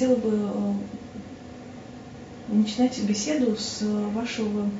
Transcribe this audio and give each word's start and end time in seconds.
хотела 0.00 0.16
бы 0.16 0.30
э, 0.32 0.72
начинать 2.54 2.98
беседу 3.02 3.54
с 3.54 3.82
вашего, 4.14 4.70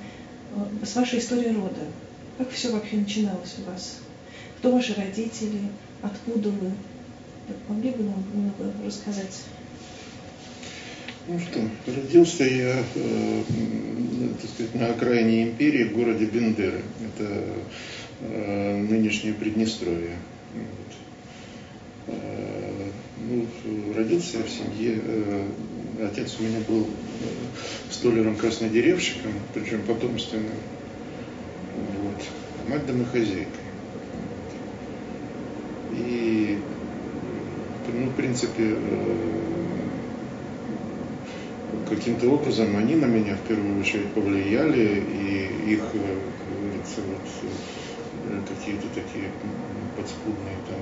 э, 0.56 0.86
с 0.86 0.96
вашей 0.96 1.18
истории 1.18 1.50
рода. 1.50 1.82
Как 2.38 2.48
все 2.50 2.72
вообще 2.72 2.96
начиналось 2.96 3.56
у 3.58 3.64
вас? 3.70 3.98
Кто 4.58 4.72
ваши 4.72 4.94
родители? 4.94 5.60
Откуда 6.00 6.48
вы? 6.48 6.72
Могли 7.68 7.90
бы 7.90 8.04
нам 8.04 8.24
немного 8.32 8.72
рассказать? 8.86 9.42
Ну 11.28 11.38
что, 11.38 11.60
родился 11.86 12.44
я, 12.44 12.82
э, 12.94 13.42
так 14.40 14.50
сказать, 14.50 14.74
на 14.74 14.86
окраине 14.86 15.42
империи 15.42 15.84
в 15.84 15.96
городе 15.96 16.24
Бендеры. 16.24 16.80
Это 17.04 17.44
э, 18.22 18.76
нынешнее 18.88 19.34
Приднестровье. 19.34 20.16
Вот. 20.54 20.96
Э, 23.62 23.92
родился 23.94 24.38
я 24.38 24.44
в 24.44 24.48
семье. 24.48 25.00
Э, 25.04 25.46
отец 26.02 26.36
у 26.38 26.42
меня 26.42 26.60
был 26.66 26.82
э, 26.82 27.92
столером-краснодеревщиком, 27.92 29.32
причем 29.52 29.82
потомственным. 29.82 30.52
Вот. 32.02 32.22
Мать 32.68 32.86
домохозяйка. 32.86 33.50
И, 35.92 36.58
ну, 37.92 38.06
в 38.06 38.14
принципе, 38.14 38.76
каким-то 41.88 42.30
образом 42.30 42.76
они 42.76 42.94
на 42.94 43.06
меня 43.06 43.34
в 43.36 43.48
первую 43.48 43.80
очередь 43.80 44.12
повлияли, 44.12 45.02
и 45.12 45.72
их, 45.72 45.80
как 45.80 45.92
говорится, 45.92 47.00
вот, 47.08 48.48
какие-то 48.48 48.86
такие 48.94 49.30
подспудные 49.96 50.56
там 50.68 50.80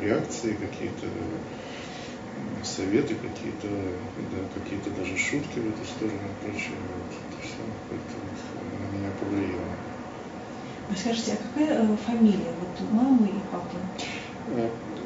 реакции, 0.00 0.56
какие-то 0.60 1.06
советы, 2.62 3.14
какие-то 3.14 3.68
да, 3.68 4.60
какие-то 4.60 4.90
даже 4.90 5.16
шутки 5.16 5.58
в 5.58 5.68
эту 5.68 5.84
сторону 5.84 6.18
и 6.18 6.44
прочее. 6.44 6.76
Вот, 6.76 7.12
это 7.30 7.46
все 7.46 7.62
как-то 7.88 8.16
на 8.70 8.98
меня 8.98 9.10
повлияло. 9.20 9.74
А 10.90 10.96
скажите, 10.96 11.32
а 11.32 11.36
какая 11.36 11.96
фамилия 11.96 12.52
вот 12.60 12.88
у 12.90 12.94
мамы 12.94 13.28
и 13.28 13.40
папы? 13.52 13.76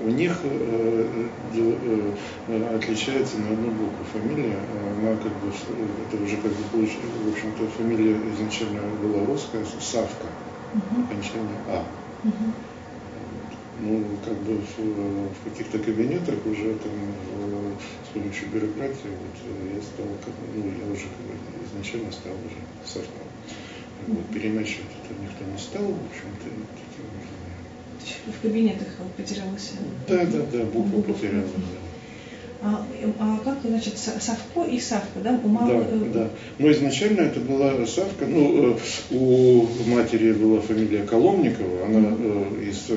у 0.03 0.09
них 0.09 0.39
э, 0.43 1.29
э, 1.55 2.15
э, 2.49 2.77
отличается 2.77 3.39
на 3.39 3.51
одну 3.51 3.71
букву 3.71 4.05
фамилия. 4.13 4.59
Она 4.99 5.17
как 5.17 5.33
бы, 5.33 5.53
это 6.09 6.23
уже 6.23 6.37
как 6.37 6.51
бы 6.51 6.65
получилось, 6.73 7.15
в 7.25 7.33
общем-то, 7.33 7.67
фамилия 7.77 8.17
изначально 8.35 8.81
была 9.03 9.25
русская, 9.27 9.65
Савка, 9.81 10.27
uh-huh. 10.75 11.05
окончание 11.05 11.59
А. 11.69 11.85
Uh-huh. 12.25 12.74
Ну, 13.87 14.03
как 14.25 14.35
бы 14.45 14.57
в, 14.57 14.79
в 14.79 15.45
каких-то 15.45 15.79
кабинетах 15.79 16.39
уже 16.47 16.75
там 16.77 16.93
с 18.03 18.15
помощью 18.15 18.49
бюрократии 18.49 19.13
вот, 19.13 19.37
я 19.77 19.83
стал, 19.83 20.07
как, 20.25 20.33
ну, 20.57 20.65
я 20.65 20.91
уже 20.91 21.05
как 21.05 21.21
бы, 21.29 21.35
изначально 21.69 22.11
стал 22.11 22.33
уже 22.33 22.57
Савком. 22.87 23.29
Вот, 24.07 24.27
перемещать 24.33 24.89
это 25.05 25.13
никто 25.21 25.45
не 25.45 25.59
стал, 25.59 25.85
в 25.85 26.07
общем-то, 26.09 26.45
таким 26.45 27.05
в 28.27 28.41
кабинетах 28.41 28.89
потерялась. 29.17 29.73
Да, 30.09 30.25
да, 30.25 30.41
да, 30.51 30.65
букву 30.65 31.03
потерялась. 31.03 31.51
А, 32.67 32.83
а 33.19 33.39
как, 33.45 33.59
значит, 33.63 33.99
Савко 33.99 34.63
и 34.63 34.81
Савка, 34.81 35.21
да? 35.23 35.39
У 35.45 35.49
мамы... 35.49 35.85
Да, 35.85 35.87
э, 35.91 36.11
да. 36.15 36.31
Но 36.59 36.73
изначально 36.73 37.21
это 37.21 37.39
была 37.41 37.85
Савка, 37.85 38.25
ну, 38.27 38.73
э, 38.73 38.79
у 39.11 39.67
матери 39.87 40.33
была 40.33 40.63
фамилия 40.63 41.03
Коломникова, 41.03 41.85
она 41.85 41.99
mm-hmm. 41.99 42.71
из 42.71 42.91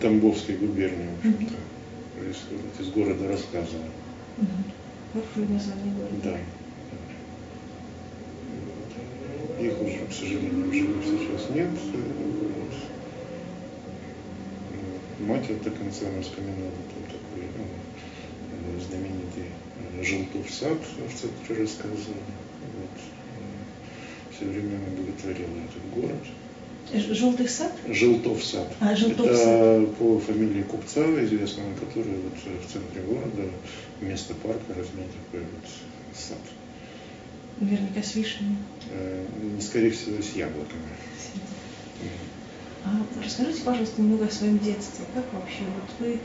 Тамбовской 0.00 0.54
губернии, 0.54 1.08
в 1.20 1.26
общем-то, 1.26 1.54
mm-hmm. 1.54 2.30
из, 2.30 2.86
из 2.86 2.92
города 2.92 3.26
Рассказа. 3.26 3.78
Mm-hmm. 4.36 5.52
название 5.52 5.94
города. 5.94 6.16
Да. 6.22 6.38
Их 9.60 9.82
уже, 9.82 10.06
к 10.08 10.12
сожалению, 10.12 10.72
живых 10.72 11.04
сейчас 11.04 11.50
нет. 11.52 11.70
Мать 15.18 15.46
вот 15.48 15.62
до 15.64 15.70
конца 15.70 16.06
она 16.06 16.22
вспоминала 16.22 16.70
там 18.78 18.80
знаменитый 18.80 19.50
э, 19.98 20.04
Желтов 20.04 20.50
сад 20.50 20.78
в 20.96 21.20
центре 21.20 21.62
рассказа. 21.62 21.92
Вот. 21.94 23.00
Э, 23.36 24.34
Все 24.34 24.44
время 24.46 24.76
она 24.76 24.96
благотворила 24.96 25.58
этот 25.64 25.94
город. 25.94 27.14
Желтый 27.14 27.48
сад? 27.48 27.72
Желтов 27.88 28.42
сад. 28.42 28.72
А, 28.80 28.96
Желтов 28.96 29.26
Это 29.26 29.36
сад. 29.36 29.96
по 29.96 30.18
фамилии 30.20 30.62
купца 30.62 31.02
известного, 31.24 31.74
который 31.74 32.14
вот 32.14 32.34
в 32.34 32.72
центре 32.72 33.02
города 33.02 33.50
вместо 34.00 34.34
парка 34.34 34.68
размел 34.70 35.06
такой 35.30 35.40
вот 35.40 35.70
сад. 36.14 36.38
Наверняка 37.60 38.02
с 38.02 38.14
вишнями. 38.14 38.56
Э, 38.90 39.26
скорее 39.60 39.90
всего, 39.90 40.22
с 40.22 40.34
яблоками. 40.34 40.82
А 42.84 43.22
расскажите, 43.22 43.60
пожалуйста, 43.64 44.00
немного 44.00 44.26
о 44.26 44.30
своем 44.30 44.58
детстве. 44.60 45.04
Как 45.14 45.24
вообще? 45.34 45.64
Вот 45.64 46.06
вы 46.06 46.14
э, 46.14 46.18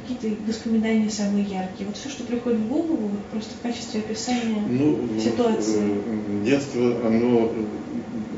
какие-то 0.00 0.42
воспоминания 0.46 1.10
самые 1.10 1.44
яркие? 1.44 1.86
Вот 1.86 1.96
все, 1.96 2.08
что 2.08 2.24
приходит 2.24 2.60
в 2.60 2.68
голову, 2.68 3.08
вот 3.08 3.24
просто 3.30 3.54
в 3.54 3.62
качестве 3.62 4.00
описания 4.00 4.62
ну, 4.68 5.08
ситуации. 5.20 5.82
Э, 5.82 6.44
детство, 6.44 7.06
оно, 7.06 7.52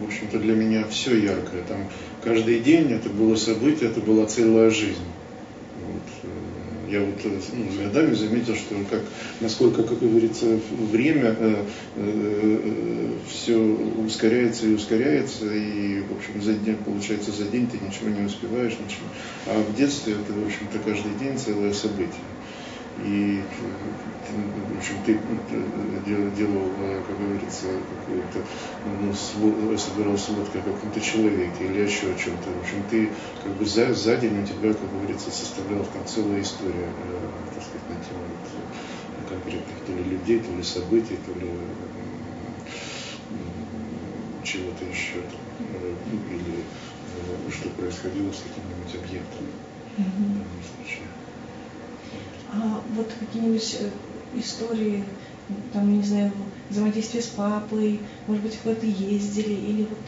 в 0.01 0.07
общем-то, 0.07 0.39
для 0.39 0.55
меня 0.55 0.85
все 0.89 1.17
яркое. 1.19 1.63
Там 1.69 1.89
каждый 2.23 2.61
день 2.61 2.93
это 2.93 3.09
было 3.09 3.37
событие, 3.37 3.91
это 3.91 4.01
была 4.01 4.27
целая 4.27 4.71
жизнь. 4.71 5.05
Э, 6.89 6.93
я 6.93 7.01
вот 7.01 7.21
э, 7.25 7.41
ну, 7.53 7.83
годами 7.83 8.15
заметил, 8.15 8.55
что 8.55 8.75
как, 8.91 9.03
насколько, 9.41 9.83
как 9.83 10.01
говорится, 10.01 10.59
время 10.71 11.37
э, 11.39 11.65
э, 11.97 13.11
все 13.29 13.57
ускоряется 13.57 14.67
и 14.67 14.75
ускоряется, 14.75 15.47
и, 15.53 16.01
в 16.01 16.17
общем, 16.17 16.43
за 16.43 16.55
день, 16.55 16.77
получается, 16.77 17.33
за 17.33 17.45
день 17.45 17.69
ты 17.69 17.79
ничего 17.79 18.09
не 18.09 18.25
успеваешь, 18.25 18.73
ничего. 18.73 19.07
А 19.47 19.63
в 19.63 19.77
детстве 19.77 20.15
это, 20.15 20.33
в 20.33 20.47
общем-то, 20.47 20.79
каждый 20.79 21.13
день 21.19 21.39
целое 21.39 21.73
событие. 21.73 22.23
И, 23.05 23.43
в 24.29 24.79
общем, 24.79 24.97
ты 25.07 25.19
делал, 26.05 26.31
делал 26.33 26.71
как 27.07 27.19
говорится, 27.19 27.67
какую-то, 28.07 28.43
ну, 29.03 29.79
собирал 29.79 30.19
сводку 30.19 30.59
о 30.59 30.63
каком-то 30.63 31.01
человеке 31.01 31.65
или 31.65 31.83
еще 31.83 32.11
о 32.11 32.19
чем-то. 32.19 32.51
В 32.51 32.61
общем, 32.61 32.83
ты 32.91 33.09
как 33.43 33.53
бы 33.53 33.65
за, 33.65 33.95
за 33.95 34.17
день 34.17 34.43
у 34.43 34.47
тебя, 34.47 34.73
как 34.73 34.91
говорится, 34.93 35.31
составлялась 35.31 35.89
там 35.89 36.05
целая 36.07 36.43
история, 36.43 36.89
э, 36.89 37.29
так 37.55 37.63
сказать, 37.63 37.89
на 37.89 37.97
тему 38.05 38.25
вот, 38.29 39.29
конкретных 39.29 39.79
то 39.87 39.93
ли 39.93 40.03
людей, 40.03 40.41
то 40.41 40.53
ли 40.57 40.63
событий, 40.63 41.19
то 41.25 41.39
ли 41.39 41.49
чего-то 44.43 44.85
еще, 44.85 45.21
э, 45.61 45.95
или 46.33 46.59
э, 46.59 47.51
что 47.51 47.69
происходило 47.71 48.33
с 48.33 48.43
каким-нибудь 48.43 48.95
объектом. 48.95 49.47
Mm-hmm. 49.99 50.25
В 50.25 50.39
данном 50.39 50.63
случае. 50.75 51.08
А 52.53 52.83
вот 52.95 53.13
какие-нибудь 53.19 53.77
э, 53.81 54.39
истории, 54.39 55.05
там, 55.73 55.99
не 55.99 56.03
знаю, 56.03 56.33
взаимодействие 56.71 57.23
с 57.23 57.27
папой, 57.27 58.01
может 58.27 58.43
быть, 58.43 58.57
куда-то 58.59 58.87
ездили, 58.87 59.53
или 59.53 59.83
вот 59.83 59.99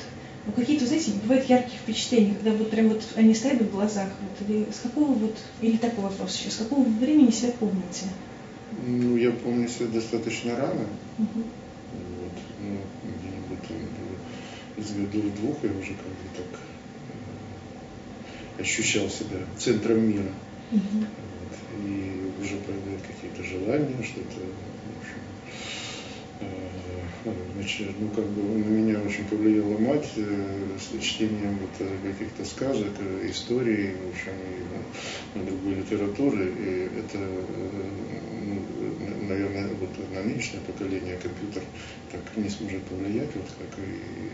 ну, 0.47 0.53
какие-то, 0.53 0.87
знаете, 0.87 1.13
бывают 1.23 1.49
яркие 1.49 1.79
впечатления, 1.79 2.35
когда 2.35 2.53
вот 2.53 2.71
прям 2.71 2.89
вот 2.89 3.03
они 3.17 3.35
стоят 3.35 3.61
в 3.61 3.71
глазах, 3.71 4.09
вот, 4.21 4.49
или 4.49 4.67
с 4.71 4.81
какого 4.81 5.13
вот, 5.13 5.37
или 5.61 5.77
такой 5.77 6.05
вопрос 6.05 6.33
сейчас, 6.33 6.55
с 6.55 6.59
какого 6.59 6.83
времени 6.83 7.31
себя 7.31 7.53
помните? 7.61 8.07
Ну, 8.87 9.17
я 9.17 9.33
помню 9.33 9.69
себя 9.69 9.87
достаточно 9.87 10.57
рано. 10.57 10.87
Угу. 11.19 11.45
Вот, 11.93 12.33
ну, 12.59 12.79
где-нибудь 13.05 13.69
там, 13.69 13.77
из 14.77 14.91
году 14.93 15.31
двух 15.37 15.63
я 15.63 15.71
уже 15.71 15.95
как 15.95 16.07
бы 16.07 16.29
так 16.37 16.61
э, 18.57 18.63
ощущал 18.63 19.11
себя 19.11 19.39
центром 19.59 20.09
мира. 20.09 20.33
Угу. 20.73 21.05
И 21.79 22.33
уже 22.43 22.57
появляют 22.57 23.03
какие-то 23.03 23.45
желания, 23.45 24.03
что-то, 24.03 24.41
в 24.41 24.99
общем, 24.99 25.23
э, 26.41 27.33
значит, 27.55 27.95
ну, 28.01 28.09
как 28.11 28.25
бы 28.27 28.43
на 28.43 28.69
меня 28.69 29.01
очень 29.01 29.25
повлияла 29.27 29.79
мать 29.79 30.11
э, 30.17 30.77
с 30.79 31.03
чтением 31.03 31.59
вот 31.59 31.71
э, 31.87 31.97
каких-то 32.03 32.45
сказок, 32.45 32.93
историй, 33.29 33.95
в 33.95 34.11
общем, 34.11 34.33
и 34.33 35.39
ну, 35.39 35.45
другой 35.45 35.75
литературы, 35.75 36.53
и 36.59 36.89
это, 36.99 37.19
ну, 37.19 38.63
наверное, 39.29 39.69
вот 39.75 39.91
на 40.13 40.23
нынешнее 40.23 40.63
поколение 40.63 41.19
компьютер 41.23 41.63
так 42.11 42.21
не 42.37 42.49
сможет 42.49 42.83
повлиять, 42.85 43.31
вот 43.35 43.47
как 43.59 43.79
и 43.79 44.31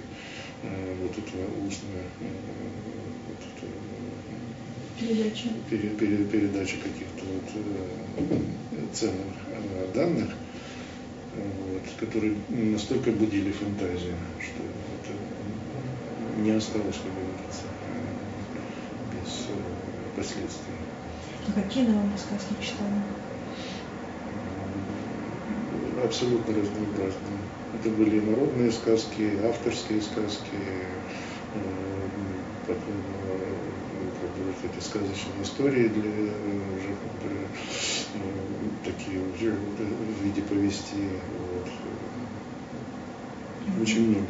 вот 1.00 1.12
это 1.12 1.66
устное 1.66 2.06
это, 2.20 3.15
передача, 4.98 5.48
пере, 5.70 5.88
пере, 5.90 6.24
передача 6.24 6.76
каких-то 6.76 7.24
вот, 7.24 7.50
э, 7.54 8.94
ценных 8.94 9.34
э, 9.50 9.86
данных, 9.94 10.30
вот, 11.36 11.82
которые 12.00 12.34
настолько 12.48 13.10
будили 13.10 13.52
фантазию, 13.52 14.14
что 14.40 14.62
это 14.62 16.40
не 16.40 16.50
осталось, 16.50 16.96
как 16.96 17.12
говорится, 17.12 17.66
без 19.12 19.46
э, 19.48 20.16
последствий. 20.16 20.74
А 21.48 21.52
какие 21.60 21.84
народные 21.86 22.18
сказки 22.18 22.54
читали? 22.60 23.00
Абсолютно 26.04 26.54
разнообразные. 26.54 27.40
Это 27.78 27.90
были 27.90 28.20
народные 28.20 28.70
сказки, 28.72 29.38
авторские 29.44 30.00
сказки, 30.00 30.56
э, 31.54 31.58
потом 32.66 32.94
э, 34.66 34.70
эти 34.72 34.82
сказочные 34.82 35.42
истории 35.42 35.88
для 35.88 36.10
уже 36.10 36.94
как 37.02 37.12
бы, 37.22 37.30
такие 38.84 39.20
уже 39.20 39.52
в 39.52 40.24
виде 40.24 40.42
повести. 40.42 41.10
Вот. 41.38 41.68
Очень 43.82 44.08
много. 44.10 44.26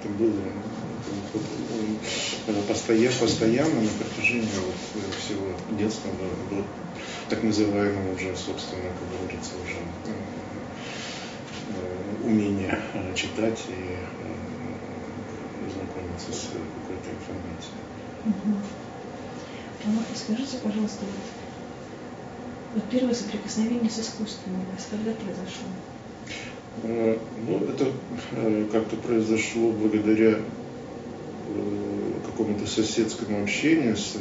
Это 0.00 0.08
было 0.08 0.42
постоянно, 2.66 3.16
постоянно 3.20 3.80
на 3.80 3.88
протяжении 3.88 4.48
вот 4.64 4.74
всего 5.18 5.52
детства 5.78 6.10
до, 6.50 6.56
до 6.56 6.62
так 7.28 7.42
называемого 7.42 8.14
уже, 8.14 8.34
собственно, 8.36 8.82
как 8.82 9.20
говорится, 9.20 9.52
уже 9.64 9.76
э, 10.06 10.14
умения 12.24 12.80
э, 12.94 13.14
читать 13.14 13.64
и 13.68 13.72
э, 13.72 14.38
знакомиться 15.72 16.32
с 16.32 16.48
какой-то 16.52 17.10
информацией. 17.10 17.78
А 19.84 20.14
скажите, 20.14 20.58
пожалуйста, 20.58 21.04
вот, 21.04 21.14
вот 22.74 22.90
первое 22.90 23.14
соприкосновение 23.14 23.90
с 23.90 24.00
искусством 24.00 24.54
у 24.54 24.72
вас 24.72 24.86
когда 24.90 25.12
произошло? 25.12 25.68
Ну, 26.82 27.64
это 27.64 27.92
как-то 28.72 28.96
произошло 28.96 29.70
благодаря 29.70 30.38
какому-то 32.24 32.66
соседскому 32.66 33.42
общению 33.42 33.96
с 33.96 34.16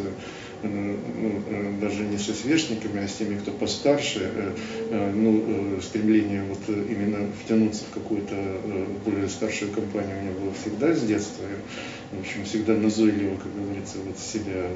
даже 0.61 2.03
не 2.03 2.17
со 2.17 2.33
сверстниками, 2.33 3.03
а 3.03 3.07
с 3.07 3.13
теми, 3.13 3.37
кто 3.37 3.51
постарше, 3.51 4.53
ну, 4.91 5.79
стремление 5.81 6.43
вот 6.43 6.59
именно 6.67 7.29
втянуться 7.43 7.83
в 7.85 7.93
какую-то 7.93 8.35
более 9.05 9.29
старшую 9.29 9.71
компанию 9.71 10.17
у 10.17 10.21
меня 10.21 10.31
было 10.39 10.53
всегда 10.53 10.93
с 10.93 11.01
детства. 11.03 11.43
Я, 11.43 12.17
в 12.17 12.21
общем, 12.21 12.43
всегда 12.45 12.73
назойливо, 12.73 13.35
как 13.35 13.53
говорится, 13.55 13.97
вот 14.05 14.17
себя 14.17 14.67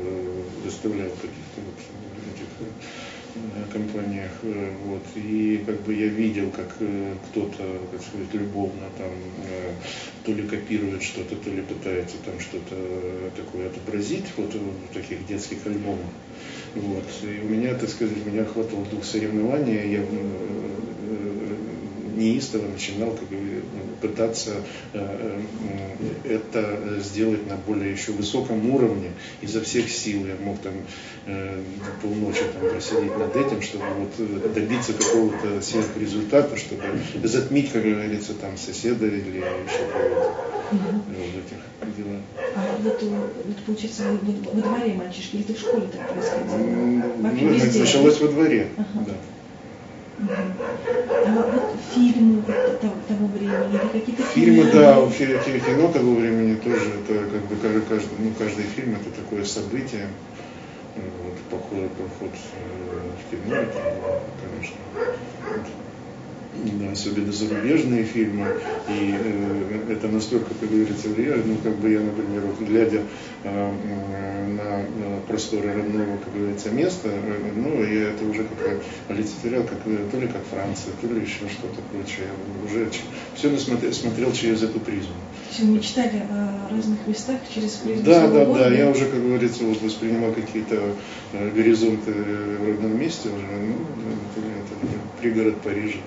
выставлял 0.63 1.09
в 1.09 1.21
каких-то 1.21 1.57
вот 1.57 1.79
этих 2.35 2.47
компаниях, 3.71 4.31
э, 4.43 4.71
вот, 4.85 5.03
и 5.15 5.63
как 5.65 5.81
бы 5.81 5.93
я 5.93 6.07
видел, 6.07 6.49
как 6.51 6.75
э, 6.79 7.13
кто-то, 7.29 7.63
так 7.91 8.01
сказать, 8.01 8.33
любовно 8.33 8.87
там 8.97 9.11
э, 9.45 9.71
то 10.25 10.33
ли 10.33 10.43
копирует 10.43 11.03
что-то, 11.03 11.35
то 11.35 11.49
ли 11.49 11.61
пытается 11.61 12.17
там 12.25 12.39
что-то 12.39 12.75
такое 13.35 13.67
отобразить, 13.67 14.25
вот 14.37 14.53
в 14.53 14.93
таких 14.93 15.25
детских 15.27 15.65
альбомах. 15.65 16.11
Вот. 16.75 17.05
И 17.23 17.45
у 17.45 17.49
меня, 17.49 17.73
так 17.75 17.89
сказать, 17.89 18.25
меня 18.25 18.43
охватывал 18.43 18.85
дух 18.85 19.03
соревнования, 19.03 19.85
я 19.85 20.05
неистово 22.15 22.67
начинал 22.67 23.11
как 23.11 23.27
бы, 23.29 23.63
пытаться 24.01 24.51
э, 24.93 25.41
э, 26.23 26.35
это 26.35 26.99
сделать 26.99 27.47
на 27.47 27.55
более 27.55 27.91
еще 27.91 28.11
высоком 28.11 28.69
уровне 28.69 29.11
изо 29.41 29.61
всех 29.61 29.89
сил. 29.89 30.25
Я 30.25 30.35
мог 30.43 30.59
там 30.59 30.73
э, 31.25 31.61
полночи 32.01 32.43
там, 32.53 32.69
просидеть 32.69 33.17
над 33.17 33.35
этим, 33.35 33.61
чтобы 33.61 33.85
вот 33.99 34.53
добиться 34.53 34.93
какого-то 34.93 35.61
сверхрезультата, 35.61 36.57
чтобы 36.57 36.83
затмить, 37.23 37.71
как 37.71 37.83
говорится, 37.83 38.33
там 38.33 38.57
соседа 38.57 39.05
или 39.05 39.37
еще 39.37 39.85
кого-то. 39.91 40.51
Угу. 40.71 41.03
Вот 41.07 41.43
этих 41.45 41.97
делах. 41.97 42.21
А 42.55 42.77
вот, 42.81 43.01
вот 43.01 43.57
получается, 43.65 44.03
вы, 44.21 44.33
во 44.53 44.61
дворе 44.61 44.93
мальчишки, 44.93 45.35
или 45.35 45.43
это 45.43 45.53
в 45.53 45.59
школе 45.59 45.87
так 45.91 46.09
происходило? 46.09 46.57
Ну, 46.57 47.49
это 47.55 47.79
началось 47.79 48.19
во 48.21 48.27
дворе, 48.27 48.69
ага. 48.77 49.05
да. 49.07 49.13
Вот 50.21 51.75
фильмы 51.93 52.43
того, 52.43 53.27
времени 53.27 53.69
или 53.71 53.99
какие-то 53.99 54.23
фильмы? 54.23 54.63
Фильмы, 54.63 54.71
да, 54.71 54.99
кино 55.59 55.91
того 55.91 56.15
времени 56.15 56.55
тоже, 56.55 56.91
это 57.03 57.25
как 57.25 57.41
бы 57.45 57.55
каждый, 57.81 58.09
ну, 58.19 58.31
каждый 58.37 58.65
фильм 58.65 58.95
это 58.95 59.09
такое 59.09 59.43
событие. 59.45 60.07
Вот, 60.95 61.37
поход, 61.49 61.89
поход 61.91 62.35
э, 62.53 62.99
в 63.17 63.31
кино, 63.31 63.55
это, 63.55 63.77
конечно, 64.41 64.75
особенно 66.91 67.31
зарубежные 67.31 68.03
фильмы, 68.03 68.47
и 68.89 69.15
э, 69.17 69.93
это 69.93 70.07
настолько, 70.07 70.53
как 70.59 70.69
говорится, 70.69 71.07
влияет, 71.09 71.45
ну, 71.45 71.57
как 71.63 71.75
бы 71.77 71.89
я, 71.89 71.99
например, 72.01 72.41
вот, 72.41 72.67
глядя 72.67 73.01
э, 73.43 73.71
на, 74.47 74.77
на 74.77 75.19
просторы 75.27 75.73
родного, 75.73 76.17
как 76.23 76.33
говорится, 76.33 76.69
места, 76.69 77.09
э, 77.09 77.51
ну, 77.55 77.83
я 77.83 78.09
это 78.09 78.25
уже 78.25 78.43
как-то 78.43 78.81
олицетворял, 79.07 79.63
как, 79.63 79.79
э, 79.85 79.97
то 80.11 80.19
ли 80.19 80.27
как 80.27 80.43
Франция, 80.49 80.93
то 81.01 81.07
ли 81.07 81.21
еще 81.21 81.47
что-то 81.49 81.81
прочее, 81.91 82.27
уже 82.65 82.89
все 83.35 83.57
смотрел, 83.57 83.93
смотрел 83.93 84.31
через 84.33 84.63
эту 84.63 84.79
призму. 84.79 85.15
То 85.57 85.65
вы 85.65 85.77
мечтали 85.77 86.21
о 86.29 86.69
разных 86.73 87.07
местах 87.07 87.39
через 87.53 87.71
призму 87.71 88.03
Да, 88.03 88.27
да, 88.27 88.45
да, 88.45 88.73
я 88.73 88.89
уже, 88.89 89.05
как 89.05 89.21
говорится, 89.21 89.63
вот 89.63 89.81
воспринимал 89.81 90.33
какие-то 90.33 90.95
э, 91.33 91.51
горизонты 91.51 92.11
в 92.11 92.67
родном 92.67 92.99
месте 92.99 93.29
уже, 93.29 93.45
ну, 93.45 93.75
это, 94.35 94.45
это, 94.85 95.21
пригород 95.21 95.61
Парижа, 95.61 95.99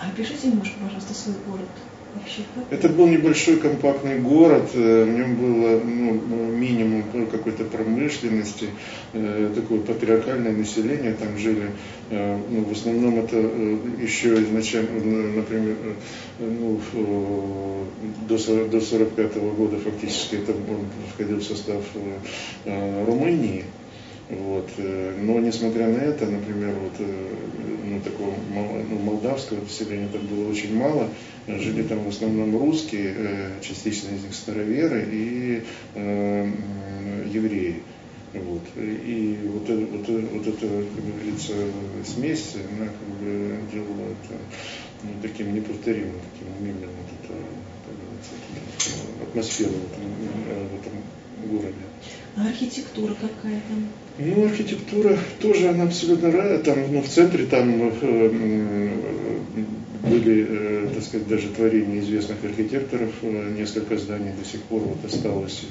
опишите 0.00 0.48
немножко, 0.48 0.74
пожалуйста, 0.82 1.14
свой 1.14 1.36
город. 1.46 1.68
Вообще, 2.14 2.42
Это 2.70 2.88
был 2.88 3.06
небольшой 3.06 3.58
компактный 3.58 4.18
город, 4.18 4.70
э, 4.72 5.04
в 5.04 5.10
нем 5.10 5.36
было 5.36 5.78
ну, 5.78 6.46
минимум 6.56 7.04
какой-то 7.30 7.64
промышленности, 7.64 8.70
э, 9.12 9.52
такое 9.54 9.80
патриархальное 9.80 10.52
население, 10.52 11.12
там 11.12 11.36
жили, 11.36 11.70
э, 12.10 12.38
ну, 12.50 12.64
в 12.64 12.72
основном 12.72 13.18
это 13.18 13.36
еще 14.00 14.42
изначально, 14.42 15.34
например, 15.36 15.76
ну, 16.38 16.80
до 18.26 18.34
1945 18.36 19.36
года 19.56 19.76
фактически 19.78 20.36
это 20.36 20.54
входил 21.14 21.38
в 21.38 21.44
состав 21.44 21.84
Румынии. 22.64 23.64
Вот. 24.30 24.70
Но 24.76 25.40
несмотря 25.40 25.88
на 25.88 25.98
это, 25.98 26.26
например, 26.26 26.74
вот 26.74 27.06
ну, 27.88 28.00
такого 28.00 28.34
ну, 28.90 28.98
молдавского 28.98 29.60
населения 29.60 30.08
там 30.12 30.26
было 30.26 30.50
очень 30.50 30.76
мало. 30.76 31.08
Жили 31.46 31.82
там 31.82 32.04
в 32.04 32.08
основном 32.08 32.58
русские, 32.58 33.14
э, 33.16 33.50
частично 33.62 34.14
из 34.14 34.24
них 34.24 34.34
староверы 34.34 35.08
и 35.10 35.62
э, 35.94 36.52
евреи. 37.26 37.82
Вот. 38.34 38.62
И 38.76 39.38
вот, 39.44 39.68
вот, 39.68 40.08
вот 40.08 40.46
эта, 40.46 40.66
как 40.66 41.04
говорится, 41.04 41.52
смесь, 42.04 42.56
она 42.76 42.86
как 42.86 43.08
бы 43.18 43.58
делала 43.72 44.10
это 44.10 44.34
ну, 45.02 45.10
таким 45.22 45.54
неповторимым, 45.54 46.20
таким 46.32 46.54
умильным 46.58 46.90
вот 46.90 47.30
это, 47.30 47.34
как 49.20 49.28
атмосферу 49.28 49.70
в 49.70 49.92
этом, 49.92 50.68
в 50.68 50.80
этом 50.80 51.50
городе. 51.50 51.74
А 52.36 52.46
архитектура 52.48 53.14
какая 53.14 53.60
там? 53.68 53.88
Ну, 54.18 54.46
архитектура 54.46 55.16
тоже, 55.40 55.68
она 55.68 55.84
абсолютно 55.84 56.32
разная. 56.32 56.58
Там, 56.58 56.92
ну, 56.92 57.02
в 57.02 57.08
центре 57.08 57.46
там 57.46 57.92
э, 58.02 58.90
были, 60.02 60.46
э, 60.48 60.88
так 60.92 61.04
сказать, 61.04 61.28
даже 61.28 61.48
творения 61.50 62.00
известных 62.00 62.42
архитекторов. 62.42 63.10
Э, 63.22 63.54
несколько 63.56 63.96
зданий 63.96 64.32
до 64.36 64.44
сих 64.44 64.62
пор 64.62 64.80
вот 64.80 65.04
осталось 65.04 65.66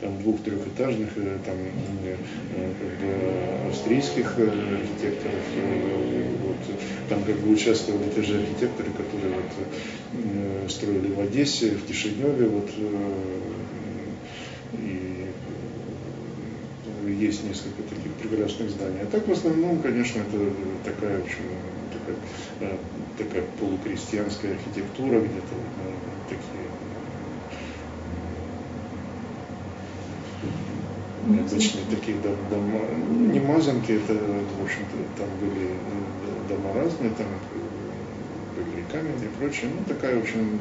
там 0.00 0.20
двух-трехэтажных, 0.22 1.10
там 1.14 1.56
как 2.80 2.98
бы 2.98 3.68
австрийских 3.70 4.38
архитекторов. 4.38 5.44
Вот, 6.42 6.78
там 7.08 7.22
как 7.22 7.36
бы 7.36 7.52
участвовали 7.52 8.10
те 8.10 8.22
же 8.22 8.38
архитекторы, 8.38 8.90
которые 8.90 9.34
вот, 9.36 10.70
строили 10.70 11.12
в 11.14 11.20
Одессе, 11.20 11.70
в 11.70 11.86
Кишиневе, 11.86 12.48
вот, 12.48 12.68
и 14.72 15.03
есть 17.14 17.44
несколько 17.44 17.82
таких 17.82 18.12
прекрасных 18.14 18.70
зданий. 18.70 19.00
А 19.02 19.06
так 19.06 19.26
в 19.26 19.32
основном, 19.32 19.78
конечно, 19.80 20.20
это 20.20 20.50
такая, 20.84 21.18
в 21.18 21.24
общем, 21.24 21.44
такая, 21.92 22.16
э, 22.60 22.76
такая 23.18 23.42
полукрестьянская 23.58 24.52
архитектура, 24.52 25.20
где-то 25.20 25.54
э, 25.54 26.28
такие 26.28 26.64
необычные 31.26 31.84
такие 31.90 32.16
дома, 32.50 32.80
не 33.08 33.40
мазанки, 33.40 33.92
это, 33.92 34.12
в 34.12 34.64
общем-то, 34.64 34.96
там 35.18 35.28
были 35.40 35.70
э, 35.70 36.48
дома 36.48 36.74
разные, 36.74 37.10
там 37.10 37.26
были 38.56 38.82
и 38.82 38.92
каменные 38.92 39.28
и 39.28 39.38
прочее, 39.38 39.70
ну, 39.74 39.84
такая, 39.86 40.16
в 40.16 40.22
общем, 40.22 40.58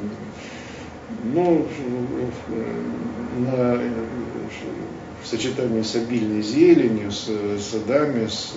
ну, 1.33 1.67
на 3.39 3.79
в 5.23 5.27
сочетании 5.27 5.81
с 5.81 5.95
обильной 5.95 6.41
зеленью, 6.41 7.11
с 7.11 7.29
садами, 7.61 8.27
с, 8.27 8.53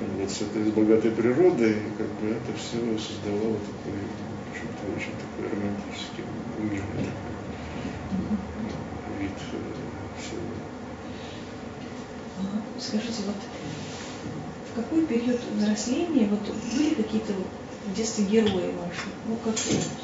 вот, 0.00 0.30
с 0.30 0.38
с 0.38 0.70
богатой 0.72 1.10
природой, 1.10 1.76
как 1.98 2.06
бы 2.20 2.28
это 2.28 2.56
все 2.56 2.78
создавало 2.98 3.56
такой, 3.56 3.98
общем-то, 4.52 4.96
очень 4.96 5.12
такой 5.18 5.50
романтический, 5.50 6.24
мирный 6.58 7.10
такой 8.10 9.20
вид 9.20 9.32
всего. 10.20 10.40
Скажите, 12.78 13.22
вот 13.26 13.36
в 14.70 14.76
какой 14.76 15.06
период 15.06 15.40
взросления 15.56 16.28
вот 16.28 16.40
были 16.76 16.94
какие-то 16.94 17.32
в 17.86 17.96
детстве 17.96 18.24
герои 18.24 18.72
ваши? 18.72 19.08
Ну, 19.28 19.36
как 19.44 19.54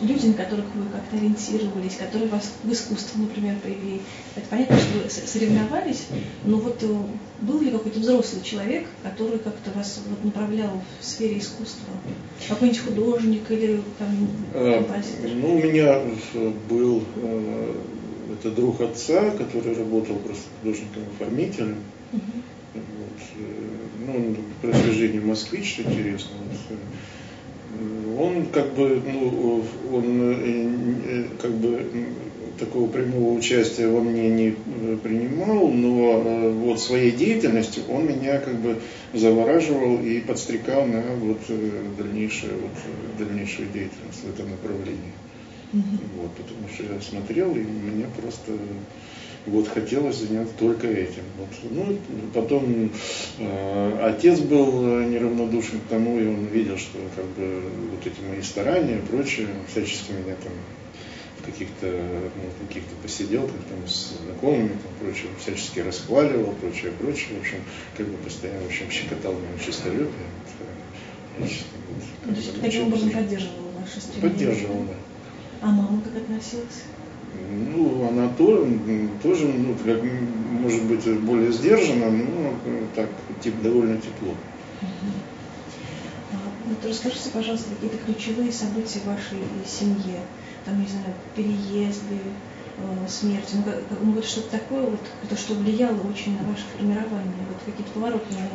люди, 0.00 0.26
на 0.26 0.34
которых 0.34 0.64
вы 0.74 0.84
как-то 0.92 1.16
ориентировались, 1.16 1.96
которые 1.96 2.28
вас 2.28 2.52
в 2.62 2.72
искусство, 2.72 3.18
например, 3.18 3.56
привели. 3.62 4.00
Это 4.36 4.46
понятно, 4.48 4.76
что 4.76 4.98
вы 4.98 5.10
соревновались, 5.10 6.06
но 6.44 6.58
вот 6.58 6.82
э, 6.82 6.96
был 7.40 7.60
ли 7.60 7.70
какой-то 7.70 8.00
взрослый 8.00 8.42
человек, 8.42 8.86
который 9.02 9.38
как-то 9.38 9.70
вас 9.72 10.00
вот 10.08 10.24
направлял 10.24 10.82
в 11.00 11.04
сфере 11.04 11.38
искусства? 11.38 11.92
Какой-нибудь 12.48 12.80
художник 12.80 13.50
или 13.50 13.82
там, 13.98 14.28
э, 14.54 14.78
композитор? 14.78 15.30
А, 15.30 15.34
ну, 15.34 15.54
у 15.54 15.62
меня 15.62 16.00
был 16.68 17.02
э, 17.16 17.74
это 18.32 18.50
друг 18.50 18.80
отца, 18.80 19.30
который 19.30 19.74
работал 19.76 20.16
просто 20.16 20.44
художником-оформителем. 20.60 21.76
Угу. 22.12 22.22
Вот, 22.74 23.44
ну, 24.06 24.36
происхождение 24.62 25.20
москвич, 25.20 25.80
интересно. 25.80 26.30
Вот, 26.38 26.78
он 28.18 28.46
как 28.46 28.74
бы, 28.74 29.00
ну, 29.04 29.64
он 29.92 30.34
э, 30.34 31.24
как 31.40 31.52
бы 31.52 31.84
такого 32.58 32.88
прямого 32.88 33.36
участия 33.36 33.88
во 33.88 34.00
мне 34.00 34.28
не 34.28 34.50
принимал, 35.02 35.68
но 35.68 36.22
э, 36.24 36.50
вот 36.50 36.80
своей 36.80 37.10
деятельностью 37.10 37.84
он 37.88 38.06
меня 38.06 38.38
как 38.38 38.54
бы 38.56 38.78
завораживал 39.12 40.02
и 40.02 40.20
подстрекал 40.20 40.86
на 40.86 41.02
вот 41.16 41.40
э, 41.48 41.82
дальнейшую, 41.98 42.52
вот, 42.60 43.26
дальнейшую 43.26 43.68
деятельность 43.68 44.24
в 44.24 44.28
этом 44.28 44.50
направлении. 44.50 45.12
Mm-hmm. 45.72 45.98
Вот, 46.20 46.30
потому 46.32 46.68
что 46.72 46.94
я 46.94 47.00
смотрел, 47.00 47.54
и 47.56 47.60
мне 47.60 48.06
просто 48.20 48.52
вот 49.46 49.68
хотелось 49.68 50.16
заняться 50.16 50.54
только 50.58 50.86
этим. 50.86 51.22
Вот. 51.38 51.48
Ну, 51.70 51.98
потом 52.32 52.90
э, 53.38 53.98
отец 54.02 54.38
был 54.40 55.00
неравнодушен 55.00 55.80
к 55.80 55.84
тому, 55.88 56.18
и 56.18 56.26
он 56.26 56.46
видел, 56.46 56.78
что 56.78 56.98
как 57.16 57.24
бы 57.24 57.62
вот 57.90 58.06
эти 58.06 58.20
мои 58.20 58.42
старания 58.42 58.98
и 58.98 59.00
прочее, 59.00 59.48
всячески 59.68 60.12
меня 60.12 60.36
там 60.42 60.52
в 61.40 61.44
каких-то 61.44 61.86
ну, 61.86 62.66
каких-то 62.66 62.94
посиделках 63.02 63.56
там 63.68 63.86
с 63.86 64.12
знакомыми, 64.24 64.68
там, 64.68 64.92
прочее, 65.00 65.26
всячески 65.40 65.80
расхваливал, 65.80 66.54
прочее, 66.60 66.92
прочее, 66.92 67.36
в 67.36 67.40
общем, 67.40 67.58
как 67.96 68.06
бы 68.06 68.16
постоянно, 68.18 68.62
в 68.62 68.66
общем, 68.66 68.90
щекотал 68.90 69.32
мое 69.32 69.58
честолюбие. 69.64 70.08
Вот, 71.38 71.48
ну, 72.26 72.32
то 72.34 72.38
есть 72.38 72.60
таким 72.60 72.86
образом 72.86 73.10
поддерживал 73.10 73.72
ваше 73.80 74.00
стремление? 74.00 74.30
Поддерживал, 74.30 74.82
да. 74.84 74.94
А 75.62 75.66
мама 75.66 76.00
как 76.02 76.16
относилась? 76.16 76.82
Ну, 77.34 78.08
она 78.08 78.28
тоже, 78.28 78.78
тоже 79.22 79.46
ну, 79.46 79.74
как, 79.84 80.02
может 80.50 80.84
быть, 80.84 81.20
более 81.20 81.52
сдержана, 81.52 82.10
но 82.10 82.54
так, 82.94 83.08
тип, 83.42 83.54
довольно 83.62 83.96
тепло. 83.96 84.34
А, 86.32 86.36
вот 86.66 86.84
расскажите, 86.84 87.30
пожалуйста, 87.30 87.70
какие-то 87.70 87.98
ключевые 88.04 88.52
события 88.52 89.00
в 89.00 89.06
вашей 89.06 89.38
семье, 89.66 90.20
там, 90.64 90.80
не 90.80 90.86
знаю, 90.86 91.14
переезды, 91.34 92.18
смерти, 93.08 93.54
ну, 93.54 93.62
как, 93.64 93.82
ну 94.02 94.12
вот 94.12 94.24
что-то 94.24 94.50
такое, 94.58 94.82
вот, 94.82 95.00
это 95.22 95.36
что 95.36 95.54
влияло 95.54 95.98
очень 96.08 96.36
на 96.38 96.48
ваше 96.48 96.64
формирование, 96.76 97.44
вот 97.48 97.58
какие-то 97.64 97.92
поворотные 97.92 98.48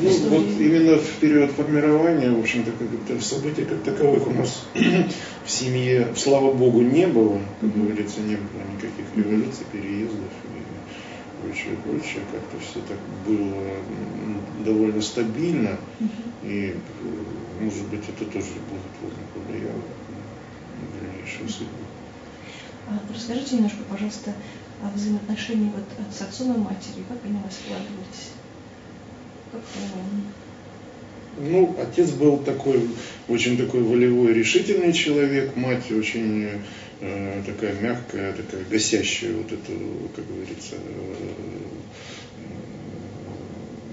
Ну, 0.00 0.10
истории. 0.10 0.28
вот 0.28 0.60
именно 0.60 0.98
в 0.98 1.08
период 1.20 1.50
формирования, 1.52 2.30
в 2.30 2.40
общем-то, 2.40 2.72
как 3.08 3.22
событий 3.22 3.64
как 3.64 3.82
таковых 3.82 4.26
у 4.26 4.30
нас 4.30 4.64
в 5.44 5.50
семье, 5.50 6.08
слава 6.16 6.52
богу, 6.52 6.80
не 6.82 7.06
было, 7.06 7.40
как 7.60 7.74
говорится, 7.74 8.20
не 8.20 8.36
было 8.36 8.62
никаких 8.74 9.06
революций, 9.16 9.64
переездов 9.72 10.30
и 10.44 11.42
прочее, 11.42 11.76
прочее, 11.84 12.22
как-то 12.32 12.58
все 12.60 12.80
так 12.88 12.98
было 13.26 13.62
довольно 14.64 15.00
стабильно, 15.00 15.76
и, 16.42 16.74
может 17.60 17.86
быть, 17.86 18.02
это 18.08 18.24
тоже 18.30 18.48
благотворно 18.68 19.24
повлияло 19.34 19.82
на 20.80 21.00
дальнейшую 21.00 21.48
судьбу. 21.48 21.85
А 22.88 23.00
расскажите 23.12 23.56
немножко, 23.56 23.82
пожалуйста, 23.90 24.32
о 24.82 24.90
взаимоотношении 24.94 25.70
вот 25.70 25.84
с 26.14 26.22
отцом 26.22 26.54
и 26.54 26.58
матерью, 26.58 27.04
как 27.08 27.18
они 27.24 27.34
у 27.34 27.50
складывались? 27.50 28.32
Как 29.52 29.62
ну, 31.38 31.76
отец 31.78 32.12
был 32.12 32.38
такой, 32.38 32.88
очень 33.28 33.58
такой 33.58 33.82
волевой, 33.82 34.32
решительный 34.32 34.92
человек, 34.94 35.54
мать 35.54 35.90
очень 35.92 36.48
э, 37.00 37.42
такая 37.44 37.78
мягкая, 37.78 38.32
такая 38.32 38.64
гасящая 38.64 39.34
вот 39.34 39.52
эту, 39.52 39.72
как 40.14 40.26
говорится, 40.26 40.76
э, 40.76 41.14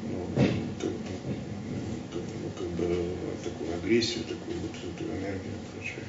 ну, 0.09 0.45
как, 0.79 0.91
как, 2.13 2.21
как 2.59 2.67
бы 2.69 3.09
такую 3.43 3.75
агрессию, 3.75 4.23
такую 4.23 4.59
вот 4.61 4.71
эту 4.77 5.03
энергию 5.03 5.51
и 5.51 5.77
прочее. 5.77 6.05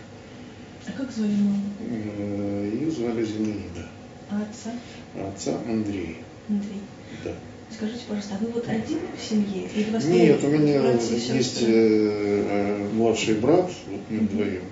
А 0.86 0.92
как 0.92 1.10
звали 1.10 1.32
маму? 1.32 1.62
Э, 1.80 2.70
ее 2.72 2.90
звали 2.90 3.24
Зинаида. 3.24 3.88
А 4.30 4.42
отца? 4.42 4.70
А 5.16 5.28
отца 5.28 5.58
Андрей. 5.66 6.18
Андрей. 6.48 6.80
Да. 7.24 7.32
Скажите, 7.70 8.00
пожалуйста, 8.06 8.36
а 8.40 8.44
вы 8.44 8.52
вот 8.52 8.68
один 8.68 8.98
в 9.18 9.22
семье? 9.22 9.68
Или 9.74 9.90
вас 9.90 10.04
Нет, 10.04 10.44
у 10.44 10.48
меня 10.48 10.92
есть 10.92 11.62
э, 11.62 11.66
э, 11.66 12.88
младший 12.92 13.34
брат, 13.34 13.70
вот 13.88 14.00
мы 14.10 14.16
mm-hmm. 14.16 14.28
вдвоем 14.28 14.62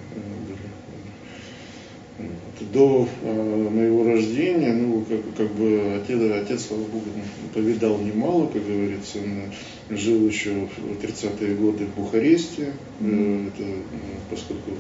до 2.73 3.09
э, 3.23 3.69
моего 3.71 4.05
рождения, 4.05 4.73
ну, 4.73 5.05
как, 5.05 5.21
как 5.37 5.51
бы 5.53 6.01
отец, 6.03 6.21
отец, 6.45 6.67
слава 6.67 6.85
богу, 6.85 7.07
повидал 7.55 7.99
немало, 7.99 8.47
как 8.47 8.65
говорится, 8.65 9.19
он 9.19 9.97
жил 9.97 10.27
еще 10.29 10.69
в 10.77 11.05
30-е 11.05 11.55
годы 11.57 11.87
в 11.87 11.95
Бухаресте, 11.95 12.73
mm-hmm. 13.01 13.49
это, 13.49 13.63
ну, 13.63 13.99
поскольку 14.31 14.71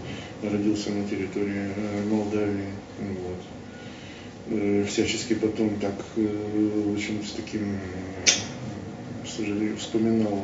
родился 0.42 0.90
на 0.90 1.08
территории 1.08 1.70
э, 1.76 2.04
Молдавии, 2.08 2.70
вот. 2.98 4.86
Всячески 4.88 5.34
потом 5.34 5.78
так, 5.80 5.94
очень 6.16 7.24
с 7.24 7.30
таким, 7.30 7.78
к 9.24 9.28
сожалению, 9.28 9.76
вспоминал 9.76 10.42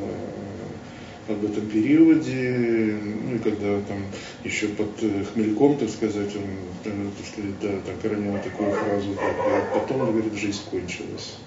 об 1.29 1.45
этом 1.45 1.67
периоде, 1.67 2.97
ну 3.23 3.35
и 3.35 3.39
когда 3.39 3.79
там 3.81 3.99
еще 4.43 4.67
под 4.69 4.89
э, 5.01 5.23
хмельком, 5.25 5.77
так 5.77 5.89
сказать, 5.89 6.35
он, 6.35 6.81
так 6.83 7.27
сказать, 7.31 7.59
да, 7.61 7.69
так 7.85 8.11
ронял 8.11 8.41
такую 8.41 8.71
фразу, 8.71 9.09
да, 9.15 9.79
потом, 9.79 10.11
говорит, 10.11 10.33
жизнь 10.33 10.61
кончилась. 10.71 11.37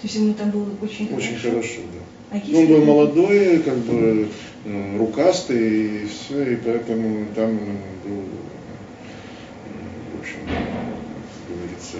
То 0.00 0.06
есть 0.06 0.14
ему 0.16 0.34
там 0.34 0.50
было 0.50 0.66
очень, 0.82 1.14
очень 1.14 1.36
хорошо? 1.36 1.50
хорошо, 1.50 1.80
да. 1.92 2.38
А 2.38 2.56
он 2.56 2.66
был 2.66 2.84
молодой, 2.84 3.58
как 3.58 3.76
бы 3.78 4.28
э, 4.64 4.98
рукастый, 4.98 6.02
и 6.04 6.06
все, 6.06 6.54
и 6.54 6.56
поэтому 6.56 7.26
там 7.34 7.56
был, 8.04 8.24
в 10.16 10.20
общем, 10.20 10.38
говорится, 11.48 11.98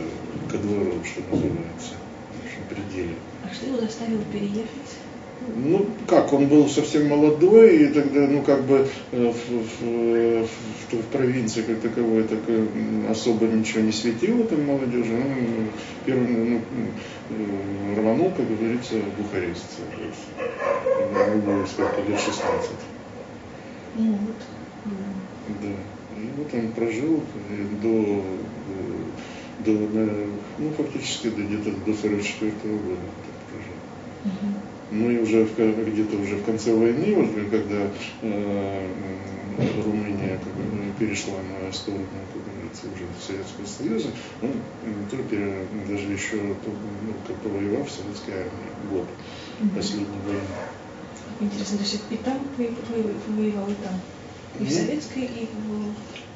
ко 0.51 0.59
двору, 0.59 0.95
что 1.05 1.21
называется, 1.31 1.95
в 2.35 2.45
общем, 2.45 2.63
пределе. 2.69 3.15
А 3.45 3.55
что 3.55 3.67
его 3.67 3.81
заставило 3.81 4.23
переехать? 4.33 4.90
Ну, 5.57 5.87
как, 6.07 6.33
он 6.33 6.47
был 6.49 6.69
совсем 6.69 7.09
молодой, 7.09 7.85
и 7.85 7.87
тогда, 7.89 8.27
ну, 8.27 8.43
как 8.43 8.65
бы 8.65 8.87
э, 9.13 9.33
в, 9.33 9.83
в, 9.83 10.47
в, 10.47 10.93
в 10.93 11.05
провинции 11.13 11.63
как 11.63 11.81
таковой 11.81 12.25
так 12.25 12.39
э, 12.47 12.67
особо 13.09 13.47
ничего 13.47 13.83
не 13.83 13.93
светило 13.93 14.45
там 14.45 14.67
молодежи. 14.67 15.15
Он 15.15 15.69
первый, 16.05 16.27
ну, 16.27 16.61
э, 17.31 18.01
рванул, 18.01 18.31
как 18.37 18.47
говорится, 18.49 18.95
в 18.95 19.23
Бухарест. 19.23 19.81
Ему 21.29 21.43
было 21.43 21.67
сколько 21.67 22.01
лет 22.09 22.21
16. 22.21 22.71
Ну, 23.97 24.13
вот. 24.13 24.37
Да. 25.63 26.21
И 26.21 26.29
вот 26.37 26.55
он 26.55 26.73
прожил 26.73 27.23
до, 27.83 28.23
до, 29.65 29.71
ну, 30.59 30.71
фактически 30.77 31.29
до 31.29 31.43
где-то 31.43 31.71
до 31.87 31.95
44 31.95 32.51
-го 32.51 32.79
года 32.79 33.01
так 33.25 33.37
прожил. 33.49 33.75
Угу. 34.25 34.55
Ну 34.91 35.11
и 35.11 35.19
уже 35.19 35.45
где-то 35.45 36.17
уже 36.17 36.37
в 36.37 36.45
конце 36.45 36.75
войны, 36.75 37.15
вот, 37.15 37.51
когда 37.51 37.89
э, 38.23 38.89
Румыния 39.85 40.39
как 40.43 40.53
бы, 40.55 40.93
перешла 40.99 41.35
на 41.37 41.73
сторону, 41.73 42.05
как 42.33 42.43
говорится, 42.43 42.87
уже 42.87 43.07
Советского 43.25 43.67
Союза, 43.67 44.09
он 44.43 44.53
то, 45.11 45.17
даже 45.89 46.13
еще 46.13 46.37
ну, 46.37 47.15
как 47.27 47.37
повоевал 47.37 47.85
в 47.85 47.91
Советской 47.91 48.33
армии 48.33 48.91
год 48.91 49.07
mm-hmm. 49.61 49.77
последней 49.77 50.07
войны. 50.27 50.41
Интересно, 51.41 51.79
то 51.79 51.85
есть 51.85 52.01
и 52.11 52.17
там 52.17 52.39
воевал, 53.29 53.69
и 53.69 53.75
там? 53.83 53.95
И 54.59 54.65
в 54.65 54.71
ну, 54.71 54.77
Советской, 54.77 55.23
и 55.23 55.47
в 55.47 56.30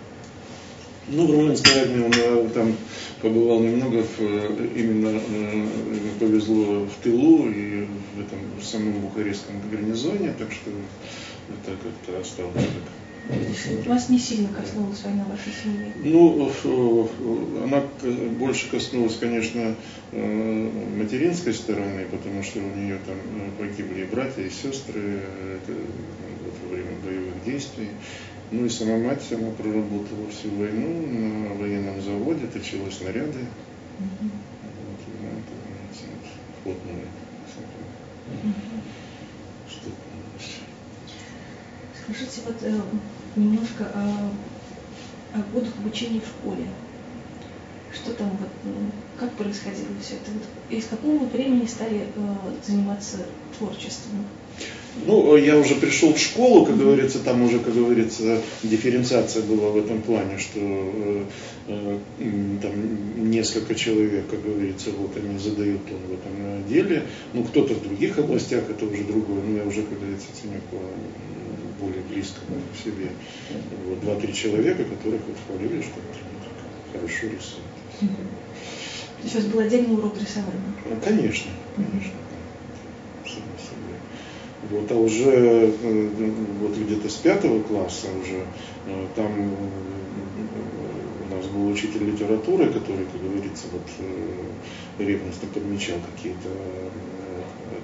ну, 1.09 1.27
в 1.27 1.31
румынской 1.31 1.81
армии 1.81 2.05
он 2.05 2.13
э, 2.15 2.49
там 2.55 2.75
побывал 3.21 3.61
немного, 3.61 4.03
в, 4.03 4.21
э, 4.21 4.69
именно 4.77 5.21
э, 5.29 5.67
повезло 6.19 6.85
в 6.85 7.03
тылу 7.03 7.49
и 7.49 7.87
в 8.17 8.21
этом 8.21 8.39
в 8.59 8.65
самом 8.65 9.01
бухарестском 9.01 9.57
гарнизоне, 9.71 10.35
так 10.39 10.51
что 10.53 10.71
это 11.51 11.77
как-то 11.83 12.21
осталось 12.21 12.55
так 12.55 13.87
Вас 13.87 14.09
не 14.09 14.19
сильно 14.19 14.49
коснулась 14.49 15.03
война 15.05 15.25
вашей 15.25 15.53
семьи? 15.63 15.93
Ну, 16.05 17.11
она 17.65 17.83
больше 18.39 18.71
коснулась, 18.71 19.17
конечно, 19.17 19.75
материнской 20.13 21.53
стороны, 21.53 22.07
потому 22.11 22.43
что 22.43 22.61
у 22.61 22.79
нее 22.79 22.99
там 23.07 23.17
погибли 23.59 24.03
и 24.03 24.05
братья, 24.07 24.43
и 24.43 24.51
сестры 24.51 25.21
вот, 25.67 26.55
во 26.65 26.75
время 26.75 26.93
боевых 27.05 27.45
действий. 27.45 27.89
Ну 28.51 28.67
и 28.67 28.69
сама 28.69 28.99
мать, 28.99 29.25
она 29.33 29.51
проработала 29.51 30.29
всю 30.31 30.51
войну 30.51 31.49
на 31.49 31.55
военном 31.55 32.01
заводе, 32.01 32.47
точила 32.47 32.91
снаряды. 32.91 33.47
Угу. 33.99 34.31
Вот, 34.63 35.01
ну, 35.23 35.29
это, 35.29 36.63
плотную. 36.63 37.07
Угу. 38.43 38.53
Что 39.69 39.91
Скажите, 42.03 42.43
вот 42.45 42.57
э, 42.63 42.81
немножко 43.37 43.85
о, 43.95 44.31
о 45.33 45.43
годах 45.53 45.73
обучения 45.79 46.21
в 46.21 46.27
школе. 46.27 46.67
Что 47.93 48.13
там, 48.13 48.31
вот, 48.31 48.51
как 49.19 49.33
происходило 49.33 49.89
все 50.03 50.17
это? 50.17 50.31
Вот, 50.33 50.43
из 50.71 50.87
какого 50.87 51.25
времени 51.25 51.67
стали 51.67 52.09
э, 52.15 52.35
заниматься 52.67 53.19
творчеством? 53.57 54.27
Ну, 55.07 55.37
я 55.37 55.59
уже 55.59 55.75
пришел 55.75 56.15
в 56.15 56.19
школу, 56.19 56.65
как 56.65 56.79
говорится, 56.79 57.19
там 57.19 57.43
уже, 57.43 57.59
как 57.59 57.75
говорится, 57.75 58.41
дифференциация 58.63 59.43
была 59.43 59.71
в 59.71 59.77
этом 59.77 60.01
плане, 60.03 60.39
что 60.39 60.61
э, 60.61 61.25
э, 61.69 61.99
там 62.63 63.31
несколько 63.31 63.75
человек, 63.75 64.29
как 64.31 64.43
говорится, 64.43 64.91
вот 64.97 65.17
они 65.17 65.39
задают 65.39 65.85
тон 65.87 65.99
в 66.09 66.13
этом 66.13 66.69
деле. 66.69 67.03
Ну, 67.33 67.43
кто-то 67.43 67.75
в 67.75 67.83
других 67.83 68.19
областях, 68.19 68.71
это 68.71 68.85
уже 68.87 69.03
другое, 69.03 69.43
но 69.43 69.59
я 69.59 69.65
уже, 69.65 69.83
как 69.83 69.99
говорится, 69.99 70.29
ценю 70.41 70.61
по 70.71 70.79
более 71.85 72.03
близко 72.03 72.41
к 72.41 72.85
себе. 72.85 73.09
Вот 73.87 74.01
два-три 74.01 74.33
человека, 74.33 74.85
которых 74.85 75.21
вот 75.27 75.37
хвалили, 75.47 75.83
что 75.83 76.01
хорошо 76.93 77.27
рисуют. 77.27 78.15
Вас 79.35 79.45
был 79.47 79.61
отдельный 79.61 79.95
урок 79.95 80.15
рисования? 80.21 80.61
Ну, 80.89 80.97
конечно, 81.03 81.51
конечно. 81.75 82.13
Вот, 84.71 84.91
а 84.91 84.95
уже 84.95 85.31
э, 85.31 86.31
вот 86.61 86.77
где-то 86.77 87.09
с 87.09 87.17
пятого 87.17 87.63
класса 87.63 88.07
уже 88.23 88.47
э, 88.87 89.07
там 89.15 89.33
э, 89.43 89.55
у 91.27 91.35
нас 91.35 91.47
был 91.47 91.69
учитель 91.69 92.05
литературы, 92.05 92.67
который, 92.67 93.05
как 93.07 93.23
говорится, 93.23 93.67
вот 93.73 93.83
ревностно 94.99 95.49
подмечал 95.53 95.99
какие-то 96.15 96.49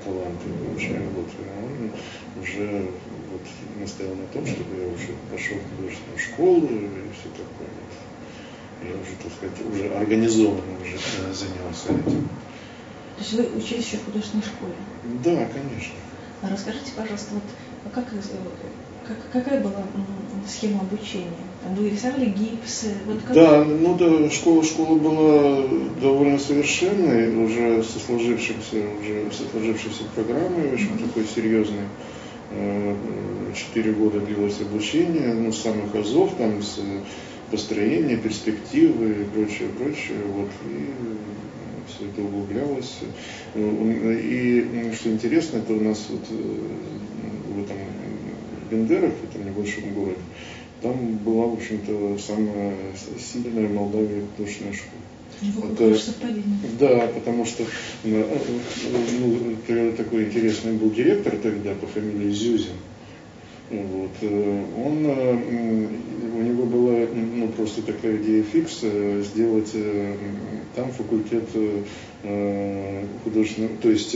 таланты. 0.05 0.49
Общем, 0.75 1.03
вот, 1.15 1.27
он 1.63 2.43
уже 2.43 2.87
вот, 3.31 3.43
настоял 3.81 4.15
на 4.15 4.27
том, 4.29 4.47
чтобы 4.47 4.77
я 4.81 4.87
уже 4.87 5.15
пошел 5.31 5.57
в 5.59 5.77
художественную 5.77 6.19
школу 6.19 6.67
и 6.67 6.89
все 7.13 7.29
такое. 7.31 7.69
Вот. 7.69 8.89
Я 8.89 8.95
уже, 8.95 9.13
так 9.23 9.33
сказать, 9.33 9.59
уже 9.71 9.95
организованно 9.95 10.81
уже 10.81 10.97
занялся 11.35 11.93
этим. 11.93 12.29
То 13.17 13.25
есть 13.25 13.33
вы 13.35 13.59
учились 13.59 13.87
еще 13.87 13.99
в 13.99 14.05
художественной 14.07 14.45
школе? 14.45 14.75
Да, 15.23 15.47
конечно. 15.53 15.95
А 16.43 16.49
расскажите, 16.49 16.93
пожалуйста, 16.97 17.35
вот 17.35 17.43
а 17.85 17.89
как, 17.91 18.05
э, 18.13 18.19
как, 19.07 19.17
какая 19.33 19.61
была 19.61 19.83
схема 20.49 20.81
обучения? 20.81 21.31
Там 21.63 21.75
вы 21.75 21.91
рисовали 21.91 22.27
гипсы? 22.27 22.95
Вот 23.07 23.21
как... 23.23 23.35
Да, 23.35 23.65
ну 23.65 23.97
да, 23.97 24.31
школа, 24.31 24.65
школа 24.65 24.97
была 24.99 25.67
довольно 26.01 26.39
совершенной, 26.39 27.45
уже 27.45 27.83
со 27.83 27.99
сложившимся, 27.99 28.77
уже 29.01 29.31
со 29.33 29.49
сложившейся 29.51 30.05
программой, 30.15 30.73
очень 30.73 30.91
mm-hmm. 30.91 31.07
такой 31.07 31.27
серьезной. 31.27 31.87
Э, 32.53 32.97
четыре 33.55 33.93
года 33.93 34.21
длилось 34.21 34.61
обучение, 34.61 35.35
ну, 35.35 35.53
с 35.53 35.61
самых 35.61 35.95
азов, 35.95 36.35
там, 36.39 36.63
с 36.63 36.79
построения, 37.51 38.17
перспективы 38.17 39.11
и 39.11 39.25
прочее, 39.25 39.69
прочее. 39.77 40.19
Вот, 40.35 40.49
и 40.67 40.91
все 41.95 42.09
это 42.09 42.23
углублялось. 42.23 42.99
И 43.55 44.93
что 44.95 45.11
интересно, 45.11 45.59
это 45.59 45.73
у 45.73 45.81
нас 45.81 46.07
вот 46.09 46.23
э, 46.31 47.55
в 47.55 47.65
этом 47.65 47.77
Бендерах, 48.71 49.13
в 49.15 49.29
этом 49.29 49.47
небольшом 49.47 49.93
городе, 49.95 50.21
там 50.83 51.17
была, 51.19 51.47
в 51.47 51.55
общем-то, 51.55 52.19
самая 52.19 52.75
сильная 53.19 53.69
в 53.69 53.75
Молдавии 53.75 54.25
художественная 54.37 54.73
школа. 54.73 55.03
Это, 55.43 55.99
да, 56.79 57.07
потому 57.15 57.47
что 57.47 57.65
ну, 58.05 58.27
ну, 59.69 59.93
такой 59.97 60.25
интересный 60.25 60.73
был 60.73 60.91
директор 60.91 61.35
тогда 61.37 61.75
по 61.75 61.87
фамилии 61.87 62.31
Зюзин. 62.31 62.73
Вот. 63.71 64.11
Э, 64.23 64.65
он, 64.85 65.07
э, 65.07 65.89
у 66.37 66.43
него 66.43 66.65
была 66.65 67.07
ну, 67.15 67.49
просто 67.49 67.83
такая 67.83 68.17
идея 68.17 68.43
фикс 68.43 68.81
сделать 68.81 69.73
там 70.75 70.91
факультет 70.91 71.49
художественного, 73.25 73.77
то 73.81 73.91
есть 73.91 74.13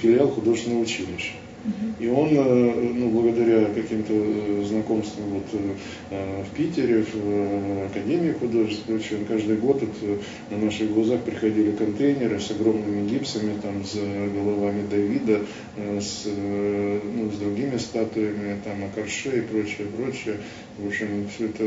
филиал 0.00 0.28
художественного 0.28 0.82
училища. 0.82 1.32
И 1.98 2.06
он, 2.08 2.28
э, 2.30 2.92
ну, 2.94 3.08
благодаря 3.08 3.66
каким-то 3.66 4.12
э, 4.12 4.64
знакомствам 4.66 5.24
вот, 5.30 5.46
э, 6.10 6.42
в 6.42 6.54
Питере, 6.54 7.02
в 7.02 7.86
Академии 7.86 8.32
художеств, 8.32 8.82
короче, 8.86 9.16
он 9.16 9.24
каждый 9.24 9.56
год 9.56 9.80
вот, 9.80 10.22
на 10.50 10.58
наших 10.58 10.92
глазах 10.92 11.22
приходили 11.22 11.70
контейнеры 11.70 12.38
с 12.38 12.50
огромными 12.50 13.08
гипсами, 13.08 13.58
там, 13.62 13.82
с 13.82 13.94
головами 13.94 14.86
Давида, 14.90 15.40
с, 16.00 16.26
ну, 16.26 17.30
с 17.30 17.38
другими 17.38 17.78
статуями, 17.78 18.60
там, 18.62 18.84
Акарше 18.84 19.38
и 19.38 19.40
прочее, 19.40 19.86
прочее. 19.96 20.40
В 20.78 20.86
общем, 20.86 21.26
все 21.34 21.46
это 21.46 21.64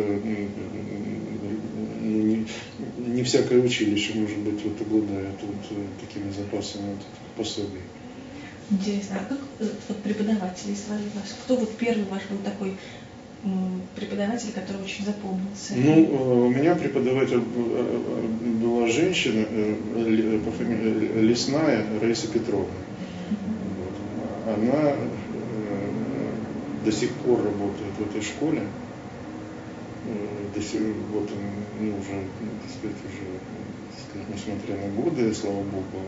ну, 2.02 2.22
не, 2.22 2.46
не 3.08 3.24
всякое 3.24 3.64
училище, 3.64 4.14
может 4.16 4.38
быть, 4.38 4.64
вот 4.64 4.80
обладает 4.80 5.38
вот 5.42 5.78
такими 6.02 6.32
запасами 6.32 6.92
вот, 6.92 7.06
пособий. 7.36 7.82
Интересно, 8.70 9.18
а 9.22 9.30
как 9.30 9.40
э, 9.60 9.70
вот, 9.88 9.98
преподаватели 10.04 10.74
звали 10.74 11.04
вас? 11.16 11.36
Кто 11.44 11.56
вот 11.56 11.78
первый 11.78 12.04
ваш 12.06 12.24
был 12.30 12.38
такой 12.44 12.76
преподаватель, 13.96 14.52
который 14.54 14.84
очень 14.84 15.06
запомнился? 15.06 15.74
Ну, 15.76 15.94
э, 15.94 16.48
у 16.48 16.50
меня 16.50 16.76
преподаватель 16.76 17.42
э, 17.42 17.98
была 18.62 18.88
женщина 18.88 19.46
по 20.44 20.52
фамилии 20.52 21.22
Лесная 21.22 21.86
Раиса 22.02 22.28
Петровна. 22.28 22.74
Она 24.46 24.96
до 26.84 26.92
сих 26.92 27.12
пор 27.12 27.44
работает 27.44 27.94
в 27.98 28.10
этой 28.10 28.22
школе. 28.22 28.64
До 30.56 30.62
сих, 30.62 30.82
вот 31.14 31.30
ну, 31.82 31.90
уже, 31.90 32.24
так 32.62 32.72
сказать, 32.72 32.98
уже 33.06 33.28
несмотря 34.34 34.76
на 34.76 34.94
годы, 34.94 35.34
слава 35.34 35.62
богу, 35.64 36.02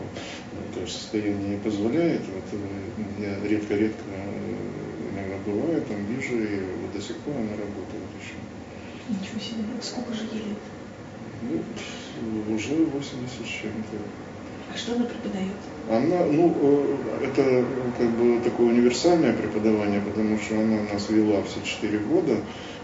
тоже 0.74 0.92
состояние 0.92 1.50
не 1.50 1.56
позволяет. 1.58 2.20
Вот 2.20 2.44
э, 2.52 3.22
я 3.22 3.48
редко-редко 3.48 4.02
э, 4.06 4.54
иногда 5.12 5.36
бываю, 5.46 5.82
там 5.82 6.04
вижу, 6.06 6.36
и 6.36 6.60
вот 6.82 6.92
до 6.92 7.00
сих 7.00 7.16
пор 7.18 7.34
она 7.36 7.50
работает 7.50 8.08
еще. 8.20 8.34
Ничего 9.08 9.40
себе, 9.40 9.64
сколько 9.82 10.14
же 10.14 10.24
ей 10.32 10.44
лет? 10.48 10.58
Ну, 11.42 12.54
уже 12.54 12.74
80 12.84 13.46
с 13.46 13.48
чем-то. 13.48 13.96
А 14.72 14.76
что 14.78 14.94
она 14.94 15.04
преподает? 15.04 15.56
Она, 15.88 16.26
ну, 16.26 16.54
э, 16.60 17.24
это 17.24 17.64
как 17.98 18.10
бы 18.10 18.40
такое 18.42 18.68
универсальное 18.68 19.32
преподавание, 19.32 20.00
потому 20.00 20.38
что 20.38 20.54
она 20.54 20.82
нас 20.92 21.08
вела 21.08 21.42
все 21.42 21.60
четыре 21.64 21.98
года. 21.98 22.36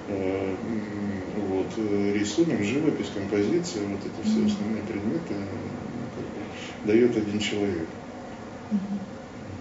Вот, 0.08 1.66
рисунок, 2.14 2.62
живопись, 2.62 3.10
композиция, 3.14 3.82
вот 3.86 4.00
это 4.00 4.22
все 4.22 4.46
основные 4.46 4.82
предметы 4.82 5.34
дает 6.84 7.16
один 7.16 7.40
человек. 7.40 7.88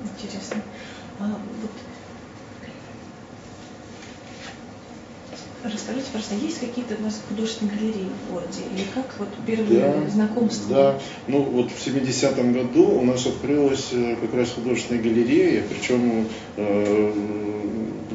Интересно. 0.04 0.62
А 1.20 1.28
вот 1.62 1.72
Расскажите, 5.71 6.08
просто 6.12 6.36
есть 6.36 6.60
какие-то 6.60 6.95
у 6.99 7.04
вас 7.04 7.21
художественные 7.28 7.75
галереи 7.75 8.08
в 8.08 8.32
городе? 8.32 8.62
Или 8.73 8.86
как 8.93 9.15
вот 9.17 9.30
первые 9.47 9.80
да, 9.80 10.10
знакомства? 10.10 10.75
Да, 10.75 11.01
ну 11.28 11.41
вот 11.41 11.71
в 11.71 11.88
70-м 11.88 12.54
году 12.54 12.88
у 12.88 13.04
нас 13.04 13.25
открылась 13.25 13.89
э, 13.91 14.15
как 14.21 14.34
раз 14.36 14.51
художественная 14.51 15.01
галерея, 15.01 15.63
причем 15.67 16.28
э, 16.58 17.13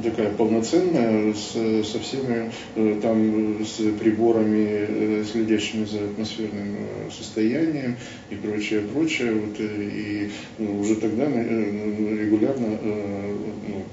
такая 0.02 0.30
полноценная, 0.32 1.34
с, 1.34 1.52
со 1.90 1.98
всеми 1.98 2.52
э, 2.76 3.00
там 3.02 3.64
с 3.64 3.76
приборами, 3.98 4.86
э, 4.88 5.24
следящими 5.30 5.84
за 5.84 6.04
атмосферным 6.04 6.76
состоянием 7.10 7.96
и 8.30 8.36
прочее, 8.36 8.82
прочее. 8.82 9.32
Вот, 9.32 9.56
и 9.58 10.30
ну, 10.58 10.80
уже 10.80 10.96
тогда 10.96 11.26
регулярно 11.26 12.78
ну, 12.82 13.84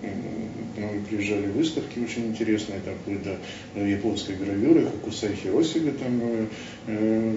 к 0.77 0.79
нам 0.79 1.03
приезжали 1.09 1.47
выставки 1.47 1.99
очень 1.99 2.27
интересные, 2.27 2.79
там 2.85 2.93
вплоть 3.01 3.23
до 3.23 3.37
японской 3.75 4.35
гравюры, 4.35 4.85
Хакусай 4.85 5.35
Хиросига 5.35 5.91
там, 5.91 6.21
э, 6.87 7.35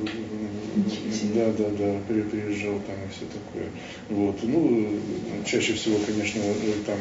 да, 1.35 1.53
да, 1.53 1.68
да, 1.70 2.01
приезжал 2.09 2.81
там 2.81 2.96
и 2.96 3.11
все 3.11 3.27
такое. 3.27 3.68
Вот, 4.09 4.42
ну, 4.42 4.99
чаще 5.44 5.75
всего, 5.75 5.96
конечно, 6.07 6.40
там 6.87 6.99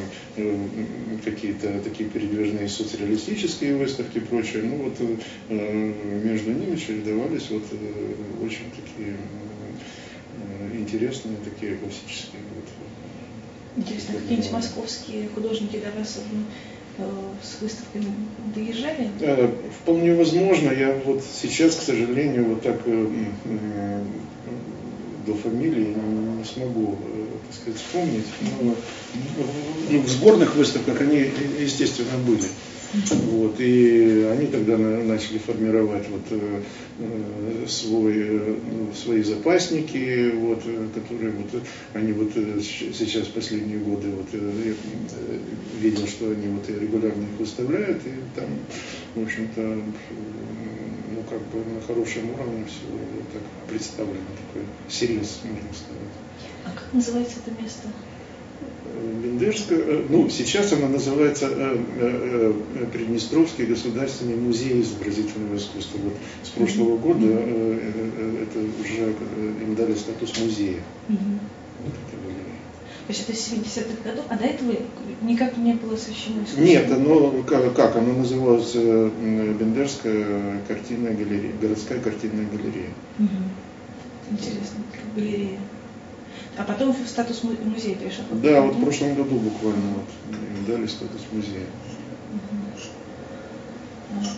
какие-то 1.24 1.80
такие 1.84 2.10
передвижные 2.10 2.68
соцреалистические 2.68 3.76
выставки 3.76 4.18
и 4.18 4.22
прочее, 4.22 4.64
ну 4.64 4.84
вот 4.84 4.98
между 5.50 6.52
ними 6.52 6.76
чередовались 6.76 7.50
вот 7.50 7.64
очень 8.44 8.66
такие 8.72 9.16
интересные 10.74 11.38
такие 11.44 11.76
классические 11.76 12.42
Интересно, 13.80 14.16
какие-нибудь 14.16 14.52
московские 14.52 15.30
художники 15.30 15.78
до 15.78 15.98
вас 15.98 16.18
э, 16.18 16.22
с 17.42 17.62
выставками 17.62 18.06
доезжали? 18.56 19.10
Э, 19.22 19.50
вполне 19.82 20.14
возможно. 20.14 20.72
Я 20.72 20.96
вот 21.06 21.24
сейчас, 21.24 21.76
к 21.76 21.82
сожалению, 21.82 22.46
вот 22.50 22.62
так 22.62 22.80
э, 22.86 24.04
до 25.26 25.34
фамилии 25.36 25.96
не 26.38 26.44
смогу, 26.44 26.98
так 27.48 27.62
сказать, 27.62 27.80
вспомнить. 27.80 28.26
Но 28.62 28.76
ну, 29.90 30.02
в 30.02 30.10
сборных 30.10 30.56
выставках 30.56 31.02
они, 31.02 31.30
естественно, 31.60 32.18
были. 32.26 32.46
Вот, 32.92 33.60
и 33.60 34.28
они 34.32 34.48
тогда 34.48 34.76
начали 34.76 35.38
формировать 35.38 36.10
вот, 36.10 36.24
э, 36.32 36.62
э, 36.98 37.66
свой, 37.68 38.16
э, 38.18 38.56
свои 38.96 39.22
запасники, 39.22 40.32
вот, 40.32 40.64
которые 40.96 41.32
вот, 41.32 41.62
они 41.94 42.14
вот 42.14 42.32
сейчас 42.34 43.28
последние 43.28 43.78
годы 43.78 44.08
вот, 44.10 44.28
видел, 45.80 46.08
что 46.08 46.32
они 46.32 46.48
вот 46.48 46.68
регулярно 46.68 47.22
их 47.22 47.40
выставляют, 47.40 48.02
и 48.08 48.14
там, 48.36 48.48
в 49.14 49.24
общем-то, 49.24 49.62
ну, 49.62 51.24
как 51.30 51.42
бы 51.50 51.64
на 51.72 51.82
хорошем 51.82 52.32
уровне 52.32 52.66
все 52.66 52.88
вот 52.92 53.34
так 53.34 53.44
представлено, 53.70 54.26
такой 54.48 54.68
серьез, 54.90 55.42
можно 55.44 55.70
сказать. 55.74 56.14
А 56.66 56.72
как 56.72 56.92
называется 56.92 57.38
это 57.46 57.62
место? 57.62 57.88
Бендерская, 59.24 59.80
э, 59.80 60.06
ну, 60.10 60.30
сейчас 60.30 60.74
она 60.74 60.88
называется 60.88 61.50
э, 61.50 61.78
э, 62.00 62.54
Приднестровский 62.92 63.66
государственный 63.66 64.36
музей 64.36 64.82
изобразительного 64.82 65.58
искусства. 65.58 66.00
Вот 66.04 66.14
с 66.44 66.50
прошлого 66.50 66.98
года 66.98 67.26
это 67.26 68.60
уже 68.82 69.16
им 69.62 69.76
дали 69.76 69.94
статус 69.96 70.38
музея. 70.40 70.82
Вот 71.08 71.94
то 73.08 73.14
есть 73.14 73.28
это 73.28 73.32
70-х 73.32 74.08
годов, 74.08 74.26
а 74.30 74.38
до 74.38 74.46
этого 74.46 74.72
никак 75.24 75.58
не 75.58 75.74
было 75.74 75.96
освещено 75.96 76.44
искусство? 76.44 76.62
Нет, 76.62 76.92
оно, 76.92 77.42
как, 77.42 77.74
как 77.74 77.96
оно 77.96 78.14
называлось, 78.14 78.76
Бендерская 78.76 80.62
картинная 80.68 81.16
галерея, 81.16 81.54
городская 81.60 82.00
картинная 82.00 82.46
галерея. 82.46 82.92
Угу. 83.18 84.34
Интересно, 84.34 84.84
галерея. 85.16 85.58
А 86.60 86.64
потом 86.64 86.94
в 86.94 87.08
статус 87.08 87.42
музея 87.44 87.96
перешел? 87.96 88.26
Да, 88.44 88.62
вот 88.62 88.76
в 88.76 88.84
прошлом 88.84 89.16
году 89.16 89.40
буквально 89.40 89.94
вот 89.94 90.06
им 90.30 90.66
дали 90.68 90.88
статус 90.88 91.22
музея. 91.32 91.66
Угу. 92.34 92.60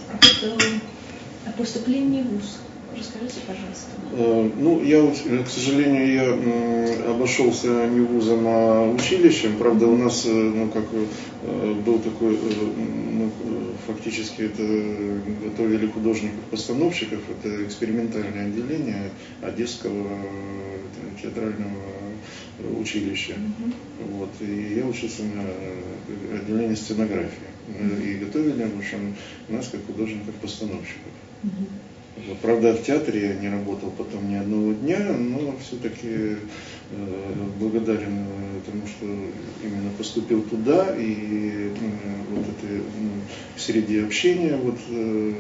А 0.07 0.13
вот 0.13 0.60
э, 0.62 1.49
о 1.49 1.51
поступлении 1.53 2.21
в 2.21 2.27
ВУЗ. 2.27 2.60
Расскажите, 2.95 3.39
пожалуйста. 3.47 3.89
Э, 4.13 4.49
ну, 4.55 4.84
я, 4.84 5.43
к 5.43 5.49
сожалению, 5.49 6.13
я 6.13 7.12
обошелся 7.12 7.88
не 7.88 8.01
вузом, 8.01 8.43
а 8.45 8.93
училищем. 8.93 9.57
Правда, 9.57 9.88
у 9.88 9.97
нас, 9.97 10.23
э, 10.27 10.31
ну, 10.31 10.69
как 10.69 10.86
был 11.84 11.97
такой, 11.97 12.38
ну, 12.77 13.31
фактически 13.88 14.43
это 14.43 14.62
готовили 15.43 15.88
художников-постановщиков, 15.88 17.19
это 17.31 17.65
экспериментальное 17.65 18.45
отделение 18.45 19.10
Одесского 19.41 20.07
театрального 21.19 22.11
училища. 22.59 23.33
Mm-hmm. 23.33 23.73
Вот, 24.11 24.29
и 24.41 24.75
я 24.75 24.85
учился 24.85 25.23
на 25.23 25.43
э, 25.43 26.39
отделении 26.41 26.75
сценографии. 26.75 27.49
Mm-hmm. 27.67 28.03
И 28.05 28.25
готовили, 28.25 28.63
в 28.63 28.77
общем, 28.77 29.15
нас 29.49 29.69
как 29.69 29.85
художников-постановщиков. 29.85 31.11
Mm-hmm. 31.43 32.27
Вот, 32.27 32.37
правда, 32.39 32.73
в 32.73 32.83
театре 32.83 33.29
я 33.29 33.33
не 33.35 33.49
работал 33.49 33.91
потом 33.91 34.29
ни 34.29 34.35
одного 34.35 34.73
дня, 34.73 34.99
но 35.17 35.55
все-таки 35.57 36.37
благодарен 37.60 38.25
э, 38.27 38.62
тому, 38.65 38.88
что 38.88 39.06
именно 39.63 39.91
поступил 39.97 40.41
туда 40.43 40.95
и 40.97 41.69
э, 41.69 41.71
вот 42.32 42.45
этой 42.45 42.77
ну, 42.77 43.12
среде 43.58 44.04
общения 44.04 44.58
вот 44.58 44.77
э, 44.89 45.34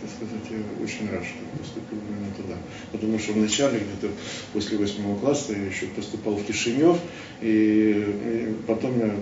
так 0.00 0.10
сказать, 0.10 0.44
я 0.50 0.84
очень 0.84 1.10
рад, 1.10 1.24
что 1.24 1.58
поступил 1.58 1.98
именно 2.08 2.32
туда. 2.34 2.56
Потому 2.92 3.18
что 3.18 3.32
вначале, 3.32 3.78
где-то 3.78 4.12
после 4.52 4.76
восьмого 4.76 5.18
класса, 5.18 5.54
я 5.54 5.64
еще 5.64 5.86
поступал 5.86 6.36
в 6.36 6.44
Кишинев, 6.44 6.98
и, 7.40 8.54
потом 8.66 8.98
я, 8.98 9.14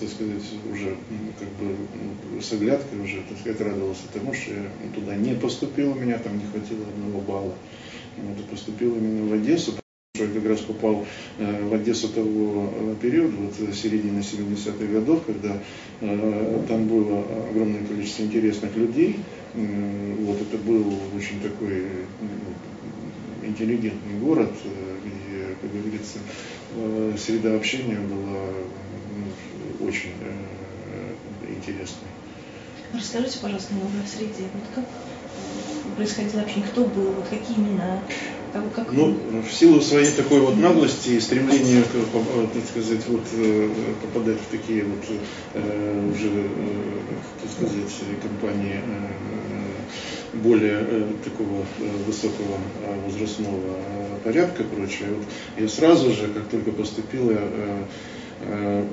так 0.00 0.08
сказать, 0.08 0.42
уже 0.72 0.96
как 1.38 1.48
бы 1.60 2.42
с 2.42 2.52
оглядкой 2.52 3.00
уже, 3.00 3.22
так 3.28 3.38
сказать, 3.38 3.60
радовался 3.60 4.02
тому, 4.12 4.34
что 4.34 4.50
я 4.50 4.68
туда 4.94 5.14
не 5.14 5.34
поступил, 5.34 5.92
у 5.92 5.94
меня 5.94 6.18
там 6.18 6.36
не 6.38 6.44
хватило 6.46 6.84
одного 6.88 7.20
балла. 7.20 7.54
Вот, 8.16 8.44
поступил 8.46 8.96
именно 8.96 9.28
в 9.28 9.32
Одессу. 9.32 9.74
Я 10.24 10.28
как 10.28 10.46
раз 10.46 10.60
попал 10.60 11.06
э, 11.38 11.68
в 11.68 11.74
Одессу 11.74 12.08
того 12.08 12.72
э, 12.74 12.94
периода, 13.00 13.34
вот 13.36 13.74
середины 13.74 14.20
70-х 14.20 14.84
годов, 14.92 15.24
когда 15.26 15.58
э, 16.00 16.62
там 16.68 16.86
было 16.86 17.24
огромное 17.50 17.84
количество 17.84 18.22
интересных 18.22 18.76
людей, 18.76 19.16
вот 19.54 20.36
это 20.42 20.58
был 20.58 20.84
очень 21.16 21.40
такой 21.40 21.84
интеллигентный 23.48 24.18
город, 24.20 24.52
э, 24.64 24.96
где, 25.04 25.56
как 25.60 25.72
говорится, 25.72 26.18
э, 26.76 27.16
среда 27.18 27.56
общения 27.56 27.98
была 27.98 28.40
ну, 29.80 29.86
очень 29.86 30.12
э, 30.20 31.14
интересной. 31.48 32.08
Расскажите, 32.92 33.38
пожалуйста, 33.40 33.74
немного 33.74 33.94
о 34.04 34.06
среде. 34.06 34.48
Вот 34.54 34.64
как 34.74 34.84
происходило 35.96 36.42
общение, 36.42 36.68
кто 36.68 36.84
был, 36.84 37.12
вот 37.12 37.28
какие 37.28 37.56
имена, 37.56 38.00
как, 38.62 38.86
как... 38.86 38.92
Ну, 38.92 39.16
в 39.48 39.52
силу 39.52 39.80
своей 39.80 40.10
такой 40.10 40.40
вот 40.40 40.56
наглости 40.56 41.10
и 41.10 41.20
стремления, 41.20 41.82
так 41.82 42.64
сказать, 42.70 43.06
вот, 43.08 43.24
попадать 44.02 44.38
в 44.38 44.50
такие 44.50 44.84
вот 44.84 45.04
уже, 46.14 46.30
так 47.42 47.50
сказать, 47.50 48.20
компании 48.22 48.80
более 50.42 50.78
э, 50.80 51.12
такого 51.24 51.64
э, 51.78 51.90
высокого 52.06 52.58
э, 52.84 53.00
возрастного 53.06 53.58
э, 53.58 54.18
порядка 54.24 54.64
прочее. 54.64 55.08
Вот 55.16 55.26
я 55.56 55.68
сразу 55.68 56.12
же, 56.12 56.28
как 56.28 56.48
только 56.48 56.72
поступил, 56.72 57.30
я, 57.30 57.38
э, 57.40 57.84
э, 58.42 58.84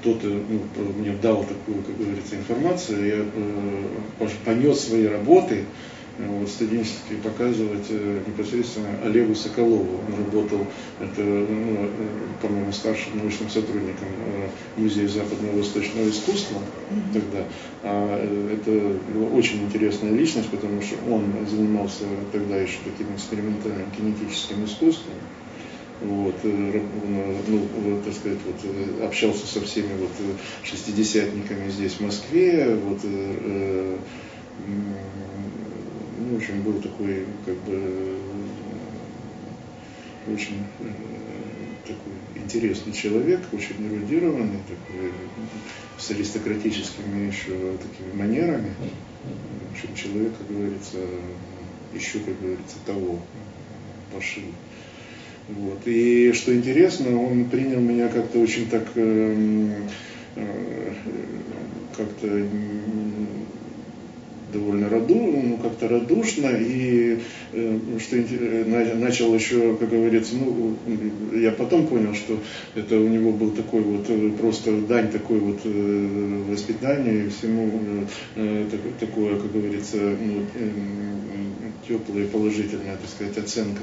кто-то 0.00 0.26
ну, 0.26 0.60
мне 0.98 1.12
дал 1.20 1.44
такую, 1.44 1.82
как 1.82 1.96
говорится, 1.96 2.36
информацию, 2.36 3.06
я 3.06 3.24
э, 4.24 4.28
понес 4.44 4.80
свои 4.80 5.06
работы, 5.06 5.64
вот, 6.26 6.48
студенчески 6.48 7.14
показывать 7.22 7.86
э, 7.90 8.20
непосредственно 8.26 8.88
Олегу 9.04 9.34
Соколову. 9.34 10.00
Он 10.06 10.24
работал, 10.24 10.66
это, 11.00 11.22
ну, 11.22 11.76
э, 11.80 11.88
по-моему, 12.40 12.72
старшим 12.72 13.18
научным 13.18 13.48
сотрудником 13.48 14.08
э, 14.26 14.80
Музея 14.80 15.08
западного 15.08 15.54
и 15.54 15.58
восточного 15.58 16.08
искусства 16.08 16.58
mm-hmm. 16.58 17.12
тогда. 17.12 17.44
А 17.82 18.52
это 18.52 18.98
была 19.12 19.28
очень 19.30 19.64
интересная 19.64 20.12
личность, 20.12 20.50
потому 20.50 20.80
что 20.82 20.96
он 21.10 21.24
занимался 21.48 22.04
тогда 22.30 22.56
еще 22.56 22.78
таким 22.84 23.14
экспериментальным 23.14 23.90
кинетическим 23.96 24.64
искусством. 24.64 25.14
Вот, 26.00 26.34
ну, 26.42 27.68
так 28.04 28.12
сказать, 28.12 28.38
вот, 28.44 29.04
общался 29.04 29.46
со 29.46 29.60
всеми 29.60 29.92
вот 30.00 30.10
шестидесятниками 30.64 31.70
здесь 31.70 31.92
в 31.92 32.00
Москве, 32.00 32.74
вот, 32.74 32.98
в 36.30 36.36
общем, 36.36 36.62
был 36.62 36.80
такой, 36.80 37.26
как 37.44 37.56
бы, 37.64 38.18
очень 40.26 40.64
э, 40.80 40.88
такой 41.86 42.42
интересный 42.42 42.92
человек, 42.92 43.40
очень 43.52 43.76
эрудированный, 43.86 44.60
такой, 44.68 45.10
с 45.98 46.10
аристократическими 46.10 47.26
еще 47.26 47.76
такими 47.78 48.12
манерами. 48.14 48.72
В 49.70 49.72
общем, 49.72 49.94
человек, 49.94 50.32
как 50.36 50.48
говорится, 50.48 50.98
еще, 51.94 52.18
как 52.20 52.40
говорится, 52.40 52.76
того 52.86 53.20
пошил. 54.12 54.44
Вот. 55.48 55.80
И 55.86 56.32
что 56.32 56.54
интересно, 56.54 57.20
он 57.20 57.46
принял 57.46 57.80
меня 57.80 58.08
как-то 58.08 58.38
очень 58.38 58.68
так 58.68 58.86
э, 58.94 59.86
э, 60.36 60.92
как-то 61.96 62.46
довольно 64.52 64.88
раду, 64.88 65.14
ну, 65.14 65.58
как-то 65.62 65.88
радушно, 65.88 66.48
и 66.48 67.18
э, 67.52 67.78
что 67.98 68.16
э, 68.16 68.94
начал 68.96 69.34
еще, 69.34 69.76
как 69.76 69.90
говорится, 69.90 70.34
ну, 70.36 70.76
я 71.34 71.50
потом 71.52 71.86
понял, 71.86 72.14
что 72.14 72.38
это 72.74 72.98
у 72.98 73.08
него 73.08 73.32
был 73.32 73.50
такой 73.50 73.80
вот 73.80 74.06
э, 74.08 74.30
просто 74.38 74.80
дань 74.82 75.10
такой 75.10 75.38
вот 75.38 75.60
э, 75.64 76.42
воспитанию 76.50 77.26
и 77.26 77.28
всему 77.28 77.70
э, 78.36 78.66
так, 78.70 78.80
такое, 79.00 79.36
как 79.36 79.52
говорится, 79.52 79.96
ну, 79.96 80.42
э, 80.54 81.31
теплая, 81.86 82.26
положительная, 82.26 82.96
так 82.96 83.10
сказать, 83.10 83.38
оценка 83.38 83.82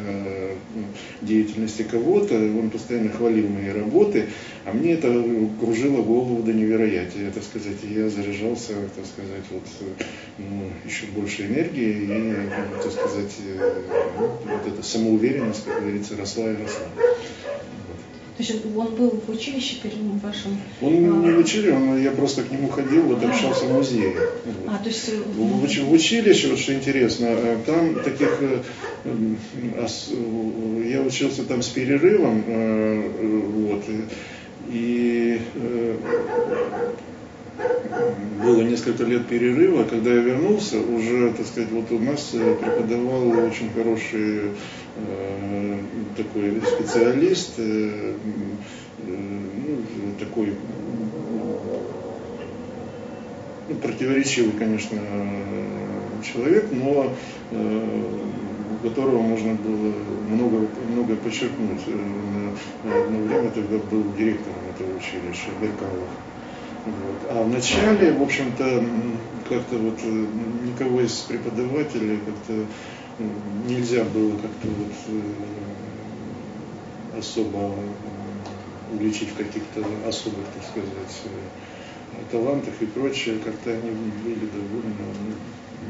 ну, 0.76 0.84
деятельности 1.22 1.84
кого-то. 1.84 2.36
Он 2.36 2.70
постоянно 2.70 3.12
хвалил 3.12 3.48
мои 3.48 3.70
работы, 3.70 4.28
а 4.66 4.74
мне 4.74 4.94
это 4.94 5.24
кружило 5.60 6.02
голову 6.02 6.44
до 6.44 6.54
невероятия, 6.54 7.32
так 7.32 7.44
сказать. 7.44 7.78
Я 7.84 8.10
заряжался, 8.10 8.74
так 8.96 9.06
сказать, 9.06 9.44
вот, 9.52 9.64
ну, 10.38 10.70
еще 10.86 11.08
больше 11.08 11.46
энергии 11.46 12.04
и, 12.04 12.34
так 12.82 12.92
сказать, 12.92 13.36
вот 14.18 14.68
эта 14.68 14.84
самоуверенность, 14.84 15.66
как 15.66 15.82
говорится, 15.82 16.18
росла 16.18 16.52
и 16.52 16.56
росла. 16.56 16.88
Есть 18.40 18.66
он 18.74 18.96
был 18.96 19.22
в 19.28 19.30
училище 19.30 19.76
первым 19.84 20.18
вашим? 20.20 20.58
Он 20.82 20.94
а... 20.94 21.26
не 21.26 21.32
в 21.34 21.40
училище, 21.40 21.74
он, 21.74 22.02
я 22.02 22.12
просто 22.12 22.44
к 22.44 22.52
нему 22.52 22.70
ходил, 22.70 23.04
вот 23.04 23.22
общался 23.22 23.66
в 23.66 23.74
музее. 23.74 24.16
Вот. 24.46 24.74
А, 24.74 24.78
то 24.82 24.88
есть... 24.88 25.10
В, 25.10 25.68
в 25.68 25.92
училище, 25.92 26.48
вот 26.48 26.58
что 26.60 26.74
интересно, 26.74 27.26
э, 27.26 27.58
там 27.66 27.96
таких... 28.02 28.40
Э, 28.42 28.62
я 30.86 31.02
учился 31.02 31.44
там 31.44 31.62
с 31.62 31.68
перерывом, 31.68 32.44
э, 32.48 33.42
вот, 33.54 33.84
и 34.70 35.42
было 38.42 38.62
несколько 38.62 39.04
лет 39.04 39.28
перерыва, 39.28 39.84
когда 39.84 40.12
я 40.12 40.22
вернулся, 40.22 40.80
уже, 40.80 41.34
так 41.34 41.46
сказать, 41.46 41.70
вот 41.72 41.92
у 41.92 42.00
нас 42.00 42.30
преподавал 42.32 43.30
очень 43.46 43.70
хороший 43.74 44.52
э, 44.96 45.80
такой 46.16 46.62
специалист, 46.66 47.54
э, 47.58 48.14
ну, 49.06 49.78
такой 50.20 50.54
ну, 53.68 53.76
противоречивый, 53.76 54.54
конечно, 54.58 54.98
человек, 56.24 56.66
но 56.72 57.14
э, 57.52 58.10
у 58.82 58.88
которого 58.88 59.22
можно 59.22 59.54
было 59.56 59.94
много, 60.30 60.68
много 60.90 61.16
подчеркнуть. 61.18 61.82
На 62.84 63.02
одно 63.02 63.20
время 63.20 63.52
тогда 63.52 63.78
был 63.92 64.04
директором 64.18 64.56
этого 64.74 64.98
училища, 64.98 65.50
Беркалов. 65.62 66.08
Вот. 66.90 67.32
А 67.32 67.44
вначале, 67.44 68.14
в 68.14 68.22
общем-то, 68.22 68.84
как-то 69.48 69.78
вот 69.78 70.00
э, 70.04 70.26
никого 70.66 71.02
из 71.02 71.20
преподавателей 71.22 72.18
как-то 72.18 72.66
нельзя 73.68 74.04
было 74.06 74.32
как-то 74.32 74.68
вот 74.68 74.94
э, 75.08 75.22
особо 77.20 77.76
уличить 78.94 79.30
в 79.30 79.38
каких-то 79.38 79.84
особых, 80.08 80.46
так 80.54 80.64
сказать, 80.64 81.22
э, 81.26 81.30
талантах 82.32 82.74
и 82.82 82.86
прочее, 82.86 83.40
как-то 83.44 83.72
они 83.72 83.92
были 83.92 84.46
довольно, 84.48 85.06
ну, 85.26 85.34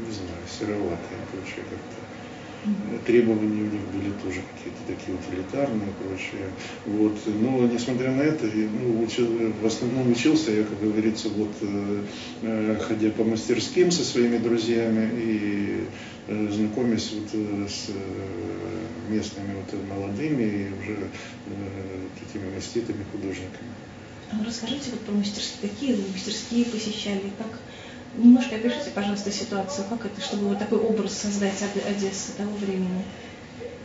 не 0.06 0.12
знаю, 0.12 0.42
сероватые 0.48 1.18
и 1.18 1.36
прочее 1.36 1.64
как-то 1.70 1.99
требования 3.06 3.62
у 3.62 3.66
них 3.66 3.82
были 3.92 4.12
тоже 4.22 4.42
какие-то 4.52 4.80
такие 4.86 5.16
утилитарные 5.16 5.88
и 5.88 6.02
прочее. 6.02 6.50
Вот. 6.86 7.18
Но 7.26 7.66
несмотря 7.66 8.12
на 8.12 8.22
это, 8.22 8.46
ну, 8.46 9.02
учил, 9.02 9.28
в 9.60 9.66
основном 9.66 10.10
учился 10.10 10.50
я, 10.52 10.64
как 10.64 10.80
говорится, 10.80 11.28
вот 11.28 11.52
э, 11.62 12.04
э 12.42 12.76
ходя 12.80 13.10
по 13.10 13.24
мастерским 13.24 13.90
со 13.90 14.04
своими 14.04 14.38
друзьями 14.38 15.10
и 15.16 15.84
э, 16.28 16.48
знакомясь 16.50 17.12
вот 17.12 17.70
с 17.70 17.90
местными 19.08 19.54
вот 19.54 19.88
молодыми 19.88 20.42
и 20.42 20.82
уже 20.82 20.98
э, 20.98 21.50
такими 22.18 22.54
маститыми 22.54 23.04
художниками. 23.12 23.70
А 24.32 24.44
расскажите 24.44 24.92
вот 24.92 25.00
про 25.00 25.12
мастерские, 25.12 25.68
какие 25.68 25.94
вы 25.94 26.02
мастерские 26.12 26.64
посещали, 26.66 27.32
как 27.36 27.58
Немножко 28.16 28.56
опишите, 28.56 28.90
пожалуйста, 28.94 29.30
ситуацию, 29.30 29.86
как 29.88 30.06
это, 30.06 30.20
чтобы 30.20 30.48
вот 30.48 30.58
такой 30.58 30.78
образ 30.78 31.16
создать 31.16 31.62
Одессы 31.86 32.32
того 32.36 32.52
времени. 32.56 33.04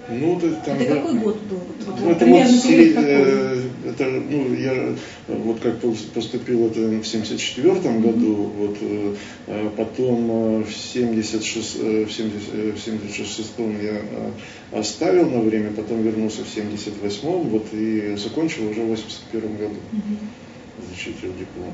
Ну, 0.07 0.38
это, 0.38 0.51
там, 0.65 0.77
это 0.77 0.95
какой 0.95 1.15
год 1.15 1.41
был? 1.43 1.57
Вот, 1.85 1.99
вот, 1.99 2.11
это, 2.11 2.25
вот, 2.25 2.47
сери, 2.47 2.93
э, 2.95 3.61
это, 3.88 4.05
ну, 4.05 4.53
я 4.53 4.95
вот 5.27 5.59
как 5.59 5.79
поступил 6.13 6.67
это 6.67 6.79
в 6.79 7.03
74 7.03 7.69
mm-hmm. 7.69 8.01
году, 8.01 8.35
вот, 8.35 8.77
э, 8.81 9.69
потом 9.75 10.63
в 10.63 10.71
76, 10.71 11.75
в 11.75 12.11
70, 12.11 12.75
в 12.75 12.79
76 12.79 13.53
я 13.81 14.01
э, 14.01 14.31
оставил 14.73 15.27
на 15.29 15.39
время, 15.39 15.71
потом 15.71 16.03
вернулся 16.03 16.43
в 16.43 16.49
78 16.49 17.27
вот, 17.49 17.65
и 17.73 18.15
закончил 18.15 18.69
уже 18.69 18.81
в 18.81 18.89
81 18.89 19.57
году. 19.57 19.75
Mm-hmm. 19.91 20.88
Защитил 20.91 21.33
диплом. 21.33 21.73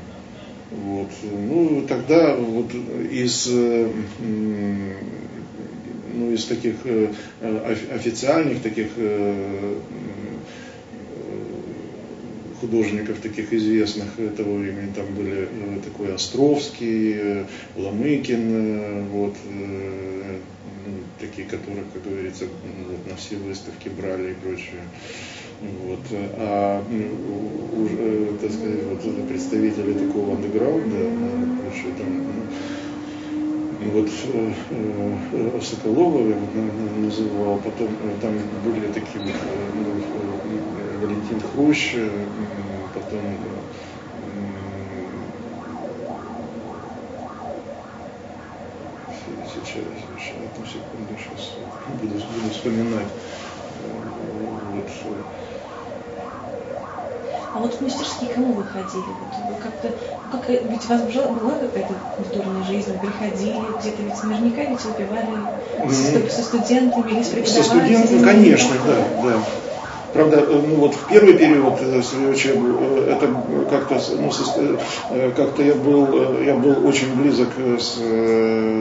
Вот. 0.71 1.09
Ну, 1.21 1.85
тогда 1.87 2.33
вот 2.35 2.73
из, 2.73 3.47
ну, 6.13 6.31
из 6.31 6.45
таких 6.45 6.75
э, 6.85 7.11
официальных 7.93 8.61
таких 8.61 8.87
э, 8.95 9.79
художников 12.61 13.19
таких 13.19 13.51
известных 13.51 14.17
этого 14.17 14.57
времени, 14.57 14.93
там 14.95 15.13
были 15.13 15.49
э, 15.51 15.79
такой 15.83 16.13
Островский, 16.15 17.45
Ломыкин, 17.75 19.07
вот, 19.09 19.35
ну, 19.43 20.93
такие, 21.19 21.47
которых, 21.47 21.91
как 21.93 22.03
говорится, 22.03 22.45
вот, 22.87 23.09
на 23.09 23.17
все 23.17 23.35
выставки 23.35 23.89
брали 23.89 24.31
и 24.31 24.35
прочее. 24.35 24.83
Вот. 25.61 25.99
А 26.11 26.83
уже, 27.71 28.37
так 28.41 28.51
сказать, 28.51 28.83
вот 28.83 29.27
представители 29.27 29.93
такого 29.93 30.35
андеграунда, 30.35 30.97
прочее, 31.61 31.93
там, 31.97 32.25
ну, 33.79 33.91
вот 33.91 34.09
э, 34.33 34.53
э, 34.71 35.59
Соколова 35.61 36.27
я 36.27 36.35
называл, 36.97 37.59
потом 37.59 37.89
там 38.21 38.33
были 38.65 38.87
такие 38.87 39.23
вот, 39.23 39.33
ну, 39.75 40.01
Валентин 40.99 41.39
Хрущ, 41.41 41.95
потом 42.95 43.37
сейчас, 49.45 49.85
сейчас, 50.17 50.35
одну 50.37 50.65
секунду, 50.65 51.13
сейчас 51.17 51.57
буду, 52.01 52.13
буду 52.13 52.49
вспоминать. 52.49 53.07
Вот 57.61 57.73
в 57.73 57.81
мастерские 57.81 58.33
кому 58.33 58.53
вы 58.53 58.63
ходили? 58.63 59.03
Вот 59.19 59.33
вы 59.47 59.55
как-то, 59.61 59.89
как, 60.31 60.49
ведь 60.49 60.85
у 60.85 60.89
вас 60.89 61.01
была 61.39 61.53
какая-то 61.53 61.93
культурная 62.17 62.63
жизнь, 62.63 62.91
вы 62.91 63.07
приходили, 63.07 63.59
где-то 63.79 64.01
ведь 64.01 64.23
наверняка 64.23 64.63
ведь 64.63 64.83
выпивали 64.83 65.37
mm-hmm. 65.79 66.29
со, 66.29 66.35
со 66.35 66.43
студентами 66.43 67.11
или 67.11 67.23
с 67.23 67.27
преподавателями. 67.27 67.45
Со 67.45 67.63
студентами, 67.63 68.23
конечно, 68.23 68.75
да, 68.85 68.97
да. 69.23 69.39
Правда, 70.13 70.39
э, 70.39 70.61
ну 70.67 70.75
вот 70.75 70.95
в 70.95 71.07
первый 71.07 71.37
период 71.37 71.75
э, 71.79 72.01
учебы 72.29 72.75
э, 72.79 73.15
это 73.15 73.27
как-то, 73.69 74.01
ну, 74.17 74.31
как-то 75.35 75.63
я 75.63 75.75
был, 75.75 76.41
я 76.41 76.55
был 76.55 76.85
очень 76.85 77.15
близок 77.15 77.49
с, 77.57 77.95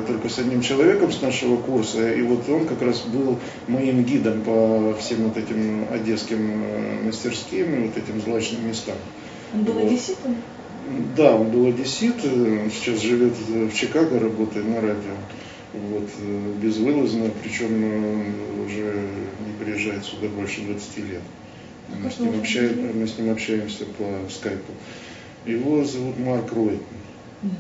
только 0.06 0.28
с 0.28 0.38
одним 0.38 0.60
человеком 0.60 1.12
с 1.12 1.22
нашего 1.22 1.56
курса, 1.56 2.12
и 2.12 2.22
вот 2.22 2.48
он 2.48 2.66
как 2.66 2.82
раз 2.82 3.02
был 3.02 3.38
моим 3.68 4.02
гидом 4.02 4.42
по 4.42 4.94
всем 4.98 5.24
вот 5.24 5.36
этим 5.36 5.86
одесским 5.92 6.64
мастерским 7.06 7.74
и 7.74 7.86
вот 7.86 7.96
этим 7.96 8.20
злачным 8.20 8.66
местам. 8.66 8.96
Он 9.54 9.62
был 9.62 9.74
вот. 9.74 9.84
одесситом? 9.84 10.36
Да, 11.16 11.36
он 11.36 11.50
был 11.50 11.66
одессит, 11.66 12.16
он 12.24 12.70
сейчас 12.72 13.00
живет 13.00 13.34
в 13.36 13.72
Чикаго, 13.72 14.18
работает 14.18 14.66
на 14.66 14.80
радио 14.80 15.14
вот, 15.72 16.08
э, 16.18 16.52
безвылазно, 16.60 17.30
причем 17.42 17.84
э, 17.84 18.64
уже 18.66 19.06
не 19.46 19.64
приезжает 19.64 20.04
сюда 20.04 20.28
больше 20.28 20.62
20 20.62 20.98
лет. 20.98 21.22
А 21.88 21.96
мы 22.02 22.10
с, 22.10 22.18
ним 22.18 22.40
общаем, 22.40 22.98
мы 22.98 23.06
с 23.06 23.18
ним 23.18 23.32
общаемся 23.32 23.84
по 23.84 24.30
скайпу. 24.30 24.72
Его 25.46 25.84
зовут 25.84 26.18
Марк 26.18 26.52
Ройтон. 26.52 26.78
Угу. 27.42 27.50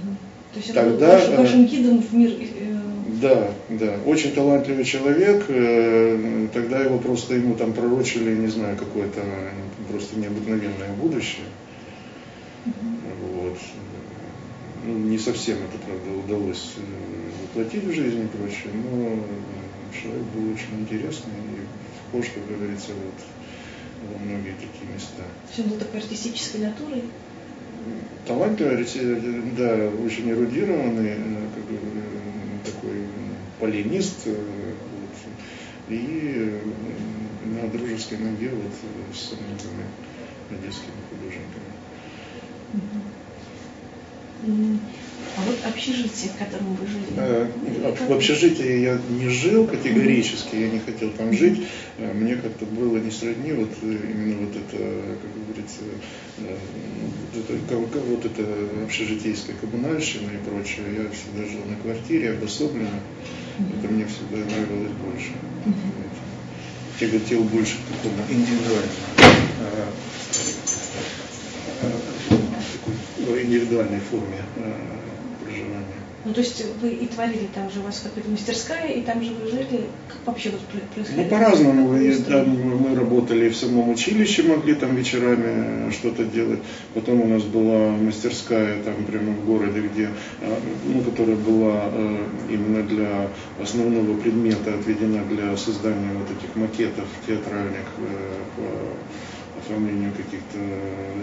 То 0.52 0.58
есть 0.58 0.74
Тогда, 0.74 1.18
это 1.18 1.40
вашим 1.40 1.66
гидом 1.66 2.02
в 2.02 2.12
мир... 2.12 2.30
Э, 2.32 2.76
да, 3.20 3.50
да, 3.68 3.96
очень 4.06 4.32
талантливый 4.32 4.84
человек. 4.84 5.44
Тогда 6.52 6.80
его 6.80 6.98
просто 6.98 7.34
ему 7.34 7.54
там 7.54 7.72
пророчили, 7.72 8.34
не 8.34 8.46
знаю, 8.46 8.76
какое-то 8.76 9.20
просто 9.90 10.18
необыкновенное 10.18 10.92
будущее. 11.00 11.46
Угу. 12.66 13.42
Вот. 13.42 13.58
Ну, 14.86 14.98
не 14.98 15.18
совсем 15.18 15.56
это, 15.58 15.78
правда, 15.84 16.18
удалось 16.24 16.74
воплотить 17.54 17.84
в 17.84 17.92
жизнь 17.92 18.22
и 18.22 18.26
прочее, 18.26 18.72
но 18.74 19.24
человек 19.92 20.24
был 20.34 20.52
очень 20.52 20.80
интересный 20.80 21.32
и 21.32 21.66
вхож, 22.08 22.26
как 22.34 22.46
говорится, 22.46 22.92
вот 22.92 23.14
во 24.12 24.18
многие 24.24 24.52
такие 24.52 24.92
места. 24.92 25.24
Все 25.52 25.62
был 25.62 25.76
такой 25.76 26.00
артистической 26.00 26.60
натурой? 26.60 27.02
Талантливый, 28.26 28.86
да, 29.56 29.88
очень 30.04 30.30
эрудированный, 30.30 31.16
как 31.54 32.74
бы, 32.84 32.90
поленист, 33.58 34.26
вот, 34.26 34.36
и 35.88 36.60
на 37.44 37.68
дружеской 37.68 38.18
ноге 38.18 38.50
вот 38.50 38.72
с 39.14 39.32
многими 39.32 39.86
одесскими 40.50 41.00
художниками. 41.10 41.70
А 45.40 45.42
вот 45.42 45.56
общежитие, 45.64 46.30
в 46.32 46.38
котором 46.38 46.74
вы 46.74 46.86
жили? 46.86 47.04
Э, 47.16 47.46
в 48.08 48.12
общежитии 48.12 48.80
я 48.80 49.00
не 49.08 49.28
жил 49.30 49.66
категорически, 49.66 50.56
я 50.56 50.68
не 50.68 50.80
хотел 50.80 51.10
там 51.12 51.32
жить. 51.32 51.62
Э, 51.96 52.12
мне 52.12 52.36
как-то 52.36 52.66
было 52.66 52.98
не 52.98 53.10
сродни 53.10 53.52
вот 53.52 53.70
э, 53.80 53.86
именно 53.86 54.46
вот 54.46 54.54
это, 54.56 54.76
как 54.76 55.46
говорится, 55.46 55.80
вот 57.30 57.50
это, 57.50 57.98
вот 58.00 58.24
это 58.26 58.42
общежитейская 58.84 59.56
коммунальщина 59.56 60.30
и 60.30 60.36
прочее. 60.46 60.84
Я 60.98 61.10
всегда 61.10 61.50
жил 61.50 61.64
на 61.66 61.76
квартире, 61.76 62.32
обособленно. 62.32 63.00
Это 63.58 63.92
мне 63.92 64.06
всегда 64.06 64.44
нравилось 64.44 64.92
больше. 64.92 65.30
Тяготел 66.98 67.44
больше 67.44 67.76
к 67.76 67.96
такому 67.96 68.22
индивидуальному 68.28 68.90
такой 73.30 73.44
индивидуальной 73.44 74.00
форме 74.00 74.36
ну, 76.22 76.34
то 76.34 76.40
есть 76.40 76.62
вы 76.82 76.90
и 76.90 77.06
творили 77.06 77.48
там 77.54 77.70
же, 77.70 77.80
у 77.80 77.82
вас 77.82 78.00
какая-то 78.04 78.30
мастерская, 78.30 78.88
и 78.88 79.00
там 79.00 79.22
же 79.22 79.32
вы 79.32 79.50
жили, 79.50 79.86
как 80.06 80.18
вообще 80.26 80.50
вот 80.50 80.60
происходило? 80.92 81.24
Ну, 81.24 81.30
по-разному. 81.30 81.88
Мы 81.88 82.94
работали 82.94 83.48
в 83.48 83.56
самом 83.56 83.88
училище, 83.88 84.42
могли 84.42 84.74
там 84.74 84.94
вечерами 84.96 85.90
что-то 85.90 86.24
делать. 86.24 86.60
Потом 86.92 87.22
у 87.22 87.26
нас 87.26 87.42
была 87.44 87.92
мастерская 87.92 88.82
там 88.82 89.04
прямо 89.06 89.32
в 89.32 89.46
городе, 89.46 89.80
где, 89.80 90.10
а, 90.42 90.60
ну, 90.86 91.00
которая 91.02 91.36
была 91.36 91.84
э, 91.90 92.16
именно 92.50 92.82
для 92.82 93.28
основного 93.62 94.14
предмета 94.18 94.74
отведена 94.74 95.24
для 95.24 95.56
создания 95.56 96.12
вот 96.12 96.28
этих 96.30 96.54
макетов 96.54 97.06
театральных 97.26 97.86
э, 97.98 98.60
оформлению 99.70 100.12
каких-то 100.12 100.58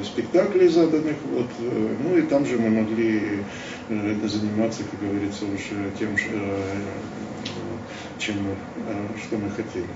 спектаклей 0.03 0.67
заданных. 0.67 1.15
Вот. 1.31 1.47
Э, 1.59 1.95
ну 2.03 2.17
и 2.17 2.21
там 2.23 2.45
же 2.45 2.57
мы 2.57 2.69
могли 2.69 3.43
э, 3.89 4.27
заниматься, 4.27 4.83
как 4.83 5.09
говорится, 5.09 5.45
уже 5.45 5.91
тем, 5.99 6.15
э, 6.15 6.75
чем 8.19 8.35
мы, 8.43 8.55
что 9.21 9.37
мы 9.37 9.49
хотели. 9.49 9.87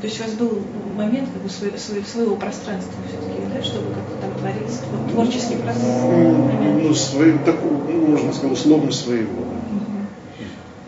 То 0.00 0.06
есть 0.06 0.20
у 0.20 0.24
вас 0.24 0.32
был 0.34 0.62
момент 0.96 1.28
как 1.32 1.42
бы 1.42 1.48
своего, 1.48 1.76
своего 1.76 2.36
пространства 2.36 2.94
все-таки, 3.08 3.42
да, 3.52 3.62
чтобы 3.62 3.94
как-то 3.94 4.16
там 4.22 4.32
творить 4.38 4.80
вот, 4.90 5.10
творческий 5.10 5.56
процесс? 5.56 6.02
Ну, 6.02 6.80
ну 6.80 6.94
свой, 6.94 7.38
так, 7.44 7.56
ну, 7.62 8.06
можно 8.06 8.32
сказать, 8.32 8.52
условно 8.52 8.92
своего. 8.92 9.44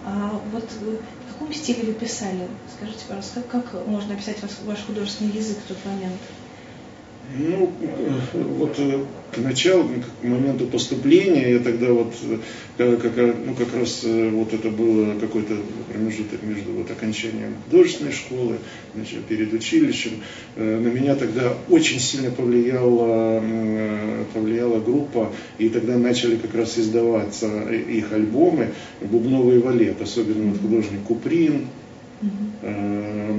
А 0.06 0.40
вот 0.52 0.64
в 0.64 1.32
каком 1.32 1.52
стиле 1.52 1.84
вы 1.84 1.92
писали? 1.92 2.48
Скажите, 2.76 3.04
пожалуйста, 3.06 3.42
как, 3.50 3.70
как 3.70 3.86
можно 3.86 4.14
описать 4.14 4.40
ваш, 4.40 4.52
ваш 4.64 4.86
художественный 4.86 5.32
язык 5.32 5.58
в 5.58 5.68
тот 5.68 5.78
момент? 5.84 6.16
Ну, 7.36 7.70
вот 8.32 8.74
э, 8.78 9.04
к 9.32 9.38
началу, 9.38 9.84
к 9.84 10.24
моменту 10.24 10.66
поступления, 10.66 11.52
я 11.52 11.58
тогда 11.58 11.92
вот, 11.92 12.14
э, 12.78 12.96
как, 12.96 13.16
ну, 13.16 13.54
как 13.54 13.74
раз 13.74 14.00
э, 14.04 14.30
вот 14.30 14.54
это 14.54 14.70
было 14.70 15.18
какой-то 15.20 15.54
промежуток 15.92 16.42
между 16.42 16.72
вот 16.72 16.90
окончанием 16.90 17.56
художественной 17.66 18.12
школы, 18.12 18.56
значит, 18.94 19.24
перед 19.26 19.52
училищем. 19.52 20.22
На 20.56 20.88
меня 20.88 21.16
тогда 21.16 21.54
очень 21.68 22.00
сильно 22.00 22.30
повлияла, 22.30 23.42
повлияла 24.32 24.80
группа, 24.80 25.30
и 25.58 25.68
тогда 25.68 25.98
начали 25.98 26.36
как 26.36 26.54
раз 26.54 26.78
издаваться 26.78 27.70
их 27.70 28.12
альбомы 28.12 28.68
«Бубновый 29.02 29.58
валет», 29.58 30.00
особенно 30.00 30.50
вот 30.50 30.62
художник 30.62 31.02
Куприн, 31.02 31.66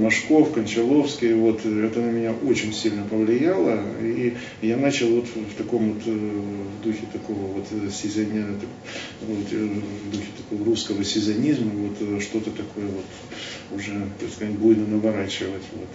Машков, 0.00 0.52
Кончаловский, 0.52 1.34
вот 1.34 1.64
это 1.66 2.00
на 2.00 2.10
меня 2.10 2.32
очень 2.32 2.72
сильно 2.72 3.04
повлияло, 3.04 3.78
и 4.00 4.34
я 4.62 4.76
начал 4.78 5.08
вот 5.08 5.26
в 5.26 5.54
таком 5.56 5.92
вот 5.92 6.02
э, 6.06 6.10
в 6.10 6.82
духе 6.82 7.06
такого 7.12 7.38
вот 7.38 7.66
сезония, 7.92 8.46
вот, 9.20 9.52
э, 9.52 9.56
в 9.56 10.10
духе 10.10 10.28
такого 10.36 10.64
русского 10.64 11.04
сезонизма, 11.04 11.70
вот 11.70 12.22
что-то 12.22 12.50
такое 12.50 12.86
вот 12.86 13.04
уже, 13.72 14.08
так 14.18 14.30
сказать, 14.30 14.54
буйно 14.54 14.86
наворачивать, 14.86 15.64
вот 15.72 15.88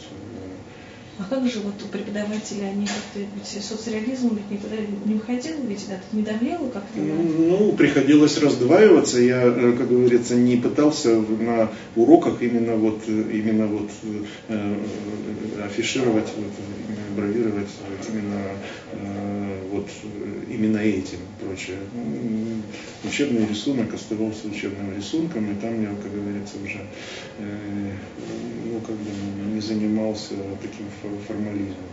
а 1.18 1.24
как 1.30 1.48
же 1.50 1.60
вот 1.62 1.76
преподаватели, 1.92 2.64
они 2.64 2.88
как-то, 2.88 3.62
соцреализм 3.62 4.36
ведь 4.36 4.52
никуда 4.52 4.76
не 5.06 5.16
уходил, 5.16 5.56
ведь 5.66 5.86
это 5.88 6.02
не 6.12 6.24
давлело 6.24 6.68
как-то? 6.70 7.00
Ну, 7.00 7.72
приходилось 7.74 8.38
раздваиваться. 8.38 9.20
Я, 9.22 9.44
э, 9.44 9.76
как 9.78 9.88
говорится, 9.88 10.36
не 10.36 10.58
пытался 10.58 11.16
на 11.16 11.72
уроках 11.96 12.42
именно 12.42 12.76
вот, 12.76 13.02
именно 13.08 13.68
вот 13.68 13.90
э, 14.50 14.76
афишировать, 15.66 16.28
вот, 16.36 16.52
бравировать 17.16 17.70
именно 18.10 18.42
э, 18.92 19.45
вот 19.76 19.90
именно 20.50 20.78
этим 20.78 21.20
прочее. 21.42 21.78
Учебный 23.04 23.46
рисунок 23.46 23.94
оставался 23.94 24.48
учебным 24.48 24.96
рисунком, 24.96 25.52
и 25.52 25.56
там 25.56 25.82
я, 25.82 25.90
как 26.02 26.14
говорится, 26.14 26.56
уже 26.64 26.80
э, 27.40 27.92
ну, 28.66 28.80
как 28.80 28.96
бы 28.96 29.10
не 29.54 29.62
занимался 29.62 30.36
таким 30.62 30.88
формализмом. 31.28 31.90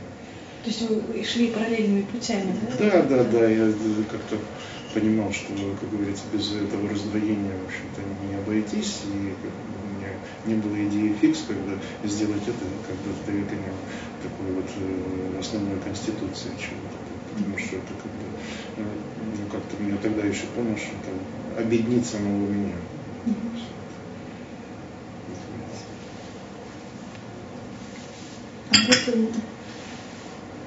То 0.62 0.71
есть 0.71 0.83
вы 0.83 1.25
шли 1.25 1.49
параллельными 1.49 2.03
путями, 2.03 2.55
да? 2.79 2.90
Да, 2.90 3.03
да, 3.03 3.25
да. 3.25 3.49
Я 3.49 3.73
как-то 4.11 4.38
понимал, 4.95 5.33
что, 5.33 5.53
как 5.81 5.90
говорится, 5.90 6.23
без 6.33 6.53
этого 6.53 6.88
раздвоения, 6.88 7.53
в 7.62 7.66
общем-то, 7.66 8.01
не 8.29 8.35
обойтись. 8.37 9.01
И 9.07 9.16
у 9.16 9.99
меня 9.99 10.12
не 10.47 10.55
было 10.55 10.77
идеи 10.88 11.14
фикс, 11.21 11.45
когда 11.49 11.75
сделать 12.05 12.42
это 12.42 12.64
как 12.87 12.97
бы 12.97 13.11
вдовеканием 13.23 13.75
такой 14.23 14.55
вот 14.55 14.71
э, 14.79 15.40
основной 15.40 15.81
конституции 15.81 16.51
чего-то. 16.59 17.02
Потому 17.43 17.59
что 17.59 17.77
это 17.77 17.93
как 18.01 18.13
бы, 18.13 18.25
э, 18.77 18.85
ну, 19.19 19.51
как-то 19.51 19.83
я 19.83 19.97
тогда 19.97 20.23
еще 20.27 20.47
понял, 20.55 20.77
что 20.77 20.95
это 21.03 21.61
обеднит 21.61 22.07
самого 22.07 22.47
меня. 22.47 22.77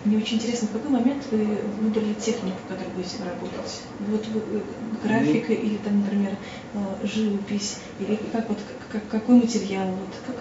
Мне 0.03 0.17
очень 0.17 0.37
интересно, 0.37 0.67
в 0.67 0.71
какой 0.71 0.91
момент 0.91 1.23
вы 1.31 1.45
выбрали 1.81 2.13
технику, 2.13 2.57
в 2.63 2.69
которой 2.69 2.89
будете 2.93 3.23
работать? 3.23 3.81
Вот 3.99 4.23
э, 4.35 4.61
графика 5.03 5.53
ну, 5.53 5.55
или 5.55 5.77
там, 5.77 6.01
например, 6.01 6.37
э, 6.73 7.07
живопись, 7.07 7.77
или 7.99 8.19
как 8.31 8.49
вот 8.49 8.59
как, 8.91 9.07
какой 9.07 9.35
материал, 9.35 9.87
вот 9.87 10.09
как 10.27 10.35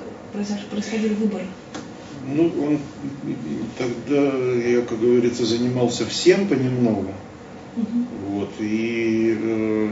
происходил 0.70 1.14
выбор? 1.14 1.42
Ну, 2.26 2.52
он 2.58 2.78
тогда 3.78 4.54
я, 4.54 4.82
как 4.82 4.98
говорится, 5.00 5.44
занимался 5.44 6.06
всем 6.06 6.48
понемногу. 6.48 7.12
Угу. 7.76 8.06
Вот, 8.28 8.50
и 8.60 9.36
э, 9.40 9.90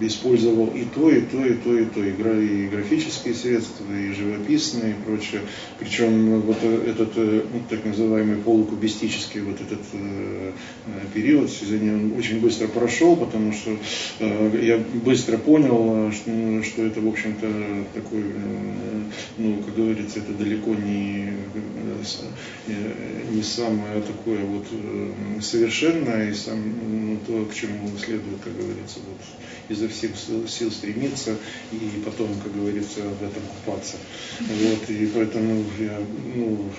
использовал 0.00 0.68
и 0.68 0.84
то, 0.84 1.10
и 1.10 1.20
то, 1.20 1.44
и 1.44 1.54
то, 1.54 1.74
и 1.74 1.84
то, 1.84 2.04
и 2.04 2.66
графические 2.68 3.34
средства, 3.34 3.84
и 3.92 4.12
живописные, 4.12 4.92
и 4.92 5.04
прочее. 5.04 5.40
Причем 5.78 6.40
вот 6.40 6.62
этот 6.62 7.12
э, 7.16 7.44
ну, 7.52 7.62
так 7.68 7.84
называемый 7.84 8.36
полукубистический 8.36 9.40
вот 9.40 9.60
этот 9.60 9.80
э, 9.92 10.52
период 11.12 11.50
он 11.70 12.14
очень 12.18 12.40
быстро 12.40 12.68
прошел, 12.68 13.16
потому 13.16 13.52
что 13.52 13.76
э, 14.20 14.60
я 14.62 14.78
быстро 14.78 15.38
понял, 15.38 16.10
что, 16.12 16.62
что 16.62 16.82
это, 16.82 17.00
в 17.00 17.08
общем-то, 17.08 17.46
такой, 17.94 18.20
э, 18.20 19.02
ну, 19.38 19.62
как 19.62 19.76
говорится, 19.76 20.20
это 20.20 20.32
далеко 20.32 20.74
не, 20.74 21.32
э, 22.66 22.74
не 23.30 23.42
самое 23.42 24.00
такое 24.02 24.44
вот 24.44 24.66
э, 24.72 25.40
совершенное, 25.40 26.30
и 26.30 26.34
сам, 26.34 26.60
ну, 26.60 27.18
то, 27.26 27.44
к 27.46 27.54
чему 27.54 27.88
следует, 27.98 28.40
как 28.42 28.56
говорится, 28.56 28.98
вот 29.06 29.20
изо 29.68 29.88
всех 29.88 30.12
сил 30.48 30.70
стремиться 30.70 31.36
и 31.72 32.02
потом, 32.04 32.28
как 32.42 32.54
говорится, 32.54 33.00
в 33.02 33.22
этом 33.22 33.42
купаться. 33.42 33.96
Вот, 34.40 34.90
и 34.90 35.06
поэтому 35.06 35.64
я 35.78 35.98
ну, 36.34 36.70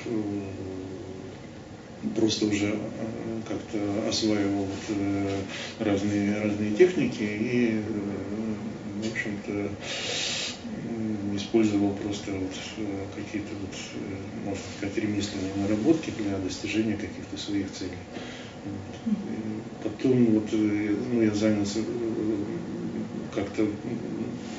просто 2.13 2.45
уже 2.45 2.67
э, 2.67 3.41
как-то 3.47 4.09
осваивал 4.09 4.65
вот 4.65 4.97
э, 4.97 5.39
разные, 5.79 6.41
разные 6.41 6.71
техники 6.71 7.23
и, 7.23 7.79
э, 7.79 7.81
в 9.03 9.11
общем-то, 9.11 9.69
использовал 11.35 11.93
просто 11.95 12.31
вот 12.31 12.51
какие-то 13.15 13.53
вот, 13.61 13.75
можно 14.45 14.63
сказать, 14.77 14.97
ремесленные 14.97 15.53
наработки 15.57 16.11
для 16.17 16.37
достижения 16.37 16.95
каких-то 16.95 17.37
своих 17.37 17.71
целей. 17.71 17.97
Потом 19.83 20.25
вот, 20.27 20.49
ну, 20.51 21.21
я 21.21 21.33
занялся 21.33 21.79
как-то, 23.35 23.67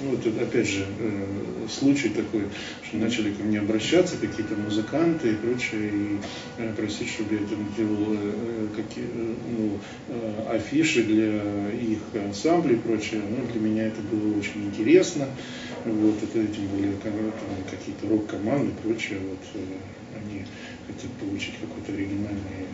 ну, 0.03 0.13
это 0.13 0.29
опять 0.43 0.69
же 0.69 0.85
э, 1.01 1.67
случай 1.69 2.11
такой, 2.11 2.45
что 2.87 2.99
начали 2.99 3.33
ко 3.33 3.43
мне 3.43 3.59
обращаться 3.59 4.17
какие-то 4.19 4.55
музыканты 4.55 5.31
и 5.31 5.35
прочее, 5.35 5.91
и 5.91 6.19
э, 6.59 6.73
просить, 6.75 7.09
чтобы 7.09 7.35
я 7.35 7.41
это 7.41 7.55
делал 7.77 8.15
э, 8.15 8.67
какие, 8.77 9.07
ну, 9.57 9.79
афиши 10.51 11.03
для 11.03 11.71
их 11.71 11.99
ансамблей 12.25 12.77
и 12.77 12.79
прочее. 12.79 13.23
Ну, 13.29 13.47
для 13.51 13.61
меня 13.61 13.87
это 13.87 14.01
было 14.03 14.39
очень 14.39 14.67
интересно. 14.67 15.27
Вот, 15.85 16.17
это 16.23 16.47
тем 16.47 16.67
более 16.69 16.93
какие-то 17.71 18.09
рок-команды 18.09 18.73
и 18.73 18.83
прочее. 18.83 19.19
Вот, 19.21 19.63
они 20.17 20.45
хотят 20.87 21.11
получить 21.21 21.55
какой-то 21.61 21.93
оригинальный. 21.93 22.67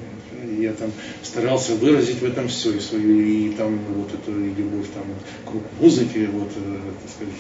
Я 0.58 0.72
там 0.72 0.90
старался 1.22 1.74
выразить 1.76 2.20
в 2.20 2.24
этом 2.24 2.48
все, 2.48 2.72
и 2.76 2.80
свою, 2.80 3.20
и 3.20 3.50
там 3.50 3.78
вот 3.94 4.12
эту 4.12 4.38
и 4.44 4.54
любовь 4.54 4.86
там, 4.92 5.04
к 5.46 5.80
музыке, 5.80 6.26
вот, 6.26 6.48
так 6.52 7.10
сказать, 7.10 7.34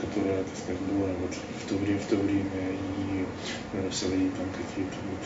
которая, 0.00 0.44
так 0.44 0.56
сказать, 0.56 0.80
была 0.82 1.08
вот 1.20 1.34
в 1.64 1.68
то 1.68 1.76
время, 1.76 1.98
в 1.98 2.06
то 2.06 2.16
время 2.16 2.42
и 2.98 3.18
свои 3.92 4.28
там 4.30 4.46
какие-то 4.52 4.96
вот, 5.10 5.24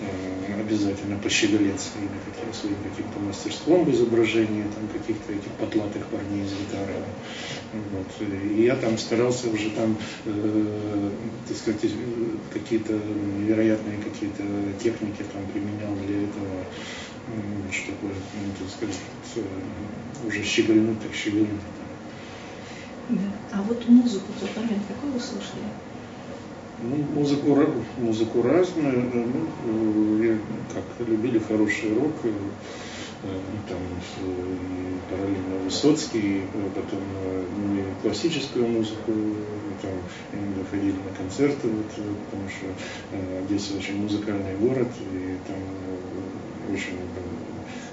э, 0.00 0.60
обязательно 0.60 1.18
пощеголеть 1.18 1.80
своими, 1.80 2.18
каким, 2.26 2.52
своим 2.52 2.76
каким-то 2.82 3.18
мастерством 3.20 3.84
в 3.84 3.90
изображении 3.92 4.64
там 4.64 4.88
каких-то 4.92 5.32
этих 5.32 5.50
потлатых 5.58 6.06
парней 6.06 6.46
с 6.46 6.52
гитарой. 6.52 7.02
Вот. 7.72 8.28
И 8.58 8.62
я 8.62 8.76
там 8.76 8.98
старался 8.98 9.48
уже 9.48 9.70
там, 9.70 9.96
э, 10.26 11.10
так 11.48 11.56
сказать, 11.56 11.84
какие-то 12.52 12.92
невероятные 12.92 13.98
какие-то 13.98 14.42
техники 14.82 15.24
там 15.32 15.42
применял 15.52 15.94
для 16.06 16.22
этого, 16.24 16.64
чтобы, 17.70 18.12
ну, 18.12 18.52
так 18.58 18.68
сказать, 18.68 18.98
уже 20.26 20.42
щеголянуть, 20.42 21.00
так 21.00 21.12
щеголянуть. 21.14 21.60
Да. 23.08 23.18
А 23.52 23.62
вот 23.62 23.88
музыку 23.88 24.26
в 24.36 24.40
тот 24.40 24.56
момент 24.56 24.82
какую 24.88 25.12
вы 25.12 25.20
слушали? 25.20 25.64
Ну, 26.82 26.96
музыку, 27.14 27.58
музыку 27.98 28.42
разную, 28.42 29.10
ну, 29.66 30.22
я 30.22 30.36
как 30.72 30.84
любили 31.06 31.38
хороший 31.38 31.94
рок, 31.94 32.12
э, 33.22 33.26
ну, 33.26 33.58
там 33.68 33.78
и 34.20 34.98
параллельно 35.10 35.64
Высоцкий, 35.64 36.42
потом 36.74 37.00
и 37.76 38.02
классическую 38.02 38.68
музыку, 38.68 39.12
там 39.80 39.92
иногда 40.32 40.64
ходили 40.70 40.92
на 40.92 41.14
концерты, 41.16 41.68
вот, 41.68 41.86
потому 41.86 42.48
что 42.48 42.66
э, 43.12 43.44
Одесса 43.44 43.76
очень 43.76 43.96
музыкальный 43.96 44.56
город, 44.56 44.88
и 45.12 45.36
там 45.46 45.58
очень 46.72 46.98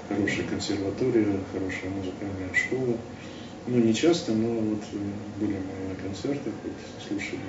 хорошая 0.08 0.46
консерватория, 0.46 1.38
хорошая 1.52 1.90
музыкальная 1.90 2.54
школа. 2.54 2.96
Ну, 3.66 3.78
не 3.78 3.94
часто, 3.94 4.32
но 4.32 4.48
вот 4.48 4.82
были 5.38 5.52
мы 5.54 5.94
на 5.94 6.02
концертах, 6.02 6.52
вот, 6.64 6.72
слушали 7.06 7.40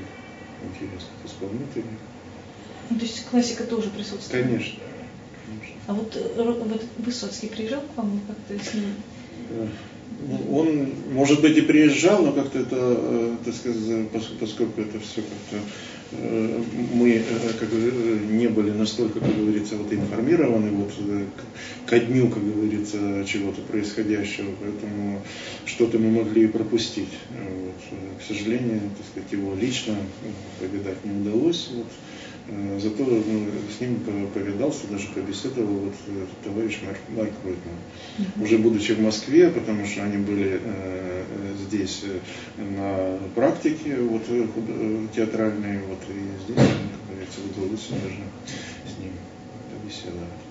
интересных 0.63 1.25
исполнителей. 1.25 1.97
Ну, 2.89 2.97
то 2.97 3.05
есть 3.05 3.25
классика 3.25 3.63
тоже 3.63 3.89
присутствует? 3.89 4.45
Конечно. 4.45 4.79
А 5.91 5.93
вот, 5.93 6.15
э, 6.15 6.41
вот 6.41 6.83
Высоцкий 6.99 7.47
приезжал 7.47 7.81
к 7.81 7.97
вам 7.97 8.21
как-то 8.25 8.63
с 8.63 8.73
ним? 8.73 8.85
Э, 9.49 9.67
он, 10.49 10.89
может 11.11 11.41
быть, 11.41 11.57
и 11.57 11.61
приезжал, 11.61 12.23
но 12.23 12.31
как-то 12.31 12.59
это, 12.59 12.77
э, 12.79 13.35
так 13.43 13.53
сказать, 13.53 14.09
поскольку 14.39 14.79
это 14.81 14.99
все 14.99 15.21
как-то 15.21 15.57
мы 16.93 17.23
как 17.57 17.71
не 17.71 18.47
были 18.47 18.71
настолько, 18.71 19.21
как 19.21 19.33
говорится, 19.33 19.77
вот 19.77 19.93
информированы 19.93 20.69
вот 20.71 20.91
ко 21.85 21.99
дню, 21.99 22.27
как 22.27 22.43
говорится, 22.43 23.23
чего-то 23.25 23.61
происходящего, 23.61 24.49
поэтому 24.59 25.21
что-то 25.65 25.99
мы 25.99 26.11
могли 26.11 26.47
пропустить. 26.47 27.13
Вот. 27.29 28.19
К 28.19 28.27
сожалению, 28.27 28.81
так 28.97 29.07
сказать, 29.09 29.31
его 29.31 29.55
лично 29.55 29.95
повидать 30.59 31.03
не 31.05 31.21
удалось. 31.21 31.69
Вот. 31.73 31.87
Э, 32.47 32.79
зато 32.79 33.03
ну, 33.03 33.47
с 33.77 33.79
ним 33.79 33.99
повидался, 34.33 34.87
даже 34.87 35.07
побеседовал 35.09 35.73
вот, 35.73 35.93
товарищ 36.43 36.79
Марк, 36.85 36.97
Марк 37.09 37.31
Ройтман. 37.43 37.75
Mm-hmm. 38.17 38.43
Уже 38.43 38.57
будучи 38.57 38.93
в 38.93 39.01
Москве, 39.01 39.49
потому 39.49 39.85
что 39.85 40.03
они 40.03 40.17
были 40.17 40.59
э, 40.63 41.23
здесь 41.67 42.03
э, 42.03 42.63
на 42.63 43.19
практике 43.35 43.95
вот, 43.97 44.23
э, 44.29 44.47
театральной, 45.15 45.79
вот, 45.87 45.99
и 46.09 46.43
здесь, 46.43 46.67
как 46.67 47.09
говорится, 47.09 47.39
удалось 47.49 47.87
даже 47.89 48.23
с 48.85 48.99
ним 48.99 49.13
побеседовать. 49.71 50.41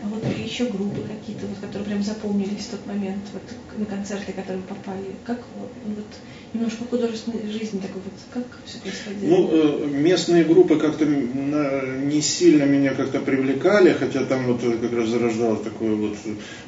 А 0.00 0.06
вот 0.06 0.24
еще 0.38 0.66
группы 0.66 1.02
какие-то, 1.02 1.46
вот, 1.46 1.58
которые 1.58 1.88
прям 1.88 2.02
запомнились 2.04 2.66
в 2.66 2.70
тот 2.70 2.86
момент, 2.86 3.22
вот 3.32 3.42
на 3.76 3.84
концерты, 3.84 4.32
которые 4.32 4.62
попали, 4.62 5.16
как 5.24 5.40
вот, 5.58 6.06
немножко 6.54 6.84
художественной 6.84 7.50
жизни 7.50 7.78
такой 7.78 8.02
вот, 8.04 8.14
как 8.32 8.44
все 8.64 8.78
происходило? 8.78 9.28
Ну, 9.28 9.50
э, 9.52 9.86
местные 9.86 10.44
группы 10.44 10.76
как-то 10.76 11.04
не 11.04 12.20
сильно 12.20 12.64
меня 12.64 12.94
как-то 12.94 13.20
привлекали, 13.20 13.92
хотя 13.92 14.24
там 14.24 14.46
вот 14.46 14.60
как 14.80 14.92
раз 14.92 15.08
зарождалось 15.08 15.62
такое 15.62 15.94
вот, 15.94 16.16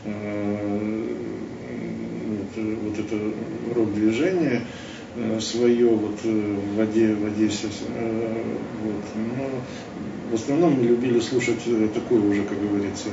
э, 0.05 1.15
вот, 2.29 2.65
вот 2.85 2.99
это 2.99 3.17
рок-движение 3.75 4.63
э, 5.17 5.41
свое 5.41 5.89
вот 5.89 6.23
в 6.23 6.77
воде, 6.77 7.15
в 7.15 7.27
Одессе. 7.27 7.69
Вот. 8.85 9.05
Но 9.37 9.51
в 10.31 10.35
основном 10.35 10.75
мы 10.75 10.85
любили 10.85 11.21
слушать 11.21 11.61
такой 11.95 12.19
уже, 12.19 12.43
как 12.43 12.61
говорится, 12.61 13.09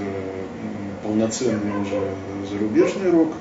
полноценный 1.03 1.81
уже 1.81 2.01
зарубежный 2.49 3.11
рок. 3.11 3.33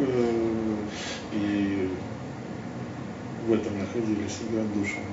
И 3.46 3.48
в 3.48 3.52
этом 3.52 3.78
находились 3.78 4.32
всегда 4.32 4.62
отдушины. 4.62 5.04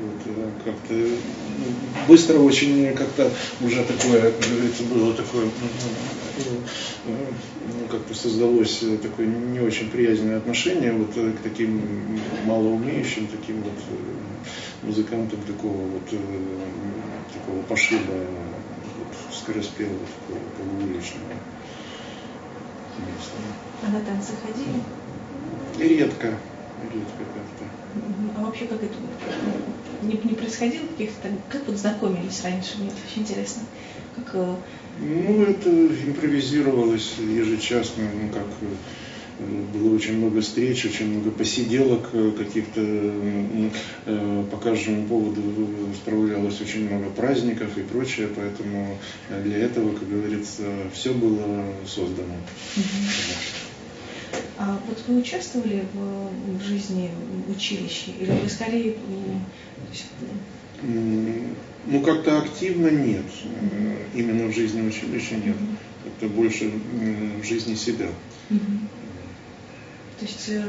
Вот, 0.00 0.22
э, 0.26 0.50
как-то 0.64 0.94
ну, 0.94 2.06
быстро 2.06 2.38
очень 2.38 2.92
как-то 2.94 3.30
уже 3.62 3.82
такое, 3.84 4.32
как 4.32 4.50
говорится, 4.50 4.82
было 4.84 5.14
такое, 5.14 5.44
ну, 5.44 6.44
ну, 7.06 7.12
ну, 7.12 7.88
как-то 7.88 8.14
создалось 8.14 8.84
такое 9.02 9.26
не 9.26 9.60
очень 9.60 9.90
приязненное 9.90 10.36
отношение 10.36 10.92
вот 10.92 11.16
э, 11.16 11.32
к 11.32 11.42
таким 11.42 11.82
малоумеющим, 12.44 13.26
таким 13.28 13.62
вот 13.62 13.72
э, 13.72 14.86
музыкантам 14.86 15.40
такого 15.42 15.76
вот 15.76 16.04
такого 16.04 17.62
пошиба 17.62 18.12
вот, 18.12 19.34
скороспелого, 19.34 19.98
такого 20.28 20.40
полууличного. 20.58 21.26
А 23.82 23.90
на 23.90 24.00
танцы 24.00 24.32
ходили? 24.44 24.82
Редко 25.78 26.34
редко 26.92 27.24
как-то. 27.34 27.64
А 28.36 28.44
вообще 28.44 28.66
как 28.66 28.82
это 28.82 28.94
не, 30.02 30.12
не 30.24 30.34
происходило 30.34 30.86
каких-то 30.86 31.28
как 31.48 31.66
вот 31.66 31.76
знакомились 31.76 32.42
раньше, 32.42 32.78
мне 32.78 32.88
это 32.88 32.96
очень 33.08 33.22
интересно. 33.22 33.62
Как, 34.16 34.34
э, 34.34 34.54
ну, 35.00 35.42
это 35.42 35.70
импровизировалось 35.70 37.14
ежечасно, 37.18 38.04
ну, 38.14 38.28
как 38.30 38.46
э, 38.60 39.44
было 39.72 39.94
очень 39.94 40.18
много 40.18 40.40
встреч, 40.40 40.84
очень 40.84 41.12
много 41.12 41.30
посиделок 41.30 42.10
э, 42.12 42.32
каких-то, 42.36 42.80
по 44.50 44.56
каждому 44.56 45.06
поводу 45.06 45.42
справлялось 45.94 46.60
очень 46.60 46.88
много 46.88 47.10
праздников 47.10 47.76
и 47.78 47.82
прочее, 47.82 48.28
поэтому 48.34 48.98
для 49.44 49.58
этого, 49.58 49.94
как 49.94 50.08
говорится, 50.08 50.62
все 50.92 51.12
было 51.12 51.64
создано. 51.86 52.34
Угу. 52.76 53.69
А 54.58 54.78
вот 54.86 55.02
вы 55.08 55.20
участвовали 55.20 55.84
в, 55.94 56.58
в 56.58 56.62
жизни 56.62 57.10
училища? 57.48 58.10
Или 58.18 58.30
вы 58.30 58.48
скорее... 58.48 58.96
Ну, 61.86 62.02
как-то 62.02 62.38
активно 62.38 62.88
нет. 62.88 63.24
Именно 64.14 64.48
в 64.48 64.54
жизни 64.54 64.86
училища 64.86 65.36
нет. 65.36 65.56
Как-то 66.04 66.28
больше 66.28 66.70
в 67.40 67.44
жизни 67.44 67.74
себя. 67.74 68.08
То 70.20 70.26
есть, 70.26 70.48
э, 70.50 70.62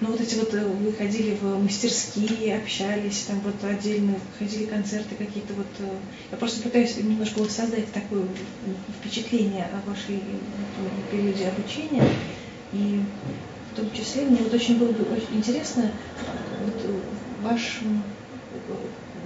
ну 0.00 0.08
вот 0.10 0.20
эти 0.22 0.36
вот 0.36 0.54
э, 0.54 0.64
вы 0.66 0.90
ходили 0.90 1.36
в 1.38 1.62
мастерские, 1.62 2.56
общались, 2.56 3.26
там 3.28 3.40
вот 3.40 3.62
отдельно 3.62 4.18
ходили 4.38 4.64
концерты 4.64 5.14
какие-то 5.16 5.52
вот. 5.52 5.66
Э, 5.80 5.90
я 6.30 6.38
просто 6.38 6.62
пытаюсь 6.62 6.96
немножко 6.96 7.40
вот 7.40 7.50
создать 7.50 7.92
такое 7.92 8.24
впечатление 8.98 9.66
о 9.66 9.86
вашей 9.86 10.22
периоде 11.10 11.48
обучения. 11.48 12.02
И 12.72 13.02
в 13.72 13.76
том 13.76 13.90
числе 13.92 14.22
мне 14.24 14.38
вот 14.42 14.52
очень 14.52 14.78
было 14.78 14.92
бы 14.92 15.04
очень 15.14 15.36
интересно, 15.36 15.90
вот 16.64 16.90
ваш 17.42 17.80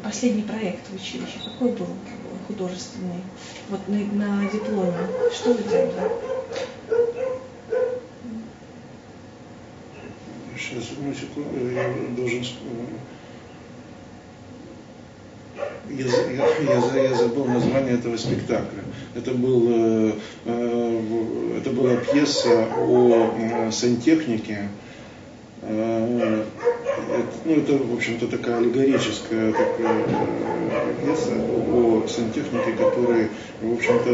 последний 0.02 0.42
проект 0.42 0.88
в 0.88 0.94
училище, 0.94 1.38
какой 1.44 1.72
был 1.72 1.86
художественный, 2.46 3.22
вот 3.68 3.80
на, 3.88 3.98
на 3.98 4.50
дипломе, 4.50 4.92
что 5.32 5.52
вы 5.52 5.62
делали? 5.62 6.10
Сейчас, 10.56 10.90
одну 10.92 11.14
секунду, 11.14 11.70
я 11.70 11.92
должен 12.16 12.44
я, 15.90 16.06
я, 16.94 17.02
я 17.02 17.14
забыл 17.14 17.46
название 17.46 17.94
этого 17.94 18.16
спектакля. 18.16 18.82
Это, 19.14 19.32
был, 19.32 19.66
э, 19.70 20.12
э, 20.46 21.00
это 21.58 21.70
была 21.70 21.96
пьеса 21.96 22.66
о 22.78 23.70
сантехнике. 23.72 24.68
Э, 25.62 26.44
ну, 27.44 27.52
это, 27.54 27.72
в 27.76 27.94
общем-то, 27.94 28.28
такая 28.28 28.58
аллегорическая 28.58 29.52
такая 29.52 30.04
пьеса 31.02 31.32
о 31.72 32.06
сантехнике, 32.06 32.72
который, 32.72 33.28
в 33.60 33.74
общем-то, 33.74 34.10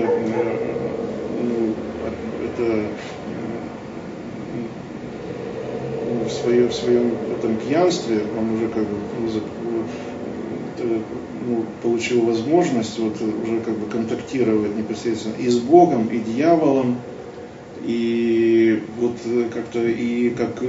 ну, 1.42 1.74
это 2.44 2.86
ну, 6.08 6.24
в 6.24 6.32
своем, 6.32 6.68
в 6.68 6.74
своем 6.74 7.12
этом 7.36 7.56
пьянстве, 7.56 8.22
он 8.38 8.54
уже 8.54 8.68
как 8.68 8.82
бы 8.82 8.96
ну, 9.20 11.02
ну, 11.46 11.64
получил 11.82 12.22
возможность 12.22 12.98
вот 12.98 13.14
уже 13.20 13.60
как 13.60 13.78
бы 13.78 13.86
контактировать 13.86 14.76
непосредственно 14.76 15.34
и 15.36 15.48
с 15.48 15.58
Богом, 15.58 16.08
и 16.08 16.18
дьяволом, 16.18 16.98
и 17.84 18.82
вот 18.98 19.16
как-то 19.54 19.84
и 19.86 20.30
как 20.30 20.60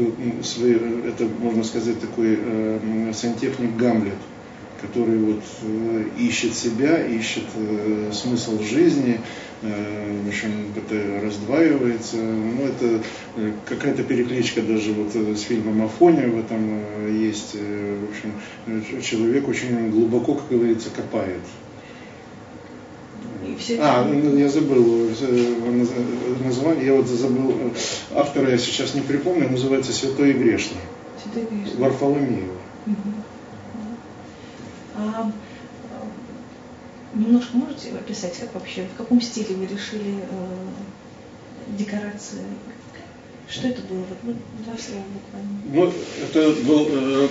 свои, 0.44 0.76
это 0.76 1.28
можно 1.42 1.64
сказать 1.64 2.00
такой 2.00 2.38
э, 2.40 3.12
сантехник 3.14 3.76
Гамлет, 3.76 4.14
который 4.82 5.18
вот 5.18 5.44
э, 5.64 6.04
ищет 6.20 6.56
себя, 6.56 7.04
ищет 7.04 7.46
э, 7.56 8.12
смысл 8.14 8.62
жизни, 8.62 9.16
э, 9.16 9.47
в 9.62 10.28
общем, 10.28 10.72
это 10.76 11.26
раздваивается. 11.26 12.18
Ну, 12.18 12.64
это 12.64 13.02
э, 13.38 13.52
какая-то 13.66 14.04
перекличка 14.04 14.62
даже 14.62 14.94
вот 14.94 15.16
э, 15.16 15.36
с 15.36 15.42
фильмом 15.42 15.84
Афония 15.84 16.28
в 16.28 16.38
этом 16.38 16.60
э, 16.62 17.12
есть. 17.12 17.56
Э, 17.56 18.06
в 18.06 18.10
общем, 18.12 19.02
человек 19.02 19.48
очень 19.48 19.90
глубоко, 19.90 20.36
как 20.36 20.50
говорится, 20.50 20.90
копает. 20.92 21.42
А, 23.80 24.04
ну, 24.04 24.38
я 24.38 24.50
забыл 24.50 25.10
название, 26.44 26.86
я 26.88 26.94
вот 26.94 27.08
забыл, 27.08 27.56
автора 28.14 28.52
я 28.52 28.58
сейчас 28.58 28.94
не 28.94 29.02
припомню, 29.02 29.50
называется 29.50 29.94
«Святой 29.94 30.32
и 30.32 30.34
грешный». 30.34 30.78
Святой 31.24 31.44
и 31.44 31.62
грешный. 31.62 31.80
Варфоломеев. 31.80 32.52
Угу. 32.86 33.14
А, 34.98 35.32
немножко 37.14 37.58
можете 37.58 37.90
описать, 37.92 38.38
как 38.38 38.54
вообще, 38.54 38.86
в 38.94 38.98
каком 38.98 39.22
стиле 39.22 39.56
вы 39.56 39.66
решили 39.66 40.20
э, 40.20 41.78
декорации? 41.78 42.44
Что 43.50 43.70
это 43.70 43.82
было? 43.84 44.00
Вот, 44.00 44.18
ну, 44.24 44.34
два 44.66 44.78
слова 44.78 45.04
буквально. 45.14 45.50
Ну, 45.72 45.94
это 46.22 46.62
был, 46.64 46.88
э, 46.90 47.28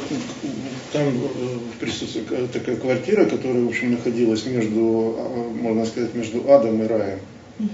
там 0.93 1.09
э, 1.09 1.59
присутствует 1.79 2.51
такая 2.53 2.77
квартира, 2.77 3.27
которая, 3.27 3.63
в 3.63 3.69
общем, 3.69 3.93
находилась 3.93 4.47
между, 4.47 5.15
а, 5.19 5.53
можно 5.55 5.85
сказать, 5.85 6.15
между 6.15 6.51
адом 6.51 6.83
и 6.83 6.87
раем. 6.87 7.19
Угу. 7.59 7.69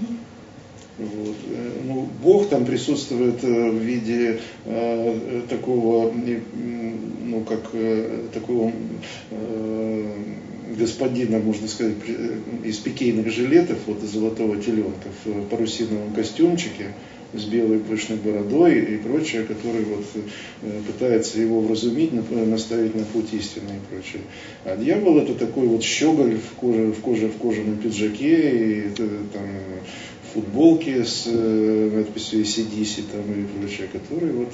Вот. 0.97 1.35
Э, 1.47 1.71
ну, 1.85 2.09
Бог 2.21 2.49
там 2.49 2.65
присутствует 2.65 3.41
э, 3.43 3.69
в 3.71 3.77
виде 3.77 4.41
э, 4.65 5.41
такого, 5.49 6.11
ну, 6.11 7.41
как 7.47 7.61
э, 7.73 8.23
такого 8.33 8.73
э, 9.31 10.17
господина, 10.77 11.39
можно 11.39 11.67
сказать, 11.67 11.95
из 12.63 12.77
пикейных 12.77 13.29
жилетов, 13.29 13.77
вот 13.87 14.03
из 14.03 14.11
золотого 14.11 14.57
теленка 14.57 15.09
в 15.25 15.47
парусиновом 15.49 16.13
костюмчике 16.13 16.93
с 17.33 17.45
белой 17.45 17.79
пышной 17.79 18.17
бородой 18.17 18.79
и 18.79 18.97
прочее, 18.97 19.43
который 19.43 19.83
вот 19.85 20.05
пытается 20.85 21.41
его 21.41 21.61
вразумить, 21.61 22.11
наставить 22.31 22.95
на 22.95 23.05
путь 23.05 23.33
истины 23.33 23.69
и 23.69 23.93
прочее. 23.93 24.21
А 24.65 24.77
дьявол 24.77 25.17
это 25.17 25.33
такой 25.33 25.65
вот 25.67 25.83
щеголь 25.83 26.37
в 26.37 26.55
коже, 26.55 26.91
в 26.91 27.01
коже, 27.01 27.29
в 27.29 27.37
кожаном 27.37 27.77
пиджаке 27.77 28.85
и 28.85 28.89
там 28.89 29.47
футболки 30.33 31.03
с 31.03 31.23
э, 31.27 31.89
надписью 31.93 32.41
ACDC 32.41 33.03
там 33.11 33.21
и 33.31 33.45
прочее, 33.45 33.87
которые 33.87 34.33
вот, 34.33 34.53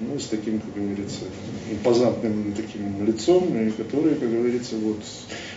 ну, 0.00 0.18
с 0.18 0.26
таким, 0.26 0.60
как 0.60 0.74
говорится, 0.74 1.24
импозантным 1.70 2.52
таким 2.56 3.04
лицом, 3.04 3.56
и 3.56 3.70
которые, 3.70 4.16
как 4.16 4.30
говорится, 4.30 4.76
вот, 4.76 5.02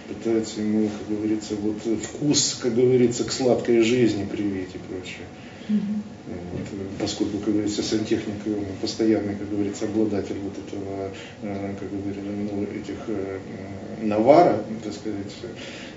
пытаются 0.07 0.61
ему, 0.61 0.89
как 0.89 1.17
говорится, 1.17 1.55
вот, 1.55 1.77
вкус, 2.03 2.59
как 2.61 2.75
говорится, 2.75 3.23
к 3.23 3.31
сладкой 3.31 3.81
жизни 3.81 4.25
привить 4.25 4.69
и 4.73 4.79
прочее. 4.79 5.27
Вот, 5.69 5.79
поскольку, 6.99 7.39
как 7.39 7.53
говорится, 7.53 7.83
сантехник 7.83 8.35
постоянный, 8.81 9.35
как 9.35 9.49
говорится, 9.49 9.85
обладатель 9.85 10.37
вот 10.39 10.53
этого, 10.57 11.09
э, 11.41 11.73
как 11.79 11.89
говорится, 11.89 12.21
ну, 12.21 12.63
этих 12.63 12.97
э, 13.07 13.39
навара, 14.01 14.63
так 14.83 14.93
сказать, 14.93 15.33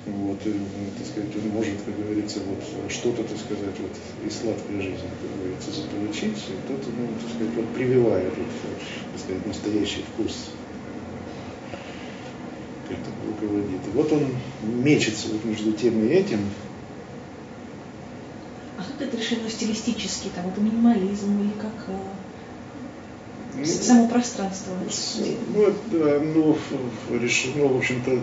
вот, 0.07 0.39
и, 0.47 0.53
так 0.99 1.07
сказать, 1.07 1.30
он 1.37 1.51
может, 1.51 1.74
как 1.85 1.97
говорится, 1.97 2.41
вот 2.47 2.91
что-то, 2.91 3.22
так 3.22 3.39
сказать, 3.39 3.74
вот 3.78 4.26
из 4.26 4.37
сладкой 4.37 4.80
жизни, 4.80 5.09
как 5.20 5.39
говорится, 5.39 5.70
заполучить, 5.72 6.39
и 6.49 6.68
тот, 6.68 6.80
ну, 6.87 7.09
так 7.20 7.30
сказать, 7.35 7.55
вот 7.57 7.68
прививает, 7.74 8.32
вот, 8.37 8.80
так 9.12 9.20
сказать, 9.20 9.47
настоящий 9.47 10.05
вкус 10.12 10.51
к 12.89 12.93
этому 12.93 13.16
руководит. 13.28 13.80
И 13.87 13.91
вот 13.95 14.12
он 14.12 14.26
мечется 14.82 15.28
вот 15.32 15.45
между 15.45 15.72
тем 15.72 16.05
и 16.05 16.09
этим, 16.09 16.41
как 18.87 19.09
это 19.09 19.16
решено 19.16 19.49
стилистически? 19.49 20.30
Там 20.35 20.49
это 20.49 20.61
минимализм 20.61 21.41
или 21.41 21.53
как 21.61 21.72
э, 21.89 21.97
ну, 23.57 23.64
само 23.64 24.09
пространство? 24.09 24.72
Ну, 25.55 25.62
это, 25.62 26.20
ну, 26.20 26.57
решено, 27.11 27.68
в 27.68 27.76
общем-то, 27.76 28.18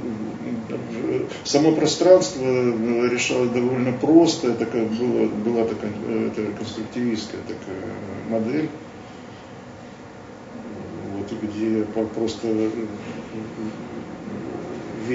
само 1.44 1.72
пространство 1.74 2.44
решалось 3.08 3.52
довольно 3.52 3.94
просто. 3.94 4.52
Это 4.52 4.66
как 4.66 4.88
было, 4.90 5.28
была 5.28 5.66
такая 5.66 5.92
это 6.28 6.52
конструктивистская 6.58 7.42
такая 7.42 7.94
модель, 8.30 8.70
вот, 11.14 11.32
где 11.42 11.84
просто 11.84 12.48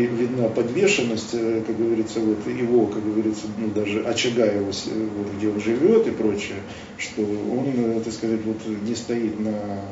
видна 0.05 0.49
подвешенность, 0.49 1.34
э, 1.34 1.62
как 1.66 1.76
говорится, 1.76 2.20
вот 2.20 2.47
его, 2.47 2.86
как 2.86 3.05
говорится, 3.05 3.47
ну, 3.59 3.68
даже 3.68 4.03
очага 4.03 4.44
его, 4.44 4.66
вот, 4.66 5.34
где 5.36 5.49
он 5.49 5.61
живет 5.61 6.07
и 6.07 6.11
прочее, 6.11 6.59
что 6.99 7.22
он, 7.22 7.72
э, 7.74 8.01
так 8.05 8.12
сказать, 8.12 8.40
вот 8.44 8.59
не 8.66 8.94
стоит 8.94 9.38
на, 9.40 9.82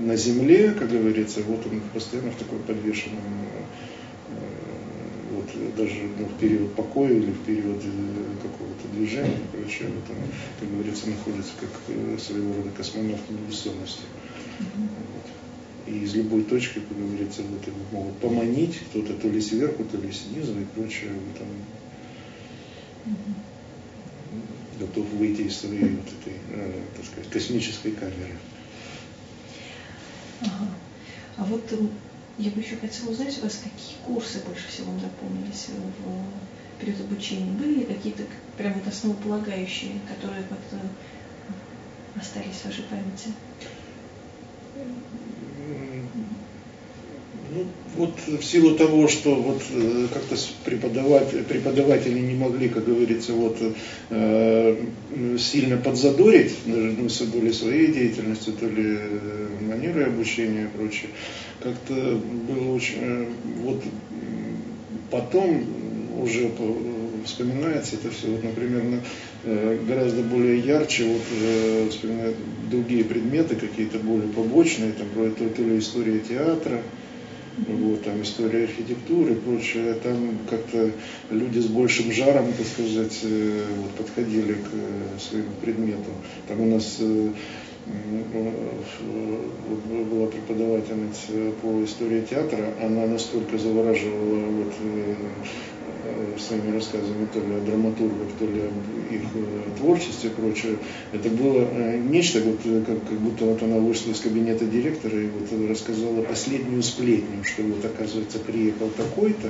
на 0.00 0.16
земле, 0.16 0.74
как 0.78 0.90
говорится, 0.90 1.40
вот 1.46 1.64
он 1.66 1.80
постоянно 1.92 2.30
в 2.30 2.36
такой 2.36 2.58
подвешенном 2.60 3.22
э, 4.28 4.38
вот 5.32 5.76
даже 5.76 6.00
ну, 6.18 6.26
в 6.26 6.40
период 6.40 6.74
покоя 6.74 7.10
или 7.12 7.30
в 7.30 7.44
период 7.44 7.82
какого-то 8.42 8.88
движения 8.94 9.36
и 9.36 9.56
прочее, 9.56 9.88
вот 9.88 10.16
он, 10.16 10.22
как 10.60 10.70
говорится, 10.70 11.08
находится 11.08 11.52
как 11.60 12.20
своего 12.20 12.54
рода 12.54 12.70
космонавт 12.76 13.22
невесомости. 13.30 14.02
Вот 14.58 15.07
и 15.88 16.04
из 16.04 16.14
любой 16.14 16.44
точки, 16.44 16.80
как 16.80 16.98
говорится, 16.98 17.42
вот 17.42 17.66
его 17.66 17.78
могут 17.92 18.18
поманить, 18.18 18.78
кто-то 18.90 19.14
то 19.14 19.28
ли 19.28 19.40
сверху, 19.40 19.84
то 19.84 19.96
ли 19.96 20.12
снизу 20.12 20.58
и 20.60 20.64
прочее, 20.64 21.10
вот 21.12 21.40
он 21.40 21.48
готов 24.78 25.06
выйти 25.14 25.42
из 25.42 25.56
своей 25.56 25.96
вот 25.96 26.06
этой, 26.06 26.34
э, 26.50 26.82
так 26.96 27.04
сказать, 27.06 27.30
космической 27.30 27.92
камеры. 27.92 28.36
Ага. 30.42 30.68
А 31.38 31.44
вот 31.44 31.64
э, 31.72 31.76
я 32.38 32.50
бы 32.50 32.60
еще 32.60 32.76
хотела 32.76 33.10
узнать 33.10 33.38
у 33.38 33.42
вас, 33.42 33.60
какие 33.64 33.96
курсы 34.04 34.40
больше 34.46 34.68
всего 34.68 34.92
запомнились 35.00 35.68
в 35.68 36.80
период 36.80 37.00
обучения? 37.00 37.50
Были 37.52 37.80
ли 37.80 37.84
какие-то 37.84 38.24
прям 38.56 38.74
вот 38.74 38.86
основополагающие, 38.86 39.92
которые 40.06 40.42
как-то 40.42 40.78
остались 42.14 42.56
в 42.56 42.66
вашей 42.66 42.84
памяти? 42.84 43.30
Ну, 47.50 47.64
вот 47.96 48.14
в 48.26 48.44
силу 48.44 48.76
того, 48.76 49.08
что 49.08 49.34
вот 49.34 49.62
э, 49.72 50.06
как-то 50.12 50.36
преподаватели, 50.64 51.42
преподаватели 51.42 52.18
не 52.18 52.34
могли, 52.34 52.68
как 52.68 52.84
говорится, 52.84 53.32
вот 53.32 53.56
э, 54.10 54.76
сильно 55.38 55.78
подзадорить, 55.78 56.52
даже 56.66 56.94
ну, 56.98 57.08
то 57.08 57.40
ли 57.40 57.52
своей 57.52 57.92
деятельностью, 57.92 58.52
то 58.52 58.66
ли 58.66 58.98
э, 59.00 59.48
манерой 59.62 60.06
обучения 60.06 60.64
и 60.64 60.76
прочее, 60.76 61.10
как-то 61.62 62.20
было 62.48 62.74
очень, 62.74 63.28
вот 63.62 63.82
потом 65.10 65.64
уже 66.20 66.48
вспоминается. 67.24 67.96
Это 67.96 68.10
все, 68.10 68.28
вот, 68.28 68.42
например, 68.44 69.00
э, 69.44 69.78
гораздо 69.86 70.22
более 70.22 70.58
ярче 70.58 71.04
вот, 71.04 71.22
э, 71.42 71.88
вспоминают 71.90 72.36
другие 72.70 73.04
предметы, 73.04 73.56
какие-то 73.56 73.98
более 73.98 74.28
побочные, 74.28 74.92
там, 74.92 75.06
то, 75.34 75.48
то 75.48 75.62
ли 75.62 75.78
история 75.78 76.20
театра, 76.20 76.82
вот, 77.56 78.04
там 78.04 78.22
история 78.22 78.64
архитектуры 78.64 79.32
и 79.32 79.36
прочее, 79.36 79.94
там 79.94 80.38
как-то 80.48 80.90
люди 81.30 81.58
с 81.58 81.66
большим 81.66 82.12
жаром, 82.12 82.52
так 82.56 82.66
сказать, 82.66 83.18
э, 83.22 83.64
вот, 83.76 83.90
подходили 83.92 84.54
к 84.54 85.20
своему 85.20 85.50
предмету. 85.62 86.10
Там 86.46 86.60
у 86.60 86.66
нас 86.66 87.00
была 90.10 90.26
преподавательница 90.26 91.52
по 91.62 91.82
истории 91.84 92.22
театра, 92.22 92.74
она 92.82 93.06
настолько 93.06 93.56
завораживала 93.56 94.44
вот, 94.44 94.74
своими 96.38 96.74
рассказами 96.74 97.26
то 97.32 97.40
ли 97.40 97.54
о 97.54 97.60
драматургах, 97.60 98.28
то 98.38 98.44
ли 98.46 98.62
об 98.62 99.12
их 99.12 99.22
э, 99.34 99.78
творчестве 99.78 100.30
и 100.30 100.32
прочее. 100.32 100.78
Это 101.12 101.28
было 101.28 101.68
э, 101.70 101.98
нечто, 101.98 102.40
вот, 102.40 102.58
как, 102.86 103.08
как 103.08 103.18
будто 103.18 103.44
вот 103.44 103.62
она 103.62 103.78
вышла 103.78 104.10
из 104.10 104.20
кабинета 104.20 104.64
директора 104.64 105.20
и 105.20 105.28
вот 105.28 105.68
рассказала 105.68 106.22
последнюю 106.22 106.82
сплетню, 106.82 107.44
что 107.44 107.62
вот 107.62 107.84
оказывается 107.84 108.38
приехал 108.38 108.88
такой-то, 108.96 109.48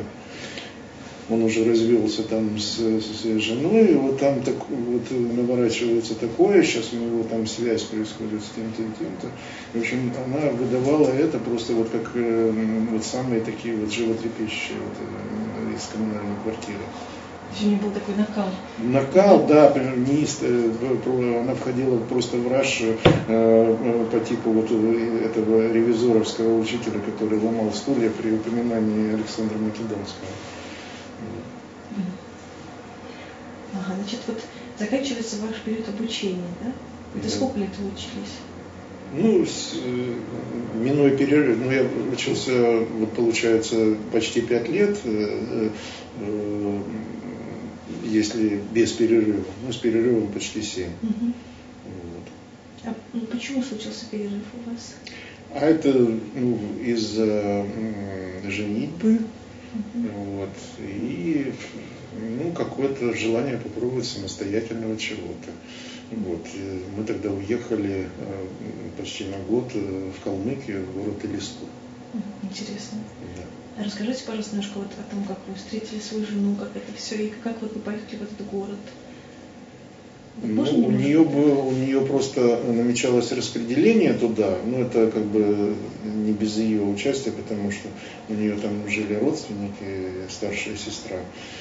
он 1.31 1.43
уже 1.43 1.65
развелся 1.65 2.23
там 2.23 2.59
с, 2.59 2.77
своей 3.01 3.39
женой, 3.39 3.87
и 3.87 3.95
вот 3.95 4.19
там 4.19 4.41
так, 4.43 4.57
вот 4.69 5.11
наворачивается 5.11 6.15
такое, 6.15 6.63
сейчас 6.63 6.93
у 6.93 6.97
него 6.97 7.23
там 7.25 7.47
связь 7.47 7.83
происходит 7.83 8.43
с 8.43 8.51
тем-то 8.55 8.83
и 8.83 8.87
тем-то. 8.99 9.29
В 9.75 9.81
общем, 9.81 10.13
она 10.25 10.51
выдавала 10.51 11.09
это 11.09 11.39
просто 11.39 11.75
вот 11.75 11.91
как 11.91 12.13
э, 12.15 12.53
вот 12.91 13.05
самые 13.05 13.41
такие 13.41 13.77
вот 13.77 13.93
животрепещущие 13.93 14.79
вот, 14.79 14.97
э, 15.01 15.77
из 15.77 15.87
коммунальной 15.93 16.37
квартиры. 16.43 16.79
У 17.61 17.65
нее 17.65 17.79
был 17.79 17.91
такой 17.91 18.15
накал. 18.15 18.49
Накал, 18.79 19.47
да, 19.47 19.75
неист, 19.97 20.43
она 20.45 21.55
входила 21.55 21.99
просто 21.99 22.37
в 22.37 22.47
раш 22.49 22.81
э, 22.83 22.97
э, 23.27 24.05
по 24.13 24.21
типу 24.21 24.51
вот 24.51 24.71
этого 24.71 25.73
ревизоровского 25.73 26.59
учителя, 26.59 27.01
который 27.01 27.39
ломал 27.39 27.73
стулья 27.73 28.11
при 28.11 28.33
упоминании 28.33 29.15
Александра 29.15 29.59
Македонского. 29.59 30.29
Ага, 33.75 33.97
значит, 33.97 34.21
вот 34.27 34.41
заканчивается 34.79 35.37
ваш 35.37 35.61
период 35.61 35.89
обучения, 35.89 36.49
да? 36.63 36.73
Это 37.15 37.25
да. 37.25 37.31
сколько 37.31 37.59
лет 37.59 37.71
вы 37.79 37.89
учились? 37.89 38.37
Ну, 39.13 39.45
с, 39.45 39.75
э, 39.83 40.15
минуя 40.75 41.17
перерыв, 41.17 41.59
ну, 41.59 41.71
я 41.71 41.87
учился, 42.13 42.81
вот 42.81 43.13
получается, 43.15 43.97
почти 44.13 44.43
пять 44.43 44.69
лет, 44.69 44.99
э, 45.05 45.71
э, 46.21 46.83
если 48.05 48.61
без 48.73 48.93
перерыва, 48.93 49.45
ну, 49.65 49.73
с 49.73 49.77
перерывом 49.77 50.29
почти 50.29 50.61
семь. 50.61 50.91
Угу. 51.03 51.33
Вот. 51.85 52.85
А 52.85 52.95
ну, 53.15 53.21
почему 53.23 53.63
случился 53.63 54.05
перерыв 54.11 54.43
у 54.55 54.71
вас? 54.71 54.95
А 55.55 55.65
это 55.65 55.91
ну, 56.35 56.59
из-за 56.85 57.67
женитьбы, 58.47 59.15
угу. 59.15 59.25
Вот, 59.95 60.51
и 60.79 61.53
ну, 62.21 62.53
какое-то 62.53 63.15
желание 63.15 63.59
попробовать 63.59 64.07
самостоятельного 64.07 64.97
чего-то. 64.97 65.51
Вот. 66.11 66.47
Мы 66.97 67.05
тогда 67.05 67.31
уехали 67.31 68.09
э, 68.19 68.47
почти 68.97 69.25
на 69.25 69.37
год 69.39 69.71
э, 69.75 70.11
в 70.17 70.25
Калмыкию, 70.25 70.87
в 70.87 70.95
город 70.95 71.25
Элисту. 71.25 71.67
Интересно. 72.43 72.99
Да. 73.37 73.85
Расскажите, 73.85 74.25
пожалуйста, 74.25 74.57
немножко 74.57 74.79
вот 74.79 74.89
о 74.99 75.11
том, 75.15 75.25
как 75.25 75.39
вы 75.47 75.55
встретили 75.55 76.01
свою 76.01 76.27
жену, 76.27 76.57
как 76.57 76.71
это 76.75 76.93
все, 76.97 77.27
и 77.27 77.31
как 77.31 77.61
вот 77.61 77.75
вы 77.75 77.81
поехали 77.81 78.17
в 78.17 78.23
этот 78.23 78.47
город. 78.51 78.79
Ну, 80.41 80.63
у 80.63 80.91
нее, 80.93 81.25
было, 81.25 81.63
у 81.63 81.73
нее 81.73 82.01
просто 82.03 82.61
намечалось 82.67 83.33
распределение 83.33 84.13
туда, 84.15 84.57
но 84.65 84.79
это 84.79 85.11
как 85.11 85.25
бы 85.25 85.75
не 86.05 86.33
без 86.33 86.57
ее 86.59 86.83
участия, 86.83 87.33
потому 87.33 87.73
что 87.73 87.89
у 88.29 88.35
нее 88.35 88.57
там 88.57 88.89
жили 88.89 89.15
родственники, 89.15 90.29
старшая 90.29 90.77
сестра. 90.77 91.17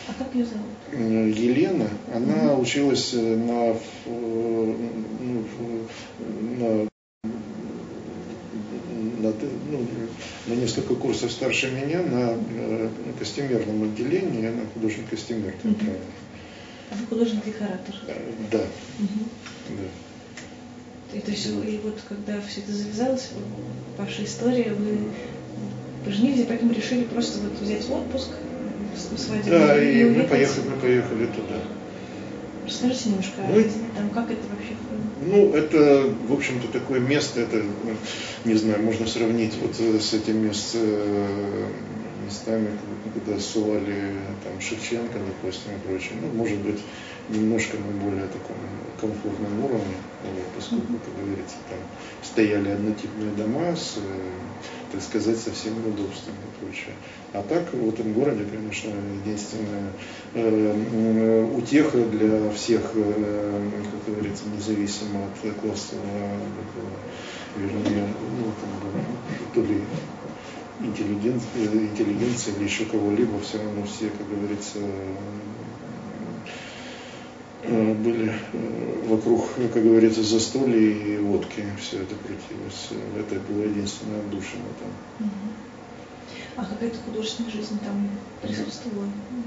А 0.08 0.14
как 0.14 0.34
ее 0.36 0.46
зовут? 0.46 1.36
Елена. 1.38 1.90
Она 2.14 2.54
угу. 2.54 2.62
училась 2.62 3.14
на, 3.14 3.76
ну, 4.06 5.44
на 6.60 6.88
на, 9.20 9.34
ну, 9.72 9.88
на 10.48 10.54
несколько 10.54 10.96
курсов 10.96 11.32
старше 11.32 11.72
меня 11.72 12.02
на 12.04 12.38
э, 12.56 12.90
костюмерном 13.20 13.84
отделении, 13.84 14.48
она 14.48 14.62
художник-костюмер 14.74 15.54
театральный. 15.54 15.96
Угу. 15.96 16.27
А 16.90 16.96
вы 16.96 17.06
художник-декоратор? 17.08 17.96
Да. 18.52 18.60
Угу. 18.60 19.26
да. 19.70 21.18
И, 21.18 21.20
то 21.20 21.32
есть, 21.32 21.48
и 21.48 21.80
вот 21.84 22.00
когда 22.08 22.40
все 22.42 22.62
это 22.62 22.72
завязалось, 22.74 23.30
ваша 23.98 24.24
история, 24.24 24.74
вы 24.74 25.00
поженились, 26.06 26.42
и 26.42 26.44
поэтому 26.44 26.74
решили 26.74 27.04
просто 27.04 27.40
вот 27.40 27.60
взять 27.60 27.90
отпуск, 27.90 28.30
свадьбу. 29.18 29.50
Да, 29.50 29.82
и, 29.82 30.02
и 30.02 30.04
мы 30.04 30.24
поехали, 30.24 30.70
мы 30.70 30.82
поехали 30.82 31.26
туда. 31.28 31.62
Расскажите 32.66 33.10
немножко, 33.10 33.42
ну, 33.50 33.64
там, 33.96 34.10
как 34.10 34.30
это 34.30 34.42
вообще? 34.50 34.76
Ну, 35.26 35.54
это, 35.54 36.14
в 36.28 36.34
общем-то, 36.34 36.68
такое 36.68 37.00
место, 37.00 37.40
это, 37.40 37.64
не 38.44 38.56
знаю, 38.56 38.84
можно 38.84 39.08
сравнить 39.08 39.54
вот 39.62 39.76
с 39.76 40.14
этим 40.14 40.46
местом 40.46 40.82
местами, 42.28 42.70
когда 43.14 43.40
ссылали 43.40 44.14
там 44.44 44.60
Шевченко, 44.62 45.18
допустим, 45.20 45.72
и 45.76 45.88
прочее. 45.88 46.14
Ну, 46.22 46.28
может 46.38 46.60
быть, 46.60 46.80
немножко 47.30 47.78
на 47.78 47.92
более 48.04 48.28
таком 48.28 48.56
комфортном 49.00 49.66
уровне, 49.66 49.96
поскольку, 50.56 50.94
как 50.94 51.26
говорится, 51.26 51.56
там 51.70 51.80
стояли 52.24 52.70
однотипные 52.70 53.32
дома 53.32 53.76
с, 53.76 53.98
э, 53.98 54.92
так 54.92 55.02
сказать, 55.02 55.38
со 55.38 55.52
всеми 55.52 55.80
удобствами 55.80 56.38
и 56.38 56.64
прочее. 56.64 56.96
А 57.34 57.44
так 57.44 57.74
в 57.74 57.90
этом 57.90 58.14
городе, 58.14 58.46
конечно, 58.46 58.92
единственная 59.26 59.92
э, 60.34 61.44
утеха 61.56 62.00
для 62.06 62.50
всех, 62.52 62.92
э, 62.96 63.70
как 64.06 64.16
говорится, 64.16 64.44
независимо 64.56 65.26
от 65.26 65.54
классового, 65.56 66.30
вернее, 67.58 68.08
ну, 68.38 68.52
там, 68.62 68.94
то 69.54 69.62
ли 69.62 69.82
интеллигенция, 70.80 71.66
интеллигенция 71.66 72.56
или 72.56 72.64
еще 72.66 72.86
кого-либо, 72.86 73.40
все 73.40 73.58
равно 73.58 73.84
все, 73.84 74.10
как 74.10 74.30
говорится, 74.30 74.80
э, 77.64 77.94
были 77.96 78.34
э, 78.54 79.04
вокруг, 79.08 79.50
как 79.74 79.84
говорится, 79.84 80.24
застолья 80.24 80.78
и 80.78 81.18
водки, 81.20 81.64
все 81.80 81.98
это 81.98 82.16
крутилось. 82.16 82.90
Это 83.18 83.40
было 83.52 83.64
единственное 83.64 84.20
отдушина 84.20 84.66
там. 84.80 85.30
А 86.58 86.66
какая-то 86.66 86.98
художественная 87.06 87.52
жизнь 87.52 87.78
там 87.86 88.10
присутствовала? 88.42 89.06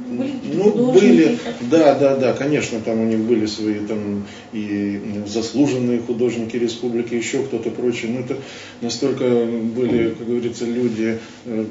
Были 0.09 0.33
ну, 0.55 0.93
были, 0.93 1.39
да, 1.69 1.97
да, 1.97 2.17
да, 2.17 2.33
конечно, 2.35 2.79
там 2.81 3.01
у 3.01 3.05
них 3.05 3.19
были 3.19 3.47
свои 3.47 3.81
там 3.81 4.25
и 4.53 5.25
заслуженные 5.27 5.99
художники 5.99 6.57
республики, 6.57 7.15
еще 7.15 7.43
кто-то 7.43 7.71
прочее, 7.71 8.13
но 8.13 8.21
это 8.21 8.37
настолько 8.81 9.25
были, 9.25 10.11
как 10.11 10.27
говорится, 10.27 10.65
люди, 10.67 11.19
э, 11.47 11.65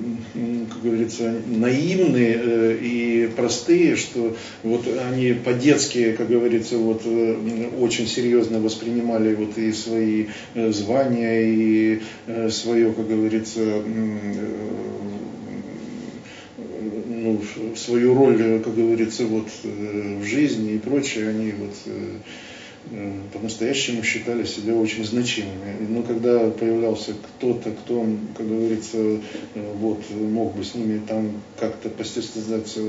как 0.70 0.82
говорится, 0.82 1.34
наивные 1.48 2.42
э, 2.42 2.78
и 2.82 3.30
простые, 3.34 3.96
что 3.96 4.36
вот 4.64 4.86
они 5.10 5.32
по-детски, 5.34 6.12
как 6.18 6.28
говорится, 6.28 6.78
вот 6.78 7.04
э, 7.06 7.70
очень 7.80 8.08
серьезно 8.08 8.60
воспринимали 8.60 9.36
вот 9.36 9.58
и 9.58 9.72
свои 9.72 10.26
звания, 10.54 11.42
и 11.44 12.02
свое, 12.50 12.92
как 12.92 13.08
говорится, 13.08 13.62
ну, 17.24 17.76
свою 17.76 18.14
роль, 18.14 18.62
как 18.64 18.76
говорится, 18.76 19.26
вот 19.26 19.48
э, 19.64 20.18
в 20.20 20.24
жизни 20.24 20.74
и 20.74 20.80
прочее, 20.80 21.30
они 21.30 21.52
вот 21.52 21.74
э, 21.86 22.18
Э, 22.92 23.12
по-настоящему 23.34 24.04
считали 24.04 24.46
себя 24.46 24.74
очень 24.74 25.06
значимыми. 25.06 25.76
Но 25.90 26.02
когда 26.02 26.50
появлялся 26.50 27.14
кто-то, 27.14 27.72
кто, 27.72 28.06
как 28.36 28.48
говорится, 28.48 28.98
э, 28.98 29.20
вот, 29.76 30.02
мог 30.10 30.56
бы 30.56 30.64
с 30.64 30.74
ними 30.74 31.00
там 31.06 31.34
как-то 31.60 31.90
постесняться, 31.90 32.80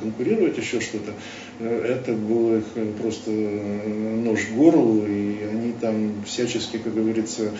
конкурировать, 0.00 0.58
еще 0.58 0.80
что-то, 0.80 1.12
э, 1.60 1.98
это 2.00 2.14
было 2.14 2.58
их 2.58 2.64
просто 3.00 3.30
нож 3.30 4.40
в 4.40 4.56
горло, 4.56 5.06
и 5.06 5.44
они 5.44 5.72
там 5.80 6.24
всячески, 6.26 6.78
как 6.78 6.94
говорится, 6.94 7.52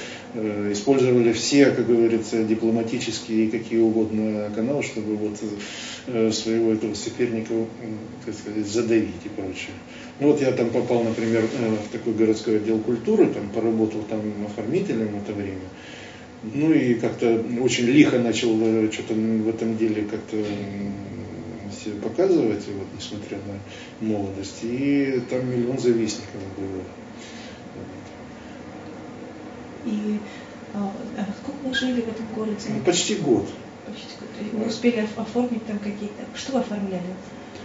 использовали 0.72 1.33
все, 1.33 1.66
как 1.66 1.87
говорится, 1.87 2.43
дипломатические 2.43 3.47
и 3.47 3.51
какие 3.51 3.79
угодно 3.79 4.51
каналы, 4.55 4.83
чтобы 4.83 5.16
вот 5.16 5.39
своего 6.07 6.73
этого 6.73 6.95
соперника, 6.95 7.55
так 8.25 8.35
сказать, 8.35 8.67
задавить 8.67 9.25
и 9.25 9.29
прочее. 9.29 9.73
Ну 10.21 10.29
вот 10.33 10.41
я 10.41 10.53
там 10.53 10.71
попал, 10.71 11.03
например, 11.03 11.45
э, 11.45 11.77
в 11.77 11.91
такой 11.91 12.13
городской 12.13 12.57
отдел 12.57 12.79
культуры, 12.79 13.27
там 13.27 13.49
поработал 13.49 14.03
там 14.03 14.21
оформителем 14.47 15.09
в 15.09 15.23
это 15.23 15.33
время. 15.33 15.69
Ну 16.43 16.73
и 16.73 16.95
как-то 16.95 17.43
очень 17.61 17.87
лихо 17.87 18.19
начал 18.19 18.57
э, 18.61 18.91
что-то 18.93 19.15
в 19.15 19.49
этом 19.49 19.77
деле 19.77 20.05
как-то 20.05 20.37
себя 21.75 21.95
показывать, 22.03 22.65
вот, 22.69 22.87
несмотря 22.97 23.39
на 23.39 24.07
молодость. 24.07 24.61
И 24.63 25.21
там 25.29 25.51
миллион 25.51 25.79
завистников 25.79 26.41
было. 26.57 26.83
И 29.87 30.19
а, 30.75 30.93
а 31.19 31.27
сколько 31.43 31.69
вы 31.69 31.75
жили 31.75 32.01
в 32.01 32.09
этом 32.09 32.27
городе? 32.35 32.69
Ну, 32.69 32.81
почти 32.81 33.17
год. 33.17 33.49
Почти 34.39 34.51
год. 34.51 34.61
Вы 34.61 34.68
успели 34.68 35.07
оформить 35.16 35.66
там 35.66 35.78
какие-то... 35.78 36.24
Что 36.35 36.53
вы 36.53 36.59
оформляли? 36.61 37.03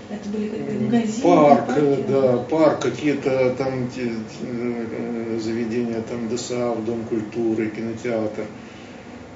Это 0.10 0.28
были 0.30 0.48
какие-то 0.48 0.84
магазины? 0.84 1.24
Парк, 1.24 1.68
парки? 1.68 2.04
да, 2.08 2.38
парк, 2.38 2.82
какие-то 2.82 3.56
там 3.58 3.90
те, 3.90 4.12
э, 4.42 5.40
заведения, 5.40 6.02
там 6.02 6.30
ДСАВ, 6.30 6.84
Дом 6.84 7.04
культуры, 7.06 7.70
кинотеатр 7.70 8.42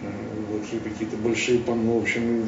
э, 0.02 0.08
вот 0.52 0.62
какие-то 0.84 1.16
большие 1.18 1.60
панно. 1.60 2.00
В 2.00 2.02
общем, 2.02 2.44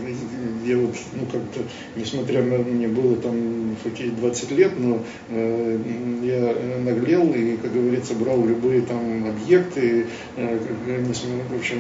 я 0.66 0.78
вот, 0.78 0.96
ну, 1.14 1.26
как-то, 1.32 1.62
несмотря 1.96 2.42
на 2.44 2.58
мне 2.58 2.88
было 2.88 3.16
там 3.18 3.76
факей 3.84 4.10
20 4.10 4.52
лет, 4.52 4.72
но 4.80 5.04
э, 5.30 5.80
я 6.24 6.80
наглел 6.80 7.32
и, 7.32 7.58
как 7.58 7.74
говорится, 7.74 8.16
брал 8.16 8.44
любые 8.44 8.82
там 8.82 9.28
объекты, 9.28 10.08
э, 10.36 10.60
несмотря, 11.08 11.44
в 11.48 11.56
общем, 11.56 11.80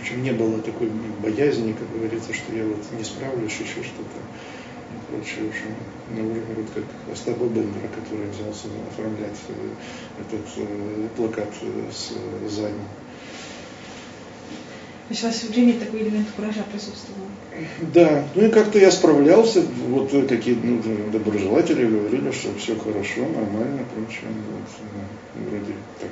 в 0.00 0.02
общем, 0.02 0.22
не 0.22 0.32
было 0.32 0.58
такой 0.62 0.88
боязни, 1.22 1.72
как 1.72 1.92
говорится, 1.92 2.32
что 2.32 2.54
я 2.54 2.64
вот 2.64 2.78
не 2.96 3.04
справлюсь, 3.04 3.52
еще 3.52 3.82
что-то 3.84 4.16
и 4.16 5.12
прочее. 5.12 5.44
В 5.44 5.48
общем, 5.50 5.74
на 6.16 6.24
уровне 6.24 6.54
вот 6.56 6.66
как 6.74 6.84
Остапа 7.12 7.44
Бендера, 7.44 7.86
который 7.88 8.30
взялся 8.30 8.68
оформлять 8.90 9.36
э, 9.48 10.22
этот 10.22 10.46
э, 10.56 11.08
плакат 11.16 11.50
с 11.92 12.14
займом. 12.48 12.88
То 15.10 15.14
есть 15.14 15.24
у 15.24 15.26
вас 15.26 15.36
все 15.38 15.48
время 15.48 15.74
такой 15.76 16.02
элемент 16.02 16.28
куража 16.36 16.62
присутствовал? 16.70 17.26
Да, 17.92 18.24
ну 18.36 18.46
и 18.46 18.48
как-то 18.48 18.78
я 18.78 18.92
справлялся, 18.92 19.60
вот 19.88 20.12
какие 20.28 20.54
ну, 20.54 20.80
доброжелатели 21.10 21.84
говорили, 21.84 22.30
что 22.30 22.50
все 22.56 22.76
хорошо, 22.76 23.22
нормально, 23.22 23.80
прочее, 23.92 24.30
вот, 24.30 24.70
э, 24.78 25.50
вроде 25.50 25.72
так 25.98 26.10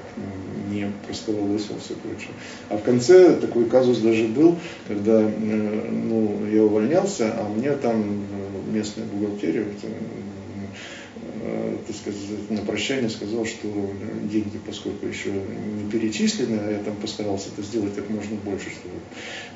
не 0.69 0.91
простоволосился, 1.07 1.95
прочее. 2.03 2.33
А 2.71 2.77
в 2.77 2.83
конце 2.83 3.37
такой 3.37 3.67
казус 3.67 3.99
даже 3.99 4.25
был, 4.25 4.59
когда 4.89 5.23
э, 5.23 5.91
ну, 5.93 6.45
я 6.53 6.65
увольнялся, 6.65 7.33
а 7.39 7.49
мне 7.49 7.71
там 7.75 8.25
местная 8.73 9.05
бухгалтерия, 9.05 9.63
Э, 9.63 9.89
так 11.87 11.97
сказать, 11.97 12.21
на 12.51 12.63
прощание 12.63 13.11
сказал, 13.11 13.45
что 13.45 13.69
деньги, 14.31 14.59
поскольку 14.67 15.07
еще 15.07 15.31
не 15.31 15.91
перечислены, 15.91 16.59
а 16.61 16.71
я 16.71 16.79
там 16.79 16.97
постарался 16.97 17.49
это 17.53 17.67
сделать 17.67 17.95
как 17.95 18.09
можно 18.11 18.37
больше, 18.45 18.71
чтобы 18.71 18.95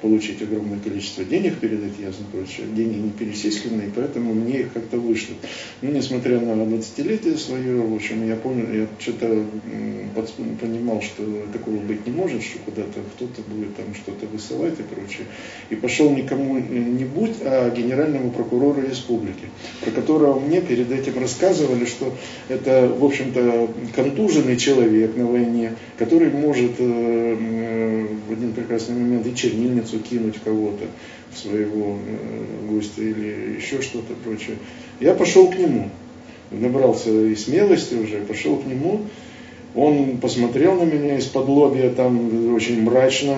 получить 0.01 0.43
огромное 0.43 0.79
количество 0.79 1.25
денег 1.25 1.59
перед 1.59 1.85
отъездом, 1.85 2.27
прочее, 2.33 2.67
деньги 2.75 2.97
не 2.97 3.11
перечислены, 3.11 3.83
и 3.83 3.91
поэтому 3.95 4.35
мне 4.35 4.61
их 4.61 4.73
как-то 4.73 4.99
вышло. 4.99 5.35
Ну, 5.81 5.91
несмотря 5.93 6.41
на 6.41 6.53
20-летие 6.63 7.37
свое, 7.37 7.81
в 7.81 7.95
общем, 7.95 8.27
я 8.27 8.37
понял, 8.37 8.73
я 8.73 8.87
что-то 8.99 9.45
понимал, 10.61 11.01
что 11.01 11.23
такого 11.53 11.77
быть 11.77 12.07
не 12.07 12.13
может, 12.13 12.43
что 12.43 12.59
куда-то 12.59 13.01
кто-то 13.15 13.43
будет 13.49 13.75
там 13.77 13.95
что-то 13.95 14.27
высылать 14.27 14.79
и 14.79 14.83
прочее. 14.83 15.27
И 15.71 15.75
пошел 15.75 16.15
не 16.15 17.05
будь, 17.05 17.37
а 17.41 17.71
генеральному 17.71 18.31
прокурору 18.31 18.83
республики, 18.83 19.49
про 19.81 19.91
которого 19.91 20.39
мне 20.39 20.61
перед 20.61 20.91
этим 20.91 21.19
рассказывали, 21.19 21.72
рассказывали, 21.73 21.85
что 21.85 22.15
это, 22.49 22.89
в 22.89 23.05
общем-то, 23.05 23.71
контуженный 23.95 24.57
человек 24.57 25.17
на 25.17 25.27
войне, 25.27 25.73
который 25.99 26.31
может 26.31 26.73
э, 26.79 28.07
в 28.29 28.33
один 28.33 28.53
прекрасный 28.53 28.95
момент 28.95 29.27
и 29.27 29.35
чернильницу 29.35 29.99
кинуть 29.99 30.39
кого-то, 30.43 30.85
в 31.33 31.39
своего 31.39 31.97
э, 32.07 32.71
гостя 32.71 33.03
или 33.03 33.57
еще 33.57 33.83
что-то 33.83 34.15
прочее. 34.25 34.57
Я 35.01 35.15
пошел 35.15 35.51
к 35.51 35.59
нему, 35.59 35.91
набрался 36.51 37.11
и 37.11 37.35
смелости 37.35 37.95
уже, 37.95 38.19
пошел 38.21 38.57
к 38.57 38.67
нему, 38.67 39.03
он 39.75 40.19
посмотрел 40.19 40.75
на 40.75 40.85
меня 40.85 41.17
из-под 41.19 41.49
лобья, 41.49 41.91
там 41.91 42.55
очень 42.55 42.83
мрачно, 42.83 43.37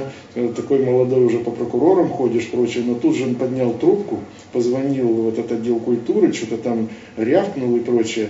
такой 0.56 0.84
молодой 0.84 1.24
уже 1.24 1.38
по 1.38 1.50
прокурорам 1.50 2.08
ходишь, 2.08 2.50
прочее, 2.50 2.84
но 2.86 2.94
тут 2.94 3.16
же 3.16 3.24
он 3.24 3.36
поднял 3.36 3.72
трубку, 3.72 4.18
позвонил 4.52 5.08
в 5.08 5.28
этот 5.28 5.52
отдел 5.52 5.78
культуры, 5.78 6.32
что-то 6.32 6.56
там 6.56 6.88
рявкнул 7.16 7.76
и 7.76 7.80
прочее. 7.80 8.28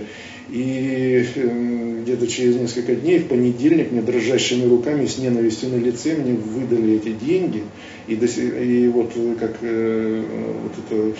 И 0.49 1.25
э, 1.35 2.01
где-то 2.03 2.27
через 2.27 2.55
несколько 2.55 2.95
дней, 2.95 3.19
в 3.19 3.27
понедельник, 3.27 3.91
мне 3.91 4.01
дрожащими 4.01 4.65
руками, 4.69 5.07
с 5.07 5.17
ненавистью 5.17 5.69
на 5.69 5.77
лице, 5.77 6.15
мне 6.15 6.33
выдали 6.33 6.97
эти 6.97 7.11
деньги. 7.11 7.63
И, 8.07 8.15
до, 8.15 8.27
и 8.27 8.87
вот 8.89 9.13
как 9.39 9.57
э, 9.61 10.23
вот 10.63 10.71
эта 10.85 11.15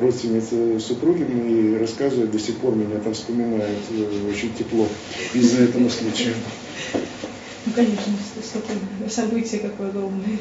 родственница 0.00 0.80
супруги 0.80 1.22
моей 1.22 1.78
рассказывает, 1.78 2.32
до 2.32 2.38
сих 2.38 2.56
пор 2.56 2.74
меня 2.74 2.98
там 2.98 3.14
вспоминают 3.14 3.78
э, 3.90 4.30
очень 4.30 4.52
тепло 4.54 4.88
из-за 5.32 5.62
этого 5.62 5.88
случая. 5.88 6.34
Ну, 7.66 7.72
конечно, 7.74 8.12
событие 9.08 9.60
какое 9.60 9.90
огромное. 9.90 10.38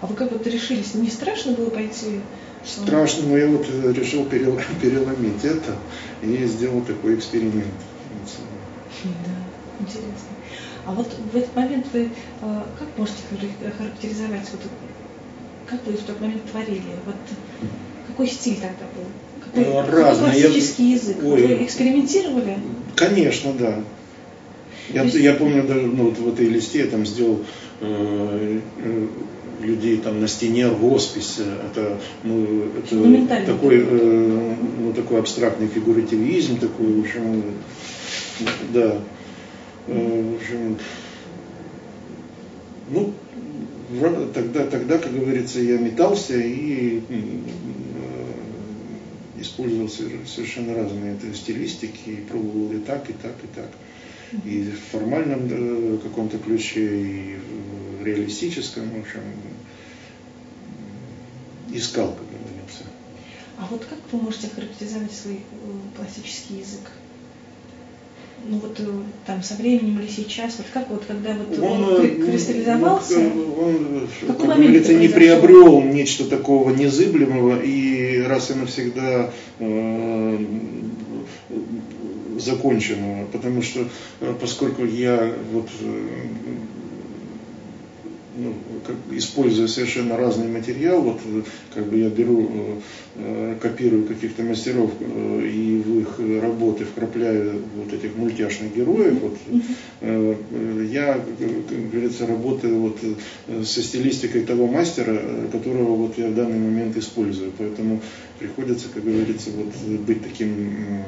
А 0.00 0.06
вы 0.06 0.14
как 0.14 0.32
вот 0.32 0.46
решились? 0.46 0.94
Не 0.94 1.10
страшно 1.10 1.52
было 1.52 1.70
пойти 1.70 2.20
Страшно, 2.64 3.28
но 3.28 3.36
я 3.36 3.48
вот 3.48 3.66
э, 3.68 3.92
решил 3.92 4.24
переломить 4.26 5.44
это 5.44 5.76
и 6.22 6.44
сделал 6.46 6.82
такой 6.82 7.16
эксперимент. 7.16 7.74
Да, 9.04 9.10
интересно. 9.80 10.28
А 10.86 10.92
вот 10.92 11.08
в 11.32 11.36
этот 11.36 11.54
момент 11.56 11.86
вы 11.92 12.02
э, 12.02 12.08
как 12.40 12.88
можете 12.96 13.18
характеризовать, 13.78 14.48
вот, 14.52 14.60
как 15.66 15.86
вы 15.86 15.92
в 15.92 16.02
тот 16.02 16.20
момент 16.20 16.50
творили? 16.50 16.82
Вот 17.06 17.16
какой 18.06 18.28
стиль 18.28 18.56
тогда 18.56 18.86
был? 18.94 19.04
Какой, 19.44 19.64
э, 19.64 19.90
Разный. 19.90 20.26
какой 20.26 20.42
классический 20.42 20.90
я... 20.90 20.94
язык? 20.96 21.16
Ой. 21.22 21.46
Вы 21.46 21.64
экспериментировали? 21.64 22.58
Конечно, 22.94 23.52
да. 23.54 23.80
Я, 24.90 25.02
есть... 25.02 25.16
я 25.16 25.34
помню, 25.34 25.64
даже 25.66 25.86
ну, 25.86 26.10
вот 26.10 26.18
в 26.18 26.28
этой 26.28 26.46
листе 26.46 26.80
я 26.80 26.86
там 26.86 27.06
сделал 27.06 27.40
э, 27.80 28.60
людей 29.62 29.98
там 29.98 30.20
на 30.20 30.28
стене 30.28 30.68
роспись. 30.68 31.38
Это, 31.38 31.98
ну, 32.24 32.64
это 32.74 33.46
такой, 33.46 33.78
э, 33.80 34.54
ну, 34.80 34.92
такой 34.92 35.20
абстрактный 35.20 35.68
фигуративизм, 35.68 36.58
такой, 36.58 36.92
в 36.92 37.00
общем, 37.00 37.42
да. 38.72 38.98
Э, 39.86 40.22
в 40.22 40.36
общем, 40.36 40.78
ну, 42.90 43.12
тогда, 44.34 44.66
тогда, 44.66 44.98
как 44.98 45.12
говорится, 45.12 45.60
я 45.60 45.78
метался 45.78 46.36
и 46.36 47.02
э, 47.08 47.22
использовал 49.40 49.88
совершенно 49.88 50.74
разные 50.74 51.16
стилистики, 51.34 52.10
и 52.10 52.16
пробовал 52.16 52.72
и 52.72 52.78
так, 52.78 53.08
и 53.10 53.12
так, 53.12 53.34
и 53.42 53.46
так. 53.54 53.70
И 54.46 54.70
в 54.70 54.90
формальном 54.92 55.40
э, 55.50 55.98
каком-то 56.02 56.38
ключе, 56.38 57.00
и 57.00 57.36
в 58.00 58.06
реалистическом, 58.06 58.84
в 58.90 59.00
общем, 59.00 59.20
искал, 61.72 62.08
как 62.08 62.26
говорится. 62.26 62.84
А 63.58 63.66
вот 63.70 63.84
как 63.84 63.98
вы 64.10 64.20
можете 64.20 64.48
характеризовать 64.48 65.12
свой 65.12 65.40
классический 65.96 66.58
язык? 66.58 66.90
ну 68.48 68.58
вот 68.58 68.78
э, 68.80 68.84
там 69.26 69.42
со 69.42 69.54
временем 69.54 70.00
или 70.00 70.08
сейчас, 70.08 70.56
вот 70.58 70.66
как 70.72 70.90
вот 70.90 71.04
когда 71.06 71.34
вот 71.34 71.58
он, 71.58 71.84
он 71.84 72.04
э, 72.04 72.08
кристаллизовался, 72.08 73.18
ну, 73.18 73.54
он, 73.54 74.08
как 74.26 74.38
говорится, 74.38 74.94
не 74.94 75.08
приобрел 75.08 75.80
нечто 75.82 76.24
такого 76.24 76.70
незыблемого 76.70 77.60
и 77.62 78.20
раз 78.22 78.50
и 78.50 78.54
навсегда 78.54 79.30
э, 79.58 80.38
законченного, 82.38 83.26
потому 83.26 83.62
что 83.62 83.86
э, 84.20 84.34
поскольку 84.40 84.84
я 84.84 85.32
вот 85.52 85.68
ну, 88.34 88.54
как, 88.86 88.96
используя 89.10 89.66
совершенно 89.66 90.16
разный 90.16 90.48
материал, 90.48 91.02
вот 91.02 91.20
как 91.74 91.86
бы 91.86 91.98
я 91.98 92.08
беру, 92.08 92.80
э, 93.16 93.56
копирую 93.60 94.06
каких-то 94.06 94.42
мастеров 94.42 94.90
э, 95.00 95.46
и 95.46 95.82
в 95.84 96.00
их 96.00 96.42
работы 96.42 96.84
вкрапляю 96.84 97.62
вот 97.76 97.92
этих 97.92 98.16
мультяшных 98.16 98.74
героев, 98.74 99.18
вот, 99.20 99.38
э, 100.00 100.36
я, 100.90 101.14
как 101.14 101.90
говорится, 101.90 102.26
работаю 102.26 102.78
вот 102.78 102.98
со 103.64 103.82
стилистикой 103.82 104.42
того 104.42 104.66
мастера, 104.66 105.20
которого 105.50 105.94
вот 105.94 106.18
я 106.18 106.28
в 106.28 106.34
данный 106.34 106.58
момент 106.58 106.96
использую, 106.96 107.52
поэтому 107.56 108.00
приходится, 108.38 108.88
как 108.92 109.04
говорится, 109.04 109.50
вот 109.50 110.00
быть 110.00 110.22
таким 110.22 111.04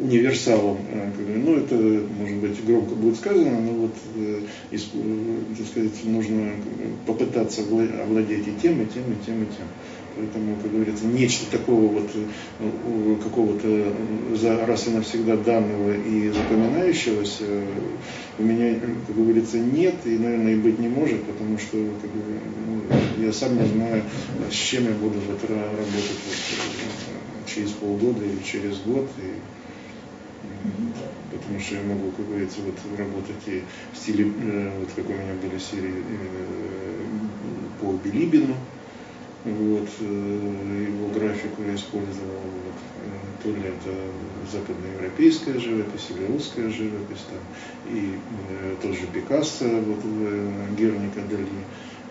универсалом. 0.00 0.78
Э, 0.90 1.10
ну, 1.36 1.56
это, 1.56 1.74
может 1.74 2.36
быть, 2.38 2.64
громко 2.64 2.94
будет 2.94 3.16
сказано, 3.16 3.60
но 3.60 3.72
вот, 3.72 3.94
э, 4.16 4.40
так 4.70 5.66
сказать, 5.66 6.04
нужно 6.04 6.52
попытаться 7.06 7.62
овладеть 7.62 8.48
и 8.48 8.60
тем, 8.62 8.82
и 8.82 8.86
тем, 8.86 9.04
и 9.12 9.24
тем, 9.24 9.42
и 9.42 9.46
тем. 9.46 9.66
Поэтому, 10.16 10.56
как 10.60 10.72
говорится, 10.72 11.06
нечто 11.06 11.50
такого 11.50 11.86
вот 11.86 12.10
э, 12.14 13.16
какого-то 13.22 13.92
за 14.34 14.66
раз 14.66 14.88
и 14.88 14.90
навсегда 14.90 15.36
данного 15.36 15.94
и 15.96 16.30
запоминающегося 16.30 17.44
у 18.38 18.42
меня, 18.42 18.74
как 19.06 19.16
говорится, 19.16 19.58
нет 19.58 19.94
и, 20.04 20.18
наверное, 20.18 20.54
и 20.54 20.56
быть 20.56 20.78
не 20.78 20.88
может, 20.88 21.22
потому 21.24 21.58
что 21.58 21.76
как 22.00 22.10
бы, 22.10 22.22
ну, 22.66 23.24
я 23.24 23.32
сам 23.32 23.60
не 23.60 23.68
знаю, 23.68 24.02
с 24.50 24.54
чем 24.54 24.84
я 24.84 24.92
буду 24.92 25.18
вот 25.28 25.50
работать 25.50 26.20
вот, 26.26 27.46
через 27.46 27.70
полгода 27.70 28.24
или 28.24 28.42
через 28.44 28.78
год. 28.78 29.08
И, 29.18 29.59
Потому 31.30 31.60
что 31.60 31.74
я 31.76 31.82
могу, 31.82 32.10
как 32.12 32.26
говорится, 32.26 32.60
вот 32.64 32.76
работать 32.98 33.42
и 33.46 33.62
в 33.92 33.96
стиле, 33.96 34.32
э, 34.42 34.78
вот 34.78 34.88
как 34.94 35.08
у 35.08 35.12
меня 35.12 35.34
были 35.42 35.58
серии 35.58 36.02
э, 36.02 37.00
по 37.80 37.92
Билибину, 37.92 38.54
вот, 39.44 39.88
э, 40.00 40.86
его 40.88 41.08
графику 41.08 41.62
я 41.62 41.74
использовал, 41.74 42.40
вот, 42.64 43.42
то 43.42 43.48
ли 43.48 43.68
это 43.68 43.96
западноевропейская 44.52 45.58
живопись 45.58 46.08
или 46.10 46.26
русская 46.26 46.68
живопись, 46.68 47.24
там, 47.30 47.94
и 47.94 48.18
э, 48.50 48.74
тот 48.82 48.92
же 48.92 49.06
Пикассо, 49.06 49.64
вот, 49.64 50.00
Герника 50.76 51.20
Дали, 51.22 51.46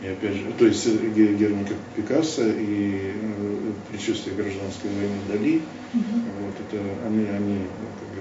и 0.01 0.07
опять 0.07 0.37
же, 0.37 0.45
то 0.57 0.65
есть 0.65 0.87
Герника 0.87 1.73
Пикассо 1.95 2.47
и 2.47 3.13
э, 3.13 3.73
предчувствие 3.91 4.35
гражданской 4.35 4.89
войны 4.89 5.19
Дали, 5.27 5.61
угу. 5.93 6.21
вот 6.45 6.55
это 6.67 6.83
они, 7.05 7.25
они, 7.27 7.59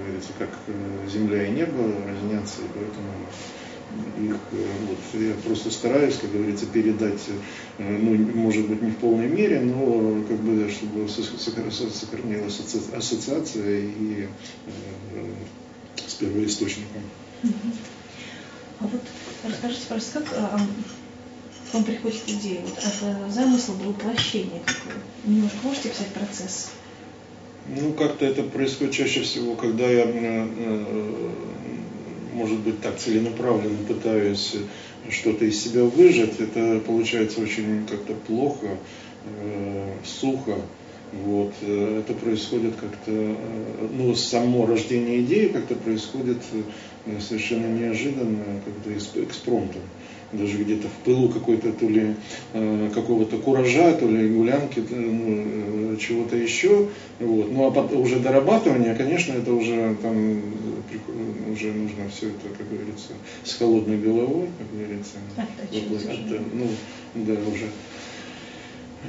говорится, 0.09 0.33
как 0.37 0.49
э, 0.67 1.07
земля 1.07 1.47
и 1.47 1.51
небо 1.51 1.93
разнятся, 2.05 2.61
и 2.61 2.69
поэтому 2.73 3.11
их, 4.19 4.37
вот, 4.87 5.21
я 5.21 5.33
просто 5.45 5.71
стараюсь, 5.71 6.17
как 6.17 6.31
говорится, 6.31 6.67
передать, 6.67 7.21
ну, 7.79 8.15
может 8.35 8.67
быть, 8.67 8.81
не 8.83 8.91
в 8.91 8.97
полной 8.97 9.27
мере, 9.27 9.61
но 9.61 10.21
как 10.27 10.37
бы, 10.37 10.69
чтобы 10.69 11.09
сохранилась 11.09 12.59
ассоциация 12.95 13.79
и 13.79 14.27
с 15.95 16.13
первоисточником. 16.13 17.01
А 18.79 18.83
вот 18.85 19.01
расскажите, 19.43 19.81
пожалуйста, 19.89 20.19
как 20.19 20.27
а, 20.37 20.59
вам 21.73 21.83
приходит 21.83 22.21
идея? 22.27 22.61
Вот 22.61 22.77
от 22.77 23.33
замысла 23.33 23.75
до 23.75 23.85
воплощения 23.85 24.61
какое? 24.65 24.95
Немножко 25.25 25.57
можете 25.63 25.89
писать 25.89 26.13
процесс? 26.13 26.69
Ну, 27.67 27.93
как-то 27.93 28.25
это 28.25 28.43
происходит 28.43 28.93
чаще 28.93 29.21
всего, 29.21 29.55
когда 29.55 29.87
я, 29.87 30.05
э, 30.05 30.47
э, 30.57 31.03
может 32.33 32.59
быть, 32.59 32.81
так 32.81 32.97
целенаправленно 32.97 33.77
пытаюсь 33.87 34.55
что-то 35.09 35.45
из 35.45 35.61
себя 35.61 35.83
выжать. 35.83 36.39
Это 36.39 36.79
получается 36.79 37.41
очень 37.41 37.85
как-то 37.87 38.13
плохо, 38.13 38.77
э, 39.25 39.91
сухо. 40.03 40.55
Вот. 41.11 41.53
Это 41.63 42.13
происходит 42.13 42.75
как-то, 42.75 43.35
ну, 43.97 44.13
само 44.13 44.67
рождение 44.67 45.21
идеи 45.21 45.47
как-то 45.47 45.73
происходит 45.73 46.37
совершенно 47.19 47.65
неожиданно, 47.65 48.43
как-то 48.63 49.23
экспромтом 49.23 49.81
даже 50.31 50.57
где-то 50.57 50.87
в 50.87 51.05
пылу 51.05 51.29
какой-то 51.29 51.71
то 51.73 51.87
ли 51.87 52.15
э, 52.53 52.89
какого-то 52.93 53.37
куража, 53.37 53.93
то 53.93 54.07
ли 54.07 54.29
гулянки, 54.29 54.83
ну, 54.89 55.93
э, 55.93 55.97
чего-то 55.99 56.35
еще. 56.35 56.87
Вот. 57.19 57.51
Ну 57.51 57.65
а 57.65 57.71
потом, 57.71 58.01
уже 58.01 58.19
дорабатывание, 58.19 58.95
конечно, 58.95 59.33
это 59.33 59.53
уже 59.53 59.95
там 60.01 60.41
уже 61.51 61.71
нужно 61.71 62.09
все 62.09 62.27
это, 62.27 62.49
как 62.57 62.69
говорится, 62.69 63.09
с 63.43 63.53
холодной 63.55 63.97
головой, 63.97 64.47
как 64.57 64.79
говорится, 64.79 65.17
от, 65.37 66.41
ну, 66.53 66.67
да, 67.15 67.33
уже 67.33 67.65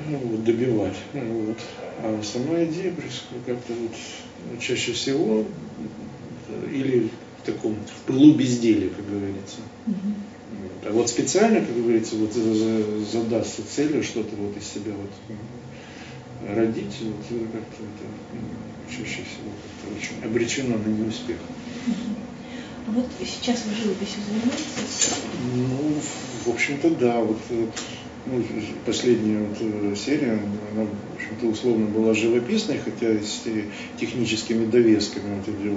ну, 0.09 0.19
вот, 0.19 0.45
добивать. 0.45 0.97
Вот. 1.13 1.59
А 2.03 2.21
сама 2.23 2.65
идея 2.65 2.93
происходит 2.93 3.45
как-то 3.47 3.73
вот 3.73 4.61
чаще 4.61 4.93
всего 4.93 5.45
или 6.73 7.09
в 7.43 7.47
таком 7.47 7.75
в 7.75 8.07
пылу 8.07 8.35
безделия, 8.35 8.89
как 8.91 9.09
говорится. 9.09 9.59
Угу. 9.87 10.15
А 10.83 10.93
вот 10.93 11.09
специально, 11.11 11.61
как 11.61 11.77
говорится, 11.77 12.17
вот 12.17 12.33
задастся 12.33 13.63
целью 13.69 14.03
что-то 14.03 14.35
вот 14.37 14.57
из 14.57 14.67
себя 14.67 14.93
вот 14.93 16.57
родить, 16.57 16.97
вот 17.03 17.51
как-то 17.53 17.83
это 17.83 18.91
чаще 18.91 19.23
всего 19.23 19.51
как-то 19.63 19.95
очень 19.95 20.25
обречено 20.25 20.79
на 20.79 20.89
неуспех. 20.89 21.39
А 22.87 22.91
вот 22.93 23.07
сейчас 23.21 23.63
вы 23.67 23.75
живописью 23.75 24.23
занимаетесь? 24.27 25.11
Ну, 25.55 26.01
в 26.45 26.49
общем-то, 26.49 26.91
да. 26.91 27.21
Вот 27.21 27.39
э, 27.51 27.67
ну, 28.27 28.43
последняя 28.85 29.39
вот 29.39 29.59
э, 29.61 29.95
серия, 29.97 30.33
она, 30.73 30.85
в 30.85 31.15
общем-то, 31.17 31.47
условно 31.47 31.87
была 31.87 32.13
живописной, 32.15 32.79
хотя 32.79 33.15
с 33.15 33.43
техническими 33.99 34.67
довесками 34.67 35.37
вот, 35.37 35.49
э, 35.49 35.75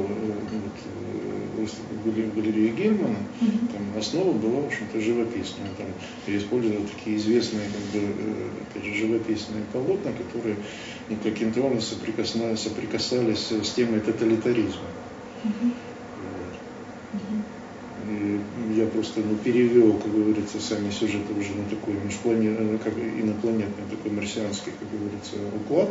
вот, 1.57 1.69
в 2.05 2.35
галерее 2.35 2.71
Гельмана, 2.71 3.15
mm-hmm. 3.39 3.71
там 3.71 3.97
основа 3.97 4.33
была, 4.33 4.61
в 4.61 4.65
общем-то, 4.65 4.99
живописная. 4.99 5.69
Там 5.77 5.87
я 6.27 6.37
использовал 6.37 6.83
такие 6.85 7.17
известные, 7.17 7.63
как 7.63 8.01
бы, 8.01 8.07
опять 8.69 8.83
же, 8.83 8.93
живописные 8.93 9.63
полотна, 9.71 10.11
которые 10.11 10.57
ну, 11.09 11.15
каким-то 11.23 11.61
образом 11.61 11.97
соприкасались, 11.97 12.59
соприкасались 12.59 13.51
с 13.51 13.69
темой 13.71 14.01
тоталитаризма. 14.01 14.89
Mm-hmm 15.45 15.73
я 18.75 18.87
просто 18.87 19.21
ну, 19.21 19.35
перевел, 19.37 19.93
как 19.93 20.11
говорится, 20.11 20.59
сами 20.59 20.89
сюжеты 20.91 21.33
уже 21.33 21.53
на 21.55 21.69
такой 21.69 21.93
межплане, 21.93 22.49
э, 22.49 22.77
как 22.83 22.93
инопланетный 22.97 23.85
такой 23.89 24.11
марсианский, 24.11 24.73
как 24.79 24.89
говорится, 24.91 25.35
уклад. 25.55 25.89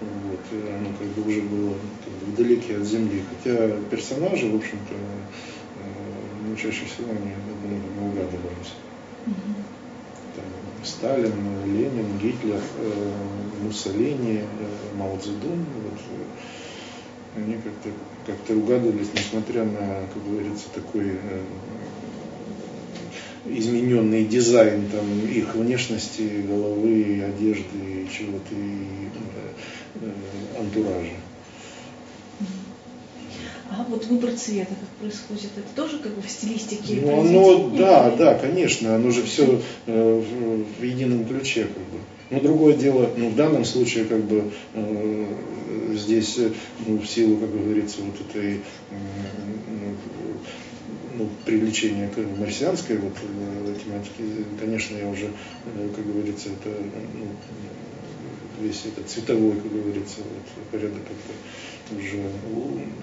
Вот, 0.00 0.40
и 0.52 0.72
оно 0.72 0.90
как 0.98 1.06
бы 1.08 1.28
уже 1.28 1.42
было 1.42 1.74
как 2.04 2.12
бы, 2.14 2.32
вдалеке 2.32 2.76
от 2.78 2.84
Земли. 2.84 3.22
Хотя 3.30 3.76
персонажи, 3.90 4.50
в 4.50 4.56
общем-то, 4.56 4.94
э, 4.94 6.48
ну, 6.48 6.56
чаще 6.56 6.84
всего 6.86 7.10
они 7.10 7.34
многому 7.64 8.08
угадывались. 8.08 8.74
Mm-hmm. 9.26 9.54
Там, 10.36 10.44
Сталин, 10.84 11.32
Ленин, 11.66 12.18
Гитлер, 12.18 12.60
э, 12.78 13.12
Муссолини, 13.62 14.40
э, 14.40 14.96
Мао 14.96 15.16
Цзэдун. 15.16 15.58
Вот, 15.58 16.00
они 17.36 17.54
как-то 17.54 17.90
как 18.26 18.56
угадывались, 18.56 19.08
несмотря 19.14 19.64
на, 19.64 20.06
как 20.12 20.24
говорится, 20.24 20.66
такой 20.72 21.12
э, 21.12 21.42
измененный 23.46 24.24
дизайн 24.24 24.88
там, 24.90 25.04
их 25.26 25.54
внешности, 25.54 26.44
головы, 26.46 27.22
одежды, 27.22 28.08
чего-то 28.10 28.54
и 28.54 29.08
э, 30.00 30.10
э, 30.56 30.60
антуража. 30.60 31.16
А 33.70 33.84
вот 33.88 34.06
выбор 34.06 34.30
цвета 34.32 34.74
как 34.78 34.88
происходит, 35.00 35.50
это 35.56 35.66
тоже 35.74 35.98
как 35.98 36.14
бы 36.14 36.22
в 36.22 36.30
стилистике? 36.30 37.00
Ну, 37.02 37.20
оно, 37.20 37.68
да, 37.70 38.10
да, 38.10 38.34
конечно, 38.34 38.94
оно 38.94 39.10
же 39.10 39.24
все 39.24 39.60
э, 39.86 40.22
в, 40.22 40.80
в 40.80 40.84
едином 40.84 41.26
ключе 41.26 41.64
как 41.64 41.82
бы. 41.82 41.98
Но 42.30 42.40
другое 42.40 42.74
дело, 42.74 43.10
ну, 43.16 43.28
в 43.28 43.36
данном 43.36 43.64
случае, 43.64 44.06
как 44.06 44.24
бы, 44.24 44.50
э, 44.72 45.26
здесь, 45.94 46.38
ну, 46.86 46.98
в 46.98 47.06
силу, 47.06 47.36
как 47.36 47.52
говорится, 47.52 47.98
вот 48.00 48.14
этой, 48.28 48.54
э, 48.54 48.60
ну, 51.16 51.28
привлечения 51.44 52.08
к 52.08 52.16
марсианской 52.38 52.96
вот, 52.96 53.12
э, 53.22 53.74
тематике, 53.84 54.44
конечно, 54.58 54.96
я 54.96 55.08
уже, 55.08 55.26
э, 55.26 55.88
как 55.94 56.06
говорится, 56.06 56.48
это, 56.48 56.74
ну, 57.14 57.26
весь 58.60 58.86
этот 58.86 59.08
цветовой, 59.08 59.56
как 59.56 59.72
говорится, 59.72 60.16
вот, 60.18 60.70
порядок 60.70 61.02
как-то 61.02 61.32
уже 61.98 62.22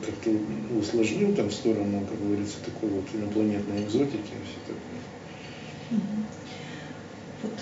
как-то 0.04 0.32
усложнил 0.80 1.36
там 1.36 1.50
в 1.50 1.54
сторону, 1.54 2.06
как 2.10 2.20
говорится, 2.20 2.58
такой 2.66 2.90
вот 2.90 3.06
инопланетной 3.14 3.84
экзотики 3.84 4.16
и 4.16 4.44
все 4.48 4.60
такое. 4.66 6.02
Вот 7.44 7.54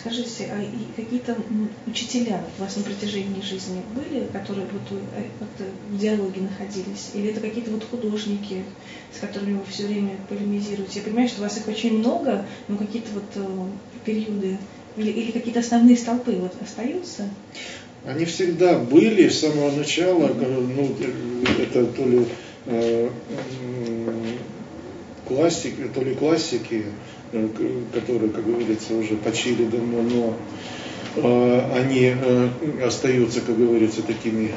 Скажите, 0.00 0.48
а 0.50 0.64
какие-то 0.96 1.36
учителя 1.86 2.42
у 2.56 2.62
вас 2.62 2.74
на 2.76 2.82
протяжении 2.82 3.42
жизни 3.42 3.82
были, 3.94 4.24
которые 4.32 4.66
вот 4.72 4.98
э, 4.98 5.24
как-то 5.38 5.64
в 5.90 5.98
диалоге 5.98 6.40
находились? 6.40 7.10
Или 7.12 7.28
это 7.30 7.40
какие-то 7.40 7.70
вот 7.70 7.84
художники, 7.84 8.64
с 9.14 9.20
которыми 9.20 9.58
вы 9.58 9.64
все 9.68 9.86
время 9.86 10.16
полемизируете? 10.26 11.00
Я 11.00 11.04
понимаю, 11.04 11.28
что 11.28 11.40
у 11.40 11.44
вас 11.44 11.58
их 11.58 11.68
очень 11.68 11.98
много, 11.98 12.46
но 12.68 12.78
какие-то 12.78 13.10
вот 13.12 13.24
э, 13.34 13.70
периоды 14.06 14.56
или, 14.96 15.10
или 15.10 15.32
какие-то 15.32 15.60
основные 15.60 15.98
столпы 15.98 16.32
вот 16.32 16.54
остаются? 16.62 17.28
Они 18.06 18.24
всегда 18.24 18.78
были 18.78 19.28
с 19.28 19.40
самого 19.40 19.70
начала, 19.70 20.28
ну, 20.28 20.96
это 21.58 21.84
то 21.84 22.06
ли 22.06 22.24
э, 22.64 23.10
классики, 25.28 25.90
то 25.94 26.02
ли 26.02 26.14
классики, 26.14 26.86
Э, 26.86 27.19
которые, 27.32 28.30
как 28.30 28.44
говорится, 28.44 28.94
уже 28.94 29.16
почили 29.16 29.64
давно, 29.64 30.02
но 30.02 30.36
э, 31.16 31.78
они 31.78 32.14
э, 32.14 32.48
остаются, 32.84 33.40
как 33.40 33.56
говорится, 33.56 34.02
такими 34.02 34.50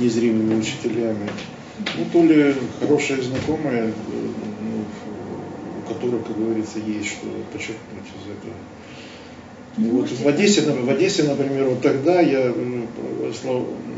незримыми 0.00 0.60
учителями. 0.60 1.28
Ну, 1.98 2.04
то 2.12 2.24
ли 2.24 2.54
хорошие 2.80 3.22
знакомые, 3.22 3.92
ну, 4.62 4.84
у 5.80 5.92
которых, 5.92 6.26
как 6.26 6.38
говорится, 6.38 6.78
есть 6.78 7.08
что 7.08 7.26
подчеркнуть 7.52 8.06
из 8.22 8.30
этого. 8.30 8.54
Ну, 9.76 10.00
вот 10.00 10.08
в 10.08 10.28
Одессе, 10.28 10.62
в 10.62 10.88
Одессе, 10.88 11.24
например, 11.24 11.64
вот 11.64 11.82
тогда 11.82 12.20
я 12.20 12.54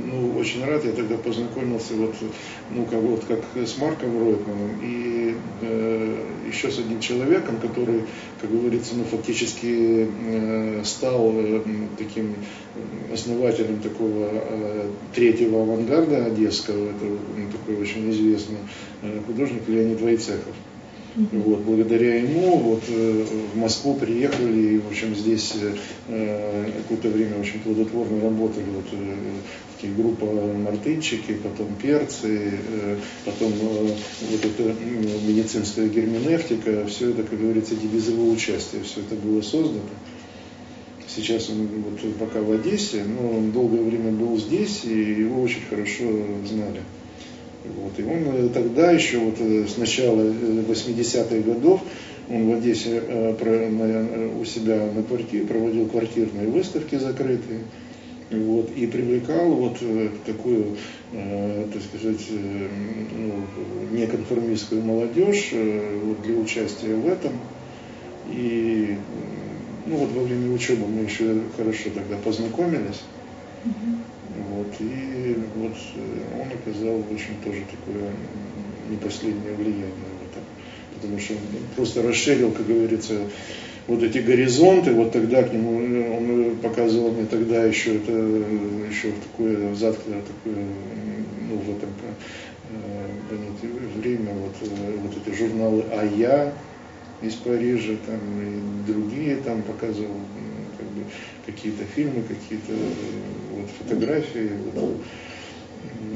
ну, 0.07 0.39
очень 0.39 0.65
рад, 0.65 0.85
я 0.85 0.93
тогда 0.93 1.17
познакомился 1.17 1.95
вот, 1.95 2.15
ну, 2.71 2.85
как, 2.85 3.01
вот, 3.01 3.25
как 3.25 3.41
с 3.57 3.79
Марком 3.79 4.19
Ройтманом 4.19 4.81
и 4.83 5.35
э, 5.63 6.17
еще 6.47 6.71
с 6.71 6.79
одним 6.79 7.01
человеком, 7.01 7.59
который, 7.59 8.05
как 8.41 8.51
говорится, 8.51 8.95
ну, 8.97 9.05
фактически 9.05 10.09
э, 10.09 10.83
стал 10.85 11.33
э, 11.35 11.63
таким 11.99 12.35
основателем 13.13 13.81
такого 13.81 14.31
э, 14.33 14.91
третьего 15.15 15.63
авангарда 15.63 16.27
одесского, 16.27 16.91
это 16.91 17.05
ну, 17.05 17.51
такой 17.51 17.83
очень 17.83 18.11
известный 18.11 18.59
э, 19.03 19.21
художник 19.27 19.69
Леонид 19.69 20.01
Войцехов. 20.01 20.55
Вот, 21.17 21.61
благодаря 21.61 22.17
ему 22.17 22.59
вот, 22.59 22.83
э, 22.89 23.25
в 23.55 23.57
Москву 23.57 23.95
приехали 23.95 24.75
и, 24.75 24.79
в 24.79 24.89
общем, 24.89 25.15
здесь 25.15 25.55
э, 26.09 26.71
какое-то 26.77 27.09
время 27.09 27.41
очень 27.41 27.61
плодотворно 27.61 28.21
работали. 28.21 28.67
Вот, 28.75 28.85
э, 28.93 29.15
такие 29.77 29.93
группа 29.93 30.25
мартынчики, 30.25 31.35
потом 31.43 31.75
перцы, 31.81 32.53
э, 32.53 32.97
потом 33.25 33.53
э, 33.53 33.95
вот 34.31 34.45
эта 34.45 34.75
медицинская 35.27 35.89
герменевтика, 35.89 36.87
все 36.87 37.11
это, 37.11 37.23
как 37.23 37.39
говорится, 37.39 37.75
без 37.75 38.09
его 38.09 38.31
участия, 38.31 38.81
все 38.83 39.01
это 39.01 39.15
было 39.17 39.43
создано. 39.43 39.81
Сейчас 41.09 41.49
он 41.51 41.67
вот 41.67 42.17
пока 42.17 42.41
в 42.41 42.53
Одессе, 42.53 43.05
но 43.05 43.39
он 43.39 43.53
долгое 43.53 43.83
время 43.83 44.13
был 44.13 44.39
здесь, 44.39 44.85
и 44.85 44.99
его 44.99 45.43
очень 45.43 45.63
хорошо 45.69 46.05
знали. 46.47 46.83
Вот. 47.65 47.99
И 47.99 48.03
он 48.03 48.51
тогда 48.51 48.91
еще, 48.91 49.19
вот 49.19 49.39
с 49.39 49.77
начала 49.79 50.23
80-х 50.23 51.37
годов, 51.39 51.81
он 52.29 52.51
в 52.51 52.55
Одессе 52.55 53.01
у 53.01 54.45
себя 54.45 54.91
на 54.95 55.03
квартире 55.05 55.47
проводил 55.47 55.87
квартирные 55.87 56.49
выставки 56.49 56.97
закрытые. 56.97 57.61
Вот, 58.31 58.71
и 58.77 58.89
привлекал 58.89 59.53
вот 59.53 59.79
такую, 60.25 60.77
э, 61.13 61.69
так 61.73 61.81
сказать, 61.81 62.27
э, 62.31 62.69
ну, 63.17 63.97
неконформистскую 63.97 64.83
молодежь 64.83 65.51
э, 65.53 66.01
вот, 66.03 66.23
для 66.23 66.37
участия 66.37 66.97
в 66.97 67.07
этом. 67.07 67.33
И 68.33 68.97
ну 69.87 69.97
вот 69.99 70.11
во 70.11 70.25
время 70.25 70.53
учебы 70.53 70.89
мы 70.89 71.03
еще 71.03 71.41
хорошо 71.57 71.91
тогда 71.95 72.17
познакомились. 72.17 73.03
Вот, 73.65 74.75
и 74.81 75.37
вот 75.57 75.77
э, 75.95 76.41
он 76.41 76.49
оказал 76.49 76.99
очень 77.13 77.37
тоже 77.45 77.63
такое 77.71 78.11
не 78.91 78.97
последнее 78.97 79.55
влияние 79.55 79.93
в 79.93 80.31
этом. 80.31 80.43
Потому 80.95 81.21
что 81.21 81.35
он 81.35 81.41
просто 81.77 82.03
расширил, 82.03 82.51
как 82.51 82.67
говорится, 82.67 83.21
вот 83.87 84.03
эти 84.03 84.19
горизонты, 84.19 84.93
вот 84.93 85.13
тогда 85.13 85.43
к 85.43 85.53
нему, 85.53 86.17
он 86.17 86.57
показывал 86.57 87.13
мне 87.13 87.27
тогда 87.27 87.65
еще 87.65 87.97
это, 87.97 88.13
еще 88.13 89.13
такое 89.13 89.75
заткнутое, 89.75 90.23
такое, 90.23 90.65
ну, 91.49 91.57
в 91.57 91.77
этом 91.77 91.91
э, 93.31 93.99
время, 94.01 94.33
вот, 94.35 94.55
э, 94.69 94.97
вот 94.97 95.13
эти 95.17 95.37
журналы 95.37 95.85
«А 95.93 96.05
я», 96.05 96.53
из 97.23 97.35
Парижа, 97.35 97.95
там 98.07 98.21
и 98.43 98.87
другие 98.87 99.37
там 99.37 99.63
показывал 99.63 100.21
как 100.77 100.87
бы, 100.89 101.05
какие-то 101.47 101.85
фильмы, 101.85 102.23
какие-то 102.23 102.73
вот, 103.53 103.71
фотографии 103.79 104.51
вот, 104.75 105.01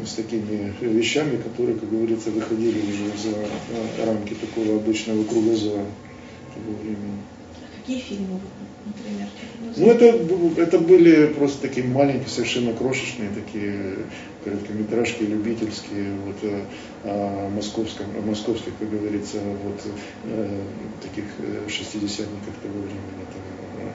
с 0.07 0.15
такими 0.15 0.75
вещами, 0.81 1.37
которые, 1.37 1.79
как 1.79 1.91
говорится, 1.91 2.31
выходили 2.31 2.81
уже 2.81 3.17
за 3.17 4.07
рамки 4.07 4.35
такого 4.35 4.77
обычного 4.77 5.25
кругозора 5.25 5.85
того 6.55 6.77
времени. 6.83 7.23
А 7.91 7.93
какие 7.93 8.01
фильмы, 8.01 8.41
например? 8.87 9.29
Ну, 9.77 9.87
это, 9.91 10.61
это 10.61 10.79
были 10.79 11.27
просто 11.33 11.63
такие 11.63 11.87
маленькие, 11.87 12.29
совершенно 12.29 12.73
крошечные 12.73 13.31
такие 13.31 13.97
короткометражки 14.45 15.25
любительские, 15.25 16.15
вот, 16.25 16.37
о, 16.45 16.67
о, 17.05 17.51
московском, 17.51 18.07
московских, 18.25 18.73
как 18.79 18.91
говорится, 18.91 19.39
вот, 19.41 19.81
э, 20.25 20.61
таких 21.03 21.25
э, 21.39 21.69
шестидесятниках 21.69 22.55
того 22.63 22.79
времени, 22.79 23.27
там, 23.35 23.93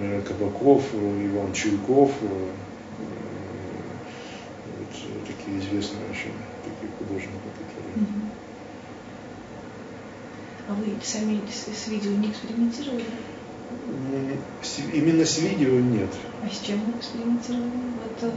э, 0.00 0.22
Кабаков, 0.22 0.84
Иван 0.94 1.52
Чуйков, 1.54 2.12
э, 2.22 2.50
вот, 4.78 5.26
такие 5.26 5.58
известные 5.58 6.04
очень 6.08 6.32
такие 6.64 6.92
художники, 6.98 7.32
которые... 7.58 8.30
А 10.68 10.72
вы 10.72 10.86
сами 11.02 11.40
с, 11.50 11.84
с 11.84 11.88
видео 11.88 12.12
не 12.12 12.28
экспериментировали? 12.30 13.04
Именно 14.92 15.24
с 15.24 15.38
видео 15.38 15.78
нет. 15.78 16.08
А 16.42 16.48
с 16.48 16.66
чем 16.66 16.80
вы 16.86 16.98
экспериментировали? 16.98 17.70
Вот 18.02 18.22
э, 18.22 18.32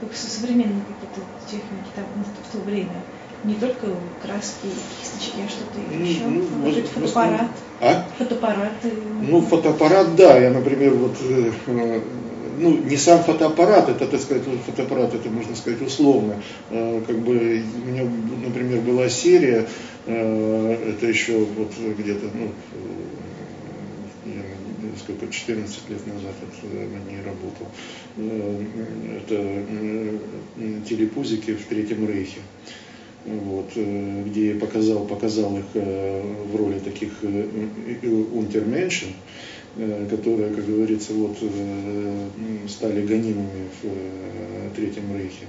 как 0.00 0.16
со 0.16 0.28
современной 0.28 0.82
какие-то 0.82 1.20
техники 1.46 1.90
там 1.94 2.04
в 2.14 2.52
то 2.52 2.58
время. 2.58 3.02
Не 3.44 3.54
только 3.54 3.86
краски, 4.22 4.68
кисточки, 5.00 5.40
а 5.44 5.48
что-то 5.48 5.78
ну, 5.90 6.04
еще. 6.04 6.24
Ну, 6.26 6.44
Может, 6.58 6.86
фотоаппарат. 6.88 7.50
А? 7.80 8.06
Фотоаппараты. 8.18 8.92
Ну, 9.20 9.40
фотоаппарат, 9.42 10.16
да. 10.16 10.38
Я, 10.38 10.50
например, 10.50 10.94
вот 10.94 11.16
э, 11.20 12.00
ну, 12.62 12.78
не 12.78 12.96
сам 12.96 13.22
фотоаппарат, 13.22 13.88
это, 13.88 14.06
так 14.06 14.20
сказать, 14.20 14.44
фотоаппарат, 14.66 15.14
это 15.14 15.28
можно 15.28 15.54
сказать 15.56 15.82
условно. 15.82 16.42
Э, 16.70 17.02
как 17.06 17.18
бы 17.18 17.32
у 17.32 17.88
меня, 17.88 18.04
например, 18.44 18.80
была 18.80 19.08
серия, 19.08 19.66
э, 20.06 20.94
это 20.94 21.06
еще 21.06 21.38
вот 21.38 21.72
где-то, 21.98 22.26
ну, 22.34 22.50
сколько, 24.98 25.28
14 25.28 25.90
лет 25.90 26.06
назад 26.06 26.34
на 26.62 27.10
ней 27.10 27.20
работал. 27.24 27.66
Э, 28.16 28.64
это 29.16 29.34
э, 29.34 30.80
телепузики 30.88 31.54
в 31.54 31.66
Третьем 31.66 32.08
Рейхе. 32.08 32.40
Вот, 33.24 33.70
э, 33.76 34.24
где 34.26 34.54
я 34.54 34.60
показал, 34.60 35.06
показал 35.06 35.56
их 35.58 35.64
в 35.74 36.56
роли 36.56 36.78
таких 36.78 37.12
унтерменшин, 37.22 39.08
которые, 40.10 40.52
как 40.54 40.66
говорится, 40.66 41.12
вот, 41.14 41.36
стали 42.68 43.06
гонимыми 43.06 43.68
в 43.82 44.74
Третьем 44.76 45.16
Рейхе. 45.16 45.46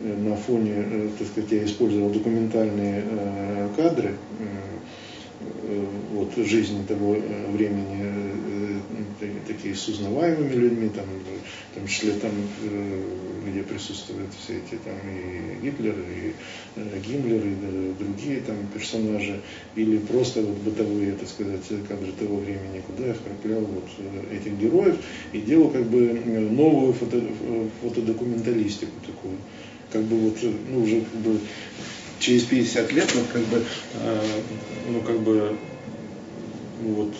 На 0.00 0.36
фоне, 0.36 1.10
так 1.18 1.28
сказать, 1.28 1.52
я 1.52 1.64
использовал 1.64 2.10
документальные 2.10 3.04
кадры 3.76 4.14
вот, 6.12 6.34
жизни 6.36 6.84
того 6.86 7.16
времени 7.52 8.20
такие 9.46 9.74
с 9.74 9.88
узнаваемыми 9.88 10.54
людьми, 10.54 10.88
там, 10.88 11.04
в 11.04 11.74
том 11.74 11.86
числе 11.86 12.12
там, 12.12 12.32
э, 12.62 13.02
где 13.46 13.62
присутствуют 13.62 14.30
все 14.38 14.58
эти 14.58 14.78
там 14.82 14.94
и 15.04 15.64
Гитлер, 15.64 15.94
и 15.94 16.32
э, 16.76 17.00
Гиммлер, 17.06 17.42
и 17.46 17.94
другие 17.98 18.40
там 18.40 18.56
персонажи, 18.72 19.40
или 19.76 19.98
просто 19.98 20.42
вот 20.42 20.56
бытовые, 20.58 21.12
так 21.12 21.28
сказать, 21.28 21.66
кадры 21.88 22.12
того 22.12 22.36
времени, 22.36 22.82
куда 22.86 23.08
я 23.08 23.14
вкраплял 23.14 23.60
вот 23.60 23.88
э, 23.98 24.36
этих 24.36 24.58
героев 24.58 24.96
и 25.32 25.40
делал 25.40 25.70
как 25.70 25.84
бы 25.84 25.98
новую 26.50 26.92
фото, 26.92 27.20
фотодокументалистику 27.82 28.92
такую. 29.06 29.36
Как 29.92 30.02
бы 30.02 30.16
вот, 30.16 30.36
ну, 30.70 30.82
уже 30.84 31.00
как 31.00 31.20
бы 31.20 31.40
через 32.20 32.44
50 32.44 32.92
лет, 32.92 33.12
вот 33.14 33.26
как 33.32 33.42
бы, 33.42 33.64
ну, 34.88 35.00
как 35.00 35.18
бы, 35.20 35.56
вот, 36.82 37.14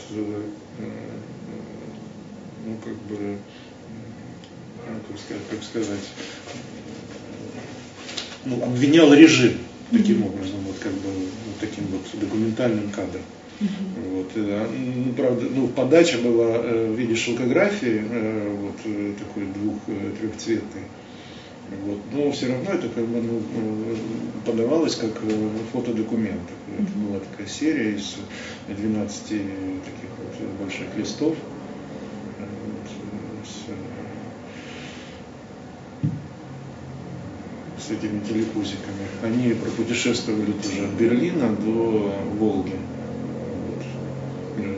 ну, 2.67 2.77
как 2.85 2.95
бы, 2.95 3.39
как 5.09 5.19
сказать, 5.19 5.43
как 5.51 5.63
сказать 5.63 6.09
ну, 8.45 8.63
обвинял 8.63 9.13
режим 9.13 9.55
таким 9.91 10.25
образом, 10.25 10.61
вот 10.67 10.79
как 10.79 10.93
бы 10.93 11.09
вот 11.09 11.59
таким 11.61 11.85
вот 11.87 12.03
документальным 12.21 12.91
кадром. 12.91 13.23
Uh-huh. 13.61 14.15
Вот, 14.15 14.31
ну, 14.35 15.13
правда, 15.13 15.47
ну, 15.55 15.69
подача 15.69 16.17
была 16.19 16.57
э, 16.57 16.93
в 16.93 16.99
виде 16.99 17.15
шелкографии, 17.15 18.03
э, 18.11 18.57
вот 18.59 18.77
э, 18.85 19.13
такой 19.19 19.45
двух-трехцветной. 19.53 20.83
Вот, 21.71 21.99
но 22.13 22.33
все 22.33 22.49
равно 22.49 22.71
это 22.73 22.89
как 22.89 23.07
бы 23.07 23.21
ну, 23.21 23.41
подавалось 24.45 24.97
как 24.97 25.13
фотодокумент. 25.73 26.41
Uh-huh. 26.41 26.83
Это 26.83 26.99
была 26.99 27.21
такая 27.21 27.47
серия 27.47 27.93
из 27.93 28.17
12 28.69 29.23
таких 29.23 30.11
вот 30.19 30.49
больших 30.61 30.97
листов 30.97 31.37
с 37.91 37.93
этими 37.93 38.21
телепузиками. 38.21 39.07
Они 39.23 39.53
пропутешествовали 39.55 40.53
тоже 40.53 40.87
от 40.87 40.91
Берлина 40.93 41.57
до 41.57 42.15
Волги. 42.39 42.77
Вот. 44.57 44.71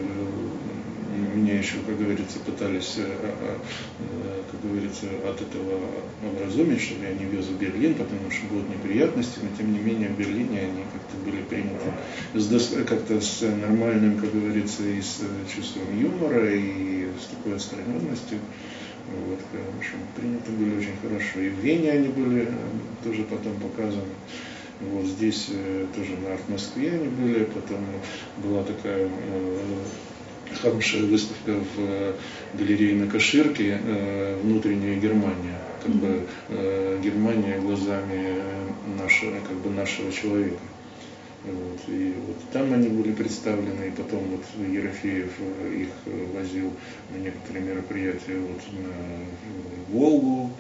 Э, 1.33 1.37
меня 1.37 1.59
еще, 1.59 1.79
как 1.87 1.99
говорится, 1.99 2.39
пытались, 2.41 2.95
э, 2.97 3.05
э, 3.05 4.43
как 4.51 4.61
говорится, 4.71 5.07
от 5.25 5.41
этого 5.41 5.81
образумить, 6.25 6.81
чтобы 6.81 7.05
я 7.05 7.13
не 7.13 7.25
вез 7.25 7.47
в 7.47 7.59
Берлин, 7.59 7.95
потому 7.95 8.31
что 8.31 8.47
будут 8.47 8.69
неприятности, 8.69 9.41
но 9.43 9.57
тем 9.57 9.73
не 9.73 9.79
менее 9.79 10.09
в 10.11 10.19
Берлине 10.19 10.61
они 10.61 10.85
как-то 10.93 11.17
были 11.25 11.43
приняты 11.43 12.85
как-то 12.85 13.21
с 13.21 13.43
нормальным, 13.43 14.19
как 14.19 14.33
говорится, 14.33 14.83
и 14.85 15.01
с 15.01 15.21
чувством 15.55 15.85
юмора, 16.01 16.55
и 16.55 17.09
с 17.21 17.27
такой 17.27 17.57
отстраненностью. 17.57 18.39
Вот, 19.27 19.41
в 19.53 19.79
общем, 19.79 19.99
приняты 20.17 20.53
были 20.53 20.79
очень 20.79 20.97
хорошо. 21.03 21.41
И 21.41 21.49
в 21.49 21.59
Вене 21.59 21.91
они 21.91 22.09
были 22.09 22.43
э, 22.43 22.53
тоже 23.05 23.25
потом 23.25 23.55
показаны. 23.57 24.15
Вот 24.81 25.07
здесь 25.07 25.49
э, 25.51 25.87
тоже 25.95 26.17
на 26.17 26.35
арт-Москве 26.35 26.93
они 26.93 27.09
были, 27.09 27.45
потом 27.45 27.85
была 28.39 28.63
такая 28.63 29.09
э, 29.09 29.59
хорошая 30.61 31.03
выставка 31.03 31.53
в 31.53 32.15
галерее 32.59 32.97
на 32.97 33.07
Каширке 33.09 33.79
«Внутренняя 34.43 34.99
Германия». 34.99 35.59
Как 35.83 35.93
бы 35.93 36.27
Германия 37.03 37.59
глазами 37.59 38.37
нашего, 38.99 39.39
как 39.49 39.57
бы 39.59 39.71
нашего 39.71 40.13
человека. 40.13 40.61
Вот, 41.45 41.81
и 41.89 42.15
вот 42.25 42.37
там 42.53 42.73
они 42.73 42.89
были 42.89 43.13
представлены, 43.13 43.89
и 43.89 43.91
потом 43.91 44.21
вот 44.29 44.45
Ерофеев 44.65 45.33
э, 45.41 45.75
их 45.75 45.89
э, 46.07 46.27
возил 46.33 46.73
на 47.11 47.17
некоторые 47.17 47.65
мероприятия 47.65 48.39
вот 48.39 48.61
на 48.79 49.93
Волгу. 49.93 50.53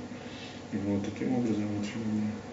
И 0.73 0.77
вот 0.85 1.05
таким 1.05 1.35
образом 1.35 1.69
вот 1.79 1.87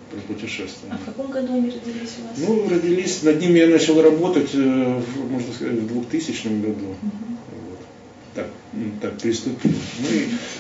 про 0.09 0.19
путешествие. 0.33 0.91
А 0.91 0.97
в 0.97 1.05
каком 1.05 1.31
году 1.31 1.53
они 1.53 1.69
родились 1.69 2.15
у 2.19 2.27
вас? 2.27 2.47
Ну, 2.47 2.69
родились, 2.69 3.23
над 3.23 3.39
ними 3.39 3.59
я 3.59 3.67
начал 3.67 4.01
работать, 4.01 4.49
э, 4.53 5.01
можно 5.29 5.53
сказать, 5.53 5.75
в 5.75 5.87
2000 5.87 6.47
году. 6.47 6.85
Угу. 6.85 7.11
Вот. 7.69 7.79
Так, 8.35 8.47
так 9.01 9.17
приступили. 9.17 9.75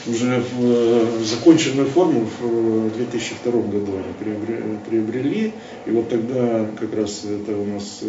Мы 0.05 0.13
уже 0.13 0.41
в 0.41 0.61
э, 0.61 1.23
законченную 1.23 1.87
форму 1.87 2.27
в 2.41 2.95
2002 2.95 3.51
году 3.51 3.99
приобрели, 4.89 5.53
и 5.85 5.91
вот 5.91 6.09
тогда 6.09 6.67
как 6.79 6.93
раз 6.95 7.23
это 7.23 7.57
у 7.57 7.65
нас 7.65 8.01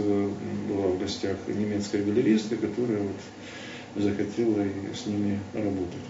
была 0.68 0.88
в 0.88 0.99
гостях 0.99 1.36
немецкая 1.49 2.03
галеристка, 2.03 2.57
которая 2.57 3.01
вот 3.01 4.03
захотела 4.03 4.64
с 4.95 5.07
ними 5.07 5.38
работать. 5.55 6.07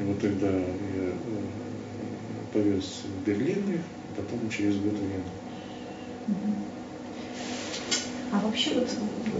И 0.00 0.04
вот 0.04 0.20
тогда 0.20 0.48
я 0.48 1.12
повез 2.52 3.02
в 3.04 3.26
Берлин 3.26 3.74
их, 3.74 3.80
потом 4.16 4.48
через 4.50 4.76
год 4.76 4.94
Вену. 4.94 5.24
А 8.32 8.40
вообще 8.40 8.70
вот 8.74 8.88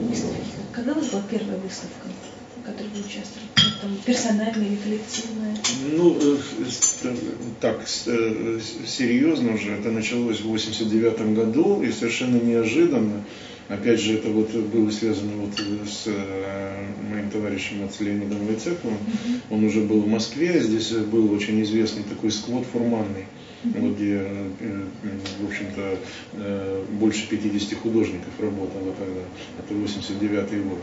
выставки, 0.09 0.37
когда 0.73 0.93
у 0.93 0.97
вас 0.97 1.09
была 1.09 1.23
первая 1.31 1.59
выставка, 1.59 2.09
в 2.57 2.67
которой 2.67 2.89
вы 2.95 3.01
участвовали? 3.01 3.49
Ну, 3.57 3.71
там, 3.81 3.99
персональная 4.05 4.67
или 4.67 4.77
коллективная? 4.77 5.57
Ну, 5.93 6.19
э, 6.21 7.17
так, 7.61 7.81
э, 8.07 8.61
серьезно 8.87 9.55
уже, 9.55 9.73
это 9.73 9.91
началось 9.91 10.41
в 10.41 10.49
89 10.49 11.35
году 11.35 11.83
и 11.83 11.91
совершенно 11.91 12.37
неожиданно. 12.37 13.25
Опять 13.69 14.01
же, 14.01 14.19
это 14.19 14.29
вот 14.29 14.51
было 14.51 14.91
связано 14.91 15.33
вот 15.37 15.55
с 15.89 16.03
э, 16.07 16.87
моим 17.11 17.31
товарищем 17.31 17.83
от 17.85 17.99
Леонидом 17.99 18.47
Войцековым. 18.47 18.99
Mm-hmm. 18.99 19.41
Он 19.51 19.65
уже 19.65 19.81
был 19.81 20.03
в 20.03 20.09
Москве, 20.09 20.61
здесь 20.61 20.91
был 20.91 21.33
очень 21.33 21.63
известный 21.63 22.03
такой 22.03 22.31
сквот 22.31 22.67
формальный 22.71 23.25
вот 23.25 23.27
где, 23.65 24.19
э, 24.19 24.85
в 25.41 25.47
общем-то, 25.47 25.99
э, 26.35 26.85
больше 26.93 27.29
50 27.29 27.79
художников 27.79 28.29
работало 28.41 28.93
тогда. 28.99 29.21
Это 29.59 29.75
89 29.75 30.65
год. 30.65 30.79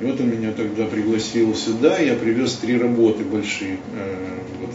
И 0.00 0.04
вот 0.04 0.20
он 0.20 0.30
меня 0.30 0.52
тогда 0.52 0.86
пригласил 0.86 1.54
сюда, 1.54 1.98
я 1.98 2.14
привез 2.14 2.54
три 2.54 2.76
работы 2.78 3.24
большие. 3.24 3.78
Э, 3.94 4.38
вот, 4.60 4.70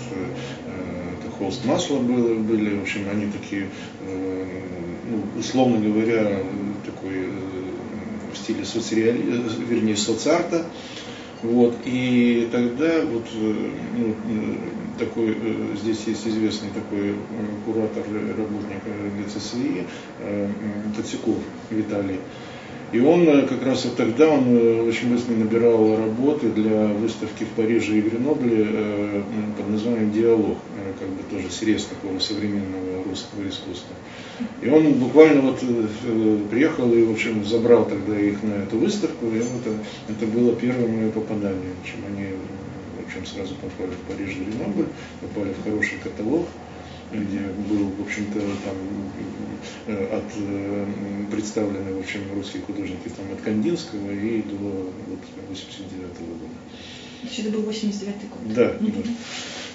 это 1.19 1.31
холст 1.31 1.65
масла 1.65 1.99
было, 1.99 2.35
были, 2.35 2.77
в 2.77 2.81
общем, 2.81 3.01
они 3.11 3.29
такие, 3.31 3.67
ну, 4.03 5.39
условно 5.39 5.79
говоря, 5.79 6.43
такой 6.85 7.27
в 8.33 8.37
стиле 8.37 8.63
соцреали... 8.63 9.21
вернее, 9.67 9.97
соцарта. 9.97 10.65
Вот, 11.43 11.75
и 11.85 12.49
тогда 12.51 13.05
вот 13.05 13.27
ну, 13.33 14.15
такой, 14.97 15.37
э, 15.39 15.75
здесь 15.75 16.03
есть 16.07 16.27
известный 16.27 16.69
такой 16.69 17.11
э, 17.11 17.15
куратор, 17.65 18.03
работник 18.37 18.81
ГЦСИ 19.19 19.85
э, 20.19 20.49
Тациков 20.95 21.37
Виталий. 21.69 22.19
И 22.93 22.99
он 22.99 23.47
как 23.47 23.63
раз 23.63 23.83
вот 23.85 23.97
тогда 23.97 24.29
он 24.29 24.87
очень 24.87 25.11
быстро 25.11 25.33
набирал 25.33 25.97
работы 25.97 26.49
для 26.49 26.87
выставки 26.87 27.43
в 27.43 27.49
Париже 27.49 27.97
и 27.97 28.01
Гренобле 28.01 29.23
под 29.57 29.69
названием 29.69 30.11
«Диалог», 30.11 30.57
как 30.97 31.09
бы 31.09 31.21
тоже 31.29 31.51
срез 31.51 31.83
такого 31.83 32.17
современного 32.19 33.03
русского 33.03 33.47
искусства. 33.47 33.93
И 34.61 34.69
он 34.69 34.93
буквально 34.93 35.41
вот 35.41 35.59
приехал 36.49 36.93
и, 36.93 37.03
в 37.03 37.11
общем, 37.11 37.43
забрал 37.43 37.85
тогда 37.85 38.17
их 38.17 38.41
на 38.43 38.53
эту 38.63 38.77
выставку, 38.77 39.25
и 39.27 39.37
это, 39.37 39.75
это 40.07 40.25
было 40.25 40.55
первое 40.55 40.87
мое 40.87 41.11
попадание. 41.11 41.73
В 41.77 41.81
общем, 41.81 41.97
они 42.07 42.27
причем 43.07 43.25
сразу 43.25 43.55
попали 43.55 43.91
в 43.91 44.11
Париж 44.11 44.35
и 44.35 44.43
Гренобль, 44.43 44.87
попали 45.21 45.53
в 45.53 45.63
хороший 45.63 45.97
каталог, 46.03 46.45
где 47.11 47.39
был, 47.69 47.89
в 47.97 48.01
общем-то, 48.01 48.39
там 48.39 48.75
э, 48.75 49.56
от 49.87 50.23
э, 50.35 50.85
представлены, 51.31 51.93
в 51.93 51.99
общем, 51.99 52.21
русские 52.35 52.63
художники 52.63 53.09
там 53.15 53.25
от 53.31 53.41
Кандинского 53.41 54.11
и 54.11 54.41
до 54.41 54.55
вот, 54.55 55.19
89 55.49 56.01
-го 56.01 56.39
года. 56.39 56.53
Значит, 57.21 57.45
это 57.47 57.57
был 57.57 57.61
89 57.63 58.15
год. 58.29 58.53
Да, 58.55 58.77
да. 58.79 59.11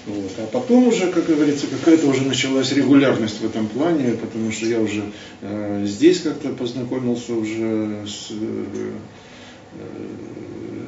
Вот. 0.05 0.31
А 0.37 0.47
потом 0.47 0.87
уже, 0.87 1.11
как 1.11 1.25
говорится, 1.25 1.67
какая-то 1.67 2.07
уже 2.07 2.23
началась 2.23 2.73
регулярность 2.73 3.39
в 3.39 3.45
этом 3.45 3.67
плане, 3.67 4.11
потому 4.11 4.51
что 4.51 4.65
я 4.65 4.79
уже 4.79 5.03
э, 5.41 5.85
здесь 5.85 6.21
как-то 6.21 6.49
познакомился 6.49 7.33
уже 7.33 8.05
с 8.05 8.31
э, 8.31 8.91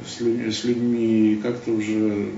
с 0.06 0.20
людьми, 0.20 0.50
с 0.50 0.64
людьми 0.64 1.40
как-то 1.42 1.72
уже, 1.72 2.28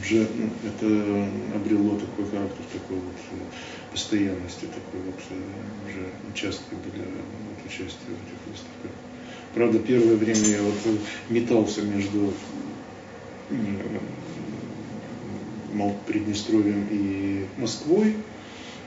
уже 0.00 0.26
ну, 0.36 0.50
это 0.66 1.28
обрело 1.54 1.98
такой 1.98 2.24
характер, 2.30 2.64
такой 2.72 2.96
вот 2.96 3.14
э, 3.32 3.34
постоянности, 3.94 4.64
такой 4.66 5.00
вот 5.06 5.20
э, 5.30 5.88
уже 5.88 6.08
участки 6.32 6.74
были 6.74 7.04
вот, 7.04 7.64
участия 7.64 8.08
в 8.08 8.26
этих 8.26 8.40
выставках. 8.50 8.90
Правда, 9.54 9.78
первое 9.78 10.16
время 10.16 10.44
я 10.48 10.62
вот 10.62 10.98
метался 11.30 11.82
между 11.82 12.32
Приднестровьем 16.06 16.88
и 16.90 17.46
Москвой, 17.56 18.16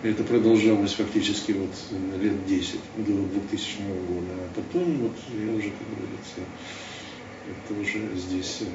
это 0.04 0.24
продолжалось 0.24 0.94
фактически 0.94 1.54
вот 1.54 1.72
лет 2.22 2.46
10, 2.46 2.80
до 2.98 3.14
2000 3.14 3.78
года. 4.08 4.34
А 4.34 4.50
потом 4.56 4.98
вот 5.00 5.16
я 5.34 5.54
уже, 5.54 5.72
как 5.72 5.88
говорится, 5.98 6.42
это 7.50 7.80
уже 7.80 8.16
здесь 8.16 8.60
э, 8.62 8.66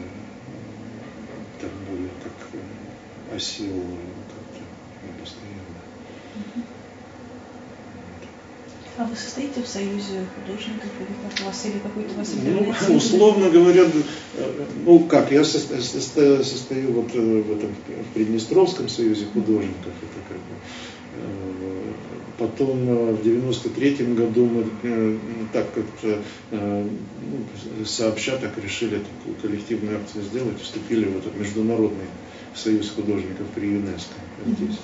так 1.61 1.71
более 1.89 2.11
как 2.25 2.49
э, 2.55 3.37
осел. 3.37 3.85
А 8.99 9.05
вы 9.05 9.17
состоите 9.17 9.63
в 9.63 9.67
союзе 9.67 10.27
художников 10.35 10.91
или 11.01 11.17
как 11.29 11.41
у 11.41 11.47
вас, 11.47 11.65
или 11.65 11.79
какой-то 11.79 12.15
вас 12.15 12.33
Ну, 12.45 12.97
условно 12.97 13.49
говоря, 13.49 13.85
э, 13.85 14.67
ну 14.85 15.01
как, 15.01 15.33
я 15.33 15.45
состою, 15.45 16.45
состою 16.45 16.93
вот 16.93 17.11
в 17.13 17.53
этом 17.53 17.71
в 17.71 18.15
Приднестровском 18.15 18.89
союзе 18.91 19.25
художников, 19.33 19.93
это 20.03 20.21
как 20.29 20.37
бы 20.37 20.55
Потом 22.43 22.89
э, 22.89 23.13
в 23.13 23.23
93 23.23 24.15
году 24.15 24.47
мы 24.47 24.65
э, 24.83 25.19
так 25.53 25.73
как-то 25.73 26.23
э, 26.51 26.87
ну, 26.89 27.85
сообща 27.85 28.37
так 28.37 28.57
решили 28.59 28.99
такую 28.99 29.37
коллективную 29.41 29.99
акцию 29.99 30.25
сделать, 30.25 30.61
вступили 30.61 31.05
в 31.05 31.19
этот 31.19 31.39
международный 31.39 32.07
союз 32.55 32.91
художников 32.91 33.47
при 33.55 33.67
ЮНЕСКО 33.69 34.15
здесь. 34.47 34.79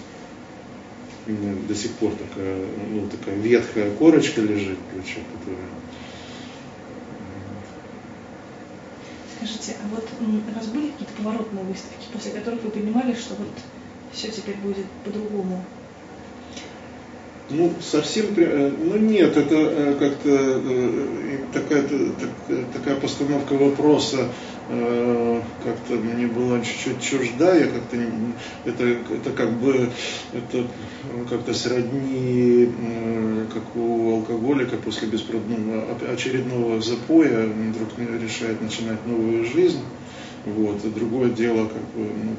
До 1.28 1.74
сих 1.74 1.92
пор 1.92 2.12
такая, 2.12 2.64
ну, 2.90 3.06
такая 3.08 3.34
ветхая 3.36 3.90
корочка 3.96 4.40
лежит, 4.40 4.78
ключа, 4.90 5.20
которая 5.38 5.68
Скажите, 9.36 9.76
а 9.84 9.94
вот 9.94 10.04
у 10.20 10.58
вас 10.58 10.66
были 10.66 10.90
какие-то 10.90 11.12
поворотные 11.22 11.64
выставки, 11.64 12.06
после 12.12 12.32
которых 12.32 12.62
вы 12.64 12.70
понимали, 12.70 13.14
что 13.14 13.34
вот 13.34 13.48
все 14.12 14.28
теперь 14.30 14.56
будет 14.56 14.86
по-другому? 15.04 15.64
Ну, 17.50 17.72
совсем, 17.80 18.26
э, 18.36 18.72
ну 18.82 18.96
нет, 18.98 19.36
это 19.36 19.54
э, 19.54 19.94
как-то 19.98 20.28
э, 20.28 21.38
такая, 21.52 21.84
такая 22.74 22.96
постановка 22.96 23.52
вопроса 23.52 24.28
как-то 24.68 25.94
мне 25.94 26.26
была 26.26 26.60
чуть-чуть 26.60 27.00
чужда, 27.00 27.56
я 27.56 27.68
как-то, 27.68 27.96
это, 28.66 28.84
это 28.84 29.30
как 29.30 29.52
бы, 29.54 29.88
это 30.32 30.66
как-то 31.30 31.54
сродни, 31.54 32.68
как 33.52 33.62
у 33.76 34.16
алкоголика 34.16 34.76
после 34.76 35.08
беспробного 35.08 35.86
очередного 36.12 36.82
запоя, 36.82 37.46
вдруг 37.46 37.88
решает 38.22 38.60
начинать 38.60 39.06
новую 39.06 39.46
жизнь, 39.46 39.80
вот, 40.44 40.84
и 40.84 40.90
другое 40.90 41.30
дело, 41.30 41.66
как 41.66 41.82
бы, 41.94 42.10
ну, 42.24 42.36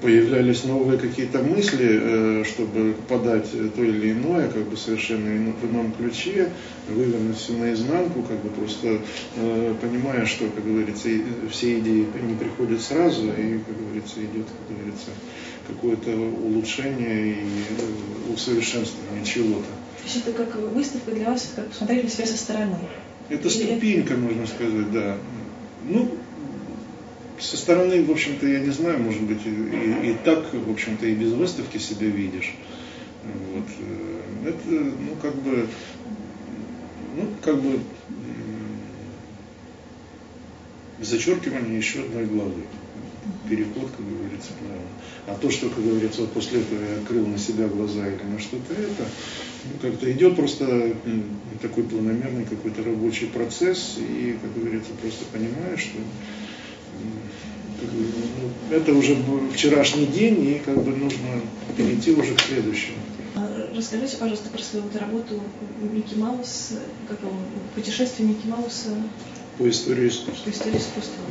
появлялись 0.00 0.64
новые 0.64 0.98
какие-то 0.98 1.42
мысли, 1.42 2.00
э, 2.00 2.44
чтобы 2.44 2.94
подать 3.08 3.50
то 3.50 3.82
или 3.82 4.12
иное, 4.12 4.48
как 4.48 4.64
бы 4.68 4.76
совершенно 4.76 5.52
в 5.52 5.70
ином 5.70 5.92
ключе, 5.92 6.50
вывернуть 6.88 7.36
все 7.36 7.52
наизнанку, 7.52 8.22
как 8.22 8.38
бы 8.40 8.48
просто 8.50 8.98
э, 9.36 9.74
понимая, 9.80 10.26
что, 10.26 10.46
как 10.46 10.64
говорится, 10.64 11.08
все 11.50 11.78
идеи 11.78 12.06
не 12.22 12.34
приходят 12.34 12.80
сразу, 12.80 13.26
и, 13.26 13.58
как 13.58 13.78
говорится, 13.78 14.20
идет, 14.20 14.46
как 14.46 14.76
говорится, 14.76 15.10
какое-то 15.66 16.10
улучшение 16.10 17.32
и 17.32 17.34
э, 17.34 18.32
усовершенствование 18.34 19.24
чего-то. 19.24 19.64
То 19.98 20.04
есть 20.04 20.16
это 20.26 20.32
как 20.32 20.54
выставка 20.56 21.10
для 21.12 21.26
вас, 21.30 21.52
как 21.54 21.68
посмотреть 21.68 22.04
на 22.04 22.10
себя 22.10 22.26
со 22.26 22.36
стороны? 22.36 22.76
Это 23.28 23.48
ступенька, 23.48 24.16
можно 24.16 24.46
сказать, 24.46 24.90
да. 24.92 25.16
Ну, 25.88 26.10
со 27.40 27.56
стороны, 27.56 28.02
в 28.04 28.10
общем-то, 28.10 28.46
я 28.46 28.60
не 28.60 28.70
знаю, 28.70 28.98
может 28.98 29.22
быть, 29.22 29.40
и, 29.44 30.10
и, 30.10 30.16
так, 30.24 30.52
в 30.52 30.70
общем-то, 30.70 31.06
и 31.06 31.14
без 31.14 31.32
выставки 31.32 31.78
себя 31.78 32.06
видишь. 32.06 32.54
Вот. 33.24 33.64
Э, 33.78 34.48
это, 34.48 34.70
ну, 34.70 35.16
как 35.20 35.34
бы, 35.36 35.66
ну, 37.16 37.28
как 37.42 37.60
бы 37.60 37.80
зачеркивание 41.00 41.78
еще 41.78 42.00
одной 42.00 42.26
главы. 42.26 42.62
переход, 43.48 43.90
как 43.96 44.06
говорится, 44.06 44.50
на... 44.62 45.32
А 45.32 45.36
то, 45.36 45.50
что, 45.50 45.68
как 45.68 45.84
говорится, 45.84 46.22
вот 46.22 46.32
после 46.32 46.60
этого 46.60 46.80
я 46.82 46.96
открыл 46.98 47.26
на 47.26 47.38
себя 47.38 47.68
глаза 47.68 48.06
или 48.06 48.22
на 48.22 48.38
что-то 48.38 48.72
это, 48.74 49.04
ну, 49.64 49.78
как-то 49.80 50.10
идет 50.10 50.36
просто 50.36 50.94
такой 51.60 51.84
планомерный 51.84 52.44
какой-то 52.44 52.82
рабочий 52.82 53.26
процесс, 53.26 53.98
и, 53.98 54.36
как 54.40 54.54
говорится, 54.54 54.90
просто 55.00 55.24
понимаешь, 55.32 55.80
что 55.80 55.98
как 57.80 57.88
бы, 57.88 58.04
ну, 58.40 58.76
это 58.76 58.92
уже 58.92 59.16
вчерашний 59.54 60.06
день, 60.06 60.46
и 60.46 60.62
как 60.64 60.82
бы 60.82 60.90
нужно 60.92 61.40
перейти 61.76 62.12
уже 62.12 62.34
к 62.34 62.40
следующему. 62.40 62.98
А, 63.36 63.70
расскажите, 63.74 64.16
пожалуйста, 64.16 64.50
про 64.50 64.62
свою 64.62 64.84
вот 64.84 65.00
работу 65.00 65.40
Микки 65.92 66.14
Маус, 66.14 66.72
как 67.08 67.18
он, 67.24 67.38
путешествие 67.74 68.28
Микки 68.28 68.46
Мауса 68.46 68.90
по 69.58 69.68
истории 69.68 70.08
искусства. 70.08 70.44
По 70.44 70.50
истории 70.50 70.78
искусства. 70.78 71.22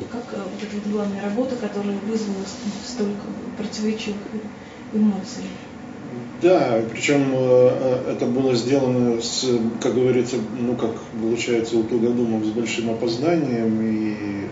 Да. 0.00 0.06
Как 0.10 0.24
э, 0.32 0.42
вот 0.42 0.62
эта 0.62 0.74
вот 0.76 0.92
главная 0.92 1.22
работа, 1.22 1.56
которая 1.56 1.98
вызвала 1.98 2.44
столько 2.84 3.20
противоречивых 3.58 4.16
эмоций? 4.92 5.44
Да, 6.40 6.80
причем 6.90 7.32
э, 7.32 7.36
э, 7.36 8.12
это 8.12 8.26
было 8.26 8.54
сделано 8.54 9.20
с, 9.20 9.46
как 9.80 9.94
говорится, 9.94 10.36
ну 10.58 10.74
как 10.74 10.92
получается 11.20 11.76
у 11.76 11.84
тугодумов 11.84 12.44
с 12.44 12.48
большим 12.48 12.90
опозданием 12.90 13.80
и 13.82 14.48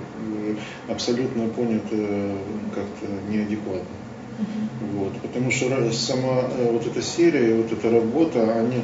абсолютно 0.88 1.48
понято 1.48 2.36
как-то 2.74 3.06
неадекватно. 3.30 3.96
Uh-huh. 4.38 4.98
Вот, 4.98 5.12
потому 5.20 5.50
что 5.50 5.92
сама 5.92 6.44
вот 6.70 6.86
эта 6.86 7.02
серия, 7.02 7.54
вот 7.54 7.70
эта 7.72 7.90
работа, 7.90 8.58
они 8.58 8.82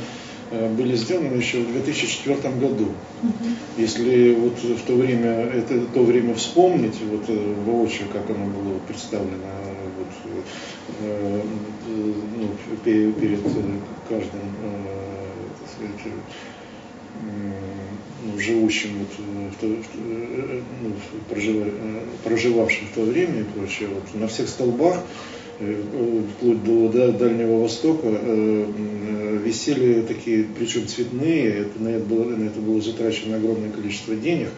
Э, 0.51 0.69
были 0.69 0.97
сделаны 0.97 1.35
еще 1.35 1.61
в 1.61 1.73
2004 1.73 2.55
году. 2.55 2.86
Угу. 3.23 3.49
Если 3.77 4.35
вот 4.35 4.59
в 4.59 4.82
то 4.86 4.95
время, 4.95 5.31
это 5.31 5.81
то 5.93 6.03
время 6.03 6.35
вспомнить, 6.35 6.97
вот 7.03 7.24
э, 7.28 7.55
воочию, 7.66 8.09
как 8.11 8.31
оно 8.31 8.47
было 8.47 8.78
представлено 8.86 9.53
вот, 9.99 10.35
э, 11.03 11.43
ну, 12.36 12.49
перед 12.85 13.43
каждым 14.09 14.40
так 15.61 15.69
сказать, 15.74 16.15
ну, 18.32 18.38
живущим, 18.40 18.90
вот, 18.98 19.52
в 19.52 19.60
то, 19.60 19.66
ну, 19.66 20.92
прожив, 21.28 21.66
проживавшим 22.24 22.86
в 22.88 22.94
то 22.94 23.02
время 23.02 23.40
и 23.40 23.44
прочее, 23.44 23.88
вот, 23.88 24.20
на 24.20 24.28
всех 24.28 24.48
столбах 24.48 25.02
вплоть 25.59 26.62
до 26.62 26.88
да, 26.88 27.10
Дальнего 27.10 27.62
Востока, 27.62 28.06
э, 28.06 29.38
висели 29.44 30.02
такие, 30.02 30.46
причем 30.56 30.86
цветные, 30.86 31.48
это, 31.48 31.82
на, 31.82 31.88
это 31.88 32.05
было, 32.05 32.24
на 32.24 32.44
это 32.44 32.60
было 32.60 32.80
затрачено 32.80 33.36
огромное 33.36 33.70
количество 33.70 34.14
денег, 34.14 34.50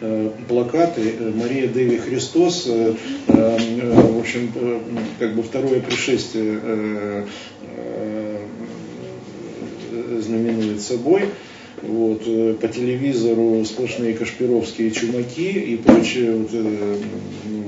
э, 0.00 0.30
плакаты 0.48 1.32
Мария 1.34 1.66
Деви 1.66 1.96
Христос, 1.96 2.68
в 3.26 4.18
общем, 4.18 4.52
как 5.18 5.34
бы 5.34 5.42
второе 5.42 5.80
пришествие 5.80 7.26
знаменует 10.20 10.80
собой 10.80 11.24
вот, 11.86 12.22
э, 12.26 12.54
по 12.60 12.68
телевизору 12.68 13.64
сплошные 13.64 14.14
кашпировские 14.14 14.90
чумаки 14.90 15.50
и 15.50 15.76
прочие 15.76 16.32
вот, 16.32 16.50
э, 16.52 16.96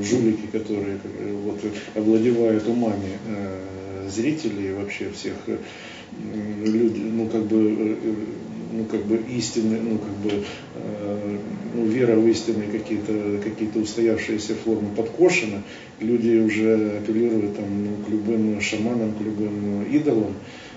жулики, 0.03 0.47
которые 0.53 0.99
вот, 1.45 1.61
овладевают 1.95 2.67
умами 2.69 3.19
э, 3.29 4.09
зрителей 4.09 4.71
и 4.71 4.73
вообще 4.73 5.11
всех 5.11 5.35
э, 5.47 5.57
люди, 6.65 7.01
ну 7.01 7.27
как 7.29 7.45
бы 7.47 7.77
э, 7.79 7.97
ну 8.73 8.85
как 8.85 9.05
бы 9.05 9.21
истины, 9.37 9.79
ну 9.81 9.99
как 9.99 10.17
бы 10.17 10.45
э, 10.75 11.39
ну, 11.75 11.87
вера 11.87 12.17
в 12.17 12.27
истинные 12.27 12.69
какие-то 12.69 13.41
какие-то 13.43 13.79
устоявшиеся 13.79 14.55
формы 14.55 14.89
подкошена, 14.97 15.63
люди 16.01 16.39
уже 16.39 16.99
апеллируют 16.99 17.57
там 17.57 17.67
ну, 17.85 18.05
к 18.05 18.09
любым 18.11 18.61
шаманам, 18.61 19.13
к 19.13 19.21
любым 19.21 19.85
идолам. 19.85 20.35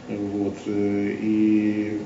Вот, 0.10 0.56
э, 0.65 1.15
и 1.22 1.99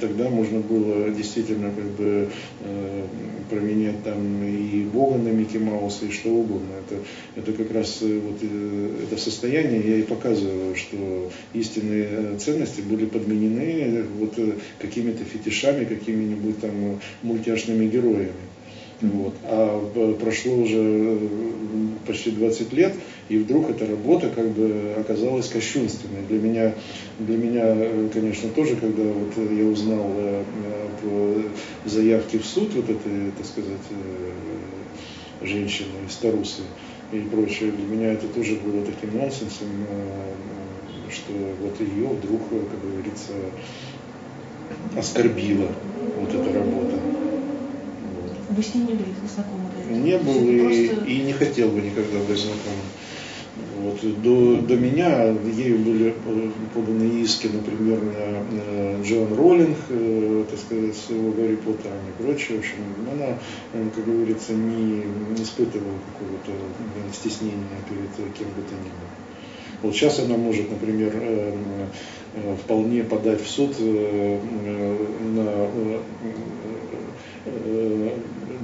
тогда 0.00 0.28
можно 0.30 0.60
было 0.60 1.10
действительно 1.10 1.72
как 1.72 1.86
бы 1.86 2.28
э, 2.60 3.06
променять 3.50 4.04
там 4.04 4.44
и 4.44 4.84
Бога 4.84 5.18
на 5.18 5.30
Микки 5.30 5.56
Мауса, 5.56 6.06
и 6.06 6.12
что 6.12 6.30
угодно. 6.30 6.74
Это, 6.86 7.02
это 7.34 7.52
как 7.52 7.72
раз 7.72 7.98
э, 8.02 8.20
вот 8.20 8.36
это 9.02 9.20
состояние 9.20 9.82
я 9.84 9.96
и 9.96 10.02
показываю, 10.02 10.76
что 10.76 11.32
истинные 11.52 12.38
ценности 12.38 12.80
были 12.80 13.06
подменены 13.06 14.04
вот 14.20 14.38
какими-то 14.78 15.24
фетишами, 15.24 15.84
какими-нибудь 15.84 16.60
там 16.60 17.00
мультяшными 17.22 17.88
героями. 17.88 18.47
Вот. 19.00 19.34
А 19.44 20.14
прошло 20.18 20.56
уже 20.56 21.18
почти 22.06 22.32
20 22.32 22.72
лет, 22.72 22.94
и 23.28 23.38
вдруг 23.38 23.70
эта 23.70 23.86
работа 23.86 24.28
как 24.30 24.48
бы 24.48 24.94
оказалась 24.98 25.48
кощунственной. 25.48 26.22
Для 26.28 26.38
меня, 26.38 26.74
для 27.18 27.36
меня 27.36 28.08
конечно, 28.12 28.48
тоже, 28.50 28.74
когда 28.76 29.04
вот 29.04 29.34
я 29.36 29.64
узнал 29.64 30.10
э, 30.16 30.42
по 31.02 31.88
заявке 31.88 32.38
в 32.38 32.46
суд 32.46 32.74
вот 32.74 32.90
этой, 32.90 33.30
так 33.36 33.46
сказать, 33.46 33.86
э, 33.90 35.46
женщины, 35.46 36.08
старусы 36.08 36.62
и 37.12 37.20
прочее, 37.20 37.70
для 37.70 37.86
меня 37.86 38.12
это 38.12 38.26
тоже 38.26 38.56
было 38.56 38.84
таким 38.84 39.16
нонсенсом, 39.16 39.68
э, 39.88 41.10
что 41.10 41.32
вот 41.62 41.80
ее 41.80 42.08
вдруг, 42.08 42.40
как 42.48 42.90
говорится, 42.90 43.32
оскорбила 44.96 45.68
вот 46.16 46.34
эта 46.34 46.52
работа. 46.52 47.27
Вы 48.48 48.62
с 48.62 48.74
ним 48.74 48.86
не 48.86 48.94
были 48.94 49.08
знакомы? 49.34 49.68
Не 49.90 50.18
был 50.18 50.48
и, 50.48 50.86
просто... 50.88 51.04
и 51.06 51.20
не 51.20 51.32
хотел 51.32 51.68
бы 51.68 51.80
никогда 51.80 52.18
быть 52.20 52.38
знакомым. 52.38 52.86
Вот. 53.78 54.22
До, 54.22 54.56
до 54.62 54.76
меня 54.76 55.26
ею 55.26 55.78
были 55.78 56.14
поданы 56.74 57.20
иски, 57.22 57.48
например, 57.48 58.00
на 58.02 59.02
Джоан 59.02 59.34
Роллинг, 59.34 59.76
э, 59.88 60.44
так 60.50 60.58
сказать, 60.58 60.96
с 60.96 61.10
его 61.10 61.30
Гарри 61.32 61.56
Поттером 61.56 61.98
и 62.08 62.22
прочее. 62.22 62.56
В 62.56 62.60
общем, 62.60 62.76
она, 63.12 63.38
э, 63.72 63.88
как 63.94 64.04
говорится, 64.04 64.52
не, 64.52 65.02
не 65.36 65.42
испытывала 65.42 65.94
какого-то 66.12 66.52
э, 66.52 67.12
стеснения 67.12 67.58
перед 67.88 68.34
кем 68.36 68.48
бы 68.48 68.62
то 68.62 68.74
ни 68.74 68.88
было. 68.88 69.10
Вот 69.82 69.94
сейчас 69.94 70.18
она 70.18 70.36
может, 70.36 70.70
например, 70.70 71.12
вполне 72.64 73.04
подать 73.04 73.40
в 73.40 73.48
суд 73.48 73.76
на 73.78 75.68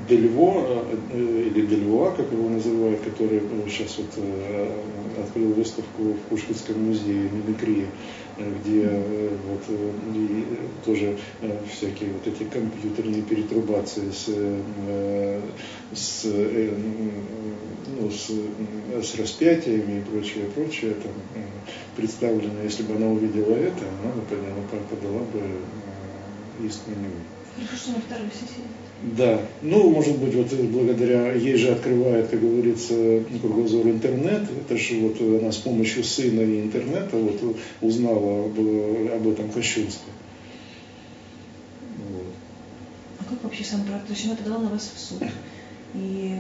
Дельво, 0.09 0.85
э, 1.13 1.45
или 1.47 1.67
Дельвуа, 1.67 2.11
как 2.11 2.31
его 2.31 2.49
называют, 2.49 3.01
который 3.01 3.41
сейчас 3.69 3.97
вот 3.99 4.11
э, 4.17 4.73
открыл 5.23 5.53
выставку 5.53 6.03
в 6.03 6.19
Пушкинском 6.29 6.83
музее 6.85 7.31
мимикрии, 7.31 7.87
где 8.39 8.83
э, 8.83 9.31
вот 9.49 9.63
и 10.15 10.45
тоже 10.85 11.17
всякие 11.73 12.11
вот 12.13 12.27
эти 12.27 12.45
компьютерные 12.45 13.23
перетрубации 13.23 14.11
с, 14.11 14.29
с, 15.97 16.25
ну, 16.25 18.11
с, 18.11 18.31
с 19.07 19.19
распятиями 19.19 20.01
и 20.01 20.11
прочее, 20.11 20.45
прочее 20.55 20.95
там 20.95 21.13
представлено. 21.97 22.63
Если 22.63 22.83
бы 22.83 22.95
она 22.97 23.07
увидела 23.07 23.55
это, 23.55 23.85
она 24.03 24.13
бы 24.13 24.23
подала, 24.91 25.21
бы 25.33 26.67
иск. 26.67 26.81
Ну, 27.57 27.65
что 27.77 27.93
на 27.93 28.01
второй 28.01 28.31
сессии? 28.31 28.65
Да, 29.03 29.41
ну, 29.61 29.91
может 29.91 30.17
быть, 30.19 30.35
вот 30.35 30.53
благодаря, 30.71 31.33
ей 31.33 31.57
же 31.57 31.73
открывает, 31.73 32.29
как 32.29 32.41
говорится, 32.41 33.23
кругозор 33.41 33.87
интернет, 33.87 34.43
это 34.51 34.77
же 34.79 34.97
вот 35.01 35.21
она 35.21 35.53
с 35.53 35.59
помощью 35.59 36.03
сына 36.05 36.41
и 36.41 36.63
интернета 36.63 37.17
вот 37.17 37.57
узнала 37.83 38.47
об, 38.47 38.59
об 38.59 39.29
этом 39.29 39.51
кощунстве. 39.51 40.11
Вот. 41.99 42.33
А 43.19 43.25
как 43.25 43.45
вообще 43.45 43.63
сам 43.63 43.83
брат, 43.83 44.07
то 44.07 44.13
есть 44.13 44.25
она 44.25 44.37
подала 44.37 44.59
на 44.59 44.71
вас 44.71 44.91
в 44.95 44.99
суд? 44.99 45.29
И 45.95 46.37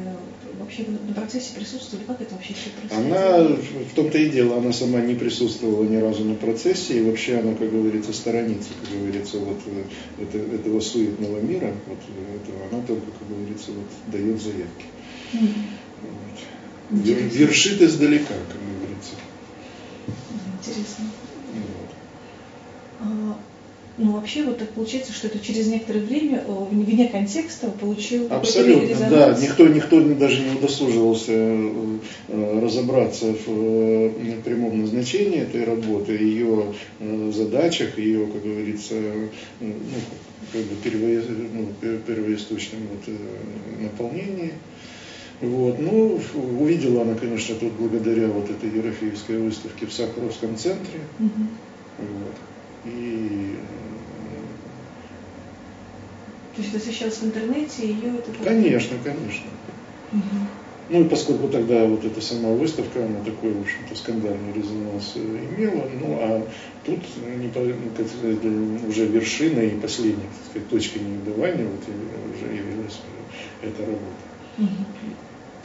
вообще 0.59 0.85
на 0.86 1.14
процессе 1.14 1.55
присутствовали, 1.55 2.05
как 2.05 2.20
это 2.20 2.35
вообще 2.35 2.55
все 2.55 2.70
происходило? 2.70 3.36
Она, 3.36 3.56
в 3.56 3.94
том-то 3.94 4.18
и 4.18 4.31
дело, 4.31 4.59
она 4.59 4.72
сама 4.72 5.01
не 5.01 5.14
присутствовала 5.14 5.85
ни 5.85 5.97
разу 5.97 6.24
на 6.24 6.35
процессе, 6.35 6.98
и 6.98 7.02
вообще 7.02 7.39
она, 7.39 7.55
как 7.55 7.70
говорится, 7.70 8.12
сторонится, 8.12 8.70
как 8.82 8.98
говорится, 8.98 9.39
вот 9.39 9.60
э, 9.66 10.22
это, 10.22 10.39
этого 10.39 10.81
суетного 10.81 11.40
мира, 11.40 11.72
вот 11.86 11.98
этого, 11.98 12.68
она 12.70 12.86
только, 12.86 13.06
как 13.06 13.28
говорится, 13.28 13.72
вот 13.72 14.12
дает 14.12 14.40
заявки. 14.40 14.85
Mm-hmm. 15.32 15.85
Вот. 16.90 17.35
Вершит 17.35 17.81
издалека, 17.81 18.35
как 18.35 18.60
говорится. 18.60 19.12
Интересно. 20.60 21.05
Вот. 23.01 23.36
Ну, 23.97 24.12
вообще, 24.12 24.43
вот 24.43 24.59
так 24.59 24.71
получается, 24.71 25.12
что 25.12 25.29
это 25.29 25.39
через 25.39 25.69
некоторое 25.69 26.01
время, 26.01 26.43
вне 26.49 27.09
контекста, 27.09 27.71
получил 27.71 28.27
Абсолютно, 28.29 29.09
да. 29.09 29.39
Никто, 29.41 29.69
никто 29.69 30.01
даже 30.01 30.43
не 30.43 30.57
удосуживался 30.57 31.33
э, 31.33 32.61
разобраться 32.61 33.27
в 33.27 33.47
э, 33.47 34.11
прямом 34.45 34.81
назначении 34.81 35.43
этой 35.43 35.62
работы, 35.62 36.12
ее 36.12 36.75
э, 36.99 37.31
задачах, 37.33 37.97
ее, 37.97 38.27
как 38.27 38.43
говорится, 38.43 38.95
ну, 39.61 39.75
как 40.53 40.62
бы 40.62 40.75
первое, 40.83 41.23
ну, 41.53 41.99
первоисточном 42.05 42.81
вот, 42.91 43.15
наполнении. 43.81 44.55
Вот. 45.41 45.79
Ну, 45.79 46.21
увидела 46.61 47.03
она, 47.03 47.15
конечно, 47.15 47.55
тут 47.55 47.73
благодаря 47.75 48.27
вот 48.27 48.51
этой 48.51 48.77
Ерофеевской 48.77 49.39
выставке 49.39 49.87
в 49.87 49.93
Сахаровском 49.93 50.57
центре. 50.57 51.01
Угу. 51.21 51.47
Вот. 51.99 52.35
И 52.87 53.53
то 56.55 56.62
есть 56.62 56.74
освещалось 56.74 57.16
в 57.18 57.24
интернете, 57.24 57.86
ее 57.86 58.18
это... 58.18 58.44
Конечно, 58.44 58.97
конечно. 59.02 59.47
Угу. 60.12 60.20
Ну 60.90 61.01
и 61.01 61.09
поскольку 61.09 61.48
тогда 61.48 61.86
вот 61.86 62.05
эта 62.05 62.20
сама 62.20 62.51
выставка, 62.51 63.05
она 63.05 63.20
такой, 63.24 63.52
в 63.52 63.60
общем-то, 63.62 63.97
скандальный 63.97 64.52
резонанс 64.55 65.14
имела, 65.16 65.89
ну 66.01 66.18
а 66.20 66.47
тут 66.85 67.01
не, 67.39 67.48
как 67.48 68.06
сказать, 68.06 68.44
уже 68.86 69.06
вершиной 69.06 69.68
и 69.68 69.81
последней, 69.81 70.22
так 70.22 70.51
сказать, 70.51 70.68
точкой 70.68 70.98
негодования 70.98 71.66
вот 71.66 72.36
уже 72.36 72.55
явилась 72.55 73.01
эта 73.62 73.81
работа. 73.81 74.24
Угу. 74.59 74.85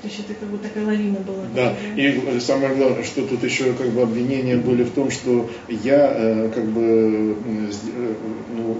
То 0.02 0.08
есть 0.08 0.20
это 0.22 0.34
как 0.34 0.50
бы 0.50 0.58
такая 0.58 0.86
лавина 0.86 1.20
была. 1.20 1.44
Да, 1.54 1.76
и 1.98 2.40
самое 2.40 2.74
главное, 2.74 3.04
что 3.04 3.28
тут 3.28 3.44
еще 3.44 3.74
как 3.74 3.90
бы 3.90 4.02
обвинения 4.02 4.56
были 4.56 4.84
в 4.84 4.92
том, 4.92 5.12
что 5.12 5.50
я 5.68 6.14
э, 6.16 6.50
как 6.56 6.66
бы 6.68 7.36
э, 7.46 8.14
ну, 8.56 8.78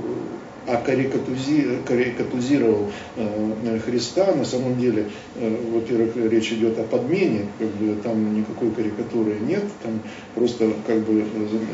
а 0.70 0.78
карикатузировал 0.78 2.92
э, 3.16 3.80
Христа, 3.84 4.36
на 4.36 4.46
самом 4.46 4.80
деле, 4.80 5.10
э, 5.36 5.72
во-первых, 5.74 6.16
речь 6.32 6.52
идет 6.52 6.78
о 6.78 6.84
подмене, 6.84 7.48
как 7.58 7.70
бы 7.70 7.96
там 8.02 8.36
никакой 8.36 8.70
карикатуры 8.72 9.40
нет, 9.40 9.64
там 9.82 10.00
просто 10.36 10.72
как 10.86 11.00
бы 11.00 11.26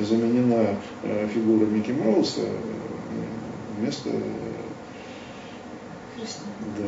заменена 0.01 0.77
э, 1.03 1.27
фигура 1.33 1.65
Микки 1.65 1.91
Мауса 1.91 2.41
вместо 3.77 4.11
Христа. 6.15 6.45
Да. 6.77 6.85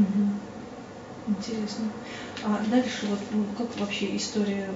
Угу. 0.00 0.28
Интересно. 1.28 1.84
А 2.42 2.60
дальше 2.68 3.06
вот 3.08 3.20
ну, 3.32 3.44
как 3.56 3.68
вообще 3.78 4.16
история 4.16 4.68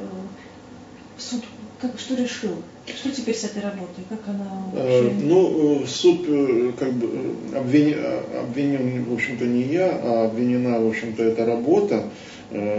суд 1.24 1.42
как, 1.80 1.98
что 1.98 2.14
решил? 2.14 2.55
Что 2.86 3.10
теперь 3.10 3.34
с 3.34 3.44
этой 3.44 3.62
работой? 3.62 4.05
Как 4.09 4.20
она 4.26 4.46
э, 4.74 5.02
вообще... 5.02 5.24
Ну, 5.24 5.82
э, 5.82 5.86
суд 5.86 6.24
э, 6.28 6.72
как 6.78 6.92
бы 6.92 7.09
обвинен, 7.55 7.98
обвинен, 8.40 9.05
в 9.05 9.12
общем-то, 9.12 9.44
не 9.44 9.62
я, 9.62 9.90
а 10.02 10.26
обвинена, 10.26 10.78
в 10.78 10.88
общем-то, 10.88 11.22
эта 11.22 11.44
работа 11.44 12.09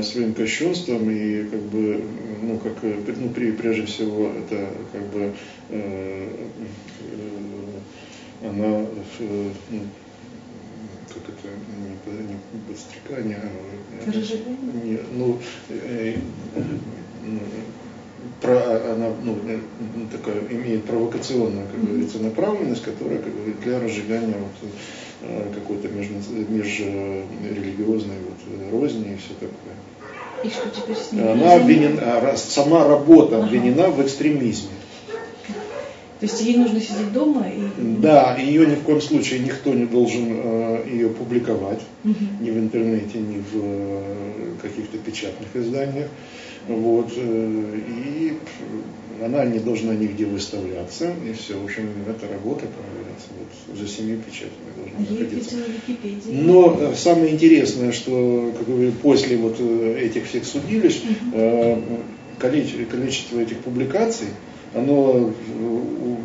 своим 0.03 0.33
кощунством 0.33 1.09
и 1.09 1.43
как 1.49 1.59
бы, 1.59 2.01
ну, 2.41 2.57
как, 2.59 2.73
ну, 2.81 3.29
при, 3.29 3.51
прежде 3.51 3.85
всего, 3.85 4.29
это 4.29 4.69
как 4.93 5.01
бы 5.07 5.33
э, 5.69 6.27
она 8.41 8.85
ну, 9.69 9.81
как 11.09 11.23
это, 11.29 11.47
не, 12.11 12.33
не 12.33 12.61
подстрекание, 12.67 13.39
а, 13.41 14.85
не, 14.85 14.99
ну, 15.13 15.39
э, 15.69 16.15
э, 16.55 16.69
про, 18.41 18.93
она 18.93 19.11
ну, 19.23 19.37
э, 19.47 19.59
такая, 20.11 20.41
имеет 20.49 20.83
провокационную, 20.85 21.67
как 21.71 21.85
говорится, 21.85 22.19
направленность, 22.19 22.83
которая 22.83 23.19
как 23.19 23.33
говорится, 23.33 23.61
для 23.63 23.79
разжигания 23.79 24.35
вот, 24.37 24.51
э, 25.21 25.53
какой-то 25.53 25.87
межрелигиозной 25.87 28.17
вот, 28.27 28.39
розни 28.71 29.13
и 29.13 29.17
все 29.17 29.33
такое. 29.33 29.75
И 30.43 30.49
что 30.49 30.69
теперь 30.69 30.95
с 30.95 31.11
ней? 31.11 31.21
Она 31.21 31.55
обвинена, 31.55 32.37
сама 32.37 32.87
работа 32.87 33.43
обвинена 33.43 33.85
ага. 33.85 33.93
в 33.93 34.05
экстремизме. 34.05 34.69
То 36.19 36.27
есть 36.27 36.41
ей 36.41 36.57
нужно 36.57 36.79
сидеть 36.79 37.11
дома 37.11 37.45
и... 37.47 37.67
Да, 37.99 38.37
ее 38.37 38.65
ни 38.65 38.75
в 38.75 38.83
коем 38.83 39.01
случае 39.01 39.41
никто 39.41 39.73
не 39.73 39.85
должен 39.85 40.27
э, 40.29 40.85
ее 40.89 41.09
публиковать, 41.09 41.81
угу. 42.05 42.15
ни 42.39 42.51
в 42.51 42.57
интернете, 42.57 43.17
ни 43.17 43.37
в 43.37 43.53
э, 43.53 44.53
каких-то 44.61 44.97
печатных 44.97 45.53
изданиях. 45.53 46.07
Вот, 46.67 47.11
э, 47.15 47.79
и 47.87 48.33
она 49.23 49.45
не 49.45 49.59
должна 49.59 49.93
нигде 49.93 50.25
выставляться, 50.25 51.13
и 51.27 51.33
все. 51.33 51.57
В 51.59 51.65
общем, 51.65 51.89
эта 52.07 52.27
работа 52.27 52.65
проводится 52.65 53.27
вот, 53.37 53.77
за 53.77 53.87
семью 53.87 54.19
печатями 54.19 54.73
должна 54.75 54.97
а 54.97 55.11
находиться. 55.13 55.55
Но 56.27 56.77
э, 56.79 56.95
самое 56.95 57.33
интересное, 57.33 57.91
что 57.91 58.51
как 58.57 58.67
говорю, 58.67 58.91
после 58.93 59.37
вот 59.37 59.57
э, 59.59 59.99
этих 60.01 60.27
всех 60.27 60.45
судилищ 60.45 61.01
угу. 61.31 61.79
количество 62.39 63.39
этих 63.39 63.59
публикаций, 63.59 64.27
оно, 64.73 65.31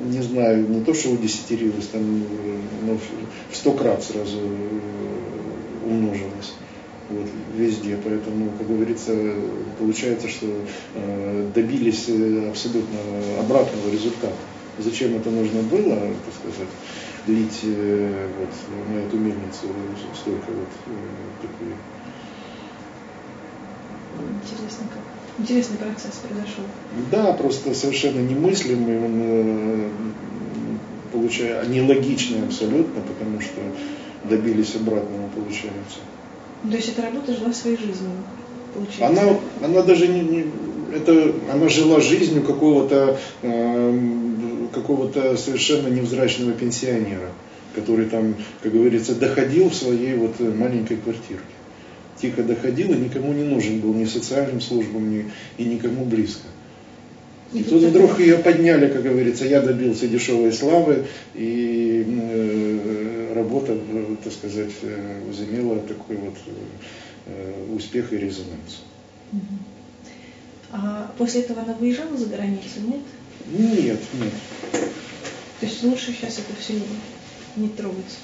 не 0.07 0.23
знаю, 0.23 0.69
не 0.69 0.81
то, 0.83 0.95
что 0.95 1.11
удесятерилось, 1.11 1.87
там, 1.93 2.25
но 2.87 2.99
в 3.51 3.57
сто 3.57 3.73
крат 3.73 4.03
сразу 4.03 4.39
умножилось 5.85 6.55
вот, 7.11 7.29
везде. 7.57 7.99
Поэтому, 8.03 8.53
как 8.59 8.69
говорится, 8.69 9.13
получается, 9.79 10.29
что 10.29 10.47
э, 10.95 11.51
добились 11.55 12.05
э, 12.09 12.49
абсолютно 12.51 12.99
обратного 13.41 13.91
результата. 13.91 14.35
Зачем 14.79 15.17
это 15.17 15.31
нужно 15.31 15.63
было, 15.63 15.97
так 15.97 16.35
сказать, 16.39 16.69
лить 17.27 17.61
э, 17.65 18.29
вот, 18.39 18.95
на 18.95 19.01
эту 19.01 19.17
мельницу 19.19 19.67
столько 20.15 20.47
вот 20.47 20.69
э, 20.87 21.43
такой... 21.43 21.75
Интересно, 24.43 24.87
как 24.89 25.03
интересный 25.41 25.77
процесс 25.79 26.21
произошел. 26.23 26.65
Да, 27.11 27.33
просто 27.33 27.75
совершенно 27.75 28.21
немыслимый, 28.21 29.05
он 29.05 29.13
э, 29.17 29.91
получая, 31.13 31.67
нелогичный 31.67 32.45
абсолютно, 32.45 33.01
потому 33.03 33.41
что 33.41 33.61
добились 34.25 34.77
обратного, 34.77 35.29
получается. 35.35 35.99
То 36.63 36.77
есть 36.77 36.89
эта 36.91 37.03
работа 37.03 37.35
жила 37.35 37.53
своей 37.53 37.77
жизнью, 37.77 38.11
получается? 38.75 39.07
Она, 39.07 39.39
она 39.63 39.83
даже 39.83 40.09
не, 40.09 40.21
не 40.21 40.47
это, 40.95 41.35
она 41.51 41.69
жила 41.69 42.01
жизнью 42.01 42.43
какого-то 42.43 43.19
э, 43.43 43.99
какого-то 44.73 45.37
совершенно 45.37 45.89
невзрачного 45.89 46.53
пенсионера, 46.53 47.31
который 47.75 48.07
там, 48.07 48.35
как 48.63 48.73
говорится, 48.73 49.15
доходил 49.15 49.71
в 49.71 49.75
своей 49.75 50.15
вот 50.17 50.39
маленькой 50.41 50.99
квартирке. 50.99 51.45
Тихо 52.21 52.43
доходил 52.43 52.93
и 52.93 52.99
никому 52.99 53.33
не 53.33 53.45
нужен 53.45 53.81
был, 53.81 53.95
ни 53.95 54.05
социальным 54.05 54.61
службам, 54.61 55.11
ни, 55.11 55.31
и 55.57 55.65
никому 55.65 56.05
близко. 56.05 56.47
И 57.53 57.65
тут 57.65 57.83
вдруг 57.83 58.21
ее 58.21 58.39
подняли, 58.39 58.89
как 58.89 59.03
говорится, 59.03 59.45
я 59.45 59.61
добился 59.61 60.07
дешевой 60.07 60.53
славы, 60.53 61.07
и 61.35 62.05
э, 62.07 63.33
работа, 63.35 63.77
так 64.23 64.33
сказать, 64.33 64.71
э, 64.83 65.21
возымела 65.27 65.81
такой 65.81 66.17
вот 66.17 66.37
э, 67.27 67.75
успех 67.75 68.13
и 68.13 68.19
резонанс. 68.19 68.83
А 70.71 71.13
после 71.19 71.41
этого 71.41 71.63
она 71.63 71.75
выезжала 71.75 72.17
за 72.17 72.27
границу, 72.27 72.81
нет? 72.87 73.01
Нет, 73.53 74.01
нет. 74.15 74.33
То 75.59 75.67
есть 75.67 75.83
лучше 75.83 76.13
сейчас 76.13 76.39
это 76.39 76.61
все 76.61 76.75
не 77.57 77.69
трогать? 77.69 78.19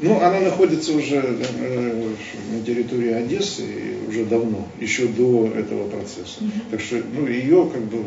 Ну, 0.00 0.20
она 0.20 0.40
находится 0.40 0.92
уже 0.92 1.16
э, 1.16 2.14
на 2.52 2.62
территории 2.64 3.12
Одессы 3.12 3.64
уже 4.08 4.24
давно, 4.24 4.68
еще 4.78 5.06
до 5.06 5.46
этого 5.46 5.88
процесса. 5.88 6.40
Угу. 6.40 6.50
Так 6.70 6.80
что, 6.80 7.02
ну, 7.14 7.26
ее, 7.26 7.68
как 7.72 7.82
бы, 7.82 8.02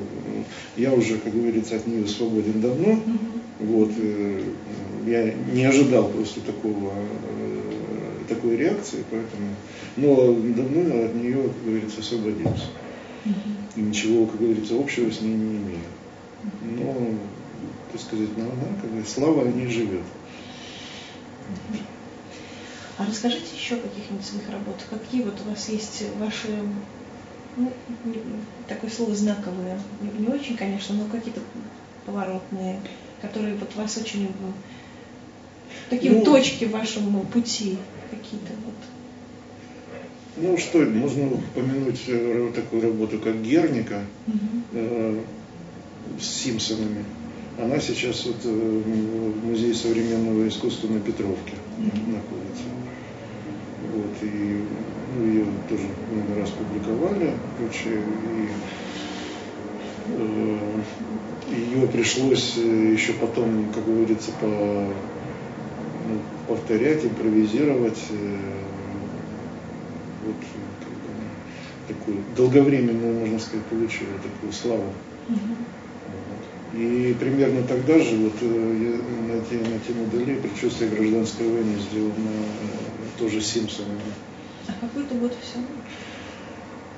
я 0.77 0.93
уже, 0.93 1.17
как 1.17 1.33
говорится, 1.33 1.77
от 1.77 1.87
нее 1.87 2.07
свободен 2.07 2.61
давно. 2.61 2.91
Угу. 2.91 3.01
Вот, 3.59 3.91
э, 3.97 4.41
я 5.07 5.33
не 5.53 5.65
ожидал 5.65 6.09
просто 6.09 6.41
такого, 6.41 6.91
э, 6.93 8.25
такой 8.27 8.55
реакции, 8.57 9.03
поэтому, 9.09 9.55
но 9.97 10.33
давно 10.55 11.05
от 11.05 11.15
нее, 11.15 11.41
как 11.43 11.65
говорится, 11.65 12.01
освободился. 12.01 12.67
Угу. 13.25 13.33
И 13.77 13.81
ничего, 13.81 14.25
как 14.27 14.39
говорится, 14.39 14.75
общего 14.79 15.11
с 15.11 15.21
ней 15.21 15.33
не 15.33 15.57
имею. 15.57 15.79
Но, 16.61 17.15
так 17.91 18.01
сказать, 18.01 18.29
она, 18.37 18.79
как 18.81 18.91
бы, 18.91 19.03
слава 19.07 19.41
о 19.41 19.51
ней 19.51 19.67
живет. 19.67 20.03
А 22.97 23.05
расскажите 23.05 23.55
еще 23.55 23.75
о 23.75 23.79
каких-нибудь 23.79 24.25
своих 24.25 24.49
работах. 24.49 24.85
Какие 24.89 25.23
вот 25.23 25.39
у 25.45 25.49
вас 25.49 25.69
есть 25.69 26.03
ваши, 26.19 26.49
ну, 27.55 27.71
такое 28.67 28.89
слово 28.89 29.15
знаковое, 29.15 29.79
не, 30.01 30.25
не 30.25 30.27
очень, 30.27 30.57
конечно, 30.57 30.95
но 30.95 31.05
какие-то 31.05 31.39
поворотные, 32.05 32.81
которые 33.21 33.55
вот 33.55 33.73
вас 33.75 33.95
очень, 33.97 34.29
такие 35.89 36.11
ну, 36.11 36.25
точки 36.25 36.65
в 36.65 36.71
вашем 36.71 37.25
пути 37.27 37.77
какие-то 38.11 38.53
вот. 38.65 38.75
Ну 40.35 40.57
что, 40.57 40.79
можно 40.79 41.27
упомянуть 41.27 42.01
э, 42.07 42.51
такую 42.53 42.81
работу, 42.81 43.19
как 43.19 43.41
Герника 43.41 44.03
угу. 44.27 44.37
э, 44.73 45.21
с 46.19 46.25
Симпсонами. 46.25 47.05
Она 47.61 47.77
сейчас 47.79 48.25
вот 48.25 48.37
э, 48.45 48.49
в 48.49 49.45
Музее 49.45 49.73
современного 49.73 50.47
искусства 50.47 50.87
на 50.87 51.01
Петровке 51.01 51.55
находится. 51.77 52.63
Вот, 53.93 54.15
и 54.21 54.63
ну, 55.17 55.25
ее 55.25 55.45
тоже 55.67 55.83
много 56.09 56.39
раз 56.39 56.51
публиковали, 56.51 57.33
короче, 57.57 57.99
и 57.99 58.47
э, 60.15 60.81
ее 61.51 61.87
пришлось 61.87 62.53
э, 62.57 62.93
еще 62.93 63.11
потом, 63.13 63.73
как 63.73 63.85
говорится, 63.85 64.31
по, 64.39 64.45
ну, 64.47 64.93
повторять, 66.47 67.03
импровизировать, 67.03 67.99
э, 68.11 68.37
вот 70.25 70.35
такую 71.89 72.19
долговременную, 72.37 73.19
можно 73.19 73.39
сказать, 73.39 73.65
получила 73.65 74.11
такую 74.23 74.53
славу. 74.53 74.93
И 76.73 77.15
примерно 77.19 77.63
тогда 77.63 77.97
же 77.97 78.15
вот 78.17 78.33
я 78.41 78.47
на, 78.47 79.41
те, 79.41 79.55
на 79.57 79.79
тему 79.79 80.07
Дали 80.11 80.35
предчувствие 80.35 80.91
гражданской 80.91 81.47
войны 81.47 81.79
сделал 81.79 82.09
на 82.09 83.17
тоже 83.17 83.41
Симпсонами. 83.41 83.99
А 84.67 84.73
какой 84.79 85.03
это 85.03 85.15
год 85.15 85.35
все? 85.41 85.59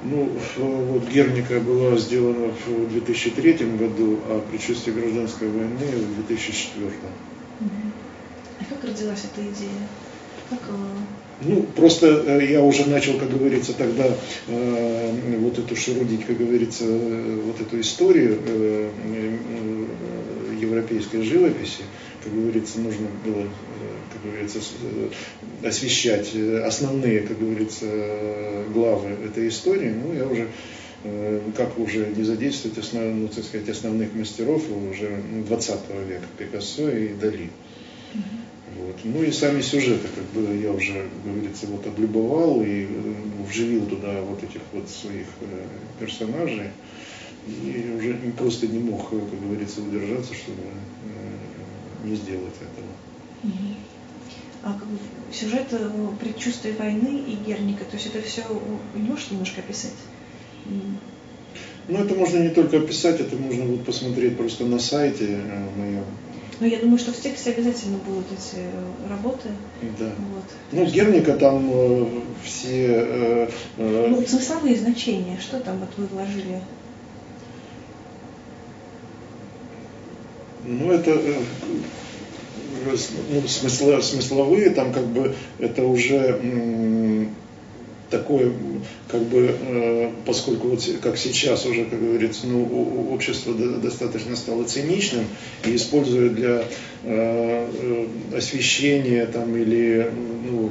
Ну, 0.04 0.30
вот 0.58 1.08
Герника 1.10 1.60
была 1.62 1.96
сделана 1.98 2.52
в 2.66 2.90
2003 2.90 3.54
году, 3.78 4.20
а 4.28 4.44
предчувствие 4.50 4.96
гражданской 4.96 5.48
войны 5.48 5.78
в 5.78 6.28
2004. 6.28 6.92
А 8.60 8.64
как 8.66 8.84
родилась 8.84 9.26
эта 9.32 9.42
идея? 9.42 9.88
Как 10.50 10.60
ну, 11.44 11.64
просто 11.76 12.24
э, 12.26 12.52
я 12.52 12.62
уже 12.62 12.88
начал, 12.88 13.18
как 13.18 13.30
говорится, 13.30 13.74
тогда 13.74 14.08
э, 14.48 15.38
вот 15.40 15.58
эту 15.58 15.76
шерудить, 15.76 16.26
как 16.26 16.38
говорится, 16.38 16.84
э, 16.88 17.42
вот 17.46 17.60
эту 17.60 17.80
историю 17.80 18.38
э, 18.46 18.90
э, 19.06 20.62
европейской 20.62 21.22
живописи, 21.24 21.84
как 22.24 22.34
говорится, 22.34 22.80
нужно 22.80 23.08
было, 23.26 23.42
э, 23.42 23.48
как 24.14 24.32
говорится, 24.32 24.60
освещать 25.64 26.36
основные, 26.66 27.22
как 27.22 27.40
говорится, 27.40 27.86
главы 28.74 29.10
этой 29.26 29.48
истории. 29.48 29.90
Ну, 29.90 30.14
я 30.14 30.28
уже 30.28 30.48
как 31.58 31.80
уже 31.80 32.14
не 32.16 32.24
задействовать 32.24 32.78
основ, 32.78 33.04
ну, 33.04 33.28
так 33.28 33.44
сказать, 33.44 33.68
основных 33.70 34.14
мастеров 34.14 34.62
уже 34.70 35.20
20 35.48 35.76
века, 36.08 36.26
Пикассо 36.38 36.92
и 36.92 37.16
Дали. 37.16 37.50
Вот. 38.82 38.96
Ну 39.04 39.22
и 39.22 39.32
сами 39.32 39.62
сюжеты, 39.62 40.08
как 40.16 40.24
бы 40.32 40.56
я 40.58 40.72
уже, 40.72 40.94
как 40.94 41.34
говорится, 41.34 41.68
вот 41.68 41.86
облюбовал 41.86 42.64
и 42.64 42.88
вживил 43.48 43.86
туда 43.86 44.22
вот 44.22 44.44
этих 44.44 44.62
вот 44.74 44.90
своих 44.90 45.28
персонажей. 46.00 46.72
И 47.48 47.96
уже 47.98 48.14
просто 48.38 48.68
не 48.68 48.80
мог, 48.80 49.10
как 49.10 49.42
говорится, 49.42 49.82
удержаться, 49.82 50.34
чтобы 50.34 50.62
не 52.04 52.16
сделать 52.16 52.56
этого. 52.56 53.54
А 54.64 54.74
как 54.74 54.88
бы 54.88 54.98
сюжет 55.32 55.68
предчувствия 56.20 56.74
войны 56.74 57.24
и 57.28 57.36
Герника, 57.36 57.84
то 57.86 57.96
есть 57.96 58.08
это 58.08 58.22
все 58.22 58.44
не 58.96 59.02
можешь 59.02 59.32
немножко 59.32 59.62
описать? 59.62 59.94
Ну, 61.88 61.98
это 61.98 62.14
можно 62.14 62.38
не 62.38 62.50
только 62.50 62.78
описать, 62.78 63.20
это 63.20 63.36
можно 63.36 63.66
вот 63.66 63.86
посмотреть 63.86 64.38
просто 64.38 64.66
на 64.66 64.80
сайте 64.80 65.26
э, 65.30 65.70
моем. 65.76 66.06
Ну, 66.62 66.68
я 66.68 66.78
думаю, 66.78 67.00
что 67.00 67.12
в 67.12 67.20
тексте 67.20 67.50
обязательно 67.50 67.98
будут 67.98 68.28
эти 68.32 68.58
э, 68.58 69.10
работы. 69.10 69.50
Да. 69.98 70.12
Вот. 70.32 70.44
Ну, 70.72 70.86
Герника 70.86 71.34
там 71.34 71.68
э, 71.74 72.06
все... 72.44 72.86
Э, 72.88 73.50
э, 73.78 74.08
ну, 74.08 74.24
смысловые 74.28 74.78
значения, 74.78 75.40
что 75.42 75.60
там 75.60 75.80
вот 75.80 75.90
вы 75.98 76.06
вложили? 76.06 76.62
Ну, 80.64 80.92
это 80.92 81.10
э, 81.10 81.42
ну, 83.32 83.48
смысло, 83.48 84.00
смысловые, 84.02 84.70
там 84.70 84.94
как 84.94 85.08
бы 85.08 85.34
это 85.58 85.84
уже 85.84 87.28
такое, 88.12 88.52
как 89.08 89.22
бы, 89.24 89.56
э, 89.60 90.12
поскольку 90.26 90.68
вот 90.68 90.88
как 91.02 91.18
сейчас 91.18 91.66
уже, 91.66 91.86
как 91.86 92.00
говорится, 92.00 92.46
ну, 92.46 93.10
общество 93.12 93.54
достаточно 93.54 94.36
стало 94.36 94.66
циничным 94.66 95.26
и 95.66 95.76
использует 95.76 96.36
для 96.36 96.64
э, 97.04 98.08
освещения 98.38 99.26
там 99.26 99.56
или 99.56 100.12
ну, 100.50 100.70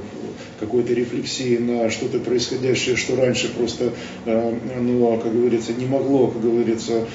какой-то 0.61 0.93
рефлексии 0.93 1.57
на 1.57 1.91
что-то 1.91 2.19
происходящее, 2.19 2.95
что 2.97 3.17
раньше 3.17 3.49
просто, 3.49 3.95
ну, 4.27 5.17
как 5.17 5.33
говорится, 5.33 5.73
не 5.73 5.87
могло, 5.87 6.27
как 6.27 6.43
говорится, 6.43 7.07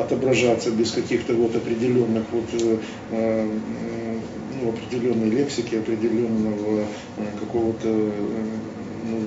отображаться 0.00 0.70
без 0.70 0.92
каких-то 0.92 1.34
вот 1.34 1.56
определенных 1.56 2.22
вот 2.30 2.44
ну, 3.10 4.68
определенной 4.68 5.30
лексики, 5.30 5.74
определенного 5.74 6.86
какого-то 7.40 8.12
ну, 9.10 9.18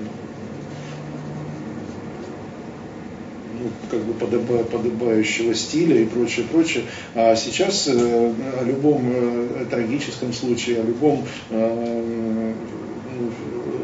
ну, 3.59 3.69
как 3.89 4.01
бы 4.01 4.13
подоба, 4.13 4.63
подобающего 4.63 5.53
стиля 5.53 6.01
и 6.01 6.05
прочее, 6.05 6.45
прочее. 6.51 6.83
А 7.15 7.35
сейчас 7.35 7.87
э, 7.87 7.93
о 7.93 8.63
любом 8.63 9.01
э, 9.11 9.65
трагическом 9.69 10.33
случае, 10.33 10.81
о 10.81 10.83
любом 10.83 11.25
э, 11.49 12.53
ну, 13.19 13.31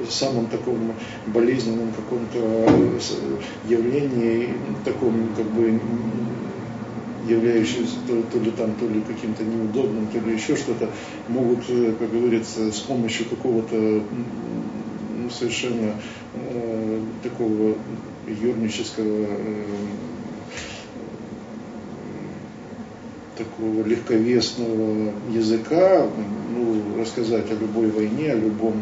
самом 0.10 0.48
таком 0.48 0.94
болезненном 1.28 1.92
каком-то 1.92 3.00
явлении, 3.68 4.50
таком 4.86 5.30
как 5.36 5.46
бы 5.46 5.80
являющиеся 7.28 7.96
то, 8.06 8.22
то 8.32 8.40
ли 8.40 8.52
там, 8.52 8.74
то 8.76 8.86
ли 8.86 9.02
каким-то 9.02 9.44
неудобным, 9.44 10.08
то 10.08 10.20
ли 10.20 10.34
еще 10.34 10.58
что-то, 10.58 10.90
могут, 11.30 11.60
как 11.66 12.12
говорится, 12.12 12.72
с 12.72 12.80
помощью 12.80 13.28
какого-то 13.30 14.04
ну, 15.24 15.30
совершенно 15.30 15.96
э, 16.34 17.02
такого 17.24 17.76
юрнического 18.28 19.26
э, 19.26 19.66
такого 23.38 23.84
легковесного 23.84 25.12
языка, 25.34 26.08
ну, 26.56 27.00
рассказать 27.00 27.50
о 27.50 27.56
любой 27.56 27.90
войне, 27.90 28.32
о 28.34 28.36
любом, 28.36 28.76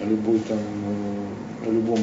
о 0.00 0.04
любой 0.04 0.38
там, 0.40 0.58
о 1.66 1.70
любом 1.70 1.98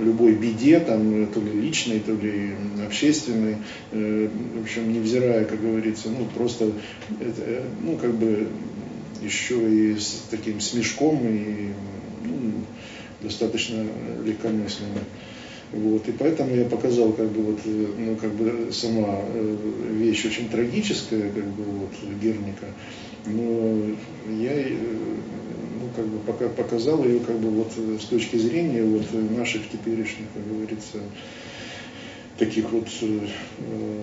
любой 0.00 0.34
беде, 0.34 0.80
там, 0.80 1.26
то 1.28 1.40
ли 1.40 1.52
личной, 1.52 2.00
то 2.00 2.12
ли 2.12 2.54
общественной, 2.84 3.56
э, 3.92 4.28
в 4.58 4.62
общем, 4.62 4.92
невзирая, 4.92 5.44
как 5.44 5.62
говорится, 5.62 6.08
ну, 6.10 6.26
просто, 6.36 6.72
это, 7.20 7.62
ну, 7.80 7.96
как 7.96 8.12
бы 8.14 8.48
еще 9.22 9.56
и 9.70 9.96
с 9.96 10.24
таким 10.30 10.60
смешком 10.60 11.20
и 11.26 11.68
ну, 12.24 12.64
достаточно 13.20 13.86
легкомысленно. 14.24 15.00
Вот, 15.72 16.06
и 16.06 16.12
поэтому 16.12 16.54
я 16.54 16.66
показал, 16.66 17.12
как 17.12 17.30
бы, 17.30 17.42
вот, 17.42 17.60
ну, 17.64 18.16
как 18.16 18.32
бы 18.34 18.70
сама 18.72 19.20
э, 19.26 19.56
вещь 19.92 20.26
очень 20.26 20.50
трагическая, 20.50 21.30
как 21.30 21.44
бы, 21.44 21.62
вот, 21.64 22.20
Герника, 22.20 22.66
но 23.24 23.96
я, 24.38 24.52
э, 24.52 24.76
ну, 25.80 25.88
как 25.96 26.06
бы, 26.06 26.18
пока 26.26 26.50
показал 26.50 27.02
ее, 27.04 27.20
как 27.20 27.38
бы, 27.38 27.48
вот, 27.48 27.72
с 27.98 28.04
точки 28.04 28.36
зрения, 28.36 28.82
вот, 28.82 29.06
наших 29.34 29.62
теперешних, 29.70 30.26
как 30.34 30.46
говорится, 30.46 30.98
таких 32.38 32.70
вот 32.70 32.88
э, 33.02 33.28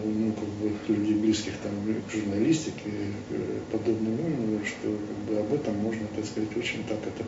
ну, 0.06 0.34
как 0.34 0.48
бы, 0.48 0.72
людей 0.94 1.16
близких 1.16 1.54
там, 1.64 1.72
к 2.08 2.12
журналистике, 2.12 2.92
подобным 3.72 4.18
ну, 4.18 4.60
что 4.66 4.88
как 4.88 5.18
бы, 5.26 5.40
об 5.40 5.54
этом 5.54 5.76
можно, 5.78 6.08
так 6.16 6.26
сказать, 6.26 6.56
очень 6.56 6.84
так 6.84 7.00
это 7.06 7.24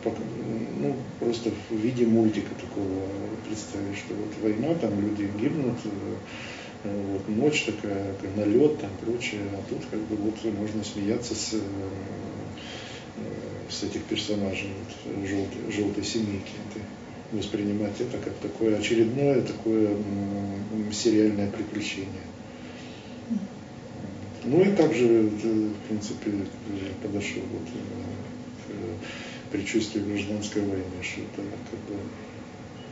ну, 0.80 0.96
просто 1.18 1.50
в 1.70 1.76
виде 1.76 2.06
мультика 2.06 2.54
такого 2.54 3.06
представить, 3.48 3.98
что 3.98 4.14
вот 4.14 4.32
война, 4.42 4.74
там 4.74 5.00
люди 5.00 5.28
гибнут, 5.40 5.78
э, 5.84 7.12
вот 7.12 7.28
ночь 7.28 7.64
такая, 7.64 8.14
налет, 8.36 8.80
там 8.80 8.90
прочее, 9.00 9.42
а 9.52 9.62
тут 9.68 9.80
как 9.90 10.00
бы 10.00 10.16
вот 10.16 10.44
можно 10.58 10.84
смеяться 10.84 11.34
с, 11.34 11.54
э, 11.54 11.60
с 13.68 13.82
этих 13.82 14.02
персонажей 14.04 14.70
вот, 15.04 15.28
желтой, 15.28 15.72
желтой 15.72 16.04
семейки 16.04 16.52
этой 16.70 16.82
воспринимать 17.32 18.00
это 18.00 18.18
как 18.18 18.34
такое 18.36 18.78
очередное 18.78 19.42
такое 19.42 19.96
сериальное 20.92 21.50
приключение. 21.50 22.08
Ну 24.44 24.60
и 24.60 24.72
также, 24.72 25.06
э, 25.06 25.28
в 25.28 25.88
принципе, 25.88 26.32
подошел 27.02 27.42
вот 27.42 27.68
э, 27.68 28.72
к 29.48 29.52
предчувствию 29.52 30.06
гражданской 30.06 30.62
войны, 30.62 31.02
что 31.02 31.20
это 31.20 31.48
как 31.70 31.80
бы 31.80 32.00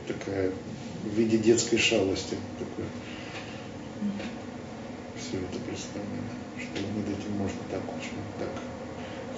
такая 0.07 0.53
в 1.05 1.19
виде 1.19 1.39
детской 1.39 1.77
шалости 1.77 2.37
такое. 2.59 2.87
Все 5.19 5.39
это 5.39 5.59
представлено, 5.69 6.31
что 6.57 6.81
над 6.97 7.09
этим 7.09 7.33
можно 7.37 7.59
так 7.71 7.83
очень 7.97 8.21
так 8.39 8.51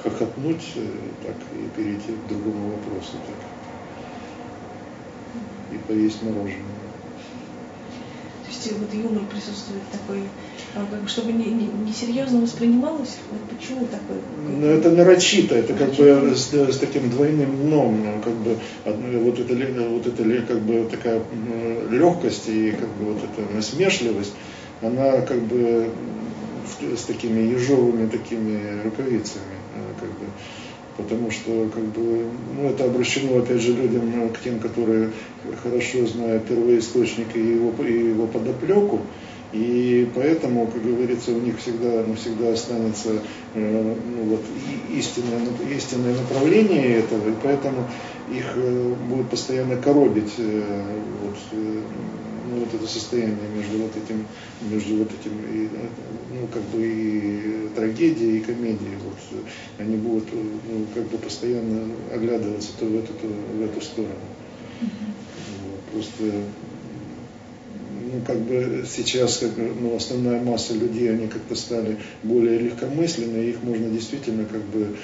хохотнуть, 0.03 0.73
э, 0.77 0.87
так 1.27 1.37
и 1.55 1.77
перейти 1.77 2.13
к 2.13 2.29
другому 2.29 2.73
вопросу. 2.73 3.13
Так 3.27 3.62
и 5.75 5.79
поесть 5.87 6.23
мороженое. 6.23 6.57
То 8.45 8.49
есть 8.49 8.73
вот 8.79 8.95
юмор 8.95 9.23
присутствует 9.25 9.83
такой, 9.91 10.23
а, 10.75 10.87
как 10.91 11.03
бы, 11.03 11.09
чтобы 11.09 11.33
не, 11.33 11.47
не, 11.47 11.67
не 11.67 11.93
серьезно 11.93 12.41
воспринималось, 12.41 13.17
вот 13.31 13.59
почему 13.59 13.87
такой? 13.87 14.17
Ну 14.49 14.67
это 14.67 14.91
нарочито, 14.91 15.55
это 15.55 15.75
как 15.75 15.95
бы 15.95 16.33
с, 16.35 16.53
с 16.53 16.79
таким 16.79 17.11
двойным 17.11 17.57
дном, 17.57 18.03
ну, 18.03 18.23
как 18.23 18.35
бы 18.35 18.57
вот 18.85 19.39
это, 19.39 19.89
вот 19.89 20.07
это 20.07 20.47
как 20.47 20.61
бы 20.61 20.89
такая 20.91 21.23
легкость 21.91 22.49
и 22.49 22.73
как 22.73 22.89
бы 22.89 23.13
вот 23.13 23.19
эта 23.23 23.55
насмешливость, 23.55 24.33
она 24.81 25.21
как 25.23 25.41
бы 25.43 25.91
с 26.97 27.03
такими 27.03 27.41
ежовыми 27.41 28.09
такими 28.09 28.83
рукавицами, 28.83 29.57
как 30.01 30.09
бы 30.09 30.27
потому 30.97 31.31
что 31.31 31.69
как 31.73 31.85
бы, 31.85 32.27
ну, 32.57 32.69
это 32.69 32.85
обращено 32.85 33.39
опять 33.39 33.61
же 33.61 33.73
людям 33.73 34.29
к 34.31 34.41
тем, 34.41 34.59
которые 34.59 35.11
хорошо 35.63 36.07
знают 36.07 36.45
первоисточник 36.47 37.35
и 37.35 37.41
его, 37.41 37.73
и 37.85 38.09
его 38.09 38.27
подоплеку, 38.27 39.01
и 39.53 40.09
поэтому, 40.15 40.67
как 40.67 40.83
говорится, 40.83 41.33
у 41.33 41.41
них 41.41 41.59
всегда 41.59 42.05
навсегда 42.07 42.53
останется 42.53 43.11
э, 43.55 43.95
ну, 44.17 44.23
вот, 44.25 44.41
истинное, 44.91 45.41
истинное 45.77 46.15
направление 46.15 46.99
этого, 46.99 47.29
и 47.29 47.35
поэтому 47.43 47.87
их 48.31 48.53
э, 48.57 48.95
будет 49.11 49.29
постоянно 49.29 49.77
коробить 49.77 50.33
э, 50.39 50.83
вот, 51.23 51.37
ну, 52.49 52.61
вот 52.61 52.75
это 52.75 52.87
состояние 52.87 53.37
между 53.57 53.79
вот 53.79 53.93
этим, 53.97 54.27
между 54.63 54.97
вот 54.97 55.09
этим, 55.09 55.33
и, 55.53 55.69
ну, 56.31 56.47
как 56.53 56.63
бы 56.63 56.87
и 56.87 57.69
трагедией, 57.75 58.39
и 58.39 58.43
комедией. 58.43 58.97
Вот, 59.05 59.45
они 59.79 59.97
будут 59.97 60.29
ну, 60.33 60.87
как 60.95 61.05
бы 61.09 61.19
постоянно 61.19 61.89
оглядываться 62.13 62.71
то 62.79 62.87
в 62.87 62.97
эту, 62.97 63.13
то 63.15 63.27
в 63.27 63.63
эту 63.63 63.81
сторону. 63.81 64.15
Вот, 64.81 65.81
просто 65.93 66.25
ну, 68.13 68.21
как 68.27 68.39
бы 68.41 68.85
сейчас 68.89 69.39
как, 69.39 69.53
ну, 69.57 69.97
основная 69.97 70.43
масса 70.43 70.75
людей, 70.75 71.11
они 71.11 71.29
как-то 71.29 71.55
стали 71.55 71.97
более 72.23 72.59
легкомысленны, 72.59 73.39
их 73.39 73.63
можно 73.63 73.89
действительно 73.89 74.45
как 74.45 74.63
бы 74.63 74.97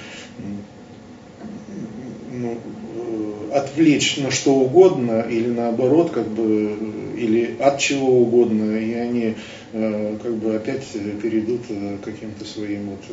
ну, 2.39 2.57
э, 2.95 3.51
отвлечь 3.53 4.17
на 4.17 4.31
что 4.31 4.53
угодно 4.55 5.21
или 5.21 5.49
наоборот 5.49 6.11
как 6.11 6.27
бы 6.27 6.77
или 7.17 7.57
от 7.59 7.79
чего 7.79 8.21
угодно 8.21 8.77
и 8.77 8.93
они 8.93 9.35
э, 9.73 10.17
как 10.21 10.35
бы 10.35 10.55
опять 10.55 10.85
перейдут 11.21 11.61
э, 11.69 11.97
к 12.01 12.05
каким-то 12.05 12.45
своим 12.45 12.91
вот 12.91 13.03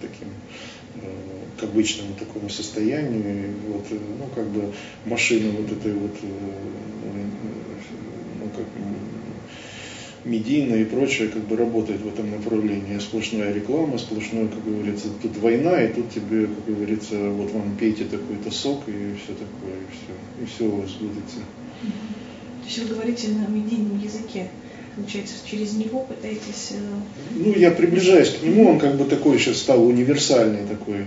таким 0.00 0.28
к 1.58 1.62
обычному 1.62 2.14
такому 2.18 2.50
состоянию. 2.50 3.54
Вот 3.68 3.84
ну 3.90 4.26
как 4.34 4.46
бы 4.46 4.72
машина 5.04 5.50
вот 5.58 5.72
этой 5.72 5.92
вот 5.92 6.14
медийная 10.26 10.82
и 10.82 10.84
прочее 10.84 11.28
как 11.28 11.42
бы 11.46 11.56
работает 11.56 12.00
в 12.00 12.08
этом 12.08 12.30
направлении. 12.30 12.98
Сплошная 12.98 13.52
реклама, 13.52 13.96
сплошная, 13.96 14.48
как 14.48 14.64
говорится, 14.64 15.08
тут 15.22 15.36
война, 15.38 15.82
и 15.82 15.92
тут 15.92 16.10
тебе, 16.10 16.46
как 16.46 16.74
говорится, 16.74 17.16
вот 17.30 17.52
вам 17.52 17.76
пейте 17.78 18.04
такой-то 18.04 18.50
сок 18.50 18.82
и 18.88 19.14
все 19.22 19.32
такое, 19.32 19.76
и 19.76 19.86
все, 19.92 20.42
и 20.42 20.46
все 20.46 20.64
у 20.64 20.80
вас 20.80 20.90
сбудется. 20.90 21.38
То 21.80 22.66
есть 22.66 22.78
вы 22.78 22.94
говорите 22.94 23.28
на 23.28 23.46
медийном 23.46 24.00
языке, 24.00 24.48
получается, 24.96 25.34
через 25.48 25.74
него 25.74 26.00
пытаетесь... 26.00 26.72
Э, 26.72 27.36
ну, 27.36 27.54
я 27.54 27.70
приближаюсь 27.70 28.30
к 28.30 28.42
нему, 28.42 28.70
он 28.70 28.80
как 28.80 28.96
бы 28.96 29.04
такой 29.04 29.38
сейчас 29.38 29.58
стал 29.58 29.86
универсальный 29.86 30.66
такой, 30.66 31.06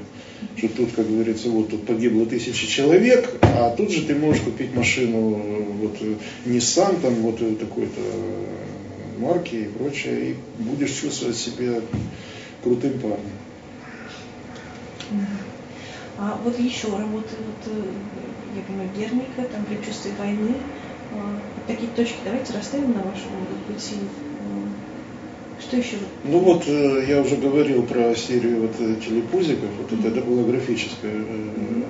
что 0.56 0.70
тут, 0.70 0.94
как 0.96 1.10
говорится, 1.10 1.50
вот 1.50 1.70
тут 1.70 1.86
погибло 1.86 2.26
тысячи 2.26 2.68
человек, 2.68 3.30
а 3.41 3.76
тут 3.76 3.91
же 3.91 4.04
ты 4.04 4.16
можешь 4.16 4.44
купить 4.44 4.74
машину, 4.74 5.41
э, 5.44 5.64
вот 5.82 5.98
э, 6.00 6.16
Nissan, 6.46 7.02
там 7.02 7.16
вот 7.16 7.40
такой-то 7.60 8.02
марки 9.20 9.56
и 9.56 9.66
прочее, 9.66 10.32
и 10.32 10.36
будешь 10.58 10.91
чувствовать 10.91 11.38
себя 11.38 11.82
крутым 12.64 13.00
парнем. 13.00 13.40
А 16.18 16.38
вот 16.44 16.60
еще 16.60 16.90
работы, 16.90 17.36
вот, 17.40 17.74
э, 17.74 17.82
я 18.56 18.62
понимаю, 18.64 18.90
Герника, 18.96 19.50
там 19.50 19.64
предчувствие 19.64 20.14
войны. 20.20 20.56
А, 21.14 21.40
такие 21.66 21.90
точки 21.96 22.18
давайте 22.26 22.54
расставим 22.54 22.91
на 22.91 23.04
вашем 23.04 23.30
пути. 23.68 23.96
А, 24.41 25.62
что 25.62 25.78
еще? 25.78 25.96
Ну 26.26 26.40
вот 26.40 26.68
э, 26.68 27.06
я 27.08 27.22
уже 27.22 27.38
говорил 27.38 27.84
про 27.84 28.14
серию 28.16 28.64
вот 28.64 28.76
э, 28.80 28.96
телепузиков, 29.04 29.70
вот 29.78 29.91
mm-hmm. 29.91 30.08
это, 30.10 30.20
это 30.20 30.28
была 30.28 30.44
графическая 30.44 31.14
mm-hmm. 31.14 31.86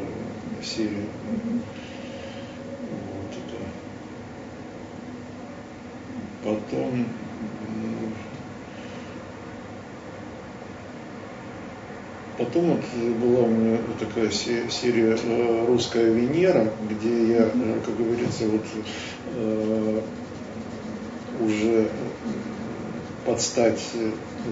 серия. 0.63 0.89
Mm-hmm. 0.91 1.48
Потом 6.43 7.05
Потом 12.39 12.67
вот 12.77 13.15
была 13.17 13.41
у 13.41 13.47
меня 13.47 13.79
такая 13.99 14.31
серия 14.31 15.17
э, 15.21 15.65
«Русская 15.67 16.09
Венера», 16.09 16.71
где 16.89 17.33
я, 17.33 17.51
э, 17.53 17.79
как 17.85 17.97
говорится, 17.97 18.45
вот 18.45 18.63
э, 19.35 20.01
уже 21.41 21.89
под 23.25 23.41
стать 23.41 23.81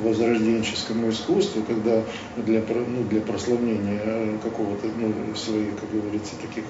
возрожденческому 0.03 1.09
искусству, 1.09 1.63
когда 1.63 2.03
для, 2.35 2.61
ну, 2.87 3.03
для 3.03 3.21
прославления 3.21 4.37
какого-то 4.43 4.87
ну, 4.97 5.35
своих, 5.35 5.79
как 5.79 5.91
говорится, 5.91 6.35
таких 6.41 6.65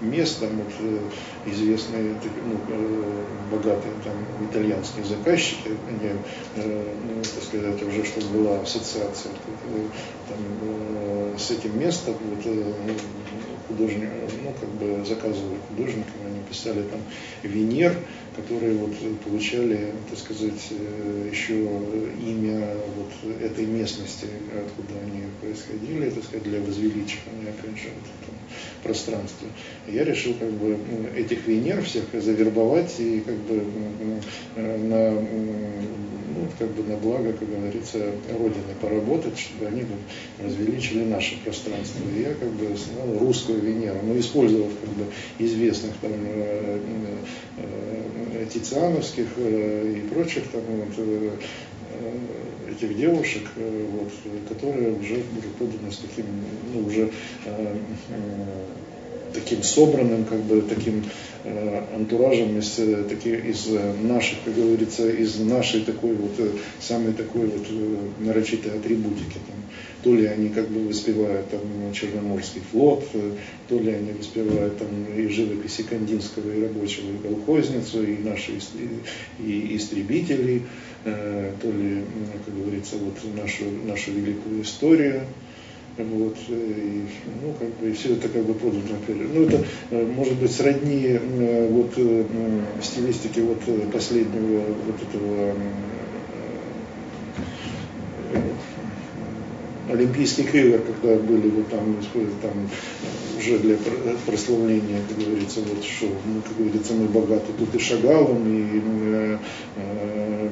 мест, 0.00 0.40
там 0.40 0.50
вот 0.56 0.72
известные, 1.46 2.14
ну, 2.44 2.58
богатые 3.50 3.92
там 4.04 4.14
итальянские 4.50 5.04
заказчики, 5.04 5.70
они, 5.88 6.12
ну, 6.56 7.22
так 7.22 7.42
сказать, 7.42 7.82
уже 7.82 8.04
чтобы 8.04 8.26
была 8.38 8.60
ассоциация 8.60 9.32
там, 10.28 11.38
с 11.38 11.50
этим 11.50 11.78
местом, 11.78 12.14
вот, 12.20 12.44
художник, 13.68 14.10
ну, 14.44 14.54
как 14.60 14.68
бы 14.70 15.04
заказывали 15.04 15.58
художникам, 15.68 16.14
они 16.26 16.40
писали 16.48 16.82
там 16.82 17.00
Венер, 17.42 17.96
которые 18.36 18.74
вот 18.74 18.94
получали, 19.24 19.92
так 20.08 20.18
сказать, 20.18 20.68
э, 20.70 21.28
еще 21.30 21.54
имя 21.54 22.68
вот 22.96 23.32
этой 23.42 23.66
местности, 23.66 24.26
откуда 24.52 25.00
они 25.04 25.22
происходили, 25.40 26.10
так 26.10 26.24
сказать, 26.24 26.44
для 26.44 26.60
возвеличивания, 26.60 27.50
опять 27.50 27.82
этого 27.82 28.36
пространства. 28.82 29.48
Я 29.88 30.04
решил 30.04 30.34
как 30.34 30.50
бы 30.50 30.78
этих 31.16 31.46
Венер 31.46 31.82
всех 31.82 32.04
завербовать 32.12 32.94
и 32.98 33.20
как 33.20 33.36
бы 33.36 33.62
на, 34.56 35.10
ну, 35.10 36.48
как 36.58 36.70
бы 36.72 36.82
на 36.82 36.96
благо, 36.96 37.32
как 37.32 37.48
говорится, 37.48 37.98
Родины 38.38 38.74
поработать, 38.80 39.38
чтобы 39.38 39.66
они 39.66 39.82
вот 39.82 40.46
возвеличили 40.46 41.04
наше 41.04 41.38
пространство. 41.42 42.02
И 42.14 42.22
я 42.22 42.34
как 42.34 42.50
бы 42.50 42.76
снял 42.76 43.18
русскую 43.18 43.60
Венеру, 43.60 43.98
но 44.02 44.18
использовав 44.18 44.70
как 44.80 44.90
бы 44.90 45.04
известных 45.38 45.94
там 46.00 46.12
э, 46.12 46.78
э, 47.58 48.25
тициановских 48.52 49.26
э, 49.36 49.94
и 49.96 50.08
прочих 50.08 50.44
там 50.48 50.62
вот, 50.66 50.94
э, 50.98 51.30
э, 51.92 52.72
этих 52.72 52.96
девушек, 52.96 53.42
вот, 53.56 54.12
которые 54.48 54.92
уже 54.92 55.14
были 55.14 55.48
поданы 55.58 55.90
с 55.90 55.98
таким, 55.98 56.26
ну, 56.74 56.86
уже 56.86 57.10
таким 59.32 59.62
собранным, 59.62 60.24
как 60.24 60.40
бы 60.40 60.62
таким 60.62 61.04
э, 61.44 61.82
антуражем 61.94 62.58
из, 62.58 62.80
таких, 63.08 63.44
из 63.44 63.68
наших, 64.02 64.38
как 64.44 64.54
говорится, 64.54 65.08
из 65.08 65.38
нашей 65.38 65.82
такой 65.82 66.14
вот 66.14 66.32
самой 66.80 67.12
такой 67.12 67.46
вот 67.46 67.66
нарочитой 68.18 68.78
атрибутики. 68.78 69.38
Там, 69.46 69.56
то 70.06 70.14
ли 70.14 70.26
они 70.26 70.50
как 70.50 70.68
бы 70.68 70.86
воспевают 70.86 71.50
там 71.50 71.62
Черноморский 71.92 72.62
флот, 72.70 73.04
то 73.68 73.76
ли 73.76 73.90
они 73.90 74.12
воспевают 74.12 74.78
там 74.78 74.86
и 75.16 75.26
живописи 75.26 75.82
Кандинского, 75.82 76.48
и 76.52 76.62
рабочего, 76.62 77.10
и 77.10 77.28
колхозницу, 77.28 78.04
и 78.04 78.18
наши 78.18 78.52
и, 78.52 79.42
и 79.44 79.76
истребители, 79.76 80.62
э, 81.04 81.52
то 81.60 81.72
ли, 81.72 82.04
как 82.44 82.56
говорится, 82.56 82.98
вот 82.98 83.16
нашу, 83.34 83.64
нашу 83.84 84.12
великую 84.12 84.62
историю. 84.62 85.22
Вот, 85.98 86.36
и, 86.50 87.06
ну, 87.42 87.54
как 87.58 87.74
бы, 87.80 87.90
и 87.90 87.92
все 87.92 88.12
это 88.12 88.28
как 88.28 88.44
бы 88.44 88.54
подано. 88.54 88.82
Ну, 89.08 89.42
это, 89.42 89.64
э, 89.90 90.06
может 90.06 90.34
быть, 90.34 90.52
сродни 90.52 91.18
э, 91.18 91.68
вот, 91.68 91.94
стилистики 92.80 93.40
вот 93.40 93.90
последнего 93.90 94.66
вот 94.86 95.02
этого 95.02 95.56
Олимпийских 99.88 100.54
игр, 100.54 100.80
когда 100.80 101.16
были 101.16 101.48
вот 101.48 101.68
там, 101.68 101.96
там 102.42 102.68
уже 103.38 103.58
для 103.58 103.76
прославления, 104.26 105.00
как 105.08 105.18
говорится, 105.18 105.60
вот 105.60 105.84
что, 105.84 106.06
ну, 106.06 106.42
как 106.42 106.56
говорится, 106.56 106.94
мы 106.94 107.06
богаты 107.06 107.52
тут 107.58 107.74
и 107.74 107.78
Шагалом, 107.78 108.46
и 108.48 108.82
э, 108.82 109.38
э, 109.76 110.48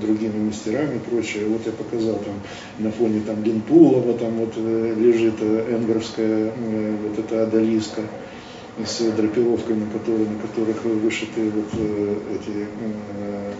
другими 0.00 0.46
мастерами 0.46 0.96
и 0.96 1.10
прочее. 1.10 1.46
Вот 1.46 1.60
я 1.66 1.72
показал 1.72 2.14
там 2.16 2.34
на 2.78 2.90
фоне 2.90 3.20
там 3.26 3.42
Лентулова, 3.42 4.14
там 4.14 4.32
вот 4.38 4.54
э, 4.56 4.94
лежит 4.96 5.34
э, 5.40 5.76
энгровская 5.76 6.52
э, 6.56 6.96
вот 7.02 7.18
эта 7.18 7.44
одолиска 7.44 8.02
с 8.84 9.00
драпировкой, 9.12 9.76
на, 9.76 9.86
которой, 9.86 10.26
на 10.26 10.38
которых 10.40 10.84
вышиты 10.84 11.50
вот 11.50 11.72
эти 11.74 12.66
э, 12.80 13.52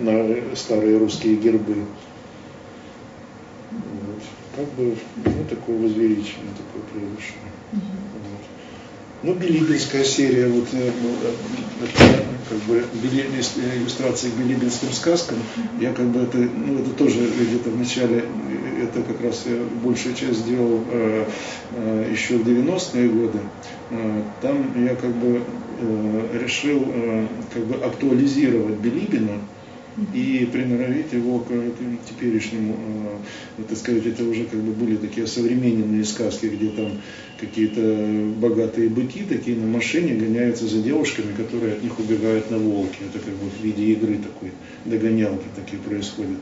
на 0.00 0.56
старые 0.56 0.98
русские 0.98 1.36
гербы 1.36 1.76
как 4.56 4.66
бы 4.74 4.96
ну, 5.24 5.44
такое 5.48 5.78
возвеличение 5.78 6.52
такое 6.56 6.82
произошло. 6.92 7.38
Вот. 7.72 8.44
Ну, 9.22 9.34
Билибинская 9.34 10.04
серия, 10.04 10.48
вот 10.48 10.68
э, 10.72 10.90
это, 11.82 12.24
как 12.48 12.58
бы 12.68 12.84
иллюстрации 13.02 14.30
к 14.30 14.34
билибинским 14.34 14.92
сказкам, 14.92 15.38
я 15.80 15.92
как 15.92 16.06
бы 16.06 16.20
это, 16.20 16.38
ну, 16.38 16.78
это 16.80 16.90
тоже 16.90 17.20
где-то 17.20 17.70
в 17.70 17.78
начале, 17.78 18.24
это 18.82 19.02
как 19.02 19.22
раз 19.22 19.44
я 19.46 19.56
большую 19.82 20.14
часть 20.14 20.40
сделал 20.40 20.82
э, 20.90 21.26
э, 21.72 22.08
еще 22.12 22.36
в 22.38 22.46
90-е 22.46 23.08
годы. 23.08 23.38
Э, 23.90 24.22
там 24.42 24.84
я 24.84 24.94
как 24.94 25.14
бы 25.14 25.42
э, 25.80 26.38
решил 26.42 26.84
э, 26.86 27.26
как 27.52 27.64
бы 27.64 27.76
актуализировать 27.76 28.76
Билибина, 28.76 29.38
и 30.12 30.48
приноровить 30.50 31.12
его 31.12 31.38
к, 31.38 31.48
к 31.48 32.08
теперешнему, 32.08 32.76
э, 33.58 33.62
так 33.68 33.78
сказать, 33.78 34.06
это 34.06 34.24
уже 34.24 34.44
как 34.44 34.60
бы 34.60 34.72
были 34.72 34.96
такие 34.96 35.26
современные 35.26 36.04
сказки, 36.04 36.46
где 36.46 36.70
там 36.70 37.00
какие-то 37.38 38.34
богатые 38.38 38.88
быки 38.88 39.22
такие 39.22 39.56
на 39.56 39.66
машине 39.66 40.14
гоняются 40.14 40.66
за 40.66 40.82
девушками, 40.82 41.32
которые 41.34 41.74
от 41.74 41.82
них 41.82 41.98
убегают 41.98 42.50
на 42.50 42.58
волке. 42.58 42.98
Это 43.08 43.24
как 43.24 43.34
бы 43.34 43.48
в 43.48 43.62
виде 43.62 43.92
игры 43.92 44.18
такой, 44.18 44.52
догонялки 44.84 45.46
такие 45.54 45.80
происходят 45.80 46.40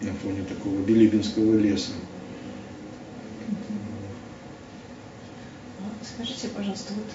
на 0.00 0.12
фоне 0.22 0.44
такого 0.48 0.80
билибинского 0.80 1.58
леса. 1.58 1.92
Скажите, 6.02 6.48
пожалуйста, 6.54 6.92
вот 6.94 7.06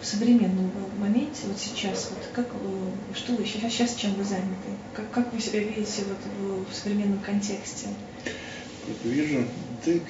в 0.00 0.06
современном 0.06 0.70
моменте, 0.98 1.42
вот 1.46 1.58
сейчас, 1.58 2.10
вот 2.10 2.28
как 2.34 2.46
что 3.14 3.32
вы 3.34 3.44
сейчас, 3.44 3.72
сейчас 3.72 3.94
чем 3.94 4.14
вы 4.14 4.24
заняты? 4.24 4.70
Как, 4.94 5.10
как 5.10 5.32
вы 5.32 5.40
себя 5.40 5.60
видите 5.60 6.02
вот 6.08 6.18
в, 6.38 6.70
в 6.70 6.74
современном 6.74 7.18
контексте? 7.20 7.88
Как 8.24 9.04
вижу, 9.04 9.44
ты, 9.84 10.02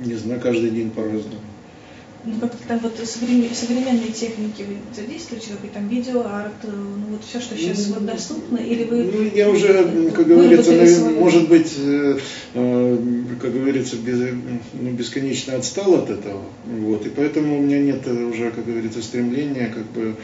не 0.00 0.14
знаю, 0.14 0.40
каждый 0.40 0.70
день 0.70 0.90
по-разному. 0.90 1.40
Ну, 2.24 2.40
как 2.40 2.56
там 2.66 2.80
вот 2.80 2.96
современные 2.98 4.10
техники 4.12 4.64
вы 4.66 4.76
задействуете, 4.94 5.50
как 5.50 5.70
там 5.70 5.88
видеоарт, 5.88 6.64
э, 6.64 6.68
ну 6.68 7.12
вот 7.12 7.24
все, 7.24 7.40
что 7.40 7.56
сейчас 7.56 7.86
ну, 7.88 7.94
вот 7.94 8.06
доступно, 8.06 8.56
или 8.58 8.84
вы... 8.84 9.04
Ну, 9.04 9.22
я 9.34 9.48
уже, 9.48 10.10
как 10.10 10.26
говорится, 10.26 10.72
наверное, 10.72 11.20
может 11.20 11.48
быть, 11.48 11.72
э, 11.78 12.18
э, 12.54 12.98
как 13.40 13.52
говорится, 13.52 13.96
без, 13.96 14.34
ну, 14.72 14.90
бесконечно 14.90 15.54
отстал 15.54 15.94
от 15.94 16.10
этого, 16.10 16.42
вот, 16.66 17.06
и 17.06 17.08
поэтому 17.08 17.56
у 17.56 17.62
меня 17.62 17.80
нет 17.80 18.04
уже, 18.06 18.50
как 18.50 18.66
говорится, 18.66 19.00
стремления, 19.00 19.72
как 19.72 19.86
бы, 19.92 20.16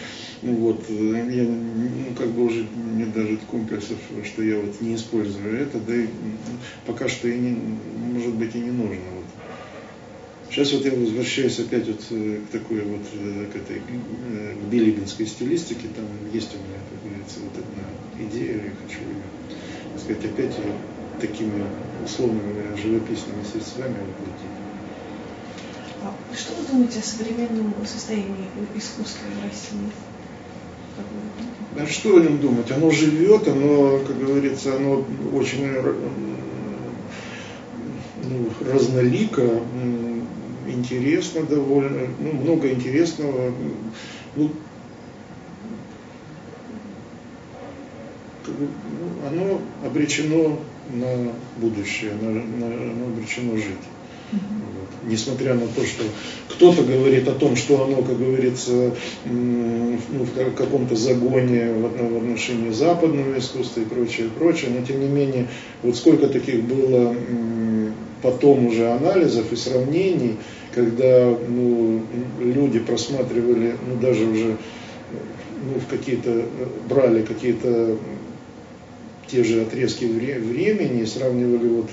ну 0.42 0.54
вот, 0.56 0.84
я, 0.90 1.44
ну, 1.44 2.14
как 2.18 2.28
бы 2.30 2.46
уже 2.46 2.66
нет 2.96 3.12
даже 3.14 3.38
комплексов, 3.48 3.98
что 4.24 4.42
я 4.42 4.58
вот 4.58 4.80
не 4.80 4.96
использую 4.96 5.60
это, 5.60 5.78
да 5.78 5.94
и 5.94 6.06
пока 6.86 7.08
что 7.08 7.28
и 7.28 7.38
не, 7.38 7.56
может 8.12 8.34
быть 8.34 8.54
и 8.56 8.58
не 8.58 8.72
нужно, 8.72 9.04
вот. 9.14 9.24
Сейчас 10.50 10.72
вот 10.72 10.84
я 10.84 10.92
возвращаюсь 10.92 11.58
опять 11.58 11.86
вот 11.88 12.00
э, 12.10 12.40
к 12.46 12.52
такой 12.52 12.82
вот 12.82 13.02
э, 13.14 13.46
к 13.52 13.56
этой 13.56 13.78
э, 13.78 14.54
к 14.54 14.70
билибинской 14.70 15.26
стилистике. 15.26 15.88
Там 15.96 16.04
есть 16.32 16.54
у 16.54 16.58
меня, 16.58 16.78
как 16.90 17.10
говорится, 17.10 17.40
вот 17.40 17.52
одна 17.58 18.28
идея, 18.28 18.54
я 18.56 18.70
хочу 18.86 19.00
ее, 19.00 19.22
так 19.92 20.02
сказать, 20.02 20.24
опять 20.24 20.58
ее 20.58 20.72
такими 21.20 21.64
условными 22.04 22.76
живописными 22.76 23.42
средствами 23.50 23.96
воплотить. 23.96 24.64
А 26.02 26.36
что 26.36 26.54
вы 26.54 26.66
думаете 26.66 27.00
о 27.00 27.02
современном 27.02 27.74
состоянии 27.86 28.46
искусства 28.76 29.26
в 29.40 29.44
России? 29.44 29.90
А 31.76 31.86
что 31.86 32.16
о 32.16 32.20
нем 32.20 32.38
думать? 32.38 32.70
Оно 32.70 32.90
живет, 32.90 33.48
оно, 33.48 33.98
как 34.06 34.18
говорится, 34.18 34.76
оно 34.76 35.04
очень 35.32 35.66
ну, 38.22 38.48
разнолико, 38.72 39.42
интересно 40.74 41.42
довольно, 41.42 42.08
ну, 42.20 42.32
много 42.32 42.70
интересного. 42.70 43.52
Ну, 44.36 44.50
оно 49.26 49.60
обречено 49.84 50.58
на 50.92 51.32
будущее, 51.56 52.12
на, 52.20 52.30
на, 52.30 52.66
оно 52.66 53.06
обречено 53.06 53.56
жить. 53.56 53.84
Вот. 54.32 55.10
Несмотря 55.10 55.54
на 55.54 55.66
то, 55.68 55.84
что 55.84 56.04
кто-то 56.48 56.82
говорит 56.82 57.28
о 57.28 57.32
том, 57.32 57.56
что 57.56 57.84
оно, 57.84 58.02
как 58.02 58.18
говорится, 58.18 58.94
ну, 59.24 59.98
в 60.24 60.54
каком-то 60.54 60.96
загоне 60.96 61.72
в 61.72 62.16
отношении 62.16 62.70
западного 62.70 63.38
искусства 63.38 63.80
и 63.80 63.84
прочее, 63.84 64.28
прочее, 64.36 64.70
но 64.78 64.84
тем 64.84 65.00
не 65.00 65.08
менее, 65.08 65.48
вот 65.82 65.96
сколько 65.96 66.28
таких 66.28 66.64
было 66.64 67.14
потом 68.22 68.66
уже 68.66 68.90
анализов 68.90 69.52
и 69.52 69.56
сравнений, 69.56 70.36
когда 70.74 71.34
ну, 71.48 72.02
люди 72.40 72.80
просматривали, 72.80 73.74
ну 73.88 73.96
даже 74.00 74.24
уже 74.24 74.56
ну, 75.64 75.80
в 75.80 75.86
какие-то, 75.88 76.44
брали 76.88 77.22
какие-то 77.22 77.96
те 79.26 79.44
же 79.44 79.62
отрезки 79.62 80.04
времени, 80.04 81.04
сравнивали 81.04 81.68
вот, 81.68 81.90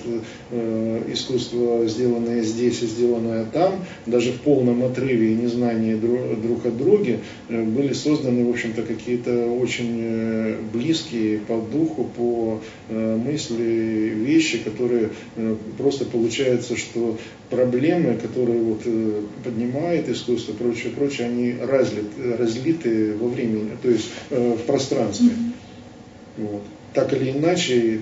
э, 0.51 1.01
искусство, 1.11 1.85
сделанное 1.87 2.43
здесь 2.43 2.81
и 2.81 2.87
сделанное 2.87 3.45
там, 3.45 3.85
даже 4.05 4.31
в 4.31 4.41
полном 4.41 4.83
отрыве 4.83 5.31
и 5.31 5.35
незнании 5.35 5.95
друг, 5.95 6.41
друг 6.41 6.65
от 6.65 6.77
друга, 6.77 7.19
э, 7.49 7.63
были 7.63 7.93
созданы, 7.93 8.45
в 8.45 8.49
общем-то, 8.49 8.83
какие-то 8.83 9.47
очень 9.51 9.99
э, 10.01 10.57
близкие 10.73 11.39
по 11.39 11.59
духу, 11.61 12.09
по 12.15 12.61
э, 12.89 13.15
мысли 13.17 14.13
вещи, 14.15 14.59
которые 14.59 15.09
э, 15.35 15.55
просто 15.77 16.05
получается, 16.05 16.75
что 16.75 17.17
проблемы, 17.49 18.17
которые 18.17 18.61
вот, 18.61 18.81
э, 18.85 19.21
поднимает 19.43 20.09
искусство, 20.09 20.53
прочее, 20.53 20.91
прочее, 20.91 21.27
они 21.27 21.55
разлит, 21.61 22.05
разлиты 22.37 23.15
во 23.15 23.27
времени, 23.27 23.71
то 23.81 23.89
есть 23.89 24.09
э, 24.29 24.55
в 24.55 24.65
пространстве. 24.65 25.29
Mm-hmm. 25.29 26.47
Вот 26.51 26.61
так 26.93 27.13
или 27.13 27.31
иначе, 27.31 28.01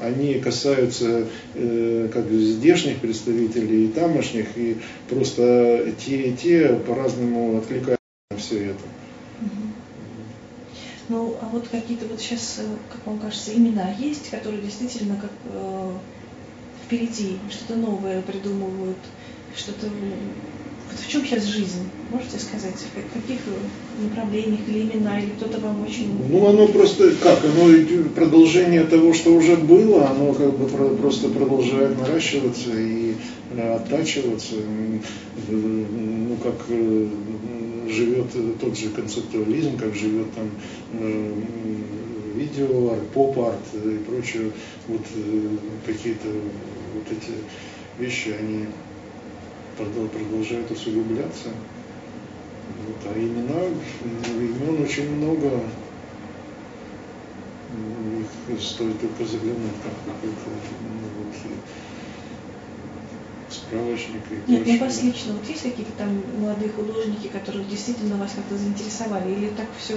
они 0.00 0.34
касаются 0.34 1.26
э, 1.54 2.08
как 2.12 2.30
здешних 2.30 2.98
представителей 2.98 3.86
и 3.86 3.88
тамошних, 3.88 4.46
и 4.56 4.78
просто 5.08 5.92
те 5.98 6.30
и 6.30 6.32
те 6.34 6.68
по-разному 6.86 7.58
откликаются 7.58 7.98
на 8.30 8.38
все 8.38 8.70
это. 8.70 8.82
Ну, 11.10 11.36
а 11.42 11.46
вот 11.46 11.66
какие-то 11.68 12.06
вот 12.06 12.20
сейчас, 12.20 12.60
э, 12.60 12.66
как 12.90 13.04
вам 13.06 13.18
кажется, 13.18 13.52
имена 13.52 13.90
есть, 13.98 14.30
которые 14.30 14.62
действительно 14.62 15.16
как 15.16 15.32
э, 15.52 15.92
впереди, 16.86 17.36
что-то 17.50 17.74
новое 17.74 18.22
придумывают, 18.22 18.98
что-то 19.56 19.88
вот 20.90 21.00
в 21.00 21.08
чем 21.08 21.24
сейчас 21.24 21.44
жизнь? 21.44 21.88
Можете 22.10 22.38
сказать, 22.38 22.74
в 22.74 23.14
каких 23.14 23.40
направлениях 24.00 24.60
или 24.68 24.82
имена, 24.82 25.20
или 25.20 25.30
кто-то 25.30 25.60
вам 25.60 25.82
очень... 25.82 26.10
Ну, 26.28 26.46
оно 26.48 26.66
просто, 26.68 27.12
как, 27.22 27.38
оно 27.44 28.08
продолжение 28.14 28.84
того, 28.84 29.14
что 29.14 29.32
уже 29.34 29.56
было, 29.56 30.08
оно 30.08 30.32
как 30.32 30.56
бы 30.56 30.96
просто 30.96 31.28
продолжает 31.28 31.98
наращиваться 31.98 32.70
и 32.76 33.14
э, 33.54 33.74
оттачиваться. 33.74 34.56
Ну, 35.48 36.36
как 36.42 36.54
э, 36.68 37.08
живет 37.88 38.26
тот 38.60 38.76
же 38.76 38.88
концептуализм, 38.88 39.76
как 39.76 39.94
живет 39.94 40.32
там 40.34 40.50
э, 40.94 41.34
видео, 42.34 42.96
поп-арт 43.14 43.74
и 43.74 43.98
прочее, 43.98 44.50
вот 44.88 45.02
какие-то 45.86 46.28
вот 46.94 47.04
эти 47.10 47.32
вещи, 47.98 48.34
они 48.38 48.66
продолжает 49.84 50.70
усугубляться. 50.70 51.50
Вот, 52.86 53.14
а 53.14 53.18
имена, 53.18 53.60
имен 54.04 54.82
очень 54.82 55.10
много, 55.16 55.50
их 58.48 58.60
стоит 58.60 59.00
только 59.00 59.24
заглянуть 59.24 59.82
там 59.82 59.92
какой-то 60.06 60.50
ну, 60.82 61.08
вот, 61.18 61.34
справочник. 63.52 64.22
И 64.46 64.50
Нет, 64.50 64.66
ну 64.66 64.78
вас 64.78 65.02
лично, 65.02 65.32
вот 65.34 65.48
есть 65.48 65.62
какие-то 65.62 65.92
там 65.98 66.22
молодые 66.38 66.70
художники, 66.70 67.28
которые 67.28 67.64
действительно 67.64 68.16
вас 68.16 68.32
как-то 68.34 68.56
заинтересовали, 68.56 69.32
или 69.32 69.48
так 69.48 69.66
все 69.78 69.96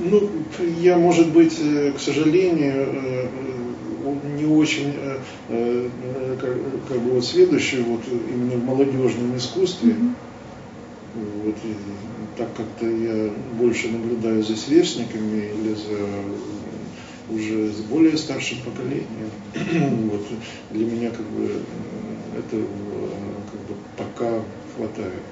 Ну, 0.00 0.30
я, 0.78 0.96
может 0.98 1.32
быть, 1.32 1.56
э, 1.60 1.92
к 1.92 2.00
сожалению, 2.00 2.86
э, 2.86 3.28
не 4.24 4.44
очень 4.44 4.94
э, 4.96 5.18
э, 5.48 5.88
как, 6.40 6.56
как 6.88 6.98
бы 7.00 7.12
вот 7.12 7.24
следующий 7.24 7.80
вот 7.82 8.02
именно 8.08 8.56
в 8.56 8.64
молодежном 8.64 9.36
искусстве. 9.36 9.92
Mm-hmm. 9.92 10.14
Вот, 11.44 11.56
и, 11.64 11.74
так 12.36 12.54
как-то 12.54 12.86
я 12.86 13.32
больше 13.58 13.88
наблюдаю 13.88 14.42
за 14.42 14.56
сверстниками 14.56 15.50
или 15.58 15.74
за 15.74 17.34
уже 17.34 17.72
с 17.72 17.80
более 17.80 18.16
старшим 18.16 18.58
поколением. 18.62 19.30
вот, 20.10 20.26
для 20.70 20.86
меня 20.86 21.10
как 21.10 21.26
бы 21.26 21.62
это 22.36 22.56
как 23.50 23.60
бы 23.60 23.74
пока 23.96 24.42
хватает. 24.76 25.22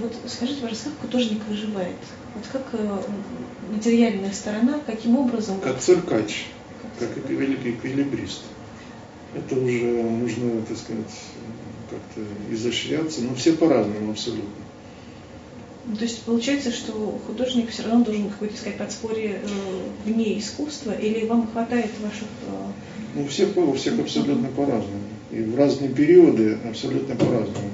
Вот 0.00 0.12
скажите, 0.26 0.60
пожалуйста, 0.60 0.90
как 0.90 1.00
художник 1.00 1.40
выживает? 1.48 1.96
Вот 2.34 2.44
как 2.52 2.62
э, 2.72 2.98
материальная 3.72 4.32
сторона, 4.32 4.80
каким 4.86 5.16
образом... 5.16 5.60
Как 5.60 5.80
циркач, 5.80 6.46
как 6.98 7.10
великий 7.28 7.70
эквилибрист. 7.70 8.42
это 9.34 9.56
уже 9.56 10.02
нужно, 10.02 10.62
так 10.62 10.76
сказать, 10.76 11.14
как-то 11.90 12.20
изощряться, 12.52 13.22
но 13.22 13.34
все 13.34 13.54
по-разному 13.54 14.12
абсолютно. 14.12 14.48
Ну, 15.86 15.96
то 15.96 16.04
есть 16.04 16.22
получается, 16.22 16.70
что 16.70 17.18
художник 17.26 17.70
все 17.70 17.82
равно 17.82 18.04
должен 18.04 18.28
какое-то 18.28 18.54
искать 18.54 18.76
подспорье 18.76 19.40
э, 19.42 19.48
вне 20.04 20.38
искусства, 20.38 20.92
или 20.92 21.26
вам 21.26 21.48
хватает 21.50 21.90
ваших... 22.02 22.28
Э... 22.46 22.66
Ну, 23.14 23.26
всех, 23.26 23.56
у 23.56 23.72
всех 23.72 23.98
абсолютно 23.98 24.48
по-разному. 24.48 25.02
И 25.32 25.40
в 25.40 25.56
разные 25.56 25.88
периоды 25.88 26.58
абсолютно 26.68 27.16
по-разному, 27.16 27.70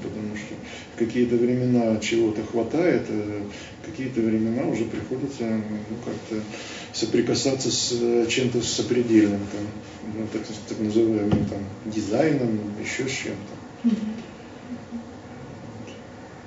какие-то 0.97 1.35
времена 1.35 1.99
чего-то 1.99 2.43
хватает, 2.43 3.03
а 3.09 3.43
какие-то 3.85 4.21
времена 4.21 4.63
уже 4.63 4.85
приходится 4.85 5.43
ну, 5.43 5.95
как-то 6.03 6.43
соприкасаться 6.93 7.71
с 7.71 7.91
э, 7.99 8.25
чем-то 8.29 8.61
сопредельным, 8.61 9.41
там, 9.51 9.67
ну, 10.15 10.27
так, 10.31 10.41
так 10.67 10.79
называемым 10.79 11.45
там, 11.45 11.59
дизайном, 11.85 12.59
еще 12.81 13.07
с 13.07 13.11
чем-то. 13.11 13.95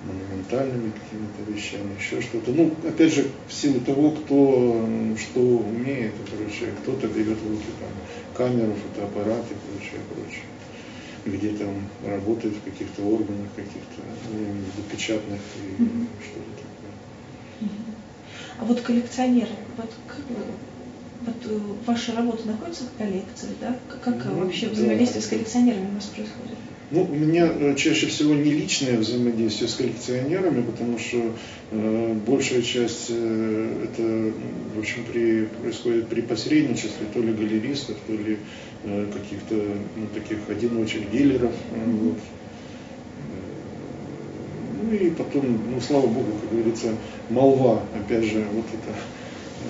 монументальными 0.04 0.92
какими-то 0.92 1.52
вещами, 1.52 1.94
еще 1.98 2.22
что-то. 2.22 2.52
Ну, 2.52 2.72
опять 2.88 3.12
же, 3.12 3.26
в 3.46 3.52
силу 3.52 3.80
того, 3.80 4.12
кто 4.12 4.88
что 5.18 5.40
умеет, 5.40 6.14
короче, 6.30 6.72
кто-то 6.82 7.08
берет 7.08 7.38
в 7.38 7.50
руки 7.50 7.66
там 7.78 7.90
камеру, 8.34 8.74
фотоаппарат 8.74 9.44
и 9.50 9.78
прочее, 9.78 10.00
прочее 10.14 10.44
где-то 11.24 11.66
он 11.66 12.10
работает 12.10 12.54
в 12.56 12.62
каких-то 12.62 13.02
органах, 13.02 13.46
каких-то 13.56 14.02
ну, 14.32 14.82
печатных 14.90 15.40
и 15.56 15.82
mm-hmm. 15.82 16.06
что-то 16.22 16.50
такое. 16.62 17.70
А 18.58 18.64
вот 18.64 18.80
коллекционеры, 18.80 19.54
вот 19.76 19.90
вот 21.26 21.34
э, 21.44 21.58
ваша 21.86 22.14
работа 22.14 22.46
находится 22.46 22.84
в 22.84 22.98
коллекции, 22.98 23.48
да? 23.60 23.76
Как 24.02 24.24
ну, 24.24 24.44
вообще 24.44 24.68
взаимодействие 24.68 25.20
да. 25.20 25.26
с 25.26 25.30
коллекционерами 25.30 25.90
у 25.90 25.94
вас 25.94 26.04
происходит? 26.04 26.56
Ну, 26.90 27.02
у 27.02 27.14
меня 27.14 27.46
э, 27.52 27.74
чаще 27.76 28.06
всего 28.06 28.34
не 28.34 28.50
личное 28.50 28.96
взаимодействие 28.96 29.68
с 29.68 29.74
коллекционерами, 29.74 30.62
потому 30.62 30.98
что 30.98 31.34
э, 31.70 32.14
большая 32.26 32.62
часть 32.62 33.08
э, 33.10 33.84
это, 33.84 34.32
в 34.74 34.78
общем, 34.78 35.04
при, 35.04 35.44
происходит 35.60 36.08
при 36.08 36.22
посредничестве 36.22 37.06
то 37.12 37.20
ли 37.20 37.32
галеристов, 37.32 37.96
то 38.06 38.12
ли 38.14 38.34
э, 38.34 38.38
каких-то 38.82 39.54
ну, 39.96 40.06
таких 40.14 40.38
одиночек 40.48 41.10
дилеров. 41.10 41.52
Вот. 41.72 42.16
Э, 42.16 43.38
ну 44.82 44.92
и 44.92 45.10
потом, 45.10 45.58
ну, 45.70 45.80
слава 45.80 46.06
богу, 46.06 46.32
как 46.40 46.50
говорится, 46.50 46.88
молва, 47.30 47.82
опять 47.94 48.24
же, 48.24 48.44
вот 48.52 48.64
это, 48.66 48.96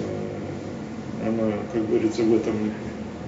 э, 0.01 1.29
она, 1.29 1.53
как 1.73 1.89
говорится, 1.89 2.23
в 2.23 2.35
этом 2.35 2.55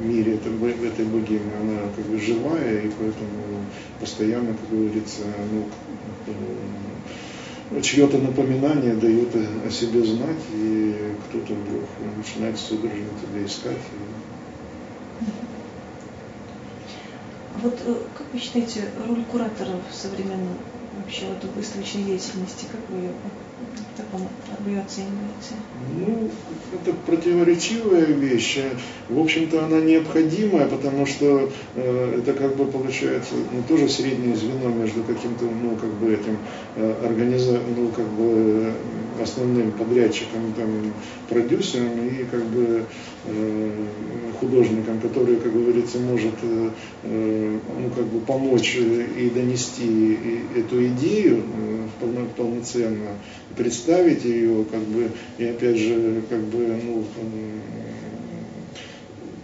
мире 0.01 0.35
этой, 0.35 0.53
этой 0.87 1.05
богини, 1.05 1.41
она 1.61 1.81
как 1.95 2.05
бы 2.07 2.19
живая, 2.19 2.83
и 2.83 2.91
поэтому 2.99 3.65
постоянно, 3.99 4.55
как 4.55 4.79
говорится, 4.79 5.23
ну, 5.53 5.67
э, 6.27 7.81
чье-то 7.83 8.19
напоминание 8.19 8.95
дает 8.95 9.29
о 9.35 9.71
себе 9.71 10.03
знать, 10.03 10.41
и 10.53 10.95
кто-то 11.29 11.55
вдруг 11.55 11.85
начинает 12.17 12.59
судорожно 12.59 13.07
тебя 13.23 13.47
искать. 13.47 13.79
А 15.21 15.50
вот 17.57 17.79
э, 17.85 17.95
как 18.17 18.27
вы 18.33 18.39
считаете, 18.39 18.85
роль 19.07 19.25
куратора 19.25 19.81
в 19.91 19.95
современном 19.95 20.57
вообще 20.97 21.27
вот 21.27 21.45
выставочной 21.57 22.05
деятельности, 22.05 22.67
как 22.71 22.81
вы 22.89 22.99
ее 22.99 23.13
вы 24.65 24.71
ее 24.71 24.81
оцениваете? 24.81 25.55
Ну, 25.97 26.31
это 26.75 26.93
противоречивая 27.07 28.05
вещь. 28.05 28.59
В 29.09 29.19
общем-то, 29.19 29.65
она 29.65 29.81
необходимая, 29.81 30.69
потому 30.69 31.07
что 31.07 31.51
э, 31.75 32.19
это 32.19 32.33
как 32.33 32.57
бы 32.57 32.67
получается 32.67 33.35
ну, 33.53 33.63
тоже 33.69 33.89
среднее 33.89 34.37
звено 34.37 34.69
между 34.69 35.03
каким-то, 35.03 35.45
ну, 35.45 35.77
как 35.77 35.91
бы 35.95 36.13
этим 36.13 36.39
э, 36.77 37.07
организа... 37.07 37.61
ну, 37.77 37.89
как 37.89 38.07
бы 38.07 38.73
основным 39.23 39.73
подрядчиком, 39.73 40.53
там, 40.57 40.93
продюсером 41.29 42.09
и 42.09 42.25
как 42.25 42.45
бы 42.47 42.85
э, 43.27 43.71
художником, 44.41 45.01
который, 45.01 45.37
как 45.37 45.53
говорится, 45.53 45.99
может 45.99 46.35
э, 46.43 46.71
э 47.05 47.59
ну, 47.79 47.91
как 47.91 48.07
бы 48.07 48.21
помочь 48.21 48.77
и 48.77 49.31
донести 49.31 50.41
эту 50.57 50.87
идею 50.87 51.43
э, 52.01 52.21
полноценно, 52.37 53.11
представить 53.57 53.90
ее, 54.25 54.65
как 54.71 54.81
бы, 54.81 55.11
и 55.39 55.45
опять 55.45 55.77
же, 55.77 56.23
как 56.29 56.41
бы, 56.41 56.79
ну, 56.85 57.05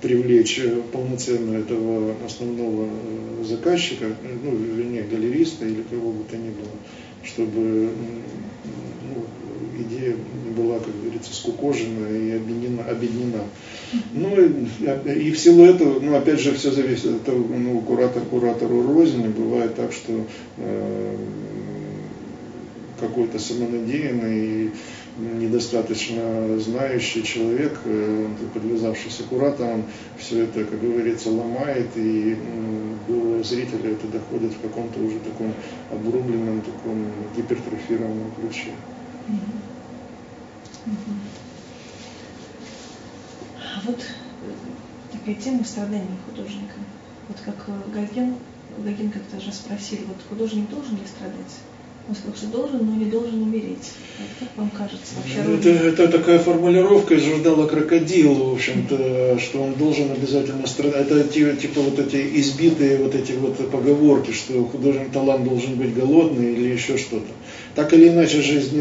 привлечь 0.03 0.61
полноценно 0.93 1.57
этого 1.57 2.15
основного 2.25 2.87
э, 2.87 3.45
заказчика, 3.45 4.07
ну, 4.43 4.55
вернее, 4.55 5.03
галериста 5.03 5.67
или 5.67 5.83
кого 5.91 6.13
бы 6.13 6.25
то 6.31 6.37
ни 6.37 6.51
было, 6.51 6.71
чтобы 7.25 7.91
ну, 8.71 9.83
идея 9.83 10.15
была, 10.57 10.79
как 10.79 10.95
говорится, 11.03 11.35
скукожена 11.35 12.09
и 12.09 12.37
объединена. 12.37 12.85
объединена. 12.85 13.45
Ну 14.13 14.41
и, 14.41 15.29
и 15.29 15.31
в 15.31 15.39
силу 15.39 15.65
этого, 15.65 16.01
ну 16.01 16.17
опять 16.17 16.41
же, 16.41 16.55
все 16.55 16.71
зависит 16.71 17.07
от 17.07 17.25
того, 17.25 17.45
ну, 17.49 17.81
куратор 17.81 18.23
куратору 18.23 18.83
рознь, 18.83 19.27
бывает 19.29 19.75
так, 19.75 19.93
что 19.93 20.25
э, 20.59 21.17
какой-то 22.99 23.39
самонадеянный 23.39 24.47
и 24.47 24.73
недостаточно 25.17 26.59
знающий 26.59 27.23
человек, 27.23 27.81
э, 27.85 28.29
подвязавшийся 28.53 29.23
куратором, 29.25 29.85
все 30.19 30.45
это, 30.45 30.65
как 30.65 30.81
говорится, 30.81 31.31
ломает, 31.31 31.89
и 31.97 32.37
до 33.09 33.43
зрителя 33.43 33.93
это 33.93 34.07
доходит 34.09 34.53
в 34.53 34.61
каком-то 34.61 35.01
уже 35.01 35.19
таком 35.21 35.55
обрубленном, 35.91 36.61
таком 36.61 37.07
гипертрофированном 37.37 38.33
ключе. 38.41 38.73
А 43.59 43.81
вот 43.85 44.05
такая 45.13 45.35
тема 45.35 45.65
страдания 45.65 46.17
художника. 46.29 46.75
Вот 47.29 47.39
как 47.45 47.93
Гоген, 47.93 48.37
Гоген 48.79 49.11
как-то 49.11 49.41
же 49.41 49.53
спросил, 49.53 49.99
вот 50.07 50.19
художник 50.29 50.69
должен 50.69 50.97
ли 50.97 51.07
страдать? 51.07 51.61
Он 52.09 52.15
сказал, 52.15 52.37
что 52.37 52.47
должен, 52.47 52.87
но 52.87 52.95
не 52.95 53.11
должен 53.11 53.43
умереть. 53.43 53.91
Вот 54.19 54.29
как 54.39 54.49
вам 54.57 54.71
кажется 54.71 55.15
вообще? 55.17 55.43
Ну, 55.45 55.57
это, 55.57 55.71
это 55.71 56.19
такая 56.19 56.39
формулировка 56.39 57.15
из 57.15 57.25
журнала 57.25 57.67
«Крокодил», 57.67 58.35
в 58.35 58.53
общем-то, 58.53 59.39
что 59.41 59.63
он 59.63 59.75
должен 59.75 60.13
обязательно 60.13 60.69
страдать. 60.69 61.11
Это 61.11 61.57
типа, 61.57 61.81
вот 61.81 61.99
эти 61.99 62.41
избитые 62.41 62.99
вот 62.99 63.17
эти 63.17 63.33
вот 63.33 63.57
поговорки, 63.73 64.31
что 64.31 64.65
художник 64.67 65.11
талант 65.11 65.45
должен 65.45 65.75
быть 65.75 65.95
голодный 65.95 66.53
или 66.53 66.75
еще 66.75 66.97
что-то. 66.97 67.27
Так 67.75 67.93
или 67.93 68.09
иначе, 68.09 68.41
жизнь 68.41 68.81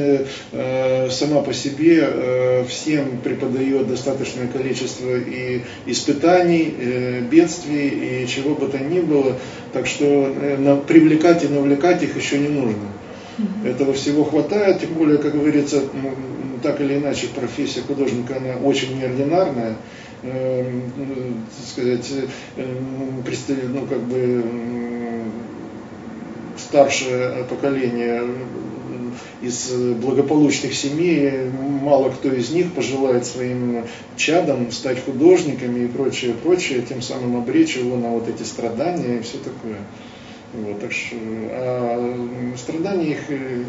э, 0.51 1.09
сама 1.09 1.41
по 1.41 1.53
себе 1.53 2.07
э, 2.07 2.65
всем 2.65 3.17
преподает 3.23 3.87
достаточное 3.87 4.47
количество 4.47 5.17
и 5.17 5.61
испытаний, 5.87 6.73
э, 6.79 7.21
бедствий 7.21 8.23
и 8.23 8.27
чего 8.27 8.53
бы 8.53 8.67
то 8.67 8.77
ни 8.77 8.99
было. 8.99 9.35
Так 9.73 9.87
что 9.87 10.05
э, 10.05 10.57
на, 10.57 10.75
привлекать 10.75 11.43
и 11.43 11.47
навлекать 11.47 12.03
их 12.03 12.15
еще 12.15 12.37
не 12.37 12.49
нужно. 12.49 12.94
Этого 13.63 13.93
всего 13.93 14.23
хватает, 14.23 14.79
тем 14.79 14.93
более, 14.93 15.17
как 15.17 15.33
говорится, 15.33 15.81
так 16.63 16.79
или 16.81 16.97
иначе 16.97 17.27
профессия 17.27 17.81
художника, 17.81 18.37
она 18.37 18.55
очень 18.63 18.97
неординарная. 18.97 19.75
Э, 20.23 20.81
сказать, 21.67 22.11
э, 22.55 22.65
ну, 22.65 23.85
как 23.87 24.01
бы 24.01 24.43
старшее 26.57 27.43
поколение 27.49 28.23
из 29.41 29.71
благополучных 30.01 30.73
семей, 30.73 31.31
мало 31.81 32.09
кто 32.09 32.31
из 32.31 32.49
них 32.49 32.73
пожелает 32.73 33.25
своим 33.25 33.83
чадам 34.15 34.71
стать 34.71 35.03
художниками 35.03 35.85
и 35.85 35.87
прочее, 35.87 36.33
прочее, 36.33 36.81
тем 36.81 37.01
самым 37.01 37.37
обречь 37.37 37.77
его 37.77 37.95
на 37.97 38.09
вот 38.09 38.27
эти 38.27 38.43
страдания 38.43 39.17
и 39.17 39.21
все 39.21 39.37
такое. 39.37 39.77
Вот, 40.57 40.79
так 40.79 40.91
что 40.91 41.15
а 41.17 42.55
страдания 42.57 43.11
их, 43.11 43.29
э, 43.29 43.63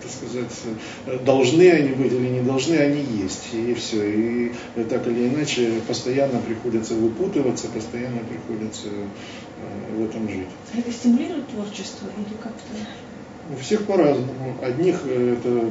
так 0.00 0.10
сказать, 0.10 1.24
должны 1.24 1.70
они 1.70 1.90
быть 1.90 2.12
или 2.12 2.28
не 2.28 2.40
должны, 2.40 2.74
они 2.74 3.02
есть. 3.22 3.48
И 3.52 3.74
все. 3.74 4.10
И 4.10 4.52
так 4.88 5.06
или 5.06 5.28
иначе 5.28 5.80
постоянно 5.86 6.40
приходится 6.40 6.94
выпутываться, 6.94 7.68
постоянно 7.68 8.20
приходится 8.20 8.88
э, 8.88 9.96
в 9.96 10.04
этом 10.04 10.28
жить. 10.28 10.48
Это 10.76 10.90
стимулирует 10.90 11.48
творчество 11.48 12.08
или 12.16 12.36
как-то? 12.42 12.62
У 13.52 13.56
всех 13.56 13.86
по-разному. 13.86 14.56
Одних 14.62 15.04
это, 15.06 15.70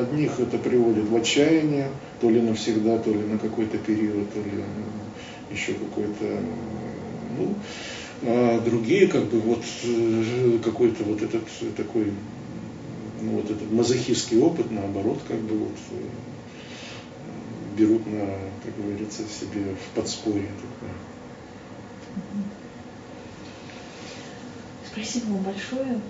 одних 0.00 0.38
это 0.38 0.58
приводит 0.58 1.08
в 1.08 1.16
отчаяние, 1.16 1.88
то 2.20 2.30
ли 2.30 2.40
навсегда, 2.40 2.98
то 2.98 3.10
ли 3.10 3.20
на 3.20 3.38
какой-то 3.38 3.78
период, 3.78 4.32
то 4.32 4.38
ли 4.38 4.62
еще 5.50 5.72
какой-то, 5.74 6.40
ну, 7.38 7.54
а 8.26 8.60
другие 8.60 9.06
как 9.06 9.24
бы 9.26 9.40
вот 9.40 9.62
э, 9.84 10.58
какой-то 10.64 11.04
вот 11.04 11.22
этот 11.22 11.44
э, 11.60 11.66
такой 11.76 12.12
ну, 13.20 13.32
вот 13.32 13.50
этот 13.50 13.70
мазохистский 13.70 14.38
опыт 14.38 14.70
наоборот 14.70 15.20
как 15.28 15.38
бы 15.40 15.56
вот 15.58 15.76
э, 15.90 15.96
берут 17.76 18.06
на, 18.06 18.26
как 18.64 18.76
говорится, 18.76 19.22
себе 19.24 19.74
в 19.74 19.94
подспорье 19.94 20.48
такое. 20.48 20.92
Спасибо 24.92 25.32
вам 25.32 25.42
большое. 25.42 26.00